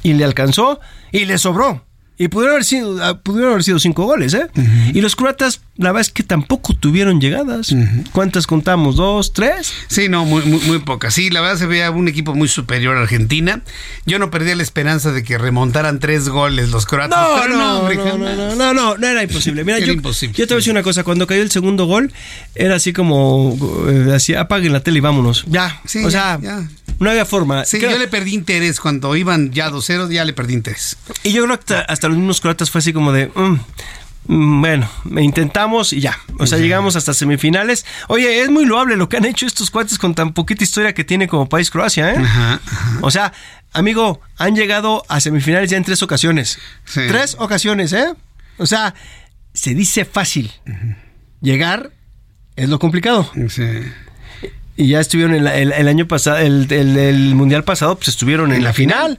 Y 0.02 0.14
le 0.14 0.24
alcanzó 0.24 0.80
y 1.12 1.24
le 1.24 1.38
sobró. 1.38 1.84
Y 2.16 2.28
pudieron 2.28 2.54
haber 2.54 2.64
sido, 2.64 3.04
ah, 3.04 3.18
pudieron 3.20 3.52
haber 3.52 3.62
sido 3.64 3.78
cinco 3.78 4.04
goles, 4.04 4.34
¿eh? 4.34 4.48
Y 4.92 5.00
los 5.00 5.14
croatas, 5.14 5.60
la 5.78 5.92
verdad 5.92 6.02
es 6.02 6.10
que 6.12 6.22
tampoco 6.24 6.74
tuvieron 6.74 7.20
llegadas. 7.20 7.74
¿Cuántas 8.12 8.46
contamos? 8.46 8.96
¿Dos? 8.96 9.32
¿Tres? 9.32 9.72
Sí, 9.88 10.08
no, 10.08 10.24
muy, 10.24 10.42
muy, 10.42 10.60
muy 10.60 10.78
pocas. 10.80 11.14
Sí, 11.14 11.30
la 11.30 11.40
verdad 11.40 11.56
se 11.56 11.66
veía 11.66 11.90
un 11.90 12.08
equipo 12.08 12.34
muy 12.34 12.48
superior 12.48 12.96
a 12.96 13.00
Argentina. 13.02 13.62
Yo 14.04 14.18
no 14.18 14.30
perdía 14.30 14.56
la 14.56 14.62
esperanza 14.64 15.12
de 15.12 15.22
que 15.22 15.38
remontaran 15.38 16.00
tres 16.00 16.28
goles 16.28 16.70
los 16.70 16.84
croatas. 16.84 17.18
No, 17.18 17.48
no, 17.56 17.78
hombre, 17.80 17.96
no, 17.96 18.18
no, 18.18 18.34
no, 18.34 18.54
no, 18.56 18.74
no, 18.74 18.96
no 18.98 19.06
era 19.06 19.22
imposible. 19.22 19.64
Mira, 19.64 19.76
Era 19.78 19.86
yo, 19.86 19.92
imposible, 19.92 20.36
yo 20.36 20.46
te 20.46 20.54
voy 20.54 20.58
a 20.58 20.60
decir 20.60 20.72
una 20.72 20.82
cosa. 20.82 21.04
Cuando 21.04 21.26
cayó 21.26 21.42
el 21.42 21.50
segundo 21.50 21.86
gol, 21.86 22.12
era 22.54 22.74
así 22.74 22.92
como, 22.92 23.56
eh, 23.88 24.12
así, 24.14 24.34
apaguen 24.34 24.72
la 24.72 24.80
tele 24.80 24.98
y 24.98 25.00
vámonos. 25.00 25.44
Ya, 25.46 25.80
Sí, 25.84 26.00
o 26.04 26.08
ya, 26.08 26.10
sea, 26.10 26.40
ya. 26.42 26.68
no 26.98 27.08
había 27.10 27.24
forma. 27.24 27.64
Sí, 27.64 27.78
Creo- 27.78 27.92
yo 27.92 27.98
le 27.98 28.08
perdí 28.08 28.34
interés 28.34 28.80
cuando 28.80 29.14
iban 29.14 29.52
ya 29.52 29.70
2-0, 29.70 30.10
ya 30.10 30.24
le 30.24 30.32
perdí 30.32 30.54
interés. 30.54 30.96
Y 31.22 31.30
yo 31.32 31.44
creo 31.44 31.56
que 31.58 31.74
hasta, 31.74 31.80
hasta 31.92 32.08
los 32.08 32.16
mismos 32.16 32.40
croatas 32.40 32.70
fue 32.70 32.80
así 32.80 32.92
como 32.92 33.12
de, 33.12 33.28
"Mm, 33.34 33.40
mm, 33.42 33.60
bueno, 34.30 34.88
intentamos 35.18 35.92
y 35.94 36.00
ya. 36.00 36.18
O 36.38 36.46
sea, 36.46 36.58
llegamos 36.58 36.96
hasta 36.96 37.14
semifinales. 37.14 37.86
Oye, 38.08 38.42
es 38.42 38.50
muy 38.50 38.66
loable 38.66 38.94
lo 38.96 39.08
que 39.08 39.16
han 39.16 39.24
hecho 39.24 39.46
estos 39.46 39.70
cuates 39.70 39.98
con 39.98 40.14
tan 40.14 40.34
poquita 40.34 40.62
historia 40.62 40.92
que 40.92 41.02
tiene 41.02 41.26
como 41.28 41.48
país 41.48 41.70
Croacia, 41.70 42.12
¿eh? 42.12 42.18
Ajá, 42.18 42.60
O 43.00 43.10
sea, 43.10 43.32
amigo, 43.72 44.20
han 44.36 44.54
llegado 44.54 45.02
a 45.08 45.20
semifinales 45.20 45.70
ya 45.70 45.78
en 45.78 45.84
tres 45.84 46.02
ocasiones. 46.02 46.58
Sí. 46.84 47.00
Tres 47.08 47.36
ocasiones, 47.38 47.92
¿eh? 47.94 48.14
O 48.58 48.66
sea, 48.66 48.94
se 49.54 49.74
dice 49.74 50.04
fácil. 50.04 50.52
Llegar 51.40 51.90
es 52.56 52.68
lo 52.68 52.78
complicado. 52.78 53.30
Sí. 53.48 53.64
Y 54.76 54.88
ya 54.90 55.00
estuvieron 55.00 55.34
el, 55.34 55.46
el- 55.48 55.72
el 55.72 55.88
año 55.88 56.06
pasado, 56.06 56.38
el, 56.38 57.34
mundial 57.34 57.64
pasado, 57.64 57.96
pues 57.96 58.08
estuvieron 58.08 58.52
en, 58.52 58.62
la 58.62 58.72
final. 58.72 59.18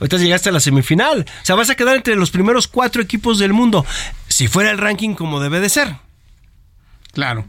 Ahorita 0.00 0.16
llegaste 0.16 0.48
a 0.48 0.52
la 0.52 0.60
semifinal. 0.60 1.26
O 1.42 1.44
sea, 1.44 1.56
vas 1.56 1.68
a 1.68 1.74
quedar 1.74 1.96
entre 1.96 2.16
los 2.16 2.30
primeros 2.30 2.68
cuatro 2.68 3.02
equipos 3.02 3.38
del 3.38 3.52
mundo. 3.52 3.84
Si 4.34 4.48
fuera 4.48 4.72
el 4.72 4.78
ranking 4.78 5.14
como 5.14 5.38
debe 5.38 5.60
de 5.60 5.68
ser. 5.68 5.94
Claro. 7.12 7.46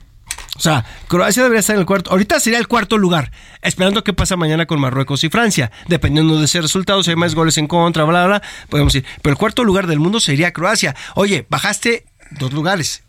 O 0.56 0.60
sea, 0.60 0.86
Croacia 1.07 1.41
debería 1.41 1.62
estar 1.62 1.76
en 1.76 1.80
el 1.80 1.88
cuarto. 1.88 2.12
Ahorita 2.12 2.40
sería 2.40 2.60
el 2.60 2.68
cuarto 2.68 2.99
lugar, 2.99 3.32
esperando 3.64 4.03
qué 4.03 4.14
pasa 4.14 4.36
mañana 4.36 4.68
con 4.68 4.80
Marruecos 4.80 5.24
y 5.24 5.30
Francia. 5.30 5.72
Dependiendo 5.88 6.38
de 6.38 6.45
ese 6.45 6.62
resultado, 6.62 7.02
si 7.02 7.10
hay 7.10 7.16
más 7.16 7.34
goles 7.34 7.57
en 7.57 7.66
contra, 7.66 8.03
bla, 8.03 8.28
bla, 8.28 8.38
bla, 8.38 8.48
podemos 8.70 8.94
ir. 8.94 9.03
Pero 9.24 9.34
el 9.34 9.38
cuarto 9.40 9.64
lugar 9.64 9.88
del 9.88 9.98
mundo 9.98 10.20
sería 10.20 10.53
Croacia. 10.53 10.95
Oye, 11.16 11.48
bajaste 11.49 12.06
dos 12.30 12.53
lugares. 12.53 13.02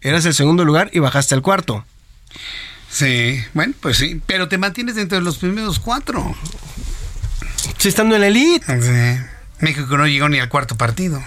Eras 0.00 0.26
el 0.26 0.34
segundo 0.34 0.64
lugar 0.64 0.90
y 0.92 0.98
bajaste 0.98 1.36
al 1.36 1.42
cuarto. 1.42 1.84
Sí, 2.90 3.40
bueno, 3.54 3.74
pues 3.80 3.96
sí. 3.98 4.20
Pero 4.26 4.48
te 4.48 4.58
mantienes 4.58 4.96
dentro 4.96 5.18
de 5.18 5.22
los 5.22 5.38
primeros 5.38 5.78
cuatro. 5.78 6.34
Sí, 7.78 7.86
estando 7.90 8.16
en 8.16 8.22
la 8.22 8.26
elite. 8.26 8.66
Sí. 8.82 9.24
México 9.60 9.96
no 9.96 10.08
llegó 10.08 10.28
ni 10.28 10.40
al 10.40 10.48
cuarto 10.48 10.76
partido. 10.76 11.22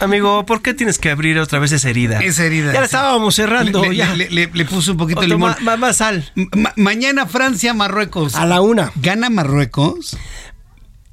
Amigo, 0.00 0.46
¿por 0.46 0.62
qué 0.62 0.74
tienes 0.74 0.98
que 0.98 1.10
abrir 1.10 1.38
otra 1.38 1.58
vez 1.58 1.72
esa 1.72 1.88
herida? 1.90 2.20
Esa 2.20 2.44
herida. 2.44 2.72
Ya 2.72 2.80
la 2.80 2.86
sí. 2.86 2.94
estábamos 2.94 3.34
cerrando. 3.34 3.82
Le, 3.84 3.96
ya. 3.96 4.14
le- 4.14 4.30
le- 4.30 4.50
le 4.52 4.64
puso 4.64 4.92
un 4.92 4.98
poquito 4.98 5.20
de 5.20 5.28
limón. 5.28 5.54
más 5.78 5.96
sal. 5.96 6.30
Ma- 6.54 6.72
mañana 6.76 7.26
Francia, 7.26 7.74
Marruecos. 7.74 8.34
A 8.36 8.46
la 8.46 8.60
una. 8.60 8.92
¿Gana 8.96 9.28
Marruecos? 9.30 10.16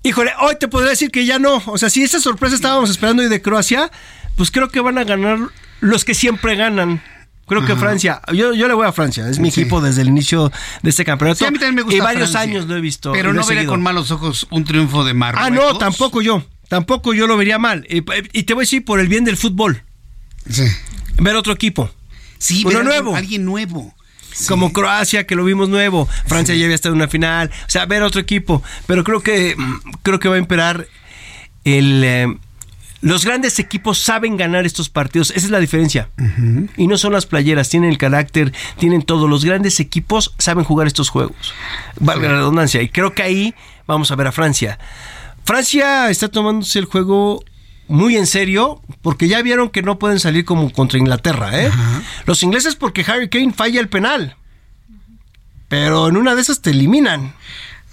Híjole, 0.03 0.31
hoy 0.39 0.55
te 0.59 0.67
podría 0.67 0.91
decir 0.91 1.09
que 1.09 1.25
ya 1.25 1.39
no. 1.39 1.63
O 1.65 1.77
sea, 1.79 1.89
si 1.89 2.03
esa 2.03 2.19
sorpresa 2.19 2.53
estábamos 2.55 2.91
esperando 2.91 3.23
hoy 3.23 3.29
de 3.29 3.41
Croacia, 3.41 3.89
pues 4.35 4.51
creo 4.51 4.69
que 4.69 4.79
van 4.79 4.99
a 4.99 5.03
ganar 5.03 5.39
los 5.79 6.05
que 6.05 6.13
siempre 6.13 6.55
ganan. 6.55 7.01
Creo 7.47 7.63
que 7.63 7.75
Francia, 7.75 8.21
yo, 8.33 8.55
yo 8.55 8.67
le 8.67 8.73
voy 8.73 8.87
a 8.87 8.91
Francia, 8.91 9.29
es 9.29 9.37
mi 9.37 9.51
Sí. 9.51 9.61
equipo 9.61 9.79
desde 9.79 10.01
el 10.01 10.07
inicio 10.07 10.51
de 10.81 10.89
este 10.89 11.05
campeonato. 11.05 11.37
Sí, 11.39 11.45
a 11.45 11.51
mí 11.51 11.59
también 11.59 11.75
me 11.75 11.81
gusta 11.83 11.95
y 11.95 11.99
varios 11.99 12.31
Francia. 12.31 12.39
años 12.41 12.65
lo 12.67 12.75
he 12.75 12.81
visto. 12.81 13.11
Pero 13.11 13.29
y 13.29 13.33
no 13.33 13.43
seguido. 13.43 13.67
con 13.71 13.83
malos 13.83 14.09
ojos 14.09 14.47
un 14.49 14.63
triunfo 14.63 15.03
de 15.03 15.13
Marruecos. 15.13 15.47
Ah, 15.47 15.51
no, 15.51 15.77
tampoco 15.77 16.23
yo. 16.23 16.43
Tampoco 16.67 17.13
yo 17.13 17.27
lo 17.27 17.37
vería 17.37 17.57
mal. 17.59 17.85
Y, 17.89 17.97
y 18.37 18.43
te 18.43 18.53
voy 18.53 18.61
a 18.61 18.65
decir 18.65 18.83
por 18.85 18.99
el 18.99 19.07
bien 19.07 19.23
del 19.23 19.37
fútbol. 19.37 19.83
Sí. 20.49 20.63
Ver 21.17 21.35
otro 21.35 21.53
equipo. 21.53 21.89
Sí, 22.37 22.63
Uno 22.65 22.77
ver 22.79 22.85
nuevo. 22.85 23.15
Alguien 23.15 23.45
nuevo. 23.45 23.93
Como 24.47 24.73
Croacia, 24.73 25.25
que 25.25 25.35
lo 25.35 25.45
vimos 25.45 25.69
nuevo. 25.69 26.09
Francia 26.27 26.53
ya 26.55 26.65
había 26.65 26.75
estado 26.75 26.93
en 26.93 27.01
una 27.01 27.07
final. 27.07 27.51
O 27.67 27.69
sea, 27.69 27.85
ver 27.85 28.03
otro 28.03 28.19
equipo. 28.19 28.61
Pero 28.85 29.03
creo 29.03 29.21
que, 29.21 29.55
mm, 29.57 29.79
creo 30.03 30.19
que 30.19 30.27
va 30.27 30.35
a 30.35 30.39
imperar 30.39 30.87
el. 31.63 32.03
eh, 32.03 32.37
los 33.01 33.23
grandes 33.23 33.59
equipos 33.59 33.99
saben 33.99 34.35
ganar 34.35 34.65
estos 34.65 34.89
partidos. 34.89 35.29
Esa 35.29 35.45
es 35.45 35.51
la 35.51 35.59
diferencia. 35.59 36.09
Y 36.75 36.87
no 36.87 36.97
son 36.97 37.13
las 37.13 37.27
playeras, 37.27 37.69
tienen 37.69 37.91
el 37.91 37.99
carácter, 37.99 38.51
tienen 38.79 39.03
todo. 39.03 39.27
Los 39.27 39.45
grandes 39.45 39.79
equipos 39.79 40.33
saben 40.39 40.63
jugar 40.63 40.87
estos 40.87 41.09
juegos. 41.09 41.53
Valga 41.99 42.29
la 42.29 42.35
redundancia. 42.37 42.81
Y 42.81 42.89
creo 42.89 43.13
que 43.13 43.21
ahí 43.21 43.53
vamos 43.85 44.09
a 44.09 44.15
ver 44.15 44.25
a 44.25 44.31
Francia. 44.31 44.79
Francia 45.45 46.09
está 46.09 46.27
tomándose 46.27 46.79
el 46.79 46.85
juego 46.85 47.43
muy 47.87 48.17
en 48.17 48.25
serio 48.25 48.81
porque 49.01 49.27
ya 49.27 49.41
vieron 49.41 49.69
que 49.69 49.83
no 49.83 49.99
pueden 49.99 50.19
salir 50.19 50.43
como 50.43 50.71
contra 50.71 50.97
Inglaterra. 50.97 51.59
¿eh? 51.59 51.71
Los 52.25 52.41
ingleses 52.43 52.75
porque 52.75 53.05
Harry 53.07 53.29
Kane 53.29 53.53
falla 53.53 53.79
el 53.79 53.89
penal. 53.89 54.35
Pero 55.67 56.07
en 56.07 56.17
una 56.17 56.35
de 56.35 56.41
esas 56.41 56.61
te 56.61 56.71
eliminan. 56.71 57.33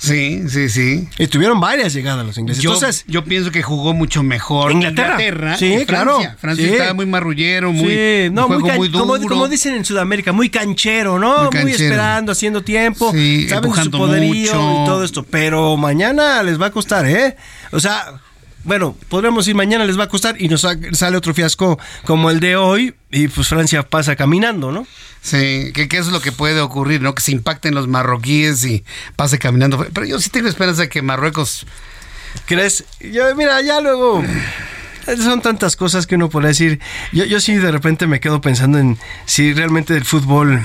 Sí, 0.02 0.42
sí, 0.48 0.68
sí. 0.68 1.08
Y 1.16 1.28
tuvieron 1.28 1.60
varias 1.60 1.92
llegadas 1.94 2.26
los 2.26 2.36
ingleses. 2.36 2.60
Yo, 2.60 2.74
Entonces, 2.74 3.04
yo 3.06 3.22
pienso 3.24 3.52
que 3.52 3.62
jugó 3.62 3.94
mucho 3.94 4.24
mejor 4.24 4.72
Inglaterra. 4.72 5.16
Sí, 5.16 5.24
que 5.26 5.32
Francia. 5.32 5.86
claro. 5.86 6.18
Francia 6.38 6.66
Sí. 6.66 6.72
estaba 6.72 6.92
muy 6.94 7.06
marrullero, 7.06 7.72
muy, 7.72 7.88
sí, 7.88 8.30
no, 8.32 8.48
muy, 8.48 8.58
muy 8.72 8.88
duro. 8.88 9.06
como, 9.06 9.28
como 9.28 9.46
dicen 9.48 9.74
en 9.76 9.84
Sudamérica, 9.84 10.32
muy 10.32 10.50
canchero, 10.50 11.20
¿no? 11.20 11.50
Muy 11.52 11.70
esperando, 11.70 12.32
haciendo 12.32 12.62
tiempo, 12.62 13.12
Sí, 13.12 13.48
saben 13.48 13.72
su 13.74 13.90
poderío 13.92 14.54
mucho. 14.54 14.82
y 14.82 14.86
todo 14.86 15.04
esto. 15.04 15.22
Pero 15.22 15.76
mañana 15.76 16.42
les 16.42 16.60
va 16.60 16.66
a 16.66 16.70
costar, 16.72 17.06
¿eh? 17.06 17.36
O 17.70 17.78
sea, 17.78 18.20
bueno, 18.64 18.97
podríamos 19.09 19.44
decir 19.44 19.55
mañana 19.56 19.84
les 19.84 19.98
va 19.98 20.05
a 20.05 20.09
costar 20.09 20.40
y 20.40 20.48
nos 20.48 20.60
sa- 20.62 20.76
sale 20.93 21.16
otro 21.16 21.34
fiasco 21.34 21.78
como 22.05 22.30
el 22.30 22.40
de 22.40 22.56
hoy 22.56 22.94
y 23.10 23.28
pues 23.28 23.48
Francia 23.48 23.82
pasa 23.82 24.16
caminando, 24.16 24.70
¿no? 24.72 24.86
Sí, 25.20 25.70
que, 25.74 25.89
que 25.89 25.98
eso 25.98 26.09
es 26.09 26.12
lo 26.12 26.20
que 26.20 26.32
puede 26.32 26.60
ocurrir, 26.60 27.01
¿no? 27.01 27.14
Que 27.14 27.22
se 27.22 27.32
impacten 27.32 27.74
los 27.74 27.86
marroquíes 27.89 28.64
y 28.64 28.84
pase 29.16 29.39
caminando. 29.39 29.86
Pero 29.93 30.06
yo 30.06 30.18
sí 30.20 30.30
tengo 30.30 30.48
esperanza 30.48 30.82
de 30.82 30.89
que 30.89 31.02
Marruecos... 31.02 31.66
¿Crees? 32.47 32.84
Yo, 33.01 33.34
mira, 33.36 33.60
ya 33.60 33.80
luego. 33.80 34.24
Son 35.18 35.43
tantas 35.43 35.76
cosas 35.76 36.06
que 36.06 36.14
uno 36.14 36.30
puede 36.30 36.48
decir. 36.48 36.80
Yo, 37.12 37.24
yo 37.24 37.40
sí 37.40 37.55
de 37.55 37.70
repente 37.70 38.06
me 38.06 38.20
quedo 38.20 38.40
pensando 38.40 38.78
en 38.78 38.98
si 39.26 39.52
realmente 39.52 39.94
el 39.97 40.05
fútbol 40.05 40.60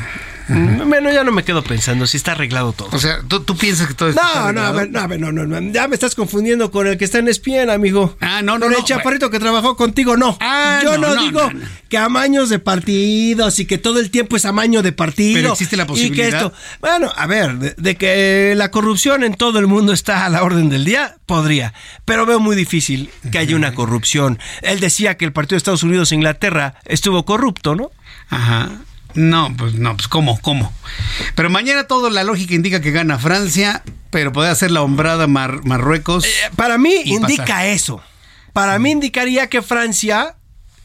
Bueno, 0.47 1.11
ya 1.11 1.23
no 1.23 1.31
me 1.31 1.43
quedo 1.43 1.63
pensando 1.63 2.07
si 2.07 2.17
está 2.17 2.31
arreglado 2.33 2.71
todo. 2.73 2.89
O 2.91 2.99
sea, 2.99 3.19
¿tú, 3.27 3.43
piensas 3.57 3.87
que 3.87 3.93
todo 3.93 4.09
está 4.09 4.21
no, 4.23 4.53
no, 4.53 4.61
a 4.61 4.71
ver, 4.71 4.89
no, 4.91 4.99
a 4.99 5.07
ver, 5.07 5.19
no, 5.19 5.31
no, 5.31 5.45
no, 5.45 5.71
ya 5.71 5.87
me 5.87 5.95
estás 5.95 6.15
confundiendo 6.15 6.71
con 6.71 6.87
el 6.87 6.97
que 6.97 7.05
está 7.05 7.19
en 7.19 7.27
espien, 7.27 7.69
amigo. 7.69 8.17
Ah, 8.21 8.41
no, 8.41 8.53
no, 8.57 8.65
con 8.65 8.71
no. 8.71 8.77
el 8.77 8.83
chaparrito 8.83 9.29
que 9.29 9.39
trabajó 9.39 9.75
contigo, 9.75 10.15
no. 10.15 10.37
Ah, 10.39 10.79
Yo 10.83 10.97
no, 10.97 11.15
digo 11.15 11.49
que 11.89 11.97
amaños 11.97 12.49
de 12.49 12.59
partidos 12.59 13.59
y 13.59 13.65
que 13.65 13.77
todo 13.77 13.99
el 13.99 14.09
tiempo 14.09 14.35
es 14.35 14.45
amaño 14.45 14.81
de 14.81 14.91
partido. 14.91 15.35
Pero 15.35 15.51
existe 15.53 15.75
la 15.77 15.83
Y 15.83 15.85
que 15.85 15.91
posibilidad. 15.91 16.27
esto, 16.27 16.53
bueno, 16.79 17.11
a 17.15 17.27
ver, 17.27 17.57
de, 17.57 17.73
de 17.77 17.95
que 17.95 18.53
la 18.55 18.71
corrupción 18.71 19.23
en 19.23 19.33
todo 19.35 19.59
el 19.59 19.67
mundo 19.67 19.93
está 19.93 20.25
a 20.25 20.29
la 20.29 20.43
orden 20.43 20.69
del 20.69 20.85
día, 20.85 21.17
podría. 21.25 21.73
Pero 22.05 22.25
veo 22.25 22.39
muy 22.39 22.55
difícil 22.55 23.09
que 23.31 23.37
haya 23.37 23.55
una 23.55 23.73
corrupción. 23.73 24.39
Él 24.61 24.79
decía 24.79 25.17
que 25.17 25.25
el 25.25 25.33
partido 25.33 25.55
de 25.55 25.57
Estados 25.57 25.83
Unidos 25.83 26.11
e 26.11 26.15
Inglaterra 26.15 26.75
estuvo 26.85 27.25
corrupto, 27.25 27.75
¿no? 27.75 27.91
Ajá. 28.29 28.69
No, 29.17 29.53
pues 29.57 29.73
no, 29.73 29.95
pues 29.97 30.07
cómo, 30.07 30.39
cómo. 30.41 30.71
Pero 31.35 31.49
mañana 31.49 31.85
todo 31.85 32.09
la 32.09 32.23
lógica 32.23 32.53
indica 32.53 32.81
que 32.81 32.91
gana 32.91 33.17
Francia, 33.17 33.81
pero 34.11 34.31
puede 34.31 34.49
hacer 34.49 34.69
la 34.71 34.81
hombrada 34.83 35.25
Mar- 35.27 35.63
Marruecos. 35.65 36.23
Eh, 36.25 36.29
Para 36.55 36.77
mí 36.77 36.93
indica 37.05 37.43
pasar. 37.45 37.65
eso. 37.65 38.01
Para 38.53 38.77
mí 38.79 38.91
indicaría 38.91 39.47
que 39.47 39.61
Francia, 39.63 40.35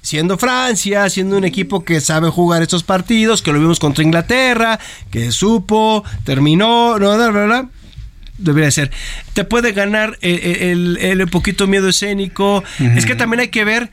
siendo 0.00 0.38
Francia, 0.38 1.08
siendo 1.10 1.36
un 1.36 1.44
equipo 1.44 1.84
que 1.84 2.00
sabe 2.00 2.30
jugar 2.30 2.62
estos 2.62 2.82
partidos, 2.84 3.42
que 3.42 3.52
lo 3.52 3.60
vimos 3.60 3.78
contra 3.78 4.02
Inglaterra, 4.02 4.78
que 5.10 5.30
supo, 5.30 6.02
terminó, 6.24 6.98
no, 6.98 7.14
bla, 7.16 7.28
bla, 7.28 7.44
bla, 7.44 7.68
Debería 8.38 8.70
ser. 8.70 8.90
Te 9.34 9.44
puede 9.44 9.72
ganar 9.72 10.16
el, 10.22 10.96
el- 10.98 11.20
el 11.20 11.28
poquito 11.28 11.66
miedo 11.66 11.88
escénico. 11.90 12.64
Es 12.96 13.04
que 13.06 13.14
también 13.14 13.40
hay 13.40 13.48
que 13.48 13.64
ver 13.64 13.90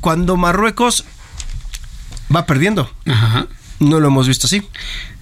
cuando 0.00 0.36
Marruecos 0.36 1.04
va 2.34 2.46
perdiendo. 2.46 2.90
Ajá. 3.06 3.46
No 3.80 3.98
lo 4.00 4.08
hemos 4.08 4.28
visto 4.28 4.46
así. 4.46 4.62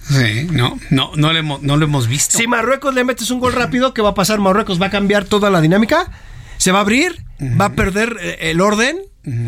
Sí, 0.07 0.47
no, 0.51 0.77
no, 0.89 1.11
no 1.15 1.33
lo 1.33 1.39
hemos, 1.39 1.61
no 1.61 1.77
lo 1.77 1.85
hemos 1.85 2.07
visto. 2.07 2.37
Si 2.37 2.45
Marruecos 2.47 2.93
le 2.93 3.03
metes 3.03 3.29
un 3.31 3.39
gol 3.39 3.53
rápido, 3.53 3.93
¿qué 3.93 4.01
va 4.01 4.09
a 4.09 4.13
pasar? 4.13 4.39
Marruecos 4.39 4.81
va 4.81 4.87
a 4.87 4.89
cambiar 4.89 5.25
toda 5.25 5.49
la 5.49 5.61
dinámica, 5.61 6.11
se 6.57 6.71
va 6.71 6.79
a 6.79 6.81
abrir, 6.81 7.23
va 7.59 7.65
a 7.65 7.73
perder 7.73 8.17
eh, 8.21 8.37
el 8.51 8.61
orden. 8.61 8.99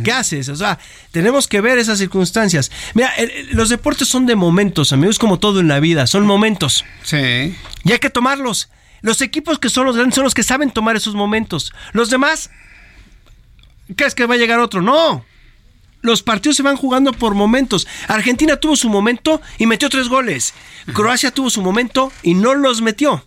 ¿Qué 0.03 0.11
haces? 0.11 0.47
O 0.49 0.55
sea, 0.55 0.77
tenemos 1.11 1.47
que 1.47 1.59
ver 1.61 1.79
esas 1.79 1.97
circunstancias. 1.97 2.71
Mira, 2.93 3.09
el- 3.17 3.31
el- 3.31 3.47
los 3.55 3.69
deportes 3.69 4.07
son 4.07 4.27
de 4.27 4.35
momentos, 4.35 4.93
amigos, 4.93 5.17
como 5.17 5.39
todo 5.39 5.59
en 5.59 5.67
la 5.67 5.79
vida, 5.79 6.05
son 6.07 6.25
momentos. 6.27 6.85
Sí. 7.03 7.55
Y 7.83 7.91
hay 7.91 7.97
que 7.99 8.09
tomarlos. 8.11 8.69
Los 9.01 9.21
equipos 9.21 9.57
que 9.57 9.69
son 9.69 9.85
los 9.87 9.95
grandes 9.95 10.13
son 10.15 10.23
los 10.25 10.35
que 10.35 10.43
saben 10.43 10.69
tomar 10.69 10.95
esos 10.97 11.15
momentos. 11.15 11.73
Los 11.93 12.11
demás, 12.11 12.51
¿crees 13.95 14.13
que 14.13 14.25
va 14.27 14.35
a 14.35 14.37
llegar 14.37 14.59
otro? 14.59 14.81
No. 14.83 15.25
Los 16.01 16.23
partidos 16.23 16.57
se 16.57 16.63
van 16.63 16.77
jugando 16.77 17.13
por 17.13 17.35
momentos. 17.35 17.87
Argentina 18.07 18.57
tuvo 18.57 18.75
su 18.75 18.89
momento 18.89 19.41
y 19.57 19.65
metió 19.67 19.89
tres 19.89 20.07
goles. 20.09 20.53
Croacia 20.93 21.31
tuvo 21.31 21.49
su 21.49 21.61
momento 21.61 22.11
y 22.23 22.33
no 22.33 22.55
los 22.55 22.81
metió. 22.81 23.23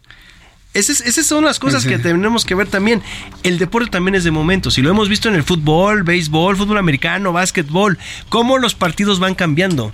Esas, 0.75 1.01
esas 1.03 1.27
son 1.27 1.45
las 1.45 1.61
cosas 1.61 1.85
Sí. 1.85 1.89
que 1.89 1.99
tenemos 1.99 2.45
que 2.45 2.57
ver 2.57 2.67
también. 2.67 3.01
El 3.45 3.59
deporte 3.59 3.91
también 3.91 4.17
es 4.17 4.25
de 4.25 4.33
momentos 4.33 4.77
y 4.77 4.83
lo 4.83 4.91
hemos 4.91 5.09
visto 5.09 5.29
en 5.29 5.37
el 5.37 5.45
fútbol, 5.45 6.03
béisbol, 6.03 6.57
fútbol 6.57 6.79
americano, 6.79 7.33
básquetbol, 7.33 7.97
cómo 8.29 8.59
los 8.59 8.75
partidos 8.75 9.21
van 9.21 9.37
cambiando. 9.37 9.93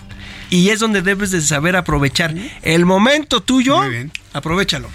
Y 0.48 0.70
es 0.70 0.80
donde 0.80 1.02
debes 1.02 1.30
de 1.32 1.42
saber 1.42 1.76
aprovechar 1.76 2.34
el 2.62 2.86
momento 2.86 3.42
tuyo. 3.42 3.82
Aprovechalo. 4.32 4.88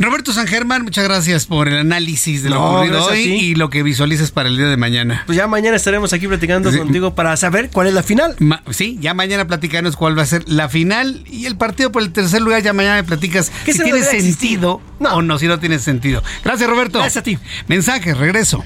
Roberto 0.00 0.32
San 0.32 0.46
Germán, 0.48 0.82
muchas 0.82 1.04
gracias 1.04 1.46
por 1.46 1.68
el 1.68 1.78
análisis 1.78 2.42
de 2.42 2.50
lo 2.50 2.56
No, 2.56 2.70
ocurrido 2.74 3.04
hoy 3.06 3.20
y 3.20 3.54
lo 3.54 3.70
que 3.70 3.82
visualizas 3.84 4.32
para 4.32 4.48
el 4.48 4.56
día 4.56 4.66
de 4.66 4.76
mañana. 4.76 5.22
Pues 5.26 5.38
ya 5.38 5.46
mañana 5.46 5.76
estaremos 5.76 6.12
aquí 6.12 6.26
platicando 6.26 6.72
Sí. 6.72 6.78
contigo 6.78 7.14
para 7.14 7.36
saber 7.36 7.70
cuál 7.70 7.86
es 7.86 7.94
la 7.94 8.02
final. 8.02 8.34
Ma- 8.40 8.62
sí, 8.70 8.98
ya 9.00 9.14
mañana 9.14 9.46
platicarnos 9.46 9.94
cuál 9.96 10.18
va 10.18 10.22
a 10.22 10.26
ser 10.26 10.42
la 10.48 10.68
final 10.68 11.22
y 11.30 11.46
el 11.46 11.56
partido 11.56 11.92
por 11.92 12.02
el 12.02 12.12
tercer 12.12 12.42
lugar. 12.42 12.62
Ya 12.62 12.72
mañana 12.72 12.96
me 12.96 13.04
platicas 13.04 13.52
si 13.64 13.72
se 13.72 13.84
tiene 13.84 14.02
sentido 14.02 14.80
o 14.98 15.22
no, 15.22 15.38
si 15.38 15.46
no 15.46 15.60
tiene 15.60 15.78
sentido. 15.78 16.22
Gracias, 16.44 16.68
Roberto. 16.68 16.98
Gracias 16.98 17.18
a 17.20 17.22
ti. 17.22 17.38
Mensajes, 17.68 18.16
regreso. 18.18 18.64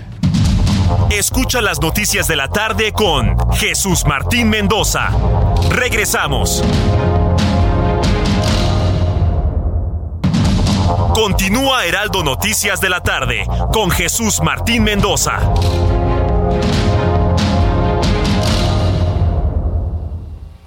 Escucha 1.11 1.61
las 1.61 1.81
noticias 1.81 2.27
de 2.29 2.37
la 2.37 2.49
tarde 2.49 2.93
con 2.93 3.37
Jesús 3.55 4.05
Martín 4.07 4.49
Mendoza. 4.49 5.11
Regresamos. 5.71 6.63
Continúa 11.17 11.87
Heraldo 11.87 12.23
Noticias 12.23 12.79
de 12.83 12.91
la 12.91 13.03
tarde 13.03 13.47
con 13.73 13.91
Jesús 13.91 14.43
Martín 14.43 14.85
Mendoza. 14.85 15.41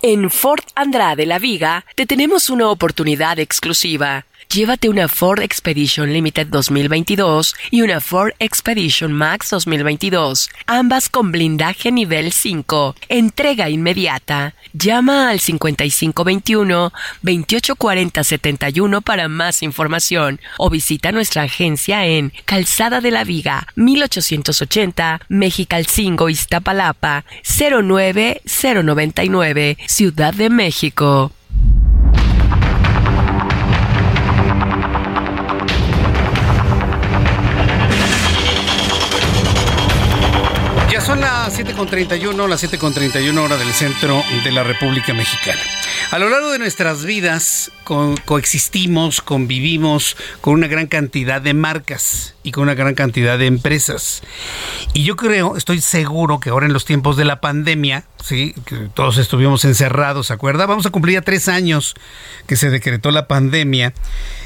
En 0.02 0.32
Ford 0.32 0.64
Andrade 0.74 1.28
La 1.28 1.38
Viga 1.38 1.86
te 1.94 2.08
tenemos 2.08 2.50
una 2.50 2.68
oportunidad 2.70 3.38
exclusiva. 3.38 4.26
Llévate 4.52 4.90
una 4.90 5.08
Ford 5.08 5.44
Expedition 5.44 6.12
Limited 6.12 6.48
2022 6.48 7.54
y 7.70 7.84
una 7.84 8.02
Ford 8.02 8.32
Expedition 8.40 9.14
Max 9.14 9.52
2022, 9.52 10.50
ambas 10.66 11.08
con 11.08 11.32
blindaje 11.32 11.92
nivel 11.92 12.32
5. 12.32 12.96
Entrega 13.10 13.70
inmediata. 13.70 14.56
Llama 14.74 15.30
al 15.30 15.40
5521 15.40 16.92
284071 17.22 19.02
para 19.02 19.28
más 19.28 19.62
información 19.62 20.40
o 20.58 20.72
visita 20.72 21.12
nuestra 21.12 21.44
agencia 21.44 22.08
en 22.08 22.34
Calzada 22.46 23.02
de 23.02 23.12
la 23.12 23.26
Viga, 23.26 23.68
1880, 23.76 25.22
Mexicalcingo, 25.30 26.28
Iztapalapa, 26.28 27.24
09099, 27.44 29.78
Ciudad 29.86 30.34
de 30.34 30.50
México. 30.50 31.34
7.31, 41.66 42.48
las 42.48 42.64
7.31 42.64 43.38
hora 43.38 43.58
del 43.58 43.74
centro 43.74 44.24
de 44.46 44.52
la 44.52 44.64
República 44.64 45.14
Mexicana. 45.14 45.60
A 46.12 46.18
lo 46.18 46.30
largo 46.30 46.52
de 46.52 46.60
nuestras 46.60 47.04
vidas 47.04 47.70
co- 47.84 48.16
coexistimos, 48.24 49.22
convivimos 49.22 50.16
con 50.40 50.54
una 50.54 50.68
gran 50.68 50.88
cantidad 50.88 51.42
de 51.42 51.54
marcas 51.54 52.36
con 52.52 52.64
una 52.64 52.74
gran 52.74 52.96
cantidad 52.96 53.38
de 53.38 53.46
empresas. 53.46 54.22
Y 54.94 55.04
yo 55.04 55.16
creo, 55.16 55.58
estoy 55.58 55.82
seguro 55.82 56.40
que 56.40 56.50
ahora 56.50 56.66
en 56.66 56.74
los 56.74 56.86
tiempos 56.86 57.18
de 57.18 57.26
la 57.26 57.42
pandemia, 57.42 58.04
sí, 58.24 58.54
todos 58.94 59.18
estuvimos 59.18 59.66
encerrados, 59.66 60.28
¿se 60.28 60.34
acuerda? 60.34 60.66
Vamos 60.66 60.86
a 60.86 60.90
cumplir 60.90 61.16
ya 61.16 61.22
tres 61.22 61.48
años 61.48 61.96
que 62.48 62.56
se 62.56 62.70
decretó 62.70 63.12
la 63.12 63.28
pandemia, 63.28 63.94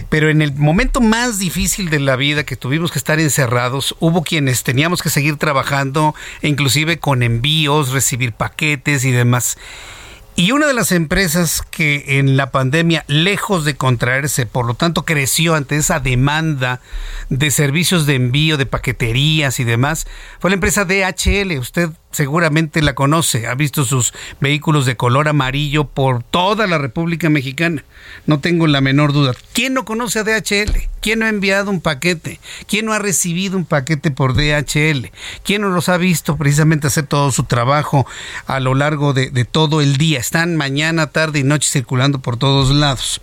pero 0.09 0.29
en 0.29 0.41
el 0.41 0.53
momento 0.53 1.01
más 1.01 1.39
difícil 1.39 1.89
de 1.89 1.99
la 1.99 2.15
vida 2.15 2.43
que 2.43 2.55
tuvimos 2.55 2.91
que 2.91 2.99
estar 2.99 3.19
encerrados, 3.19 3.95
hubo 3.99 4.23
quienes 4.23 4.63
teníamos 4.63 5.01
que 5.01 5.09
seguir 5.09 5.37
trabajando, 5.37 6.15
inclusive 6.41 6.99
con 6.99 7.23
envíos, 7.23 7.91
recibir 7.91 8.33
paquetes 8.33 9.05
y 9.05 9.11
demás. 9.11 9.57
Y 10.35 10.51
una 10.51 10.65
de 10.65 10.73
las 10.73 10.91
empresas 10.91 11.61
que 11.61 12.17
en 12.17 12.37
la 12.37 12.49
pandemia, 12.49 13.05
lejos 13.07 13.65
de 13.65 13.75
contraerse, 13.75 14.47
por 14.47 14.65
lo 14.65 14.73
tanto 14.73 15.05
creció 15.05 15.53
ante 15.53 15.75
esa 15.75 15.99
demanda 15.99 16.81
de 17.29 17.51
servicios 17.51 18.07
de 18.07 18.15
envío, 18.15 18.57
de 18.57 18.65
paqueterías 18.65 19.59
y 19.59 19.63
demás, 19.63 20.07
fue 20.39 20.49
la 20.49 20.55
empresa 20.55 20.85
DHL. 20.85 21.59
Usted 21.59 21.89
seguramente 22.13 22.81
la 22.81 22.95
conoce, 22.95 23.47
ha 23.47 23.55
visto 23.55 23.83
sus 23.83 24.13
vehículos 24.39 24.85
de 24.85 24.95
color 24.95 25.27
amarillo 25.27 25.85
por 25.85 26.23
toda 26.23 26.67
la 26.67 26.77
República 26.77 27.29
Mexicana. 27.29 27.83
No 28.25 28.39
tengo 28.39 28.67
la 28.67 28.81
menor 28.81 29.11
duda. 29.11 29.33
¿Quién 29.53 29.73
no 29.73 29.83
conoce 29.83 30.19
a 30.19 30.23
DHL? 30.23 30.87
¿Quién 31.01 31.19
no 31.19 31.25
ha 31.25 31.29
enviado 31.29 31.69
un 31.69 31.81
paquete? 31.81 32.39
¿Quién 32.67 32.85
no 32.85 32.93
ha 32.93 32.99
recibido 32.99 33.57
un 33.57 33.65
paquete 33.65 34.11
por 34.11 34.33
DHL? 34.33 35.11
¿Quién 35.43 35.61
no 35.61 35.69
los 35.69 35.89
ha 35.89 35.97
visto 35.97 36.37
precisamente 36.37 36.87
hacer 36.87 37.07
todo 37.07 37.31
su 37.31 37.43
trabajo 37.43 38.07
a 38.45 38.59
lo 38.59 38.75
largo 38.75 39.13
de, 39.13 39.29
todo 39.45 39.81
el 39.81 39.97
día? 39.97 40.19
Están 40.19 40.55
mañana, 40.55 41.07
tarde 41.07 41.39
y 41.39 41.43
noche 41.43 41.69
circulando 41.69 42.19
por 42.19 42.37
todos 42.37 42.69
lados. 42.69 43.21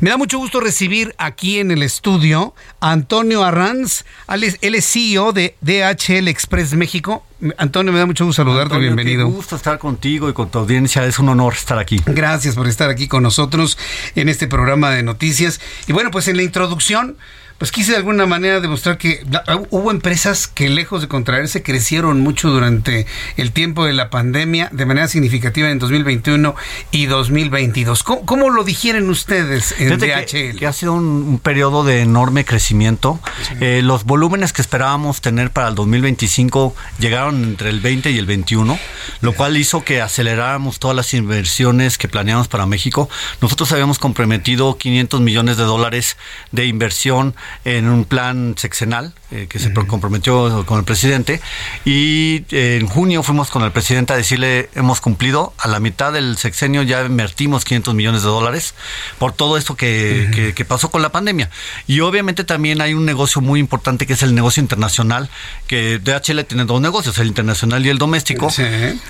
Me 0.00 0.10
da 0.10 0.16
mucho 0.16 0.38
gusto 0.38 0.60
recibir 0.60 1.14
aquí 1.18 1.58
en 1.58 1.70
el 1.70 1.82
estudio 1.82 2.54
a 2.80 2.90
Antonio 2.92 3.44
Arranz, 3.44 4.04
él 4.28 4.74
es 4.74 4.92
CEO 4.92 5.32
de 5.32 5.54
DHL 5.60 6.28
Express 6.28 6.74
México. 6.74 7.24
Antonio, 7.56 7.92
me 7.92 7.98
da 7.98 8.06
mucho 8.06 8.24
gusto 8.24 8.42
saludarte, 8.42 8.74
Antonio, 8.74 8.94
bienvenido. 8.94 9.26
Qué 9.26 9.32
gusto 9.32 9.56
estar 9.56 9.76
contigo 9.78 10.28
y 10.28 10.32
con 10.32 10.48
tu 10.50 10.60
audiencia. 10.60 11.04
Es 11.04 11.18
un 11.18 11.28
honor 11.28 11.54
estar 11.54 11.76
aquí. 11.76 12.00
Gracias 12.06 12.54
por 12.54 12.68
estar 12.68 12.88
aquí 12.88 13.08
con 13.08 13.24
nosotros 13.24 13.78
en 14.14 14.28
este 14.28 14.46
programa 14.46 14.90
de 14.90 15.02
noticias. 15.02 15.60
Y 15.88 15.92
bueno, 15.92 16.12
pues 16.12 16.28
en 16.28 16.36
la 16.36 16.44
introducción, 16.44 17.16
pues 17.62 17.70
quise 17.70 17.92
de 17.92 17.98
alguna 17.98 18.26
manera 18.26 18.58
demostrar 18.58 18.98
que 18.98 19.24
hubo 19.70 19.92
empresas 19.92 20.48
que 20.48 20.68
lejos 20.68 21.00
de 21.00 21.06
contraerse 21.06 21.62
crecieron 21.62 22.20
mucho 22.20 22.50
durante 22.50 23.06
el 23.36 23.52
tiempo 23.52 23.84
de 23.84 23.92
la 23.92 24.10
pandemia 24.10 24.68
de 24.72 24.84
manera 24.84 25.06
significativa 25.06 25.70
en 25.70 25.78
2021 25.78 26.56
y 26.90 27.06
2022. 27.06 28.02
¿Cómo, 28.02 28.50
lo 28.50 28.64
digieren 28.64 29.08
ustedes 29.08 29.76
en 29.78 29.96
DHL? 29.96 30.58
Que, 30.58 30.66
ha 30.66 30.72
sido 30.72 30.94
un, 30.94 31.38
periodo 31.40 31.84
de 31.84 32.00
enorme 32.00 32.44
crecimiento. 32.44 33.20
Eh, 33.60 33.80
los 33.84 34.02
volúmenes 34.06 34.52
que 34.52 34.60
esperábamos 34.60 35.20
tener 35.20 35.52
para 35.52 35.68
el 35.68 35.76
2025 35.76 36.74
llegaron 36.98 37.44
entre 37.44 37.70
el 37.70 37.78
20 37.78 38.10
y 38.10 38.18
el 38.18 38.26
21, 38.26 38.76
lo 39.20 39.34
cual 39.34 39.56
hizo 39.56 39.84
que 39.84 40.02
aceleráramos 40.02 40.80
todas 40.80 40.96
las 40.96 41.14
inversiones 41.14 41.96
que 41.96 42.08
planeamos 42.08 42.48
para 42.48 42.66
México. 42.66 43.08
Nosotros 43.40 43.70
habíamos 43.70 44.00
comprometido 44.00 44.76
500 44.76 45.20
millones 45.20 45.56
de 45.58 45.62
dólares 45.62 46.16
de 46.50 46.66
inversión 46.66 47.36
en 47.64 47.88
un 47.88 48.04
plan 48.04 48.54
sexenal 48.56 49.12
eh, 49.32 49.46
que 49.48 49.58
se 49.58 49.72
comprometió 49.72 50.66
con 50.66 50.78
el 50.78 50.84
presidente. 50.84 51.40
Y 51.84 52.44
eh, 52.50 52.78
en 52.80 52.86
junio 52.86 53.22
fuimos 53.22 53.50
con 53.50 53.62
el 53.62 53.72
presidente 53.72 54.12
a 54.12 54.16
decirle 54.16 54.68
hemos 54.74 55.00
cumplido 55.00 55.54
a 55.56 55.68
la 55.68 55.80
mitad 55.80 56.12
del 56.12 56.36
sexenio 56.36 56.82
ya 56.82 57.02
invertimos 57.04 57.64
500 57.64 57.94
millones 57.94 58.22
de 58.22 58.28
dólares 58.28 58.74
por 59.18 59.32
todo 59.32 59.56
esto 59.56 59.74
que, 59.74 60.52
que, 60.54 60.64
pasó 60.64 60.90
con 60.90 61.02
la 61.02 61.10
pandemia 61.10 61.50
y 61.86 62.00
obviamente 62.00 62.44
también 62.44 62.80
hay 62.80 62.94
un 62.94 63.04
negocio 63.04 63.40
muy 63.40 63.58
importante 63.58 64.06
que 64.06 64.12
es 64.12 64.22
el 64.22 64.34
negocio 64.34 64.60
internacional 64.60 65.28
que 65.66 65.98
DHL 65.98 66.44
tiene 66.44 66.64
dos 66.64 66.80
negocios 66.80 67.18
el 67.18 67.28
internacional 67.28 67.84
y 67.86 67.88
el 67.88 67.98
doméstico. 67.98 68.48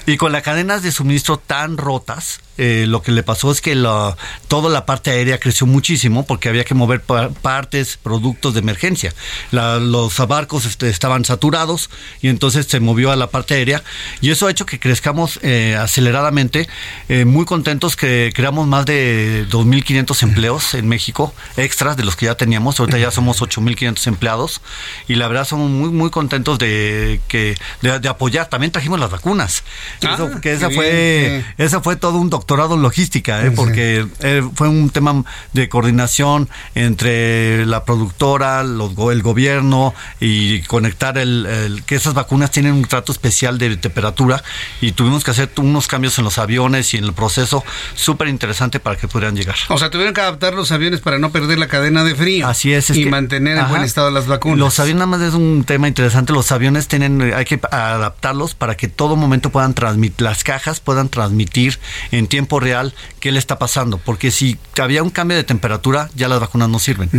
Y 0.06 0.16
con 0.16 0.32
las 0.32 0.42
cadenas 0.42 0.82
de 0.82 0.92
suministro 0.92 1.38
tan 1.38 1.76
rotas 1.76 2.40
eh, 2.58 2.84
lo 2.86 3.00
que 3.02 3.12
le 3.12 3.22
pasó 3.22 3.50
es 3.50 3.62
que 3.62 3.74
la, 3.74 4.16
toda 4.46 4.68
la 4.68 4.84
parte 4.84 5.10
aérea 5.10 5.38
creció 5.38 5.66
muchísimo 5.66 6.26
porque 6.26 6.50
había 6.50 6.64
que 6.64 6.74
mover 6.74 7.00
partes, 7.02 7.96
productos 7.96 8.52
de 8.54 8.60
emergencia. 8.60 9.14
los 9.50 10.11
barcos 10.26 10.66
este, 10.66 10.88
estaban 10.88 11.24
saturados 11.24 11.90
y 12.20 12.28
entonces 12.28 12.66
se 12.66 12.78
movió 12.80 13.10
a 13.10 13.16
la 13.16 13.28
parte 13.28 13.54
aérea. 13.54 13.82
Y 14.20 14.30
eso 14.30 14.46
ha 14.46 14.50
hecho 14.50 14.66
que 14.66 14.78
crezcamos 14.78 15.40
eh, 15.42 15.76
aceleradamente, 15.78 16.68
eh, 17.08 17.24
muy 17.24 17.44
contentos 17.44 17.96
que 17.96 18.32
creamos 18.34 18.66
más 18.66 18.86
de 18.86 19.46
2.500 19.50 20.22
empleos 20.22 20.74
en 20.74 20.88
México, 20.88 21.34
extras 21.56 21.96
de 21.96 22.04
los 22.04 22.16
que 22.16 22.26
ya 22.26 22.36
teníamos, 22.36 22.78
ahorita 22.78 22.98
ya 22.98 23.10
somos 23.10 23.40
8.500 23.40 24.06
empleados. 24.06 24.60
Y 25.08 25.16
la 25.16 25.26
verdad 25.28 25.46
somos 25.46 25.70
muy 25.70 25.90
muy 25.90 26.10
contentos 26.10 26.58
de 26.58 27.20
que 27.28 27.56
de, 27.80 28.08
apoyar. 28.08 28.48
También 28.48 28.72
trajimos 28.72 29.00
las 29.00 29.10
vacunas, 29.10 29.64
ah, 30.04 30.28
que 30.40 30.52
esa 30.52 30.70
fue, 30.70 31.44
esa 31.58 31.80
fue 31.80 31.96
todo 31.96 32.18
un 32.18 32.28
doctor 32.28 32.42
doctorado 32.42 32.74
en 32.74 32.82
logística, 32.82 33.46
¿eh? 33.46 33.52
porque 33.52 34.06
eh, 34.20 34.42
fue 34.56 34.68
un 34.68 34.90
tema 34.90 35.24
de 35.52 35.68
coordinación 35.68 36.50
entre 36.74 37.64
la 37.66 37.84
productora, 37.84 38.64
los, 38.64 38.92
el 39.10 39.22
gobierno 39.22 39.94
y 40.20 40.62
conectar 40.62 41.18
el, 41.18 41.82
que 41.86 41.94
esas 41.94 42.14
vacunas 42.14 42.50
tienen 42.50 42.74
un 42.74 42.84
trato 42.84 43.12
especial 43.12 43.58
de 43.58 43.76
temperatura 43.76 44.42
y 44.80 44.92
tuvimos 44.92 45.24
que 45.24 45.30
hacer 45.30 45.50
unos 45.56 45.86
cambios 45.86 46.18
en 46.18 46.24
los 46.24 46.38
aviones 46.38 46.94
y 46.94 46.96
en 46.96 47.04
el 47.04 47.12
proceso 47.12 47.64
súper 47.94 48.28
interesante 48.28 48.80
para 48.80 48.96
que 48.96 49.08
pudieran 49.08 49.36
llegar. 49.36 49.56
O 49.68 49.78
sea, 49.78 49.90
tuvieron 49.90 50.14
que 50.14 50.20
adaptar 50.20 50.54
los 50.54 50.72
aviones 50.72 51.00
para 51.00 51.18
no 51.18 51.32
perder 51.32 51.58
la 51.58 51.68
cadena 51.68 52.04
de 52.04 52.14
frío. 52.14 52.46
Así 52.46 52.72
es. 52.72 52.90
y 52.90 53.06
mantener 53.06 53.58
en 53.58 53.68
buen 53.68 53.82
estado 53.82 54.10
las 54.10 54.26
vacunas. 54.26 54.58
Los 54.58 54.78
aviones 54.78 54.98
nada 54.98 55.06
más 55.06 55.20
es 55.22 55.34
un 55.34 55.64
tema 55.64 55.88
interesante. 55.88 56.32
Los 56.32 56.52
aviones 56.52 56.88
tienen, 56.88 57.20
hay 57.34 57.44
que 57.44 57.60
adaptarlos 57.70 58.54
para 58.54 58.76
que 58.76 58.88
todo 58.88 59.16
momento 59.16 59.50
puedan 59.50 59.74
transmitir, 59.74 60.22
las 60.22 60.44
cajas 60.44 60.80
puedan 60.80 61.08
transmitir 61.08 61.78
en 62.10 62.26
tiempo 62.26 62.60
real 62.60 62.94
qué 63.20 63.32
le 63.32 63.38
está 63.38 63.58
pasando, 63.58 63.98
porque 63.98 64.30
si 64.30 64.58
había 64.80 65.02
un 65.02 65.10
cambio 65.10 65.36
de 65.36 65.44
temperatura, 65.44 66.10
ya 66.14 66.28
las 66.28 66.40
vacunas 66.40 66.68
no 66.68 66.78
sirven. 66.78 67.10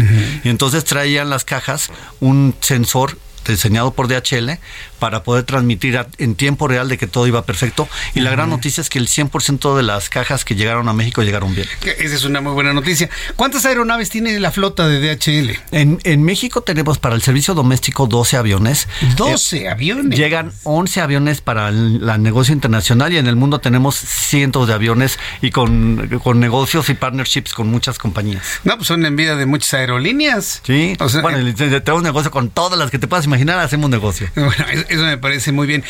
Y 0.43 0.49
entonces 0.49 0.83
traían 0.83 1.29
las 1.29 1.45
cajas 1.45 1.89
un 2.19 2.55
sensor 2.73 3.17
diseñado 3.45 3.93
por 3.93 4.07
DHL 4.07 4.57
para 5.03 5.21
poder 5.21 5.43
transmitir 5.43 5.99
en 6.17 6.35
tiempo 6.35 6.65
real 6.65 6.87
de 6.87 6.97
que 6.97 7.07
todo 7.07 7.27
iba 7.27 7.41
perfecto. 7.41 7.89
Y 8.15 8.21
la 8.21 8.31
gran 8.31 8.49
noticia 8.49 8.79
es 8.79 8.89
que 8.89 8.99
el 8.99 9.09
100% 9.09 9.75
de 9.75 9.83
las 9.83 10.07
cajas 10.07 10.45
que 10.45 10.55
llegaron 10.55 10.87
a 10.87 10.93
México 10.93 11.23
llegaron 11.23 11.53
bien. 11.53 11.67
Esa 11.99 12.15
es 12.15 12.23
una 12.23 12.39
muy 12.39 12.53
buena 12.53 12.71
noticia. 12.71 13.09
¿Cuántas 13.35 13.65
aeronaves 13.65 14.09
tiene 14.09 14.39
la 14.39 14.49
flota 14.49 14.87
de 14.87 15.01
DHL? 15.01 15.59
En, 15.71 15.99
en 16.05 16.23
México 16.23 16.61
tenemos 16.61 16.99
para 16.99 17.15
el 17.15 17.21
servicio 17.21 17.53
doméstico 17.53 18.07
12 18.07 18.37
aviones. 18.37 18.87
12 19.17 19.63
eh, 19.63 19.69
aviones. 19.69 20.17
Llegan 20.17 20.53
11 20.63 21.01
aviones 21.01 21.41
para 21.41 21.67
el 21.67 22.23
negocio 22.23 22.53
internacional 22.53 23.11
y 23.11 23.17
en 23.17 23.27
el 23.27 23.35
mundo 23.35 23.59
tenemos 23.59 23.95
cientos 23.95 24.69
de 24.69 24.73
aviones 24.73 25.19
y 25.41 25.51
con, 25.51 26.07
con 26.23 26.39
negocios 26.39 26.87
y 26.87 26.93
partnerships 26.93 27.53
con 27.53 27.67
muchas 27.67 27.99
compañías. 27.99 28.61
No, 28.63 28.77
pues 28.77 28.87
son 28.87 29.05
en 29.05 29.17
vida 29.17 29.35
de 29.35 29.47
muchas 29.47 29.73
aerolíneas. 29.73 30.61
Sí, 30.65 30.95
bueno, 31.21 31.39
eh, 31.39 31.53
tenemos 31.53 32.03
negocio 32.03 32.31
con 32.31 32.51
todas 32.51 32.79
las 32.79 32.89
que 32.89 32.99
te 32.99 33.09
puedas 33.09 33.25
imaginar, 33.25 33.59
hacemos 33.59 33.89
negocio. 33.89 34.29
Bueno, 34.35 34.65
eso 34.93 35.03
me 35.03 35.17
parece 35.17 35.51
muy 35.51 35.67
bien. 35.67 35.83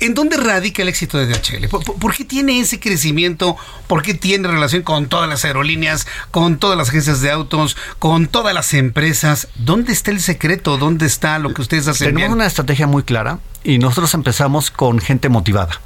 ¿En 0.00 0.14
dónde 0.14 0.36
radica 0.36 0.82
el 0.82 0.88
éxito 0.88 1.18
de 1.18 1.26
DHL? 1.26 1.68
¿Por, 1.68 2.14
qué 2.14 2.24
tiene 2.24 2.60
ese 2.60 2.78
crecimiento? 2.78 3.56
¿Por 3.88 4.02
qué 4.02 4.14
tiene 4.14 4.46
relación 4.46 4.82
con 4.82 5.08
todas 5.08 5.28
las 5.28 5.44
aerolíneas, 5.44 6.06
con 6.30 6.58
todas 6.58 6.78
las 6.78 6.90
agencias 6.90 7.20
de 7.20 7.30
autos, 7.32 7.76
con 7.98 8.28
todas 8.28 8.54
las 8.54 8.74
empresas? 8.74 9.48
¿Dónde 9.56 9.92
está 9.92 10.12
el 10.12 10.20
secreto? 10.20 10.78
¿Dónde 10.78 11.06
está 11.06 11.38
lo 11.40 11.52
que 11.52 11.62
ustedes 11.62 11.88
hacen? 11.88 12.14
Tenemos 12.14 12.34
una 12.34 12.46
estrategia 12.46 12.86
muy 12.86 13.02
clara 13.02 13.40
y 13.64 13.78
nosotros 13.78 14.14
empezamos 14.14 14.70
con 14.70 15.00
gente 15.00 15.28
motivada. 15.28 15.80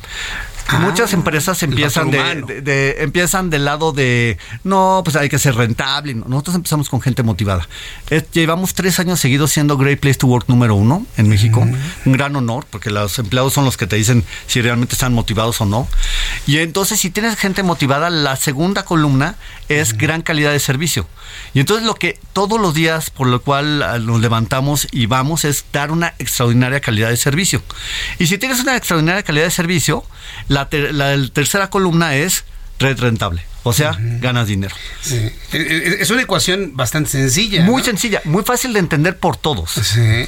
Ah, 0.68 0.78
Muchas 0.78 1.12
empresas 1.12 1.62
empiezan 1.62 2.10
de, 2.10 2.96
empiezan 3.00 3.50
del 3.50 3.64
lado 3.64 3.92
de 3.92 4.38
no, 4.64 5.02
pues 5.04 5.16
hay 5.16 5.28
que 5.28 5.38
ser 5.38 5.54
rentable. 5.54 6.14
Nosotros 6.14 6.56
empezamos 6.56 6.88
con 6.88 7.00
gente 7.00 7.22
motivada. 7.22 7.68
llevamos 8.32 8.74
tres 8.74 8.98
años 8.98 9.20
seguidos 9.20 9.50
siendo 9.50 9.76
Great 9.76 10.00
Place 10.00 10.18
to 10.18 10.26
Work 10.26 10.48
número 10.48 10.74
uno 10.74 11.06
en 11.16 11.28
México. 11.28 11.60
Un 11.60 12.12
gran 12.12 12.34
honor, 12.36 12.66
porque 12.70 12.90
los 12.90 13.18
empleados 13.18 13.52
son 13.52 13.64
los 13.64 13.76
que 13.76 13.86
te 13.86 13.96
dicen 13.96 14.24
si 14.46 14.62
realmente 14.62 14.94
están 14.94 15.12
motivados 15.12 15.60
o 15.60 15.66
no. 15.66 15.88
Y 16.46 16.58
entonces, 16.58 17.00
si 17.00 17.10
tienes 17.10 17.36
gente 17.36 17.62
motivada, 17.62 18.10
la 18.10 18.36
segunda 18.36 18.84
columna 18.84 19.36
es 19.68 19.96
gran 19.96 20.22
calidad 20.22 20.52
de 20.52 20.60
servicio. 20.60 21.06
Y 21.54 21.60
entonces 21.60 21.86
lo 21.86 21.94
que 21.94 22.18
todos 22.32 22.60
los 22.60 22.74
días 22.74 23.10
por 23.10 23.26
lo 23.26 23.42
cual 23.42 23.82
ah, 23.82 23.98
nos 23.98 24.20
levantamos 24.20 24.88
y 24.90 25.06
vamos 25.06 25.44
es 25.44 25.64
dar 25.72 25.90
una 25.90 26.14
extraordinaria 26.18 26.80
calidad 26.80 27.10
de 27.10 27.16
servicio. 27.16 27.62
Y 28.18 28.26
si 28.26 28.38
tienes 28.38 28.60
una 28.60 28.76
extraordinaria 28.76 29.22
calidad 29.22 29.44
de 29.44 29.50
servicio, 29.50 30.04
la, 30.52 30.68
tercera 31.32 31.70
columna 31.70 32.16
es 32.16 32.44
red 32.78 32.98
rentable. 32.98 33.42
O 33.64 33.72
sea, 33.72 33.96
ganas 34.00 34.48
dinero. 34.48 34.74
E, 35.08 35.32
e, 35.52 35.96
es 36.00 36.10
una 36.10 36.22
ecuación 36.22 36.72
bastante 36.74 37.10
sencilla. 37.10 37.62
Muy 37.62 37.84
sencilla, 37.84 38.20
muy 38.24 38.42
fácil 38.42 38.72
de 38.72 38.80
entender 38.80 39.18
por 39.18 39.36
todos. 39.36 39.74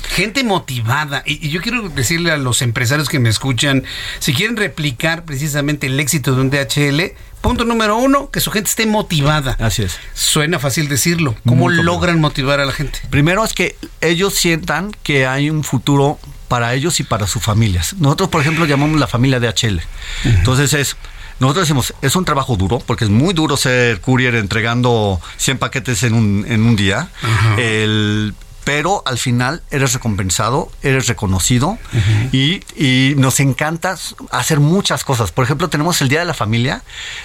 Gente 0.08 0.44
motivada. 0.44 1.24
Y, 1.26 1.48
yo 1.48 1.60
quiero 1.60 1.88
decirle 1.88 2.30
a 2.30 2.36
los 2.36 2.62
empresarios 2.62 3.08
que 3.08 3.18
me 3.18 3.28
escuchan, 3.28 3.82
si 4.20 4.34
quieren 4.34 4.56
replicar 4.56 5.24
precisamente 5.24 5.88
el 5.88 5.98
éxito 5.98 6.36
de 6.36 6.42
un 6.42 6.50
DHL, 6.50 7.16
punto 7.40 7.64
número 7.64 7.96
uno, 7.96 8.30
que 8.30 8.38
su 8.38 8.52
gente 8.52 8.70
esté 8.70 8.86
motivada. 8.86 9.56
Así 9.58 9.82
es. 9.82 9.98
Suena 10.14 10.60
fácil 10.60 10.88
decirlo. 10.88 11.34
¿Cómo 11.44 11.68
logran 11.68 12.20
motivar 12.20 12.60
a 12.60 12.66
la 12.66 12.72
gente? 12.72 13.00
Primero 13.10 13.44
es 13.44 13.52
que 13.52 13.74
ellos 14.00 14.34
sientan 14.34 14.92
que 15.02 15.26
hay 15.26 15.50
un 15.50 15.64
futuro 15.64 16.20
para 16.48 16.74
ellos 16.74 17.00
y 17.00 17.04
para 17.04 17.26
sus 17.26 17.42
familias. 17.42 17.94
Nosotros, 17.98 18.28
por 18.28 18.40
ejemplo, 18.40 18.64
llamamos 18.66 18.98
la 19.00 19.06
familia 19.06 19.40
de 19.40 19.48
HL. 19.48 19.80
Entonces 20.24 20.72
es, 20.74 20.96
nosotros 21.40 21.66
decimos, 21.66 21.94
es 22.02 22.16
un 22.16 22.24
trabajo 22.24 22.56
duro, 22.56 22.78
porque 22.78 23.04
es 23.04 23.10
muy 23.10 23.34
duro 23.34 23.56
ser 23.56 24.00
courier 24.00 24.34
entregando 24.36 25.20
100 25.36 25.58
paquetes 25.58 26.02
en 26.02 26.14
un, 26.14 26.44
en 26.48 26.62
un 26.62 26.76
día. 26.76 27.08
El 27.58 28.34
pero 28.64 29.02
al 29.06 29.18
final 29.18 29.62
eres 29.70 29.92
recompensado, 29.92 30.70
eres 30.82 31.06
reconocido 31.06 31.78
y, 32.32 32.62
nos 33.16 33.40
encanta 33.40 33.96
hacer 34.30 34.60
muchas 34.60 35.04
cosas. 35.04 35.30
Por 35.30 35.44
ejemplo, 35.44 35.68
tenemos 35.68 36.00
el 36.00 36.08
Día 36.08 36.20
de 36.20 36.24
la 36.24 36.34
Familia, 36.34 36.82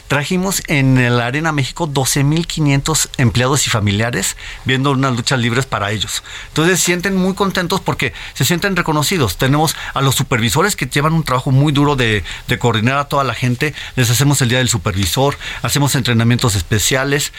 trajimos 0.07 0.61
en 0.67 1.17
la 1.17 1.25
Arena 1.25 1.51
México 1.51 1.87
12.500 1.87 3.09
empleados 3.17 3.65
y 3.65 3.69
familiares 3.69 4.35
viendo 4.65 4.91
unas 4.91 5.15
luchas 5.15 5.39
libres 5.39 5.65
para 5.65 5.91
ellos. 5.91 6.23
Entonces 6.49 6.79
se 6.79 6.85
sienten 6.85 7.15
muy 7.15 7.33
contentos 7.33 7.81
porque 7.81 8.13
se 8.33 8.45
sienten 8.45 8.75
reconocidos. 8.75 9.37
Tenemos 9.37 9.75
a 9.93 10.01
los 10.01 10.15
supervisores 10.15 10.75
que 10.75 10.85
llevan 10.87 11.13
un 11.13 11.23
trabajo 11.23 11.51
muy 11.51 11.71
duro 11.71 11.95
de, 11.95 12.23
de 12.47 12.59
coordinar 12.59 12.97
a 12.97 13.05
toda 13.05 13.23
la 13.23 13.33
gente, 13.33 13.73
les 13.95 14.09
hacemos 14.09 14.41
el 14.41 14.49
Día 14.49 14.59
del 14.59 14.69
Supervisor, 14.69 15.37
hacemos 15.61 15.95
entrenamientos 15.95 16.55
especiales 16.55 17.31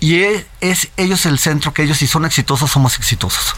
y 0.00 0.20
es, 0.20 0.46
ellos 0.60 1.26
el 1.26 1.38
centro 1.38 1.72
que 1.72 1.82
ellos 1.82 1.98
si 1.98 2.06
son 2.06 2.24
exitosos 2.24 2.70
somos 2.70 2.96
exitosos. 2.98 3.54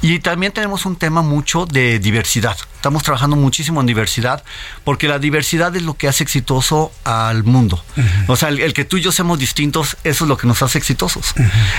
Y 0.00 0.18
también 0.20 0.52
tenemos 0.52 0.86
un 0.86 0.96
tema 0.96 1.22
mucho 1.22 1.66
de 1.66 1.98
diversidad. 1.98 2.56
Estamos 2.74 3.04
trabajando 3.04 3.36
muchísimo 3.36 3.80
en 3.80 3.86
diversidad 3.86 4.42
porque 4.82 5.06
la 5.06 5.20
diversidad 5.20 5.74
es 5.76 5.82
lo 5.82 5.94
que 5.94 6.08
hace 6.08 6.24
exitoso 6.24 6.90
al 7.04 7.44
mundo. 7.44 7.82
O 8.26 8.34
sea, 8.34 8.48
el, 8.48 8.72
que 8.74 8.84
tú 8.84 8.96
y 8.96 9.02
yo 9.02 9.12
seamos 9.12 9.38
distintos, 9.38 9.96
eso 10.02 10.24
es 10.24 10.28
lo 10.28 10.36
que 10.36 10.48
nos 10.48 10.62
hace 10.62 10.78
exitosos. 10.78 11.34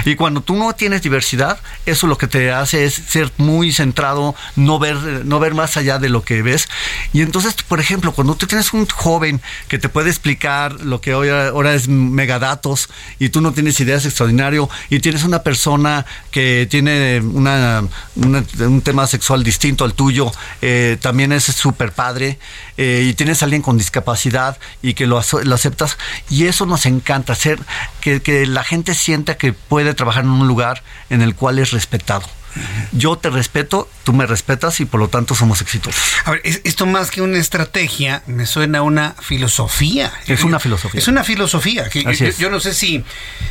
Y 0.06 0.16
cuando 0.16 0.42
tú 0.42 0.56
no 0.56 0.72
tienes 0.74 1.02
diversidad, 1.02 1.60
eso 1.86 2.08
lo 2.08 2.18
que 2.18 2.28
te 2.28 2.52
hace 2.52 2.86
es 2.86 2.94
ser 2.94 3.32
muy 3.38 3.74
centrado, 3.74 4.36
no 4.56 4.80
ver, 4.80 4.96
no 5.26 5.40
ver 5.40 5.54
más 5.54 5.76
allá 5.76 6.00
de 6.00 6.08
lo 6.10 6.24
que 6.24 6.42
ves. 6.42 6.70
Y 7.12 7.22
entonces, 7.22 7.56
por 7.68 7.80
ejemplo, 7.82 8.14
cuando 8.14 8.36
tú 8.36 8.48
tienes 8.48 8.72
un 8.74 8.88
joven 8.88 9.42
que 9.68 9.80
te 9.80 9.90
puede 9.90 10.10
explicar 10.10 10.74
lo 10.82 11.02
que 11.02 11.16
hoy, 11.16 11.30
ahora 11.30 11.74
es 11.74 11.88
megadatos 11.88 12.90
y 13.20 13.30
tú 13.30 13.42
no 13.42 13.52
tienes 13.52 13.80
ideas 13.80 14.06
extraordinarias, 14.06 14.43
y 14.90 15.00
tienes 15.00 15.24
una 15.24 15.44
persona 15.44 16.06
que 16.32 16.68
tiene 16.70 17.20
una, 17.20 17.84
un 18.16 18.82
tema 18.82 19.08
sexual 19.08 19.44
distinto 19.44 19.84
al 19.84 19.94
tuyo, 19.94 20.32
eh, 20.62 20.98
también 21.02 21.32
es 21.32 21.44
súper 21.44 21.92
padre, 21.92 22.40
eh, 22.78 23.06
y 23.08 23.14
tienes 23.14 23.42
a 23.42 23.46
alguien 23.46 23.62
con 23.62 23.78
discapacidad 23.78 24.58
y 24.82 24.94
que 24.94 25.08
lo, 25.08 25.22
lo, 25.44 25.56
aceptas, 25.56 25.98
y 26.30 26.46
eso 26.46 26.66
nos 26.66 26.86
encanta, 26.86 27.34
hacer 27.34 27.60
que, 28.02 28.22
que 28.22 28.46
la 28.46 28.64
gente 28.64 28.94
sienta 28.94 29.38
que 29.38 29.54
puede 29.54 29.94
trabajar 29.94 30.24
en 30.24 30.32
un 30.32 30.48
lugar 30.48 30.84
en 31.10 31.22
el 31.22 31.36
cual 31.36 31.60
es 31.60 31.72
respetado. 31.72 32.26
Yo 32.92 33.18
te 33.18 33.30
respeto, 33.30 33.90
tú 34.04 34.14
me 34.14 34.26
respetas 34.26 34.80
y 34.80 34.86
por 34.86 35.00
lo 35.00 35.08
tanto 35.08 35.36
somos 35.36 35.62
exitosos. 35.62 36.02
A 36.26 36.32
ver, 36.32 36.42
esto 36.44 36.86
más 36.86 37.12
que 37.12 37.22
una 37.22 37.38
estrategia, 37.38 38.24
me 38.28 38.46
suena 38.46 38.80
a 38.80 38.82
una 38.82 39.16
filosofía. 39.20 40.12
Es 40.28 40.44
una 40.44 40.60
filosofía. 40.60 41.00
Es 41.00 41.08
una 41.08 41.24
filosofía. 41.24 41.90
Que 41.90 42.04
yo, 42.38 42.50
no 42.50 42.60
sé 42.60 42.74
si, 42.74 43.04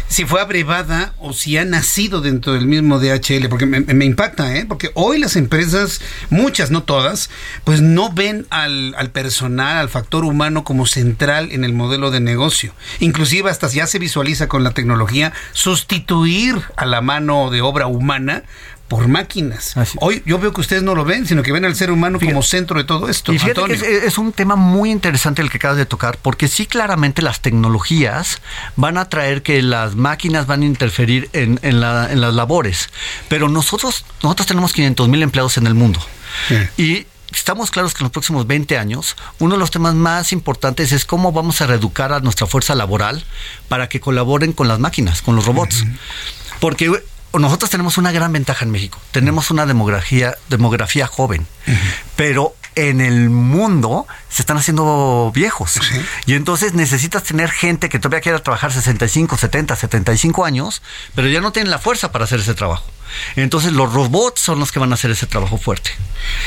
si 0.09 0.24
fue 0.24 0.41
abrevada 0.41 1.15
o 1.19 1.33
si 1.33 1.57
ha 1.57 1.65
nacido 1.65 2.20
dentro 2.20 2.53
del 2.53 2.66
mismo 2.66 2.99
DHL, 2.99 3.49
porque 3.49 3.66
me, 3.66 4.05
impacta, 4.05 4.57
¿eh? 4.57 4.65
Porque 4.66 4.91
hoy 4.95 5.19
las 5.19 5.37
empresas, 5.37 6.01
muchas, 6.31 6.70
no 6.70 6.83
todas, 6.83 7.31
pues 7.65 7.81
no 7.81 8.12
ven 8.12 8.47
al, 8.51 8.95
al 8.97 9.11
personal, 9.11 9.79
al 9.79 9.89
factor 9.89 10.24
humano 10.24 10.65
como 10.65 10.87
central 10.87 11.51
en 11.53 11.65
el 11.65 11.73
modelo 11.73 12.11
de 12.11 12.20
negocio. 12.20 12.74
Inclusive 13.01 13.51
hasta 13.51 13.69
ya 13.69 13.87
se 13.87 13.99
visualiza 13.99 14.49
con 14.49 14.65
la 14.65 14.73
tecnología 14.73 15.33
sustituir 15.53 16.62
a 16.77 16.87
la 16.87 17.01
mano 17.01 17.51
de 17.51 17.62
obra 17.62 17.87
humana 17.87 18.45
por 18.93 19.09
máquinas. 19.09 19.74
Hoy 20.01 20.23
yo 20.27 20.39
veo 20.39 20.52
que 20.52 20.60
ustedes 20.60 20.82
no 20.82 20.94
lo 20.94 21.06
ven, 21.06 21.27
sino 21.27 21.43
que 21.43 21.51
ven 21.51 21.64
al 21.64 21.74
ser 21.74 21.90
humano 21.90 22.20
como 22.20 22.43
centro 22.43 22.77
de 22.77 22.85
todo 22.85 23.09
esto. 23.09 23.32
Y 23.32 23.39
fíjate 23.39 23.64
que 23.64 24.06
es, 24.06 24.19
un 24.19 24.32
tema 24.32 24.55
muy 24.55 24.90
interesante 24.90 25.40
el 25.40 25.51
que 25.51 25.56
acabas 25.56 25.78
de 25.78 25.86
tocar, 25.86 26.19
porque 26.20 26.47
sí 26.47 26.66
claramente 26.66 27.23
las 27.23 27.40
tecnologías 27.40 28.43
van 28.77 28.98
a 28.98 29.09
traer 29.09 29.43
que 29.43 29.62
las 29.62 29.94
máquinas 29.94 30.47
van 30.47 30.60
a 30.60 30.66
interferir 30.66 31.31
en, 31.32 31.59
las 31.81 32.35
labores, 32.35 32.90
pero 33.28 33.48
nosotros, 33.48 34.05
nosotros 34.23 34.47
tenemos 34.47 34.74
500 34.74 35.09
mil 35.09 35.23
empleados 35.23 35.56
en 35.56 35.66
el 35.66 35.73
mundo. 35.73 35.98
Y 36.77 37.06
estamos 37.32 37.70
claros 37.70 37.94
que 37.94 38.01
en 38.01 38.05
los 38.05 38.12
próximos 38.12 38.47
20 38.47 38.77
años, 38.77 39.16
uno 39.39 39.55
de 39.55 39.59
los 39.59 39.70
temas 39.70 39.94
más 39.94 40.35
importantes 40.35 40.93
es 40.93 41.06
cómo 41.06 41.32
vamos 41.32 41.62
a 41.62 41.66
reeducar 41.66 42.12
a 42.12 42.20
nuestra 42.20 42.47
fuerza 42.47 42.74
laboral 42.74 43.24
para 43.69 43.89
que 43.89 44.01
colaboren 44.01 44.52
con 44.52 44.69
las 44.69 44.81
máquinas, 44.81 45.23
con 45.23 45.35
los 45.35 45.47
robots. 45.47 45.86
Porque 46.60 46.93
nosotros 47.39 47.71
tenemos 47.71 47.99
una 47.99 48.13
gran 48.13 48.33
ventaja 48.33 48.65
en 48.65 48.71
México. 48.71 49.01
Tenemos 49.11 49.51
una 49.51 49.67
demografía, 49.67 50.37
demografía 50.49 51.07
joven, 51.07 51.47
pero 52.17 52.55
en 52.75 53.01
el 53.01 53.31
mundo 53.31 54.07
se 54.29 54.43
están 54.43 54.57
haciendo 54.57 55.31
viejos. 55.35 55.81
Y 56.27 56.35
entonces 56.35 56.75
necesitas 56.75 57.23
tener 57.23 57.51
gente 57.51 57.89
que 57.89 57.99
todavía 57.99 58.21
quiera 58.21 58.39
trabajar 58.39 58.73
65, 58.73 59.37
70, 59.37 59.77
75 59.77 60.45
años, 60.45 60.83
pero 61.15 61.29
ya 61.29 61.41
no 61.41 61.53
tienen 61.53 61.71
la 61.71 61.79
fuerza 61.79 62.13
para 62.13 62.25
hacer 62.25 62.41
ese 62.41 62.55
trabajo. 62.55 62.85
Entonces 63.37 63.73
los 63.73 63.93
robots 63.93 64.41
son 64.41 64.59
los 64.59 64.73
que 64.73 64.79
van 64.79 64.91
a 64.91 64.95
hacer 64.95 65.11
ese 65.11 65.27
trabajo 65.27 65.59
fuerte. 65.59 65.91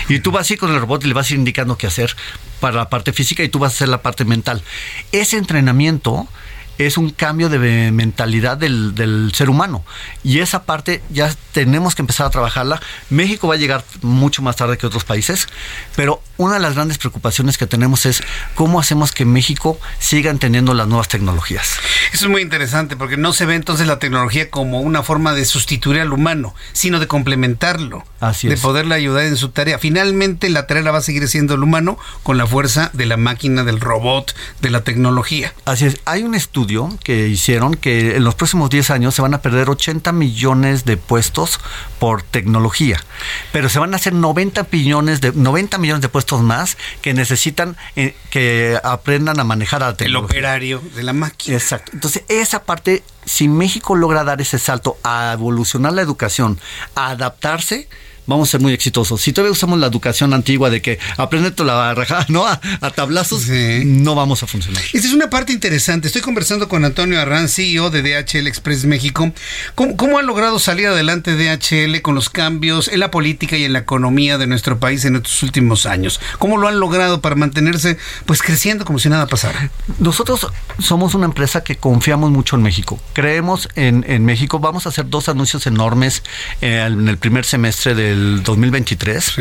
Y 0.09 0.19
tú 0.19 0.31
vas 0.31 0.49
a 0.49 0.53
ir 0.53 0.59
con 0.59 0.71
el 0.71 0.79
robot 0.79 1.03
y 1.03 1.07
le 1.07 1.13
vas 1.13 1.29
a 1.29 1.33
ir 1.33 1.39
indicando 1.39 1.77
qué 1.77 1.87
hacer 1.87 2.15
para 2.59 2.77
la 2.77 2.89
parte 2.89 3.13
física 3.13 3.43
y 3.43 3.49
tú 3.49 3.59
vas 3.59 3.73
a 3.73 3.75
hacer 3.75 3.89
la 3.89 4.01
parte 4.01 4.25
mental. 4.25 4.63
Ese 5.11 5.37
entrenamiento 5.37 6.27
es 6.77 6.97
un 6.97 7.09
cambio 7.11 7.49
de 7.49 7.91
mentalidad 7.91 8.57
del, 8.57 9.31
ser 9.33 9.49
humano. 9.49 9.83
Y 10.23 10.39
esa 10.39 10.63
parte 10.63 11.01
ya 11.09 11.33
tenemos 11.51 11.95
que 11.95 12.01
empezar 12.01 12.27
a 12.27 12.29
trabajarla. 12.29 12.81
México 13.09 13.47
va 13.47 13.55
a 13.55 13.57
llegar 13.57 13.83
mucho 14.01 14.41
más 14.41 14.55
tarde 14.55 14.77
que 14.77 14.85
otros 14.85 15.03
países, 15.03 15.47
pero 15.95 16.21
una 16.37 16.55
de 16.55 16.59
las 16.59 16.75
grandes 16.75 16.97
preocupaciones 16.97 17.57
que 17.57 17.67
tenemos 17.67 18.05
es 18.05 18.21
cómo 18.55 18.79
hacemos 18.79 19.11
que 19.11 19.25
México 19.25 19.79
siga 19.99 20.31
entendiendo 20.31 20.73
las 20.73 20.87
nuevas 20.87 21.07
tecnologías. 21.07 21.77
Eso 22.11 22.25
es 22.25 22.31
muy 22.31 22.41
interesante 22.41 22.97
porque 22.97 23.17
no 23.17 23.33
se 23.33 23.45
ve 23.45 23.55
entonces 23.55 23.87
la 23.87 23.99
tecnología 23.99 24.49
como 24.49 24.81
una 24.81 25.03
forma 25.03 25.33
de 25.33 25.45
sustituir 25.45 26.01
al 26.01 26.11
humano, 26.11 26.53
sino 26.73 26.99
de 26.99 27.07
complementarlo, 27.07 28.03
Así 28.19 28.47
de 28.47 28.57
poderle 28.57 28.95
ayudar 28.95 29.25
en 29.25 29.37
su 29.37 29.49
tarea. 29.49 29.79
Finalmente 29.79 30.49
la 30.49 30.67
tarea 30.67 30.83
la 30.83 30.91
va 30.91 30.97
a 30.97 31.01
seguir 31.01 31.27
siendo 31.27 31.55
el 31.55 31.63
humano 31.63 31.97
con 32.23 32.37
la 32.37 32.47
fuerza 32.47 32.89
de 32.93 33.05
la 33.05 33.17
máquina, 33.17 33.63
del 33.63 33.79
robot, 33.79 34.35
de 34.61 34.69
la 34.69 34.83
tecnología. 34.83 35.53
Así 35.65 35.85
es. 35.85 35.99
Hay 36.05 36.23
un 36.23 36.35
estudio 36.35 36.64
que 37.03 37.27
hicieron 37.27 37.75
que 37.75 38.15
en 38.15 38.23
los 38.23 38.35
próximos 38.35 38.69
10 38.69 38.89
años 38.91 39.15
se 39.15 39.21
van 39.21 39.33
a 39.33 39.41
perder 39.41 39.69
80 39.69 40.11
millones 40.11 40.85
de 40.85 40.97
puestos 40.97 41.59
por 41.99 42.23
tecnología, 42.23 43.03
pero 43.51 43.69
se 43.69 43.79
van 43.79 43.93
a 43.93 43.97
hacer 43.97 44.13
90 44.13 44.67
millones 44.71 45.21
de 45.21 45.31
90 45.33 45.77
millones 45.77 46.01
de 46.01 46.09
puestos 46.09 46.41
más 46.41 46.77
que 47.01 47.13
necesitan 47.13 47.77
eh, 47.95 48.15
que 48.29 48.79
aprendan 48.83 49.39
a 49.39 49.43
manejar 49.43 49.83
a 49.83 49.87
la 49.87 49.97
tecnología. 49.97 50.37
El 50.37 50.43
operario 50.43 50.81
de 50.95 51.03
la 51.03 51.13
máquina. 51.13 51.57
Exacto. 51.57 51.91
Entonces, 51.93 52.23
esa 52.27 52.63
parte 52.63 53.03
si 53.25 53.47
México 53.47 53.95
logra 53.95 54.23
dar 54.23 54.41
ese 54.41 54.59
salto 54.59 54.97
a 55.03 55.33
evolucionar 55.33 55.93
la 55.93 56.01
educación, 56.01 56.59
a 56.93 57.09
adaptarse, 57.09 57.89
vamos 58.27 58.49
a 58.49 58.51
ser 58.51 58.61
muy 58.61 58.73
exitosos. 58.73 59.21
Si 59.21 59.33
todavía 59.33 59.51
usamos 59.51 59.79
la 59.79 59.87
educación 59.87 60.33
antigua 60.33 60.69
de 60.69 60.81
que 60.81 60.99
aprende 61.17 61.53
la 61.63 61.93
rajada, 61.93 62.25
¿no? 62.29 62.45
A, 62.45 62.59
tablazos, 62.91 63.47
no 63.85 64.15
vamos 64.15 64.43
a 64.43 64.47
funcionar. 64.47 64.81
Esta 64.93 65.07
es 65.07 65.13
una 65.13 65.29
parte 65.29 65.53
interesante. 65.53 66.07
Estoy 66.07 66.21
conversando 66.21 66.67
con 66.67 66.85
Antonio 66.85 67.19
Arran, 67.19 67.49
CEO 67.49 67.89
de 67.89 68.01
DHL 68.01 68.47
Express 68.47 68.85
México. 68.85 69.31
¿Cómo, 69.75 70.17
ha 70.17 70.21
logrado 70.21 70.59
salir 70.59 70.87
adelante 70.87 71.35
DHL 71.35 72.01
con 72.01 72.15
los 72.15 72.29
cambios 72.29 72.87
en 72.87 72.99
la 72.99 73.11
política 73.11 73.57
y 73.57 73.63
en 73.63 73.73
la 73.73 73.79
economía 73.79 74.37
de 74.37 74.47
nuestro 74.47 74.79
país 74.79 75.03
en 75.05 75.17
estos 75.17 75.43
últimos 75.43 75.85
años? 75.85 76.19
¿Cómo 76.39 76.57
lo 76.57 76.67
han 76.67 76.79
logrado 76.79 77.21
para 77.21 77.35
mantenerse 77.35 77.97
pues 78.25 78.41
creciendo 78.41 78.85
como 78.85 78.99
si 78.99 79.09
nada 79.09 79.27
pasara? 79.27 79.71
Nosotros 79.99 80.47
somos 80.79 81.15
una 81.15 81.25
empresa 81.25 81.63
que 81.63 81.75
confiamos 81.75 82.31
mucho 82.31 82.55
en 82.55 82.63
México. 82.63 82.99
Creemos 83.13 83.69
en, 83.75 84.05
México. 84.25 84.59
Vamos 84.59 84.85
a 84.85 84.89
hacer 84.89 85.09
dos 85.09 85.29
anuncios 85.29 85.67
enormes 85.67 86.23
eh, 86.61 86.85
en 86.87 87.07
el 87.07 87.17
primer 87.17 87.45
semestre 87.45 87.93
de 87.93 88.14
2023, 88.43 89.37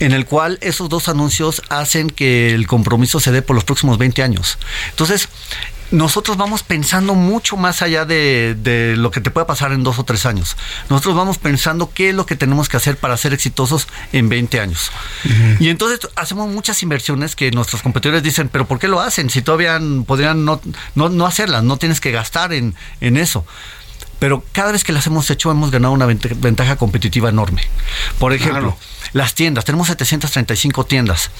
en 0.00 0.12
el 0.12 0.26
cual 0.26 0.58
esos 0.60 0.88
dos 0.88 1.08
anuncios 1.08 1.62
hacen 1.68 2.10
que 2.10 2.54
el 2.54 2.66
compromiso 2.66 3.20
se 3.20 3.32
dé 3.32 3.42
por 3.42 3.54
los 3.54 3.64
próximos 3.64 3.98
20 3.98 4.22
años. 4.22 4.58
Entonces, 4.90 5.28
nosotros 5.90 6.36
vamos 6.36 6.62
pensando 6.62 7.14
mucho 7.14 7.56
más 7.56 7.82
allá 7.82 8.04
de, 8.04 8.94
lo 8.96 9.10
que 9.10 9.20
te 9.20 9.30
pueda 9.30 9.46
pasar 9.46 9.72
en 9.72 9.84
dos 9.84 9.98
o 9.98 10.04
tres 10.04 10.26
años. 10.26 10.56
Nosotros 10.90 11.14
vamos 11.14 11.38
pensando 11.38 11.90
qué 11.92 12.10
es 12.10 12.14
lo 12.14 12.26
que 12.26 12.36
tenemos 12.36 12.68
que 12.68 12.76
hacer 12.76 12.96
para 12.96 13.16
ser 13.16 13.32
exitosos 13.32 13.88
en 14.12 14.28
20 14.28 14.60
años. 14.60 14.90
Y 15.60 15.68
entonces 15.68 16.08
hacemos 16.16 16.48
muchas 16.48 16.82
inversiones 16.82 17.36
que 17.36 17.50
nuestros 17.50 17.82
competidores 17.82 18.22
dicen, 18.22 18.48
pero 18.48 18.66
¿por 18.66 18.78
qué 18.78 18.88
lo 18.88 19.00
hacen? 19.00 19.30
Si 19.30 19.42
todavía 19.42 19.80
podrían 20.06 20.44
no, 20.44 20.60
no, 20.94 21.26
hacerlas, 21.26 21.62
no 21.62 21.76
tienes 21.76 22.00
que 22.00 22.10
gastar 22.10 22.52
en, 22.52 22.74
en 23.00 23.16
eso 23.16 23.46
pero 24.18 24.44
cada 24.52 24.72
vez 24.72 24.84
que 24.84 24.92
las 24.92 25.06
hemos 25.06 25.30
hecho 25.30 25.50
hemos 25.50 25.70
ganado 25.70 25.92
una 25.92 26.06
ventaja 26.06 26.76
competitiva 26.76 27.28
enorme. 27.28 27.62
Por 28.18 28.32
ejemplo, 28.32 28.76
las 29.12 29.34
tiendas, 29.34 29.64
tenemos 29.64 29.86
735 29.88 30.86
tiendas. 30.86 31.30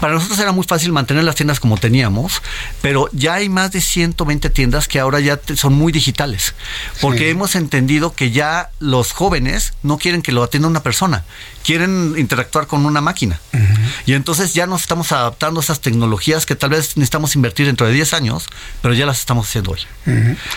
Para 0.00 0.14
nosotros 0.14 0.38
era 0.38 0.52
muy 0.52 0.64
fácil 0.64 0.92
mantener 0.92 1.24
las 1.24 1.34
tiendas 1.34 1.58
como 1.58 1.76
teníamos, 1.76 2.42
pero 2.80 3.08
ya 3.12 3.34
hay 3.34 3.48
más 3.48 3.72
de 3.72 3.80
120 3.80 4.50
tiendas 4.50 4.88
que 4.88 5.00
ahora 5.00 5.20
ya 5.20 5.40
son 5.56 5.74
muy 5.74 5.92
digitales, 5.92 6.54
porque 7.00 7.30
hemos 7.30 7.54
entendido 7.56 8.14
que 8.14 8.30
ya 8.30 8.70
los 8.78 9.12
jóvenes 9.12 9.74
no 9.82 9.98
quieren 9.98 10.22
que 10.22 10.32
lo 10.32 10.42
atienda 10.42 10.68
una 10.68 10.82
persona, 10.82 11.24
quieren 11.64 12.14
interactuar 12.16 12.66
con 12.66 12.86
una 12.86 13.00
máquina. 13.00 13.40
Y 14.06 14.12
entonces 14.14 14.54
ya 14.54 14.66
nos 14.66 14.82
estamos 14.82 15.12
adaptando 15.12 15.60
a 15.60 15.62
esas 15.62 15.80
tecnologías 15.80 16.46
que 16.46 16.56
tal 16.56 16.70
vez 16.70 16.96
necesitamos 16.96 17.34
invertir 17.34 17.66
dentro 17.66 17.86
de 17.86 17.92
10 17.94 18.14
años, 18.14 18.46
pero 18.80 18.94
ya 18.94 19.06
las 19.06 19.18
estamos 19.18 19.48
haciendo 19.48 19.72
hoy. 19.72 19.80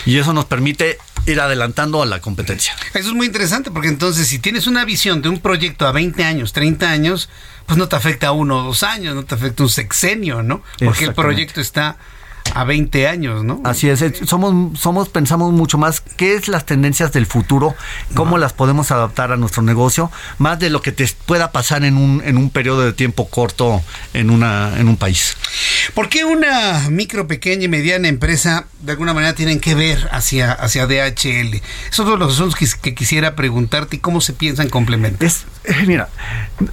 Y 0.06 0.18
eso 0.18 0.34
nos 0.34 0.46
permite 0.46 0.98
ir 1.36 1.42
adelantando 1.42 2.02
a 2.02 2.06
la 2.06 2.20
competencia. 2.22 2.74
Eso 2.94 3.10
es 3.10 3.14
muy 3.14 3.28
interesante 3.28 3.72
porque 3.72 3.88
entonces 3.88 4.28
si 4.28 4.40
tienes 4.40 4.68
una 4.68 4.86
visión 4.86 5.22
de 5.22 5.30
un 5.30 5.40
proyecto 5.40 5.86
a 5.88 5.92
20 5.92 6.24
años, 6.24 6.54
30 6.54 6.90
años, 6.90 7.30
pues 7.66 7.78
no 7.78 7.88
te 7.88 7.96
afecta 7.96 8.28
a 8.28 8.32
uno 8.32 8.60
o 8.60 8.64
dos 8.64 8.84
años, 8.84 9.16
no 9.16 9.26
te 9.26 9.36
afecta 9.36 9.64
un 9.64 9.70
sexenio, 9.70 10.44
¿no? 10.44 10.64
Porque 10.84 11.06
el 11.06 11.14
proyecto 11.14 11.62
está 11.62 11.98
a 12.54 12.64
20 12.64 13.08
años, 13.08 13.44
¿no? 13.44 13.62
Así 13.64 13.90
es, 13.90 14.04
somos, 14.26 14.80
somos, 14.80 15.10
pensamos 15.10 15.52
mucho 15.52 15.78
más 15.78 16.02
qué 16.02 16.36
es 16.36 16.48
las 16.48 16.66
tendencias 16.66 17.12
del 17.12 17.26
futuro, 17.26 17.76
cómo 18.14 18.38
las 18.38 18.54
podemos 18.54 18.92
adaptar 18.92 19.32
a 19.32 19.38
nuestro 19.38 19.62
negocio, 19.62 20.12
más 20.38 20.60
de 20.60 20.70
lo 20.70 20.82
que 20.82 20.92
te 20.92 21.06
pueda 21.26 21.52
pasar 21.52 21.84
en 21.84 21.98
un, 21.98 22.22
en 22.24 22.38
un 22.38 22.50
periodo 22.50 22.82
de 22.82 22.94
tiempo 22.94 23.28
corto 23.30 23.82
en, 24.14 24.30
una, 24.30 24.80
en 24.80 24.88
un 24.88 24.98
país. 24.98 25.36
¿Por 25.94 26.10
qué 26.10 26.26
una 26.26 26.90
micro, 26.90 27.28
pequeña 27.28 27.66
y 27.66 27.68
mediana 27.68 28.08
empresa 28.08 28.68
de 28.82 28.92
alguna 28.94 29.14
manera 29.14 29.36
tienen 29.36 29.60
que 29.60 29.76
ver 29.76 30.08
hacia, 30.12 30.52
hacia 30.52 30.88
DHL? 30.88 31.62
Esos 31.90 32.08
son 32.08 32.20
los 32.20 32.34
asuntos 32.34 32.56
que, 32.76 32.96
quisiera 32.96 33.36
preguntarte 33.36 33.98
y 33.98 34.00
cómo 34.00 34.22
se 34.22 34.34
piensan 34.34 34.70
complementar. 34.70 35.28
Es, 35.28 35.46
eh, 35.66 35.84
mira, 35.86 36.10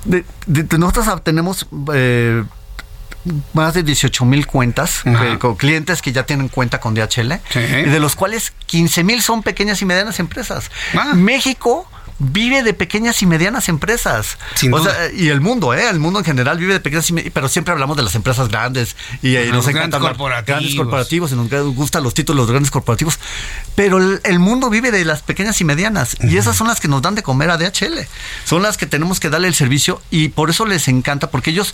de, 0.05 0.25
nosotros 0.79 1.07
tenemos... 1.25 1.67
Eh, 1.93 2.45
más 3.53 3.75
de 3.75 3.83
18 3.83 4.25
mil 4.25 4.47
cuentas 4.47 5.03
con 5.39 5.57
clientes 5.57 6.03
que 6.03 6.13
ya 6.13 6.25
tienen 6.25 6.49
cuenta 6.49 6.81
con 6.81 6.95
DHL, 6.95 7.35
de 7.55 8.01
los 8.01 8.17
cuales 8.17 8.53
15 8.67 9.05
mil 9.05 9.23
son 9.23 9.43
pequeñas 9.43 9.81
y 9.83 9.85
medianas 9.85 10.19
empresas. 10.21 10.71
Ah. 10.97 11.13
México 11.15 11.89
vive 12.23 12.63
de 12.63 12.75
pequeñas 12.75 13.21
y 13.23 13.27
medianas 13.27 13.69
empresas. 13.69 14.39
o 14.71 14.83
sea, 14.83 15.11
y 15.13 15.29
el 15.29 15.41
mundo, 15.41 15.75
¿eh? 15.75 15.89
El 15.89 15.99
mundo 15.99 16.21
en 16.21 16.25
general 16.25 16.59
vive 16.59 16.75
de 16.75 16.81
pequeñas 16.81 17.09
y 17.11 17.13
medianas, 17.13 17.33
pero 17.35 17.49
siempre 17.49 17.73
hablamos 17.73 17.97
de 17.97 18.03
las 18.03 18.15
empresas 18.15 18.49
grandes 18.49 18.97
y, 19.23 19.37
eh, 19.37 19.51
nos 19.53 19.67
encanta 19.69 19.99
grandes 19.99 20.11
corporativos. 20.11 20.47
grandes 20.47 20.75
corporativos 20.77 21.33
y 21.33 21.35
nos 21.35 21.75
gustan 21.75 22.03
los 22.03 22.15
títulos 22.15 22.47
de 22.47 22.53
grandes 22.53 22.71
corporativos. 22.71 23.19
Pero 23.75 23.99
el, 23.99 24.39
mundo 24.39 24.71
vive 24.71 24.91
de 24.91 25.05
las 25.05 25.23
pequeñas 25.23 25.61
y 25.61 25.65
medianas 25.65 26.17
y 26.21 26.37
esas 26.37 26.57
son 26.57 26.69
las 26.69 26.81
que 26.81 26.89
nos 26.89 27.03
dan 27.03 27.15
de 27.15 27.23
comer 27.23 27.51
a 27.51 27.57
DHL. 27.57 28.07
Son 28.45 28.63
las 28.63 28.77
que 28.77 28.87
tenemos 28.87 29.21
que 29.21 29.31
darle 29.31 29.49
el 29.49 29.55
servicio 29.55 30.01
y 30.11 30.29
por 30.29 30.51
eso 30.51 30.67
les 30.67 30.89
encanta, 30.89 31.31
porque 31.31 31.51
ellos 31.51 31.73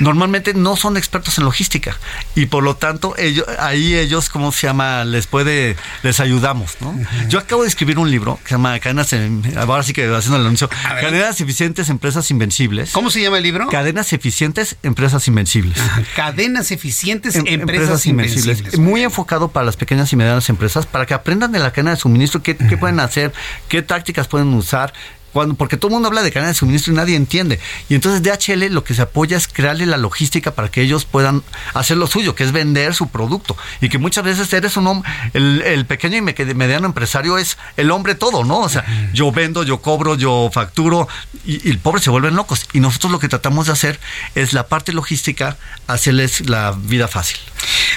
normalmente 0.00 0.54
no 0.54 0.76
son 0.76 0.96
expertos 0.96 1.38
en 1.38 1.44
logística 1.44 1.98
y 2.34 2.46
por 2.46 2.62
lo 2.62 2.76
tanto 2.76 3.14
ellos, 3.16 3.46
ahí 3.58 3.96
ellos, 3.96 4.28
¿cómo 4.28 4.52
se 4.52 4.66
llama? 4.66 5.04
Les 5.04 5.26
puede, 5.26 5.76
les 6.02 6.20
ayudamos, 6.20 6.76
¿no? 6.80 6.94
Yo 7.28 7.38
acabo 7.38 7.62
de 7.62 7.68
escribir 7.68 7.98
un 7.98 8.10
libro 8.10 8.38
que 8.42 8.50
se 8.50 8.54
llama 8.54 8.78
Cadenas, 8.80 9.14
ahora 9.56 9.82
sí 9.88 9.92
que 9.92 10.06
haciendo 10.06 10.36
el 10.36 10.46
anuncio, 10.46 10.68
Cadenas 10.68 11.40
Eficientes, 11.40 11.88
Empresas 11.88 12.30
Invencibles. 12.30 12.92
¿Cómo 12.92 13.10
se 13.10 13.20
llama 13.20 13.38
el 13.38 13.42
libro? 13.42 13.68
Cadenas 13.68 14.12
Eficientes, 14.12 14.76
Empresas 14.82 15.26
Invencibles. 15.26 15.78
Cadenas 16.14 16.70
Eficientes, 16.70 17.34
em, 17.36 17.44
Empresas, 17.46 18.06
Invencibles. 18.06 18.78
Muy 18.78 19.02
enfocado 19.02 19.48
para 19.48 19.66
las 19.66 19.76
pequeñas 19.76 20.12
y 20.12 20.16
medianas 20.16 20.48
empresas, 20.48 20.86
para 20.86 21.06
que 21.06 21.14
aprendan 21.14 21.52
de 21.52 21.58
la 21.58 21.72
cadena 21.72 21.90
de 21.90 21.96
suministro, 21.96 22.42
qué, 22.42 22.56
qué 22.56 22.76
pueden 22.76 23.00
hacer, 23.00 23.32
qué 23.68 23.82
tácticas 23.82 24.28
pueden 24.28 24.52
usar, 24.54 24.92
cuando, 25.38 25.54
porque 25.54 25.76
todo 25.76 25.90
el 25.90 25.92
mundo 25.92 26.08
habla 26.08 26.24
de 26.24 26.32
cadena 26.32 26.48
de 26.48 26.54
suministro 26.54 26.92
y 26.92 26.96
nadie 26.96 27.14
entiende. 27.14 27.60
Y 27.88 27.94
entonces 27.94 28.24
DHL 28.24 28.74
lo 28.74 28.82
que 28.82 28.92
se 28.92 29.02
apoya 29.02 29.36
es 29.36 29.46
crearle 29.46 29.86
la 29.86 29.96
logística 29.96 30.50
para 30.50 30.68
que 30.68 30.82
ellos 30.82 31.04
puedan 31.04 31.44
hacer 31.74 31.96
lo 31.96 32.08
suyo, 32.08 32.34
que 32.34 32.42
es 32.42 32.50
vender 32.50 32.92
su 32.92 33.08
producto. 33.08 33.56
Y 33.80 33.88
que 33.88 33.98
muchas 33.98 34.24
veces 34.24 34.52
eres 34.52 34.76
un 34.76 34.88
hombre, 34.88 35.08
el, 35.34 35.86
pequeño 35.86 36.16
y 36.16 36.22
mediano 36.22 36.88
empresario 36.88 37.38
es 37.38 37.56
el 37.76 37.92
hombre 37.92 38.16
todo, 38.16 38.42
¿no? 38.42 38.58
O 38.58 38.68
sea, 38.68 38.84
yo 39.12 39.30
vendo, 39.30 39.62
yo 39.62 39.80
cobro, 39.80 40.16
yo 40.16 40.50
facturo, 40.52 41.06
y, 41.46 41.70
el 41.70 41.78
pobre 41.78 42.02
se 42.02 42.10
vuelven 42.10 42.34
locos. 42.34 42.66
Y 42.72 42.80
nosotros 42.80 43.12
lo 43.12 43.20
que 43.20 43.28
tratamos 43.28 43.66
de 43.66 43.74
hacer 43.74 44.00
es 44.34 44.52
la 44.52 44.66
parte 44.66 44.92
logística, 44.92 45.56
hacerles 45.86 46.50
la 46.50 46.74
vida 46.76 47.06
fácil. 47.06 47.38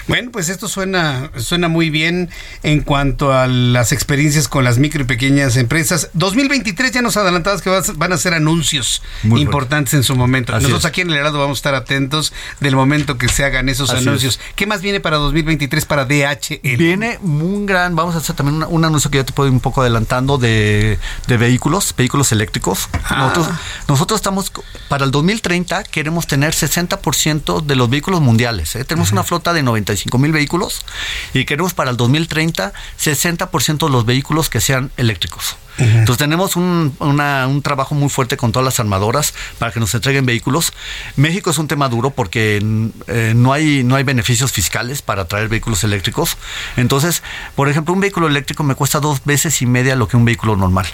Bueno, 0.07 0.31
pues 0.31 0.49
esto 0.49 0.67
suena, 0.67 1.31
suena 1.37 1.67
muy 1.67 1.89
bien 1.89 2.29
en 2.63 2.81
cuanto 2.81 3.33
a 3.33 3.47
las 3.47 3.91
experiencias 3.91 4.47
con 4.47 4.63
las 4.63 4.77
micro 4.77 5.01
y 5.01 5.05
pequeñas 5.05 5.57
empresas. 5.57 6.09
2023 6.13 6.91
ya 6.91 7.01
nos 7.01 7.17
adelantabas 7.17 7.61
que 7.61 7.69
van 7.69 8.13
a 8.13 8.17
ser 8.17 8.33
anuncios 8.33 9.01
importantes 9.23 9.93
en 9.93 10.03
su 10.03 10.15
momento. 10.15 10.53
Nosotros 10.53 10.85
aquí 10.85 11.01
en 11.01 11.09
el 11.09 11.17
Heraldo 11.17 11.39
vamos 11.39 11.57
a 11.57 11.59
estar 11.59 11.75
atentos 11.75 12.33
del 12.59 12.75
momento 12.75 13.17
que 13.17 13.27
se 13.27 13.43
hagan 13.43 13.69
esos 13.69 13.89
anuncios. 13.91 14.39
¿Qué 14.55 14.65
más 14.65 14.81
viene 14.81 14.99
para 14.99 15.17
2023 15.17 15.85
para 15.85 16.05
DHL? 16.05 16.77
Viene 16.77 17.19
un 17.21 17.65
gran, 17.65 17.95
vamos 17.95 18.15
a 18.15 18.19
hacer 18.19 18.35
también 18.35 18.63
un, 18.67 18.85
anuncio 18.85 19.11
que 19.11 19.19
ya 19.19 19.23
te 19.23 19.33
puedo 19.33 19.47
ir 19.47 19.53
un 19.53 19.59
poco 19.59 19.81
adelantando 19.81 20.37
de, 20.37 20.97
vehículos, 21.27 21.93
vehículos 21.97 22.31
eléctricos. 22.31 22.89
Ah. 23.05 23.17
Nosotros, 23.17 23.47
nosotros 23.87 24.17
estamos, 24.19 24.51
para 24.89 25.05
el 25.05 25.11
2030 25.11 25.83
queremos 25.85 26.27
tener 26.27 26.53
60% 26.53 27.61
de 27.61 27.75
los 27.75 27.89
vehículos 27.89 28.21
mundiales. 28.21 28.75
¿eh? 28.75 28.83
Tenemos 28.83 29.11
una 29.11 29.23
flota 29.23 29.53
de 29.53 29.63
95 29.63 30.00
mil 30.17 30.31
vehículos 30.31 30.85
y 31.33 31.45
queremos 31.45 31.73
para 31.73 31.91
el 31.91 31.97
2030 31.97 32.73
60% 32.99 33.85
de 33.85 33.91
los 33.91 34.05
vehículos 34.05 34.49
que 34.49 34.61
sean 34.61 34.91
eléctricos. 34.97 35.55
Entonces 35.77 36.17
tenemos 36.17 36.55
un, 36.55 36.95
un, 36.99 37.61
trabajo 37.61 37.95
muy 37.95 38.09
fuerte 38.09 38.37
con 38.37 38.51
todas 38.51 38.65
las 38.65 38.79
armadoras 38.79 39.33
para 39.59 39.71
que 39.71 39.79
nos 39.79 39.93
entreguen 39.93 40.25
vehículos. 40.25 40.73
México 41.15 41.49
es 41.51 41.57
un 41.57 41.67
tema 41.67 41.89
duro 41.89 42.11
porque 42.11 42.61
eh, 43.07 43.33
no, 43.35 43.53
hay, 43.53 43.83
no 43.83 43.95
hay 43.95 44.03
beneficios 44.03 44.51
fiscales 44.51 45.01
para 45.01 45.25
traer 45.25 45.49
vehículos 45.49 45.83
eléctricos. 45.83 46.37
Entonces, 46.77 47.23
por 47.55 47.69
ejemplo, 47.69 47.93
un 47.93 47.99
vehículo 47.99 48.27
eléctrico 48.27 48.63
me 48.63 48.75
cuesta 48.75 48.99
dos 48.99 49.23
veces 49.25 49.61
y 49.61 49.65
media 49.65 49.95
lo 49.95 50.07
que 50.07 50.17
un 50.17 50.25
vehículo 50.25 50.55
normal. 50.55 50.87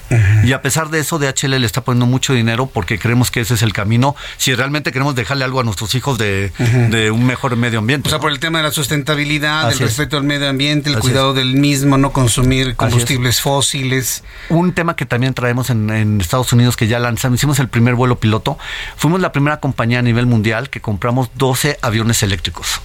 Y 0.44 0.52
a 0.52 0.62
pesar 0.62 0.90
de 0.90 1.00
eso, 1.00 1.18
DHL 1.18 1.58
le 1.58 1.66
está 1.66 1.82
poniendo 1.82 2.06
mucho 2.06 2.32
dinero 2.32 2.66
porque 2.66 2.98
creemos 2.98 3.30
que 3.30 3.40
ese 3.40 3.54
es 3.54 3.62
el 3.62 3.72
camino. 3.72 4.16
Si 4.36 4.54
realmente 4.54 4.92
queremos 4.92 5.14
dejarle 5.14 5.44
algo 5.44 5.60
a 5.60 5.64
nuestros 5.64 5.94
hijos 5.94 6.18
de, 6.18 6.52
un 7.12 7.26
mejor 7.26 7.56
medio 7.56 7.78
ambiente. 7.78 8.08
O 8.08 8.10
sea, 8.10 8.20
por 8.20 8.30
el 8.30 8.38
tema 8.38 8.58
de 8.58 8.64
la 8.64 8.70
sustentabilidad, 8.70 9.72
el 9.72 9.78
respeto 9.78 10.16
al 10.16 10.24
medio 10.24 10.48
ambiente, 10.48 10.90
el 10.90 10.98
cuidado 10.98 11.34
del 11.34 11.54
mismo, 11.54 11.98
no 11.98 12.12
consumir 12.12 12.76
combustibles 12.76 13.40
fósiles. 13.40 14.24
Un 14.48 14.67
tema 14.72 14.96
que 14.96 15.06
también 15.06 15.34
traemos 15.34 15.70
en, 15.70 16.20
Estados 16.20 16.52
Unidos 16.52 16.76
que 16.76 16.86
ya 16.86 16.98
lanzamos, 16.98 17.38
hicimos 17.38 17.58
el 17.58 17.68
primer 17.68 17.94
vuelo 17.94 18.18
piloto. 18.18 18.58
Fuimos 18.96 19.20
la 19.20 19.32
primera 19.32 19.60
compañía 19.60 20.00
a 20.00 20.02
nivel 20.02 20.26
mundial 20.26 20.70
que 20.70 20.80
compramos 20.80 21.30
12 21.34 21.78
aviones 21.82 22.22
eléctricos. 22.22 22.80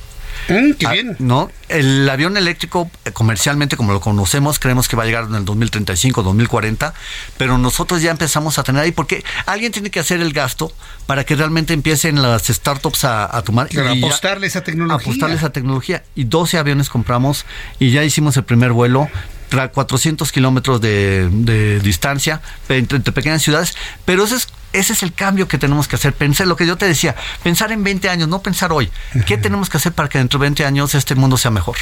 Mm, 0.49 0.71
qué 0.73 0.87
ah, 0.87 0.91
bien. 0.91 1.15
No, 1.19 1.49
el 1.69 2.09
avión 2.09 2.35
eléctrico 2.37 2.89
eh, 3.05 3.11
comercialmente 3.11 3.77
como 3.77 3.93
lo 3.93 4.01
conocemos 4.01 4.59
creemos 4.59 4.87
que 4.87 4.95
va 4.95 5.03
a 5.03 5.05
llegar 5.05 5.25
en 5.25 5.35
el 5.35 5.45
2035, 5.45 6.23
2040, 6.23 6.93
pero 7.37 7.57
nosotros 7.57 8.01
ya 8.01 8.11
empezamos 8.11 8.59
a 8.59 8.63
tener 8.63 8.81
ahí 8.81 8.91
porque 8.91 9.23
alguien 9.45 9.71
tiene 9.71 9.89
que 9.89 9.99
hacer 9.99 10.21
el 10.21 10.33
gasto 10.33 10.73
para 11.05 11.23
que 11.23 11.35
realmente 11.35 11.73
empiecen 11.73 12.21
las 12.21 12.47
startups 12.47 13.05
a, 13.05 13.41
tomar 13.43 13.67
y 13.71 13.77
apostarle 13.77 14.47
esa 14.47 14.63
tecnología. 14.63 15.05
Apostarle 15.05 15.35
esa 15.35 15.51
tecnología 15.51 16.03
y 16.15 16.25
12 16.25 16.57
aviones 16.57 16.89
compramos 16.89 17.45
y 17.79 17.91
ya 17.91 18.03
hicimos 18.03 18.35
el 18.37 18.43
primer 18.43 18.71
vuelo 18.73 19.09
400 19.71 20.31
kilómetros 20.31 20.81
de, 20.81 21.79
distancia 21.83 22.41
entre, 22.69 22.99
pequeñas 22.99 23.41
ciudades, 23.41 23.75
pero 24.05 24.23
ese 24.23 24.35
es, 24.35 24.47
ese 24.73 24.93
es 24.93 25.03
el 25.03 25.13
cambio 25.13 25.47
que 25.47 25.57
tenemos 25.57 25.87
que 25.87 25.95
hacer. 25.95 26.13
Pensar 26.13 26.47
lo 26.47 26.55
que 26.55 26.65
yo 26.65 26.77
te 26.77 26.87
decía, 26.87 27.15
pensar 27.43 27.71
en 27.71 27.83
20 27.83 28.09
años, 28.09 28.27
no 28.27 28.41
pensar 28.41 28.71
hoy. 28.71 28.89
¿Qué 29.27 29.37
tenemos 29.37 29.69
que 29.69 29.77
hacer 29.77 29.91
para 29.91 30.09
que 30.09 30.17
dentro 30.17 30.39
de 30.39 30.45
20 30.45 30.65
años 30.65 30.95
este 30.95 31.15
mundo 31.15 31.37
sea 31.37 31.51
mejor? 31.51 31.75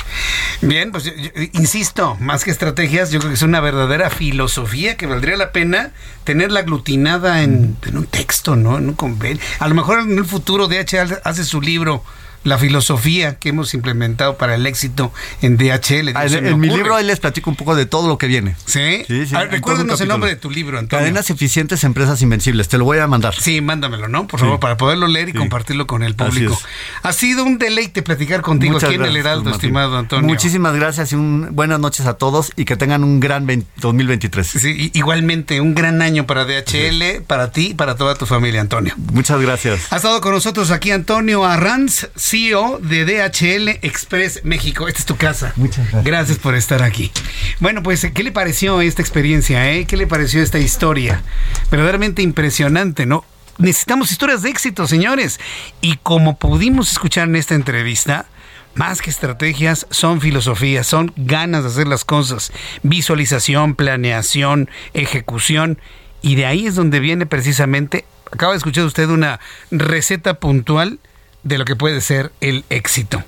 Bien, 0.61 0.91
pues 0.91 1.11
insisto, 1.53 2.18
más 2.19 2.43
que 2.43 2.52
estrategias, 2.52 3.11
yo 3.11 3.19
creo 3.19 3.31
que 3.31 3.35
es 3.35 3.41
una 3.41 3.61
verdadera 3.61 4.10
filosofía 4.10 4.98
que 4.98 5.07
valdría 5.07 5.38
la 5.38 5.52
pena 5.52 5.91
tenerla 6.23 6.61
aglutinada 6.61 7.43
en, 7.43 7.77
un 7.93 8.06
texto, 8.06 8.56
¿no? 8.56 8.77
En 8.77 8.89
un 8.89 8.95
convenio. 8.95 9.41
A 9.60 9.68
lo 9.68 9.76
mejor 9.76 9.99
en 9.99 10.18
el 10.18 10.26
futuro 10.26 10.68
DHL 10.68 11.19
hace 11.23 11.45
su 11.45 11.61
libro 11.61 12.03
la 12.43 12.57
filosofía 12.57 13.38
que 13.38 13.49
hemos 13.49 13.73
implementado 13.73 14.38
para 14.38 14.55
el 14.55 14.65
éxito 14.65 15.13
en 15.41 15.57
DHL. 15.57 16.11
Ah, 16.15 16.26
en, 16.26 16.59
mi 16.59 16.69
libro 16.69 16.95
ahí 16.95 17.05
les 17.05 17.19
platico 17.19 17.49
un 17.49 17.55
poco 17.55 17.76
de 17.76 17.85
todo 17.85 18.07
lo 18.07 18.18
que 18.18 18.27
viene. 18.27 18.55
Sí, 18.65 19.03
sí, 19.07 19.26
sí 19.27 19.35
recuérdenos 19.35 20.01
el 20.01 20.07
nombre 20.07 20.30
de 20.30 20.35
tu 20.35 20.49
libro, 20.49 20.80
Antonio. 20.80 21.03
Cadenas 21.03 21.30
eficientes, 21.30 21.84
empresas 21.84 22.22
invencibles. 22.22 22.68
Te 22.68 22.77
lo 22.77 22.85
voy 22.85 22.97
a 22.97 23.07
mandar. 23.07 23.35
Sí, 23.35 23.61
mándamelo, 23.61 24.07
¿no? 24.07 24.27
Por 24.27 24.39
favor, 24.39 24.59
para 24.59 24.77
poderlo 24.77 25.07
leer 25.07 25.30
y 25.30 25.34
compartirlo 25.34 25.88
con 25.88 26.03
el 26.03 26.15
público. 26.15 26.59
Ha 27.03 27.13
sido 27.13 27.43
un 27.43 27.57
deleite 27.57 28.01
platicar 28.01 28.41
contigo 28.41 28.77
aquí 28.77 28.95
en 28.95 29.05
el 29.05 29.18
Heraldo, 29.18 29.51
estimado 29.51 29.97
Antonio. 29.97 30.27
Muchísimas 30.27 30.76
gracias 30.76 31.11
y 31.11 31.15
un, 31.15 31.49
buenas 31.51 31.80
noches 31.80 32.05
a 32.05 32.15
todos 32.15 32.51
y 32.55 32.65
que 32.65 32.76
tengan 32.76 33.03
un 33.03 33.19
gran 33.19 33.45
2023. 33.77 34.47
Sí, 34.47 34.91
igualmente, 34.93 35.61
un 35.61 35.76
gran 35.76 36.01
año 36.01 36.26
para 36.26 36.45
DHL, 36.45 37.23
para 37.27 37.51
ti 37.51 37.68
y 37.68 37.73
para 37.73 37.95
toda 37.95 38.15
tu 38.15 38.26
familia, 38.26 38.61
Antonio. 38.61 38.93
Muchas 39.13 39.39
gracias. 39.41 39.91
Ha 39.91 39.97
estado 39.97 40.22
con 40.22 40.34
nosotros 40.34 40.72
aquí 40.72 40.91
Antonio 40.91 41.45
Arranz 41.45 42.07
CEO 42.32 42.80
de 42.80 43.03
DHL 43.03 43.86
Express 43.86 44.45
México. 44.45 44.88
Esta 44.88 45.02
es 45.02 45.06
tu 45.06 45.18
casa. 45.18 45.52
Muchas 45.58 45.80
gracias. 45.91 46.03
Gracias 46.06 46.38
por 46.38 46.56
estar 46.56 46.82
aquí. 46.82 47.12
Bueno, 47.60 47.84
pues, 47.84 48.10
¿qué 48.14 48.24
le 48.24 48.32
pareció 48.32 48.80
esta 48.80 49.02
experiencia? 49.02 49.70
Eh? 49.74 49.84
¿Qué 49.84 49.98
le 49.98 50.08
pareció 50.08 50.41
esta 50.41 50.58
historia? 50.58 51.22
Verdaderamente 51.70 52.22
impresionante, 52.22 53.06
¿no? 53.06 53.26
Necesitamos 53.58 54.14
historias 54.14 54.44
de 54.44 54.49
éxito, 54.49 54.88
señores. 54.88 55.41
Y 55.82 55.98
como 55.98 56.38
pudimos 56.38 56.90
escuchar 56.94 57.28
en 57.28 57.36
esta 57.36 57.53
entrevista, 57.53 58.28
más 58.76 59.02
que 59.02 59.10
estrategias, 59.10 59.86
son 59.90 60.22
filosofías, 60.22 60.88
son 60.88 61.12
ganas 61.18 61.64
de 61.64 61.70
hacer 61.70 61.88
las 61.90 62.06
cosas, 62.06 62.53
visualización, 62.82 63.76
planeación, 63.76 64.70
ejecución. 64.94 65.80
Y 66.22 66.36
de 66.36 66.45
ahí 66.45 66.66
es 66.66 66.76
donde 66.76 67.02
viene 67.02 67.26
precisamente, 67.26 68.06
acaba 68.32 68.53
de 68.53 68.60
escuchar 68.60 68.86
usted 68.86 69.10
una 69.10 69.41
receta 69.70 70.36
puntual 70.36 70.99
de 71.43 71.57
lo 71.57 71.65
que 71.65 71.76
puede 71.76 72.01
ser 72.01 72.31
el 72.41 72.63
éxito. 72.69 73.23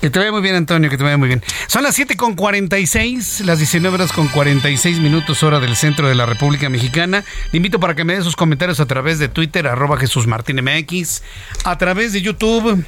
Que 0.00 0.10
te 0.10 0.18
vaya 0.18 0.32
muy 0.32 0.40
bien, 0.40 0.54
Antonio, 0.54 0.88
que 0.88 0.96
te 0.96 1.04
vaya 1.04 1.16
muy 1.16 1.28
bien. 1.28 1.42
Son 1.66 1.82
las 1.82 1.94
7 1.94 2.16
con 2.16 2.34
46, 2.34 3.42
las 3.44 3.58
19 3.58 3.94
horas 3.94 4.12
con 4.12 4.28
46 4.28 4.98
minutos 5.00 5.42
hora 5.42 5.60
del 5.60 5.76
centro 5.76 6.08
de 6.08 6.14
la 6.14 6.26
República 6.26 6.68
Mexicana. 6.68 7.24
Le 7.52 7.56
invito 7.58 7.80
para 7.80 7.94
que 7.94 8.04
me 8.04 8.14
dé 8.14 8.22
sus 8.22 8.36
comentarios 8.36 8.80
a 8.80 8.86
través 8.86 9.18
de 9.18 9.28
Twitter, 9.28 9.66
arroba 9.66 9.98
Jesús 9.98 10.26
Martín 10.26 10.60
MX, 10.64 11.22
a 11.64 11.76
través 11.76 12.12
de 12.12 12.22
YouTube, 12.22 12.84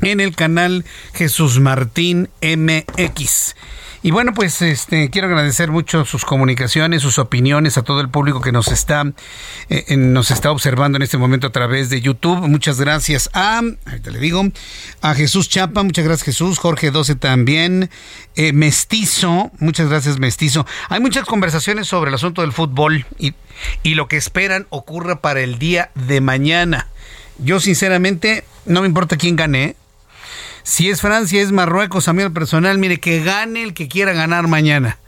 en 0.00 0.20
el 0.20 0.34
canal 0.34 0.84
Jesús 1.12 1.58
Martín 1.58 2.30
MX. 2.40 3.54
Y 4.02 4.12
bueno, 4.12 4.32
pues 4.32 4.62
este 4.62 5.10
quiero 5.10 5.26
agradecer 5.26 5.70
mucho 5.70 6.04
sus 6.04 6.24
comunicaciones, 6.24 7.02
sus 7.02 7.18
opiniones 7.18 7.78
a 7.78 7.82
todo 7.82 8.00
el 8.00 8.08
público 8.08 8.40
que 8.40 8.52
nos 8.52 8.68
está 8.68 9.12
eh, 9.68 9.96
nos 9.96 10.30
está 10.30 10.52
observando 10.52 10.96
en 10.96 11.02
este 11.02 11.18
momento 11.18 11.48
a 11.48 11.50
través 11.50 11.90
de 11.90 12.00
YouTube. 12.00 12.46
Muchas 12.48 12.80
gracias 12.80 13.28
a 13.32 13.58
ahorita 13.58 14.10
le 14.10 14.20
digo 14.20 14.44
a 15.00 15.14
Jesús 15.14 15.48
Chapa, 15.48 15.82
muchas 15.82 16.04
gracias 16.04 16.26
Jesús, 16.26 16.58
Jorge 16.58 16.92
12 16.92 17.16
también, 17.16 17.90
eh, 18.36 18.52
Mestizo, 18.52 19.50
muchas 19.58 19.88
gracias 19.88 20.20
Mestizo. 20.20 20.64
Hay 20.88 21.00
muchas 21.00 21.24
conversaciones 21.24 21.88
sobre 21.88 22.10
el 22.10 22.14
asunto 22.14 22.42
del 22.42 22.52
fútbol 22.52 23.04
y, 23.18 23.34
y 23.82 23.94
lo 23.96 24.06
que 24.06 24.16
esperan 24.16 24.68
ocurra 24.70 25.20
para 25.20 25.40
el 25.40 25.58
día 25.58 25.90
de 25.94 26.20
mañana. 26.20 26.86
Yo 27.38 27.58
sinceramente 27.58 28.44
no 28.64 28.80
me 28.80 28.86
importa 28.86 29.16
quién 29.16 29.34
gane, 29.34 29.74
si 30.68 30.90
es 30.90 31.00
Francia, 31.00 31.40
es 31.40 31.50
Marruecos, 31.50 32.08
a 32.08 32.12
mí 32.12 32.22
el 32.22 32.30
personal, 32.30 32.76
mire, 32.76 33.00
que 33.00 33.24
gane 33.24 33.62
el 33.62 33.72
que 33.72 33.88
quiera 33.88 34.12
ganar 34.12 34.48
mañana. 34.48 34.98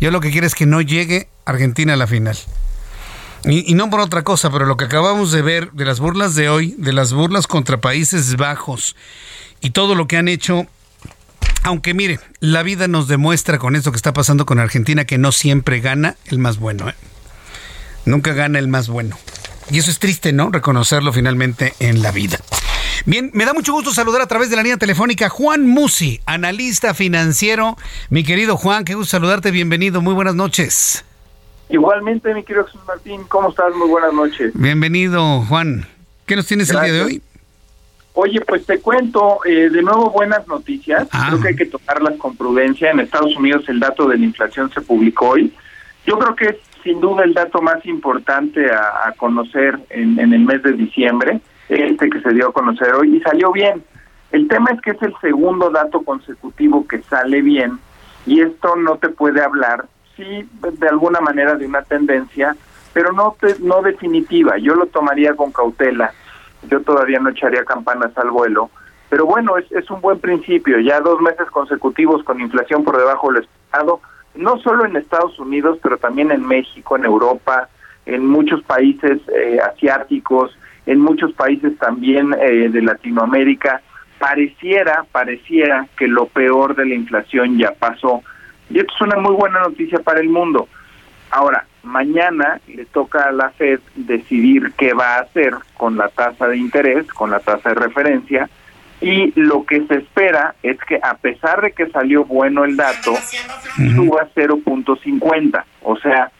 Yo 0.00 0.10
lo 0.10 0.18
que 0.18 0.30
quiero 0.30 0.46
es 0.46 0.54
que 0.54 0.64
no 0.64 0.80
llegue 0.80 1.28
Argentina 1.44 1.92
a 1.92 1.96
la 1.96 2.06
final. 2.06 2.38
Y, 3.44 3.74
no 3.74 3.90
por 3.90 4.00
otra 4.00 4.22
cosa, 4.22 4.50
pero 4.50 4.64
lo 4.64 4.78
que 4.78 4.86
acabamos 4.86 5.30
de 5.30 5.42
ver 5.42 5.72
de 5.72 5.84
las 5.84 6.00
burlas 6.00 6.34
de 6.36 6.48
hoy, 6.48 6.74
de 6.78 6.94
las 6.94 7.12
burlas 7.12 7.46
contra 7.46 7.82
Países 7.82 8.34
Bajos 8.36 8.96
y 9.60 9.70
todo 9.70 9.94
lo 9.94 10.08
que 10.08 10.16
han 10.16 10.26
hecho, 10.26 10.66
aunque 11.64 11.92
mire, 11.92 12.18
la 12.40 12.62
vida 12.62 12.88
nos 12.88 13.06
demuestra 13.06 13.58
con 13.58 13.76
esto 13.76 13.92
que 13.92 13.96
está 13.96 14.14
pasando 14.14 14.46
con 14.46 14.58
Argentina 14.58 15.04
que 15.04 15.18
no 15.18 15.32
siempre 15.32 15.80
gana 15.80 16.16
el 16.24 16.38
más 16.38 16.58
bueno. 16.58 16.88
¿eh? 16.88 16.94
Nunca 18.06 18.32
gana 18.32 18.58
el 18.58 18.68
más 18.68 18.88
bueno. 18.88 19.18
Y 19.70 19.80
eso 19.80 19.90
es 19.90 19.98
triste, 19.98 20.32
¿no? 20.32 20.50
Reconocerlo 20.50 21.12
finalmente 21.12 21.74
en 21.78 22.00
la 22.00 22.10
vida. 22.10 22.38
Bien, 23.06 23.30
me 23.32 23.44
da 23.46 23.54
mucho 23.54 23.72
gusto 23.72 23.92
saludar 23.92 24.20
a 24.20 24.26
través 24.26 24.50
de 24.50 24.56
la 24.56 24.62
línea 24.62 24.76
telefónica 24.76 25.28
Juan 25.28 25.66
Musi, 25.66 26.20
analista 26.26 26.92
financiero. 26.92 27.76
Mi 28.10 28.24
querido 28.24 28.56
Juan, 28.56 28.84
qué 28.84 28.94
gusto 28.94 29.12
saludarte, 29.12 29.50
bienvenido, 29.50 30.02
muy 30.02 30.12
buenas 30.12 30.34
noches. 30.34 31.04
Igualmente, 31.70 32.34
mi 32.34 32.42
querido 32.42 32.66
Jesús 32.66 32.82
Martín, 32.86 33.22
¿cómo 33.28 33.50
estás? 33.50 33.74
Muy 33.74 33.88
buenas 33.88 34.12
noches. 34.12 34.52
Bienvenido, 34.54 35.42
Juan. 35.48 35.86
¿Qué 36.26 36.36
nos 36.36 36.46
tienes 36.46 36.68
el 36.70 36.80
día 36.80 36.92
de 36.92 37.02
hoy? 37.02 37.22
Oye, 38.12 38.40
pues 38.42 38.66
te 38.66 38.80
cuento, 38.80 39.38
eh, 39.46 39.70
de 39.70 39.82
nuevo 39.82 40.10
buenas 40.10 40.46
noticias. 40.46 41.08
Ah. 41.12 41.28
Creo 41.28 41.40
que 41.40 41.48
hay 41.48 41.56
que 41.56 41.66
tocarlas 41.66 42.18
con 42.18 42.36
prudencia. 42.36 42.90
En 42.90 43.00
Estados 43.00 43.34
Unidos 43.36 43.64
el 43.68 43.80
dato 43.80 44.06
de 44.08 44.18
la 44.18 44.24
inflación 44.24 44.70
se 44.72 44.80
publicó 44.80 45.30
hoy. 45.30 45.54
Yo 46.06 46.18
creo 46.18 46.34
que 46.34 46.44
es 46.46 46.56
sin 46.82 47.00
duda 47.00 47.24
el 47.24 47.34
dato 47.34 47.62
más 47.62 47.84
importante 47.86 48.66
a, 48.70 49.12
conocer 49.16 49.78
en, 49.90 50.18
en, 50.18 50.32
el 50.32 50.40
mes 50.40 50.62
de 50.62 50.72
diciembre, 50.72 51.40
este 51.70 52.10
que 52.10 52.20
se 52.20 52.32
dio 52.34 52.48
a 52.48 52.52
conocer 52.52 52.94
hoy, 52.94 53.16
y 53.16 53.20
salió 53.20 53.52
bien. 53.52 53.82
El 54.32 54.48
tema 54.48 54.70
es 54.72 54.80
que 54.80 54.90
es 54.90 55.02
el 55.02 55.14
segundo 55.20 55.70
dato 55.70 56.02
consecutivo 56.02 56.86
que 56.86 57.02
sale 57.02 57.42
bien, 57.42 57.78
y 58.26 58.40
esto 58.40 58.76
no 58.76 58.96
te 58.96 59.08
puede 59.08 59.42
hablar 59.42 59.86
sí 60.16 60.48
de 60.60 60.88
alguna 60.88 61.20
manera 61.20 61.54
de 61.54 61.66
una 61.66 61.82
tendencia, 61.82 62.54
pero 62.92 63.12
no 63.12 63.36
no 63.60 63.82
definitiva. 63.82 64.58
Yo 64.58 64.74
lo 64.74 64.86
tomaría 64.86 65.34
con 65.34 65.52
cautela. 65.52 66.12
Yo 66.68 66.80
todavía 66.82 67.18
no 67.20 67.30
echaría 67.30 67.64
campanas 67.64 68.16
al 68.18 68.30
vuelo. 68.30 68.70
Pero 69.08 69.26
bueno, 69.26 69.56
es, 69.56 69.70
es 69.72 69.90
un 69.90 70.00
buen 70.00 70.18
principio. 70.20 70.78
Ya 70.80 71.00
dos 71.00 71.20
meses 71.20 71.50
consecutivos 71.50 72.22
con 72.24 72.40
inflación 72.40 72.84
por 72.84 72.96
debajo 72.96 73.32
del 73.32 73.44
esperado, 73.44 74.00
no 74.34 74.58
solo 74.58 74.84
en 74.84 74.96
Estados 74.96 75.38
Unidos, 75.38 75.78
pero 75.82 75.98
también 75.98 76.30
en 76.30 76.46
México, 76.46 76.96
en 76.96 77.04
Europa, 77.04 77.68
en 78.06 78.26
muchos 78.26 78.62
países 78.62 79.20
eh, 79.34 79.58
asiáticos, 79.60 80.56
en 80.90 80.98
muchos 80.98 81.32
países 81.34 81.78
también 81.78 82.34
eh, 82.40 82.68
de 82.68 82.82
Latinoamérica. 82.82 83.80
Pareciera, 84.18 85.04
pareciera 85.12 85.86
que 85.96 86.08
lo 86.08 86.26
peor 86.26 86.74
de 86.74 86.84
la 86.84 86.96
inflación 86.96 87.56
ya 87.58 87.72
pasó. 87.72 88.22
Y 88.68 88.80
esto 88.80 88.92
es 88.96 89.00
una 89.02 89.16
muy 89.16 89.36
buena 89.36 89.60
noticia 89.60 90.00
para 90.00 90.18
el 90.18 90.28
mundo. 90.28 90.68
Ahora, 91.30 91.64
mañana 91.84 92.60
le 92.66 92.86
toca 92.86 93.28
a 93.28 93.32
la 93.32 93.50
Fed 93.50 93.78
decidir 93.94 94.72
qué 94.76 94.92
va 94.92 95.14
a 95.14 95.20
hacer 95.20 95.54
con 95.76 95.96
la 95.96 96.08
tasa 96.08 96.48
de 96.48 96.56
interés, 96.56 97.06
con 97.06 97.30
la 97.30 97.38
tasa 97.38 97.68
de 97.68 97.76
referencia, 97.76 98.50
y 99.00 99.32
lo 99.40 99.64
que 99.64 99.86
se 99.86 99.94
espera 99.94 100.56
es 100.64 100.76
que 100.88 100.98
a 101.00 101.14
pesar 101.14 101.62
de 101.62 101.70
que 101.70 101.88
salió 101.90 102.24
bueno 102.24 102.64
el 102.64 102.76
dato, 102.76 103.14
suba 103.94 104.28
0.50, 104.34 105.64
o 105.82 105.96
sea, 105.98 106.32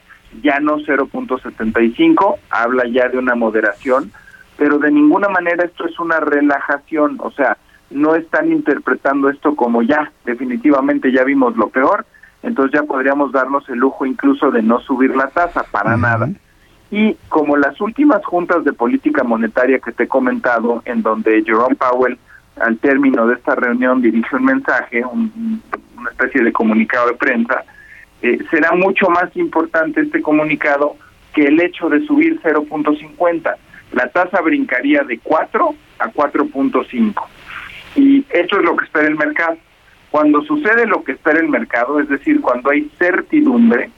ya 0.43 0.59
no 0.59 0.77
0.75, 0.77 2.37
habla 2.49 2.83
ya 2.87 3.07
de 3.07 3.17
una 3.17 3.35
moderación, 3.35 4.11
pero 4.61 4.77
de 4.77 4.91
ninguna 4.91 5.27
manera 5.27 5.65
esto 5.65 5.87
es 5.87 5.99
una 5.99 6.19
relajación, 6.19 7.17
o 7.23 7.31
sea, 7.31 7.57
no 7.89 8.13
están 8.13 8.51
interpretando 8.51 9.27
esto 9.27 9.55
como 9.55 9.81
ya, 9.81 10.11
definitivamente 10.23 11.11
ya 11.11 11.23
vimos 11.23 11.57
lo 11.57 11.69
peor, 11.69 12.05
entonces 12.43 12.79
ya 12.79 12.85
podríamos 12.85 13.31
darnos 13.31 13.67
el 13.69 13.79
lujo 13.79 14.05
incluso 14.05 14.51
de 14.51 14.61
no 14.61 14.79
subir 14.81 15.15
la 15.15 15.29
tasa 15.29 15.63
para 15.71 15.97
nada. 15.97 16.29
Y 16.91 17.15
como 17.27 17.57
las 17.57 17.81
últimas 17.81 18.23
juntas 18.23 18.63
de 18.63 18.71
política 18.71 19.23
monetaria 19.23 19.79
que 19.79 19.93
te 19.93 20.03
he 20.03 20.07
comentado, 20.07 20.83
en 20.85 21.01
donde 21.01 21.43
Jerome 21.43 21.73
Powell 21.73 22.19
al 22.57 22.77
término 22.77 23.25
de 23.25 23.37
esta 23.37 23.55
reunión 23.55 23.99
dirigió 23.99 24.37
un 24.37 24.45
mensaje, 24.45 25.03
una 25.03 26.11
especie 26.11 26.43
de 26.43 26.53
comunicado 26.53 27.07
de 27.07 27.15
prensa, 27.15 27.63
eh, 28.21 28.37
será 28.51 28.73
mucho 28.73 29.09
más 29.09 29.35
importante 29.35 30.01
este 30.01 30.21
comunicado 30.21 30.97
que 31.33 31.45
el 31.45 31.59
hecho 31.59 31.89
de 31.89 32.05
subir 32.05 32.39
0.50. 32.43 33.55
La 33.93 34.07
tasa 34.07 34.41
brincaría 34.41 35.03
de 35.03 35.19
4 35.19 35.75
a 35.99 36.11
4.5. 36.11 37.13
Y 37.95 38.25
esto 38.29 38.57
es 38.59 38.63
lo 38.63 38.75
que 38.75 38.85
espera 38.85 39.07
el 39.07 39.15
mercado. 39.15 39.57
Cuando 40.09 40.41
sucede 40.43 40.85
lo 40.87 41.03
que 41.03 41.13
espera 41.13 41.39
el 41.39 41.49
mercado, 41.49 41.99
es 41.99 42.09
decir, 42.09 42.41
cuando 42.41 42.69
hay 42.69 42.89
certidumbre, 42.97 43.89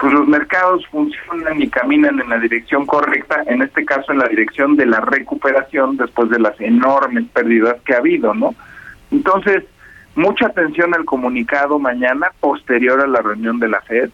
pues 0.00 0.12
los 0.12 0.26
mercados 0.26 0.86
funcionan 0.86 1.60
y 1.60 1.68
caminan 1.68 2.18
en 2.20 2.28
la 2.30 2.38
dirección 2.38 2.86
correcta, 2.86 3.42
en 3.46 3.60
este 3.62 3.84
caso 3.84 4.12
en 4.12 4.18
la 4.18 4.28
dirección 4.28 4.74
de 4.76 4.86
la 4.86 5.00
recuperación 5.00 5.96
después 5.96 6.30
de 6.30 6.40
las 6.40 6.58
enormes 6.60 7.24
pérdidas 7.32 7.76
que 7.84 7.94
ha 7.94 7.98
habido, 7.98 8.32
¿no? 8.34 8.54
Entonces, 9.10 9.64
mucha 10.14 10.46
atención 10.46 10.94
al 10.94 11.04
comunicado 11.04 11.78
mañana 11.78 12.32
posterior 12.40 13.00
a 13.00 13.06
la 13.06 13.20
reunión 13.20 13.58
de 13.58 13.68
la 13.68 13.80
Fed. 13.82 14.10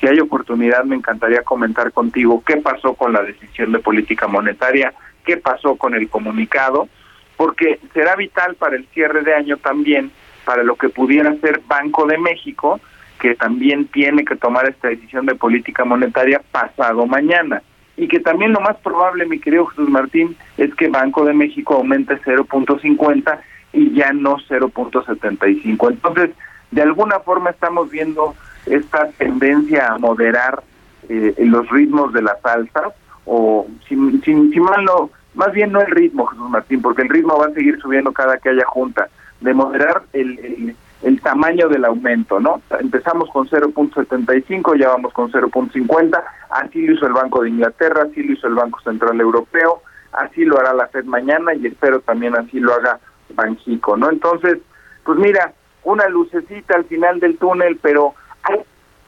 Si 0.00 0.06
hay 0.06 0.18
oportunidad, 0.18 0.84
me 0.84 0.96
encantaría 0.96 1.42
comentar 1.42 1.92
contigo 1.92 2.42
qué 2.46 2.56
pasó 2.56 2.94
con 2.94 3.12
la 3.12 3.22
decisión 3.22 3.70
de 3.72 3.80
política 3.80 4.26
monetaria, 4.26 4.94
qué 5.26 5.36
pasó 5.36 5.76
con 5.76 5.94
el 5.94 6.08
comunicado, 6.08 6.88
porque 7.36 7.78
será 7.92 8.16
vital 8.16 8.54
para 8.54 8.76
el 8.76 8.86
cierre 8.88 9.22
de 9.22 9.34
año 9.34 9.58
también 9.58 10.10
para 10.44 10.62
lo 10.62 10.76
que 10.76 10.88
pudiera 10.88 11.34
ser 11.36 11.60
Banco 11.68 12.06
de 12.06 12.16
México, 12.16 12.80
que 13.20 13.34
también 13.34 13.86
tiene 13.88 14.24
que 14.24 14.36
tomar 14.36 14.68
esta 14.68 14.88
decisión 14.88 15.26
de 15.26 15.34
política 15.34 15.84
monetaria 15.84 16.40
pasado 16.50 17.06
mañana. 17.06 17.62
Y 17.96 18.08
que 18.08 18.20
también 18.20 18.52
lo 18.52 18.60
más 18.60 18.78
probable, 18.78 19.26
mi 19.26 19.38
querido 19.38 19.66
Jesús 19.66 19.90
Martín, 19.90 20.34
es 20.56 20.74
que 20.74 20.88
Banco 20.88 21.26
de 21.26 21.34
México 21.34 21.74
aumente 21.74 22.18
0.50 22.22 23.38
y 23.74 23.92
ya 23.92 24.12
no 24.14 24.38
0.75. 24.38 25.90
Entonces, 25.90 26.30
de 26.70 26.82
alguna 26.82 27.20
forma 27.20 27.50
estamos 27.50 27.90
viendo 27.90 28.34
esta 28.66 29.08
tendencia 29.18 29.88
a 29.88 29.98
moderar 29.98 30.62
eh, 31.08 31.34
los 31.38 31.68
ritmos 31.70 32.12
de 32.12 32.22
las 32.22 32.44
alzas, 32.44 32.92
o 33.24 33.66
sin, 33.88 34.22
sin, 34.22 34.50
mal 34.62 34.84
no, 34.84 35.10
más 35.34 35.52
bien 35.52 35.72
no 35.72 35.80
el 35.80 35.90
ritmo, 35.90 36.26
Jesús 36.26 36.50
Martín, 36.50 36.82
porque 36.82 37.02
el 37.02 37.08
ritmo 37.08 37.38
va 37.38 37.46
a 37.46 37.52
seguir 37.52 37.80
subiendo 37.80 38.12
cada 38.12 38.38
que 38.38 38.50
haya 38.50 38.64
junta, 38.66 39.08
de 39.40 39.54
moderar 39.54 40.02
el, 40.12 40.74
el, 41.02 41.20
tamaño 41.22 41.68
del 41.68 41.84
aumento, 41.84 42.40
¿no? 42.40 42.60
Empezamos 42.78 43.30
con 43.30 43.48
0.75, 43.48 44.78
ya 44.78 44.88
vamos 44.88 45.12
con 45.12 45.32
0.50, 45.32 46.22
así 46.50 46.82
lo 46.82 46.94
hizo 46.94 47.06
el 47.06 47.12
Banco 47.12 47.42
de 47.42 47.50
Inglaterra, 47.50 48.02
así 48.02 48.22
lo 48.22 48.34
hizo 48.34 48.46
el 48.46 48.54
Banco 48.54 48.80
Central 48.80 49.20
Europeo, 49.20 49.82
así 50.12 50.44
lo 50.44 50.58
hará 50.58 50.74
la 50.74 50.88
Fed 50.88 51.04
mañana 51.04 51.54
y 51.54 51.66
espero 51.66 52.00
también 52.00 52.36
así 52.36 52.60
lo 52.60 52.74
haga 52.74 52.98
Banjico, 53.34 53.96
¿no? 53.96 54.10
Entonces, 54.10 54.58
pues 55.04 55.18
mira, 55.18 55.52
una 55.84 56.08
lucecita 56.08 56.76
al 56.76 56.84
final 56.84 57.20
del 57.20 57.38
túnel, 57.38 57.78
pero 57.80 58.14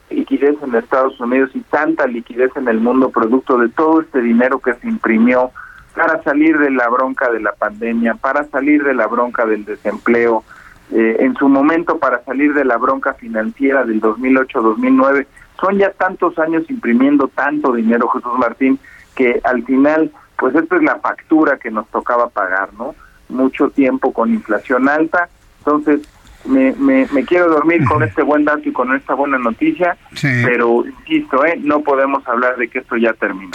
liquidez 0.09 0.55
en 0.61 0.75
Estados 0.75 1.19
Unidos 1.19 1.51
y 1.53 1.61
tanta 1.61 2.07
liquidez 2.07 2.51
en 2.55 2.67
el 2.67 2.79
mundo 2.79 3.09
producto 3.09 3.57
de 3.57 3.69
todo 3.69 4.01
este 4.01 4.21
dinero 4.21 4.59
que 4.59 4.73
se 4.75 4.87
imprimió 4.87 5.51
para 5.95 6.21
salir 6.23 6.57
de 6.57 6.71
la 6.71 6.89
bronca 6.89 7.31
de 7.31 7.39
la 7.39 7.53
pandemia, 7.53 8.15
para 8.15 8.43
salir 8.45 8.83
de 8.83 8.93
la 8.93 9.07
bronca 9.07 9.45
del 9.45 9.63
desempleo, 9.65 10.43
eh, 10.91 11.17
en 11.19 11.35
su 11.35 11.47
momento 11.47 11.97
para 11.97 12.23
salir 12.23 12.53
de 12.53 12.65
la 12.65 12.77
bronca 12.77 13.13
financiera 13.13 13.83
del 13.83 14.01
2008-2009. 14.01 15.27
Son 15.59 15.77
ya 15.77 15.91
tantos 15.91 16.37
años 16.39 16.69
imprimiendo 16.69 17.27
tanto 17.27 17.73
dinero, 17.73 18.07
Jesús 18.09 18.33
Martín, 18.37 18.79
que 19.15 19.39
al 19.43 19.63
final, 19.63 20.11
pues 20.37 20.55
esta 20.55 20.75
es 20.75 20.83
la 20.83 20.95
factura 20.97 21.57
que 21.57 21.71
nos 21.71 21.87
tocaba 21.89 22.29
pagar, 22.29 22.73
¿no? 22.73 22.95
Mucho 23.29 23.69
tiempo 23.69 24.11
con 24.11 24.33
inflación 24.33 24.89
alta. 24.89 25.29
Entonces, 25.59 26.01
me, 26.45 26.73
me, 26.73 27.25
quiero 27.25 27.49
dormir 27.49 27.83
con 27.85 28.03
este 28.03 28.21
buen 28.21 28.43
dato 28.43 28.67
y 28.67 28.71
con 28.73 28.93
esta 28.95 29.13
buena 29.13 29.37
noticia, 29.37 29.97
pero 30.21 30.83
insisto, 30.85 31.45
¿eh? 31.45 31.57
no 31.61 31.81
podemos 31.81 32.27
hablar 32.27 32.57
de 32.57 32.67
que 32.67 32.79
esto 32.79 32.97
ya 32.97 33.13
terminó. 33.13 33.51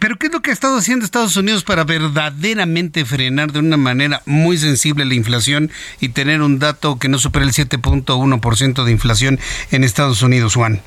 pero 0.00 0.16
¿qué 0.16 0.26
es 0.26 0.32
lo 0.32 0.40
que 0.40 0.50
ha 0.50 0.52
estado 0.52 0.76
haciendo 0.76 1.04
Estados 1.04 1.36
Unidos 1.36 1.64
para 1.64 1.84
verdaderamente 1.84 3.04
frenar 3.04 3.52
de 3.52 3.60
una 3.60 3.76
manera 3.76 4.20
muy 4.26 4.58
sensible 4.58 5.04
la 5.04 5.14
inflación 5.14 5.70
y 6.00 6.10
tener 6.10 6.42
un 6.42 6.58
dato 6.58 6.98
que 6.98 7.08
no 7.08 7.18
supere 7.18 7.46
el 7.46 7.52
7.1% 7.52 8.84
de 8.84 8.92
inflación 8.92 9.38
en 9.70 9.84
Estados 9.84 10.22
Unidos, 10.22 10.54
Juan? 10.54 10.80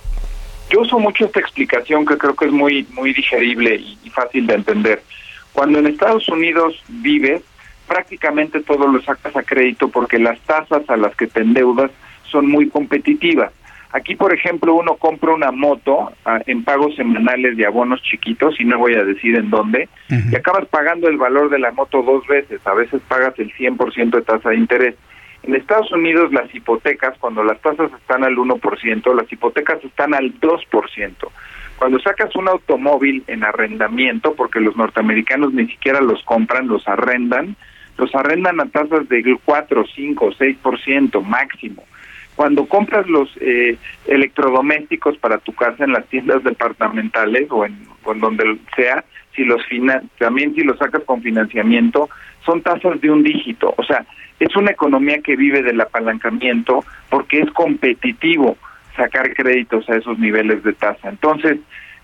Yo 0.69 0.81
uso 0.81 0.99
mucho 0.99 1.25
esta 1.25 1.39
explicación 1.39 2.05
que 2.05 2.17
creo 2.17 2.35
que 2.35 2.45
es 2.45 2.51
muy, 2.51 2.87
muy 2.93 3.13
digerible 3.13 3.75
y 3.75 4.09
fácil 4.09 4.47
de 4.47 4.55
entender. 4.55 5.03
Cuando 5.53 5.79
en 5.79 5.87
Estados 5.87 6.27
Unidos 6.27 6.75
vives, 6.87 7.41
prácticamente 7.87 8.61
todo 8.61 8.87
lo 8.87 9.01
sacas 9.01 9.35
a 9.35 9.43
crédito 9.43 9.89
porque 9.89 10.19
las 10.19 10.39
tasas 10.41 10.89
a 10.89 10.97
las 10.97 11.15
que 11.15 11.27
te 11.27 11.41
endeudas 11.41 11.91
son 12.23 12.49
muy 12.49 12.69
competitivas. 12.69 13.51
Aquí, 13.95 14.15
por 14.15 14.33
ejemplo, 14.33 14.73
uno 14.73 14.95
compra 14.95 15.33
una 15.33 15.51
moto 15.51 16.11
ah, 16.25 16.41
en 16.47 16.65
pagos 16.65 16.95
semanales 16.95 17.55
de 17.55 17.65
abonos 17.65 18.01
chiquitos, 18.01 18.59
y 18.59 18.65
no 18.65 18.77
voy 18.77 18.93
a 18.95 19.05
decir 19.05 19.37
en 19.37 19.49
dónde, 19.49 19.87
y 20.09 20.35
acabas 20.35 20.65
pagando 20.67 21.07
el 21.07 21.15
valor 21.15 21.49
de 21.49 21.59
la 21.59 21.71
moto 21.71 22.03
dos 22.03 22.27
veces, 22.27 22.59
a 22.67 22.73
veces 22.73 23.01
pagas 23.07 23.39
el 23.39 23.53
100% 23.53 24.09
de 24.09 24.21
tasa 24.21 24.49
de 24.49 24.57
interés. 24.57 24.95
En 25.43 25.55
Estados 25.55 25.91
Unidos 25.93 26.33
las 26.33 26.53
hipotecas, 26.53 27.17
cuando 27.19 27.41
las 27.45 27.61
tasas 27.61 27.89
están 27.93 28.25
al 28.25 28.35
1%, 28.35 29.15
las 29.15 29.31
hipotecas 29.31 29.81
están 29.81 30.13
al 30.13 30.37
2%. 30.41 31.13
Cuando 31.77 31.99
sacas 31.99 32.35
un 32.35 32.49
automóvil 32.49 33.23
en 33.27 33.45
arrendamiento, 33.45 34.33
porque 34.33 34.59
los 34.59 34.75
norteamericanos 34.75 35.53
ni 35.53 35.67
siquiera 35.67 36.01
los 36.01 36.21
compran, 36.23 36.67
los 36.67 36.85
arrendan, 36.87 37.55
los 37.97 38.13
arrendan 38.15 38.59
a 38.59 38.65
tasas 38.65 39.07
del 39.09 39.37
4, 39.43 39.85
5, 39.95 40.31
6% 40.31 41.23
máximo. 41.23 41.83
Cuando 42.35 42.65
compras 42.67 43.07
los 43.07 43.29
eh, 43.39 43.77
electrodomésticos 44.07 45.17
para 45.17 45.37
tu 45.37 45.53
casa 45.53 45.85
en 45.85 45.93
las 45.93 46.05
tiendas 46.07 46.43
departamentales 46.43 47.47
o 47.49 47.65
en, 47.65 47.87
donde 48.19 48.57
sea, 48.75 49.05
si 49.35 49.43
los 49.43 49.61
también 50.17 50.53
si 50.53 50.61
los 50.61 50.77
sacas 50.77 51.03
con 51.03 51.21
financiamiento, 51.21 52.09
son 52.45 52.61
tasas 52.61 52.99
de 52.99 53.09
un 53.09 53.23
dígito. 53.23 53.73
O 53.77 53.83
sea, 53.83 54.05
es 54.39 54.55
una 54.55 54.71
economía 54.71 55.21
que 55.21 55.35
vive 55.35 55.63
del 55.63 55.79
apalancamiento 55.79 56.83
porque 57.09 57.39
es 57.39 57.49
competitivo 57.51 58.57
sacar 58.95 59.33
créditos 59.33 59.89
a 59.89 59.95
esos 59.95 60.19
niveles 60.19 60.63
de 60.63 60.73
tasa. 60.73 61.09
Entonces, 61.09 61.57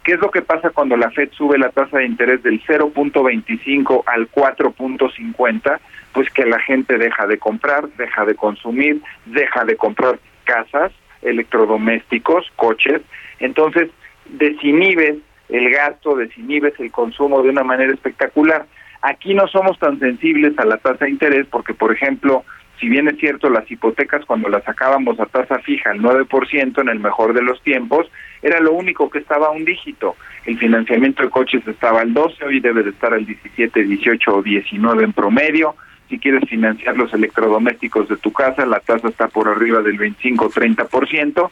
¿qué 0.03 0.13
es 0.13 0.19
lo 0.19 0.31
que 0.31 0.41
pasa 0.41 0.69
cuando 0.71 0.97
la 0.97 1.11
Fed 1.11 1.31
sube 1.31 1.57
la 1.57 1.69
tasa 1.69 1.99
de 1.99 2.05
interés 2.05 2.43
del 2.43 2.61
0.25 2.63 4.03
al 4.05 4.29
4.50? 4.31 5.79
Pues 6.13 6.29
que 6.31 6.45
la 6.45 6.59
gente 6.59 6.97
deja 6.97 7.27
de 7.27 7.37
comprar, 7.37 7.87
deja 7.97 8.25
de 8.25 8.35
consumir, 8.35 9.01
deja 9.25 9.63
de 9.65 9.75
comprar 9.75 10.19
casas, 10.43 10.91
electrodomésticos, 11.21 12.51
coches. 12.55 13.01
Entonces, 13.39 13.89
desinhibes 14.25 15.17
el 15.49 15.69
gasto, 15.69 16.15
desinhibes 16.15 16.79
el 16.79 16.91
consumo 16.91 17.41
de 17.43 17.49
una 17.49 17.63
manera 17.63 17.93
espectacular. 17.93 18.65
Aquí 19.01 19.33
no 19.33 19.47
somos 19.47 19.79
tan 19.79 19.99
sensibles 19.99 20.57
a 20.59 20.65
la 20.65 20.77
tasa 20.77 21.05
de 21.05 21.11
interés 21.11 21.47
porque, 21.49 21.73
por 21.73 21.91
ejemplo, 21.91 22.43
si 22.81 22.89
bien 22.89 23.07
es 23.07 23.17
cierto, 23.19 23.51
las 23.51 23.69
hipotecas 23.69 24.25
cuando 24.25 24.49
las 24.49 24.63
sacábamos 24.63 25.19
a 25.19 25.27
tasa 25.27 25.59
fija 25.59 25.91
al 25.91 26.01
9% 26.01 26.81
en 26.81 26.89
el 26.89 26.99
mejor 26.99 27.33
de 27.33 27.43
los 27.43 27.61
tiempos, 27.61 28.11
era 28.41 28.59
lo 28.59 28.73
único 28.73 29.07
que 29.11 29.19
estaba 29.19 29.47
a 29.47 29.51
un 29.51 29.63
dígito. 29.63 30.15
El 30.47 30.57
financiamiento 30.57 31.21
de 31.21 31.29
coches 31.29 31.65
estaba 31.67 32.01
al 32.01 32.11
12, 32.11 32.43
hoy 32.43 32.59
debe 32.59 32.81
de 32.81 32.89
estar 32.89 33.13
al 33.13 33.23
17, 33.23 33.83
18 33.83 34.35
o 34.35 34.41
19 34.41 35.03
en 35.03 35.13
promedio. 35.13 35.75
Si 36.09 36.17
quieres 36.17 36.49
financiar 36.49 36.97
los 36.97 37.13
electrodomésticos 37.13 38.09
de 38.09 38.17
tu 38.17 38.33
casa, 38.33 38.65
la 38.65 38.79
tasa 38.79 39.09
está 39.09 39.27
por 39.27 39.47
arriba 39.47 39.83
del 39.83 39.99
25-30%. 39.99 41.51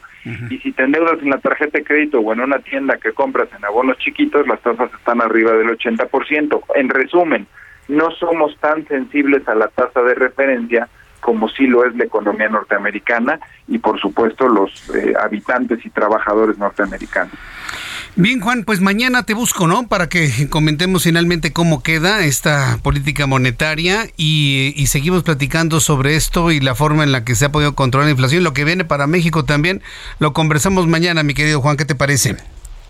Y 0.50 0.58
si 0.58 0.72
te 0.72 0.82
endeudas 0.82 1.22
en 1.22 1.30
la 1.30 1.38
tarjeta 1.38 1.78
de 1.78 1.84
crédito 1.84 2.18
o 2.18 2.32
en 2.32 2.40
una 2.40 2.58
tienda 2.58 2.98
que 2.98 3.12
compras 3.12 3.48
en 3.56 3.64
abonos 3.64 3.98
chiquitos, 3.98 4.48
las 4.48 4.60
tasas 4.60 4.92
están 4.92 5.22
arriba 5.22 5.52
del 5.52 5.68
80%. 5.68 6.60
En 6.74 6.88
resumen, 6.88 7.46
no 7.86 8.10
somos 8.10 8.56
tan 8.58 8.84
sensibles 8.88 9.46
a 9.48 9.54
la 9.54 9.68
tasa 9.68 10.02
de 10.02 10.14
referencia 10.14 10.88
como 11.20 11.48
sí 11.48 11.66
lo 11.66 11.86
es 11.86 11.94
la 11.96 12.04
economía 12.04 12.48
norteamericana 12.48 13.38
y 13.68 13.78
por 13.78 14.00
supuesto 14.00 14.48
los 14.48 14.70
eh, 14.94 15.14
habitantes 15.22 15.84
y 15.84 15.90
trabajadores 15.90 16.58
norteamericanos. 16.58 17.34
Bien, 18.16 18.40
Juan, 18.40 18.64
pues 18.64 18.80
mañana 18.80 19.24
te 19.24 19.34
busco, 19.34 19.68
¿no? 19.68 19.86
Para 19.86 20.08
que 20.08 20.48
comentemos 20.50 21.04
finalmente 21.04 21.52
cómo 21.52 21.82
queda 21.82 22.24
esta 22.24 22.78
política 22.82 23.26
monetaria 23.26 24.06
y, 24.16 24.74
y, 24.76 24.86
seguimos 24.88 25.22
platicando 25.22 25.78
sobre 25.78 26.16
esto 26.16 26.50
y 26.50 26.58
la 26.58 26.74
forma 26.74 27.04
en 27.04 27.12
la 27.12 27.24
que 27.24 27.36
se 27.36 27.44
ha 27.44 27.52
podido 27.52 27.74
controlar 27.76 28.06
la 28.06 28.10
inflación. 28.10 28.42
Lo 28.42 28.52
que 28.52 28.64
viene 28.64 28.84
para 28.84 29.06
México 29.06 29.44
también 29.44 29.80
lo 30.18 30.32
conversamos 30.32 30.88
mañana, 30.88 31.22
mi 31.22 31.34
querido 31.34 31.60
Juan. 31.60 31.76
¿Qué 31.76 31.84
te 31.84 31.94
parece? 31.94 32.36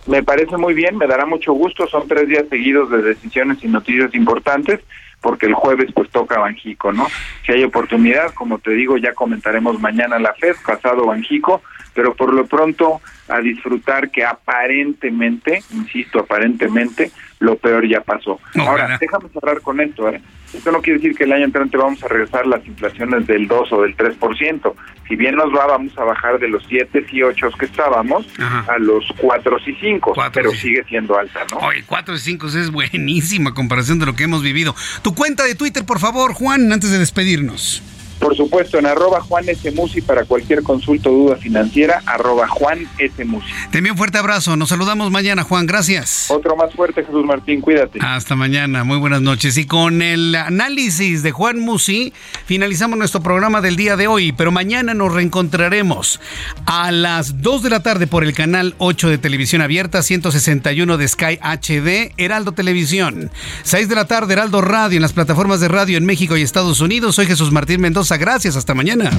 Me 0.07 0.23
parece 0.23 0.57
muy 0.57 0.73
bien, 0.73 0.97
me 0.97 1.07
dará 1.07 1.27
mucho 1.27 1.53
gusto. 1.53 1.87
Son 1.87 2.09
tres 2.09 2.27
días 2.27 2.47
seguidos 2.49 2.91
de 2.91 3.03
decisiones 3.03 3.59
y 3.63 3.69
noticias 3.69 4.15
importantes 4.15 4.81
porque 5.21 5.47
el 5.47 5.55
jueves 5.55 5.91
pues 5.95 6.11
toca 6.11 6.39
Banjico, 6.39 6.93
¿no? 6.93 7.07
Si 7.45 7.53
hay 7.53 7.63
oportunidad, 7.65 8.33
como 8.35 8.59
te 8.59 8.71
digo, 8.73 8.97
ya 8.97 9.13
comentaremos 9.13 9.81
mañana 9.81 10.19
la 10.19 10.35
FED, 10.35 10.57
pasado 10.67 11.07
Banjico, 11.07 11.63
pero 11.95 12.15
por 12.15 12.33
lo 12.33 12.47
pronto 12.47 13.01
a 13.29 13.41
disfrutar 13.41 14.11
que 14.11 14.25
aparentemente, 14.25 15.63
insisto, 15.73 16.21
aparentemente, 16.21 17.11
lo 17.41 17.57
peor 17.57 17.89
ya 17.89 18.01
pasó. 18.03 18.39
Ahora, 18.59 18.97
déjame 19.01 19.29
cerrar 19.31 19.61
con 19.63 19.81
esto, 19.81 20.09
¿eh? 20.09 20.21
Esto 20.53 20.73
no 20.73 20.83
quiere 20.83 20.99
decir 20.99 21.17
que 21.17 21.25
el 21.25 21.33
año 21.33 21.45
entrante 21.45 21.77
vamos 21.77 22.03
a 22.03 22.09
regresar 22.09 22.47
las 22.47 22.65
inflaciones 22.67 23.27
del 23.27 23.49
2 23.49 23.73
o 23.73 23.83
del 23.83 23.97
3%. 23.97 24.75
Si 25.09 25.17
bien 25.17 25.37
nos 25.37 25.53
va, 25.53 25.67
vamos 25.67 25.97
a 25.97 26.05
bajar 26.05 26.39
de 26.39 26.49
los 26.49 26.65
7 26.69 27.07
y 27.11 27.23
8 27.23 27.51
que 27.59 27.67
estábamos 27.67 28.27
a 28.69 28.79
los 28.79 29.05
4 29.19 29.57
y 29.67 29.75
5, 29.75 30.13
pero 30.33 30.51
sigue 30.53 30.85
siendo 30.85 31.19
alta, 31.19 31.41
¿no? 31.51 31.59
Oye, 31.59 31.83
4 31.87 32.15
y 32.15 32.19
5 32.19 32.47
es 32.49 32.71
buenísima 32.71 33.55
comparación 33.55 33.99
de 33.99 34.07
lo 34.07 34.15
que 34.15 34.25
hemos 34.25 34.43
vivido. 34.43 34.75
Tu 35.03 35.15
cuenta 35.15 35.45
de 35.45 35.55
Twitter, 35.55 35.85
por 35.85 35.99
favor, 35.99 36.35
Juan, 36.35 36.71
antes 36.73 36.91
de 36.91 36.99
despedirnos. 36.99 37.83
Por 38.21 38.37
supuesto, 38.37 38.79
en 38.79 38.85
arroba 38.85 39.23
Juan 39.23 39.49
S. 39.49 39.71
Musi 39.73 40.03
para 40.03 40.27
cualquier 40.27 40.63
consulta 40.63 41.09
o 41.09 41.13
duda 41.13 41.37
financiera, 41.37 42.03
arroba 42.05 42.47
Juan 42.49 42.87
S. 42.99 43.25
Musi. 43.25 43.47
Te 43.71 43.79
envío 43.79 43.95
un 43.95 43.99
fuerte 43.99 44.19
abrazo. 44.19 44.57
Nos 44.57 44.69
saludamos 44.69 45.11
mañana, 45.11 45.43
Juan. 45.43 45.67
Gracias. 45.67 46.31
Otro 46.31 46.55
más 46.55 46.75
fuerte, 46.75 47.03
Jesús 47.03 47.25
Martín. 47.25 47.63
Cuídate. 47.63 47.99
Hasta 48.03 48.37
mañana. 48.37 48.85
Muy 48.85 48.99
buenas 48.99 49.23
noches. 49.23 49.57
Y 49.57 49.65
con 49.65 50.03
el 50.03 50.35
análisis 50.35 51.23
de 51.23 51.33
Juan 51.33 51.61
Musi, 51.61 52.13
finalizamos 52.45 52.99
nuestro 52.99 53.23
programa 53.23 53.63
del 53.63 53.77
día 53.77 53.97
de 53.97 54.07
hoy. 54.07 54.33
Pero 54.33 54.53
mañana 54.53 54.93
nos 54.93 55.15
reencontraremos 55.15 56.21
a 56.67 56.93
las 56.93 57.41
2 57.41 57.63
de 57.63 57.71
la 57.71 57.83
tarde 57.83 58.07
por 58.07 58.23
el 58.23 58.35
canal 58.35 58.75
8 58.77 59.09
de 59.09 59.17
Televisión 59.17 59.63
Abierta, 59.63 60.03
161 60.03 60.99
de 60.99 61.09
Sky 61.09 61.39
HD, 61.41 62.13
Heraldo 62.19 62.53
Televisión. 62.53 63.31
6 63.63 63.89
de 63.89 63.95
la 63.95 64.05
tarde, 64.07 64.35
Heraldo 64.35 64.61
Radio, 64.61 64.97
en 64.97 65.03
las 65.03 65.15
plataformas 65.15 65.61
de 65.61 65.69
radio 65.69 65.97
en 65.97 66.05
México 66.05 66.37
y 66.37 66.43
Estados 66.43 66.81
Unidos. 66.81 67.15
Soy 67.15 67.25
Jesús 67.25 67.51
Martín 67.51 67.81
Mendoza 67.81 68.10
Gracias, 68.17 68.57
hasta 68.57 68.75
mañana. 68.75 69.11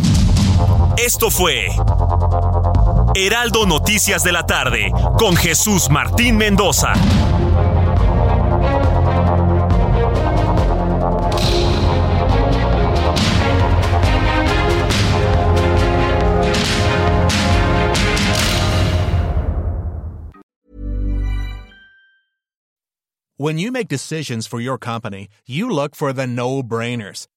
Esto 0.97 1.31
fue 1.31 1.67
Heraldo 3.15 3.65
Noticias 3.65 4.23
de 4.23 4.31
la 4.31 4.45
tarde 4.45 4.91
con 5.17 5.35
Jesús 5.35 5.89
Martín 5.89 6.37
Mendoza. 6.37 6.93
When 23.37 23.57
you 23.57 23.71
make 23.71 23.87
decisions 23.87 24.45
for 24.45 24.59
your 24.59 24.77
company, 24.77 25.27
you 25.47 25.67
look 25.67 25.95
for 25.95 26.13
the 26.13 26.27
no-brainers. 26.27 27.25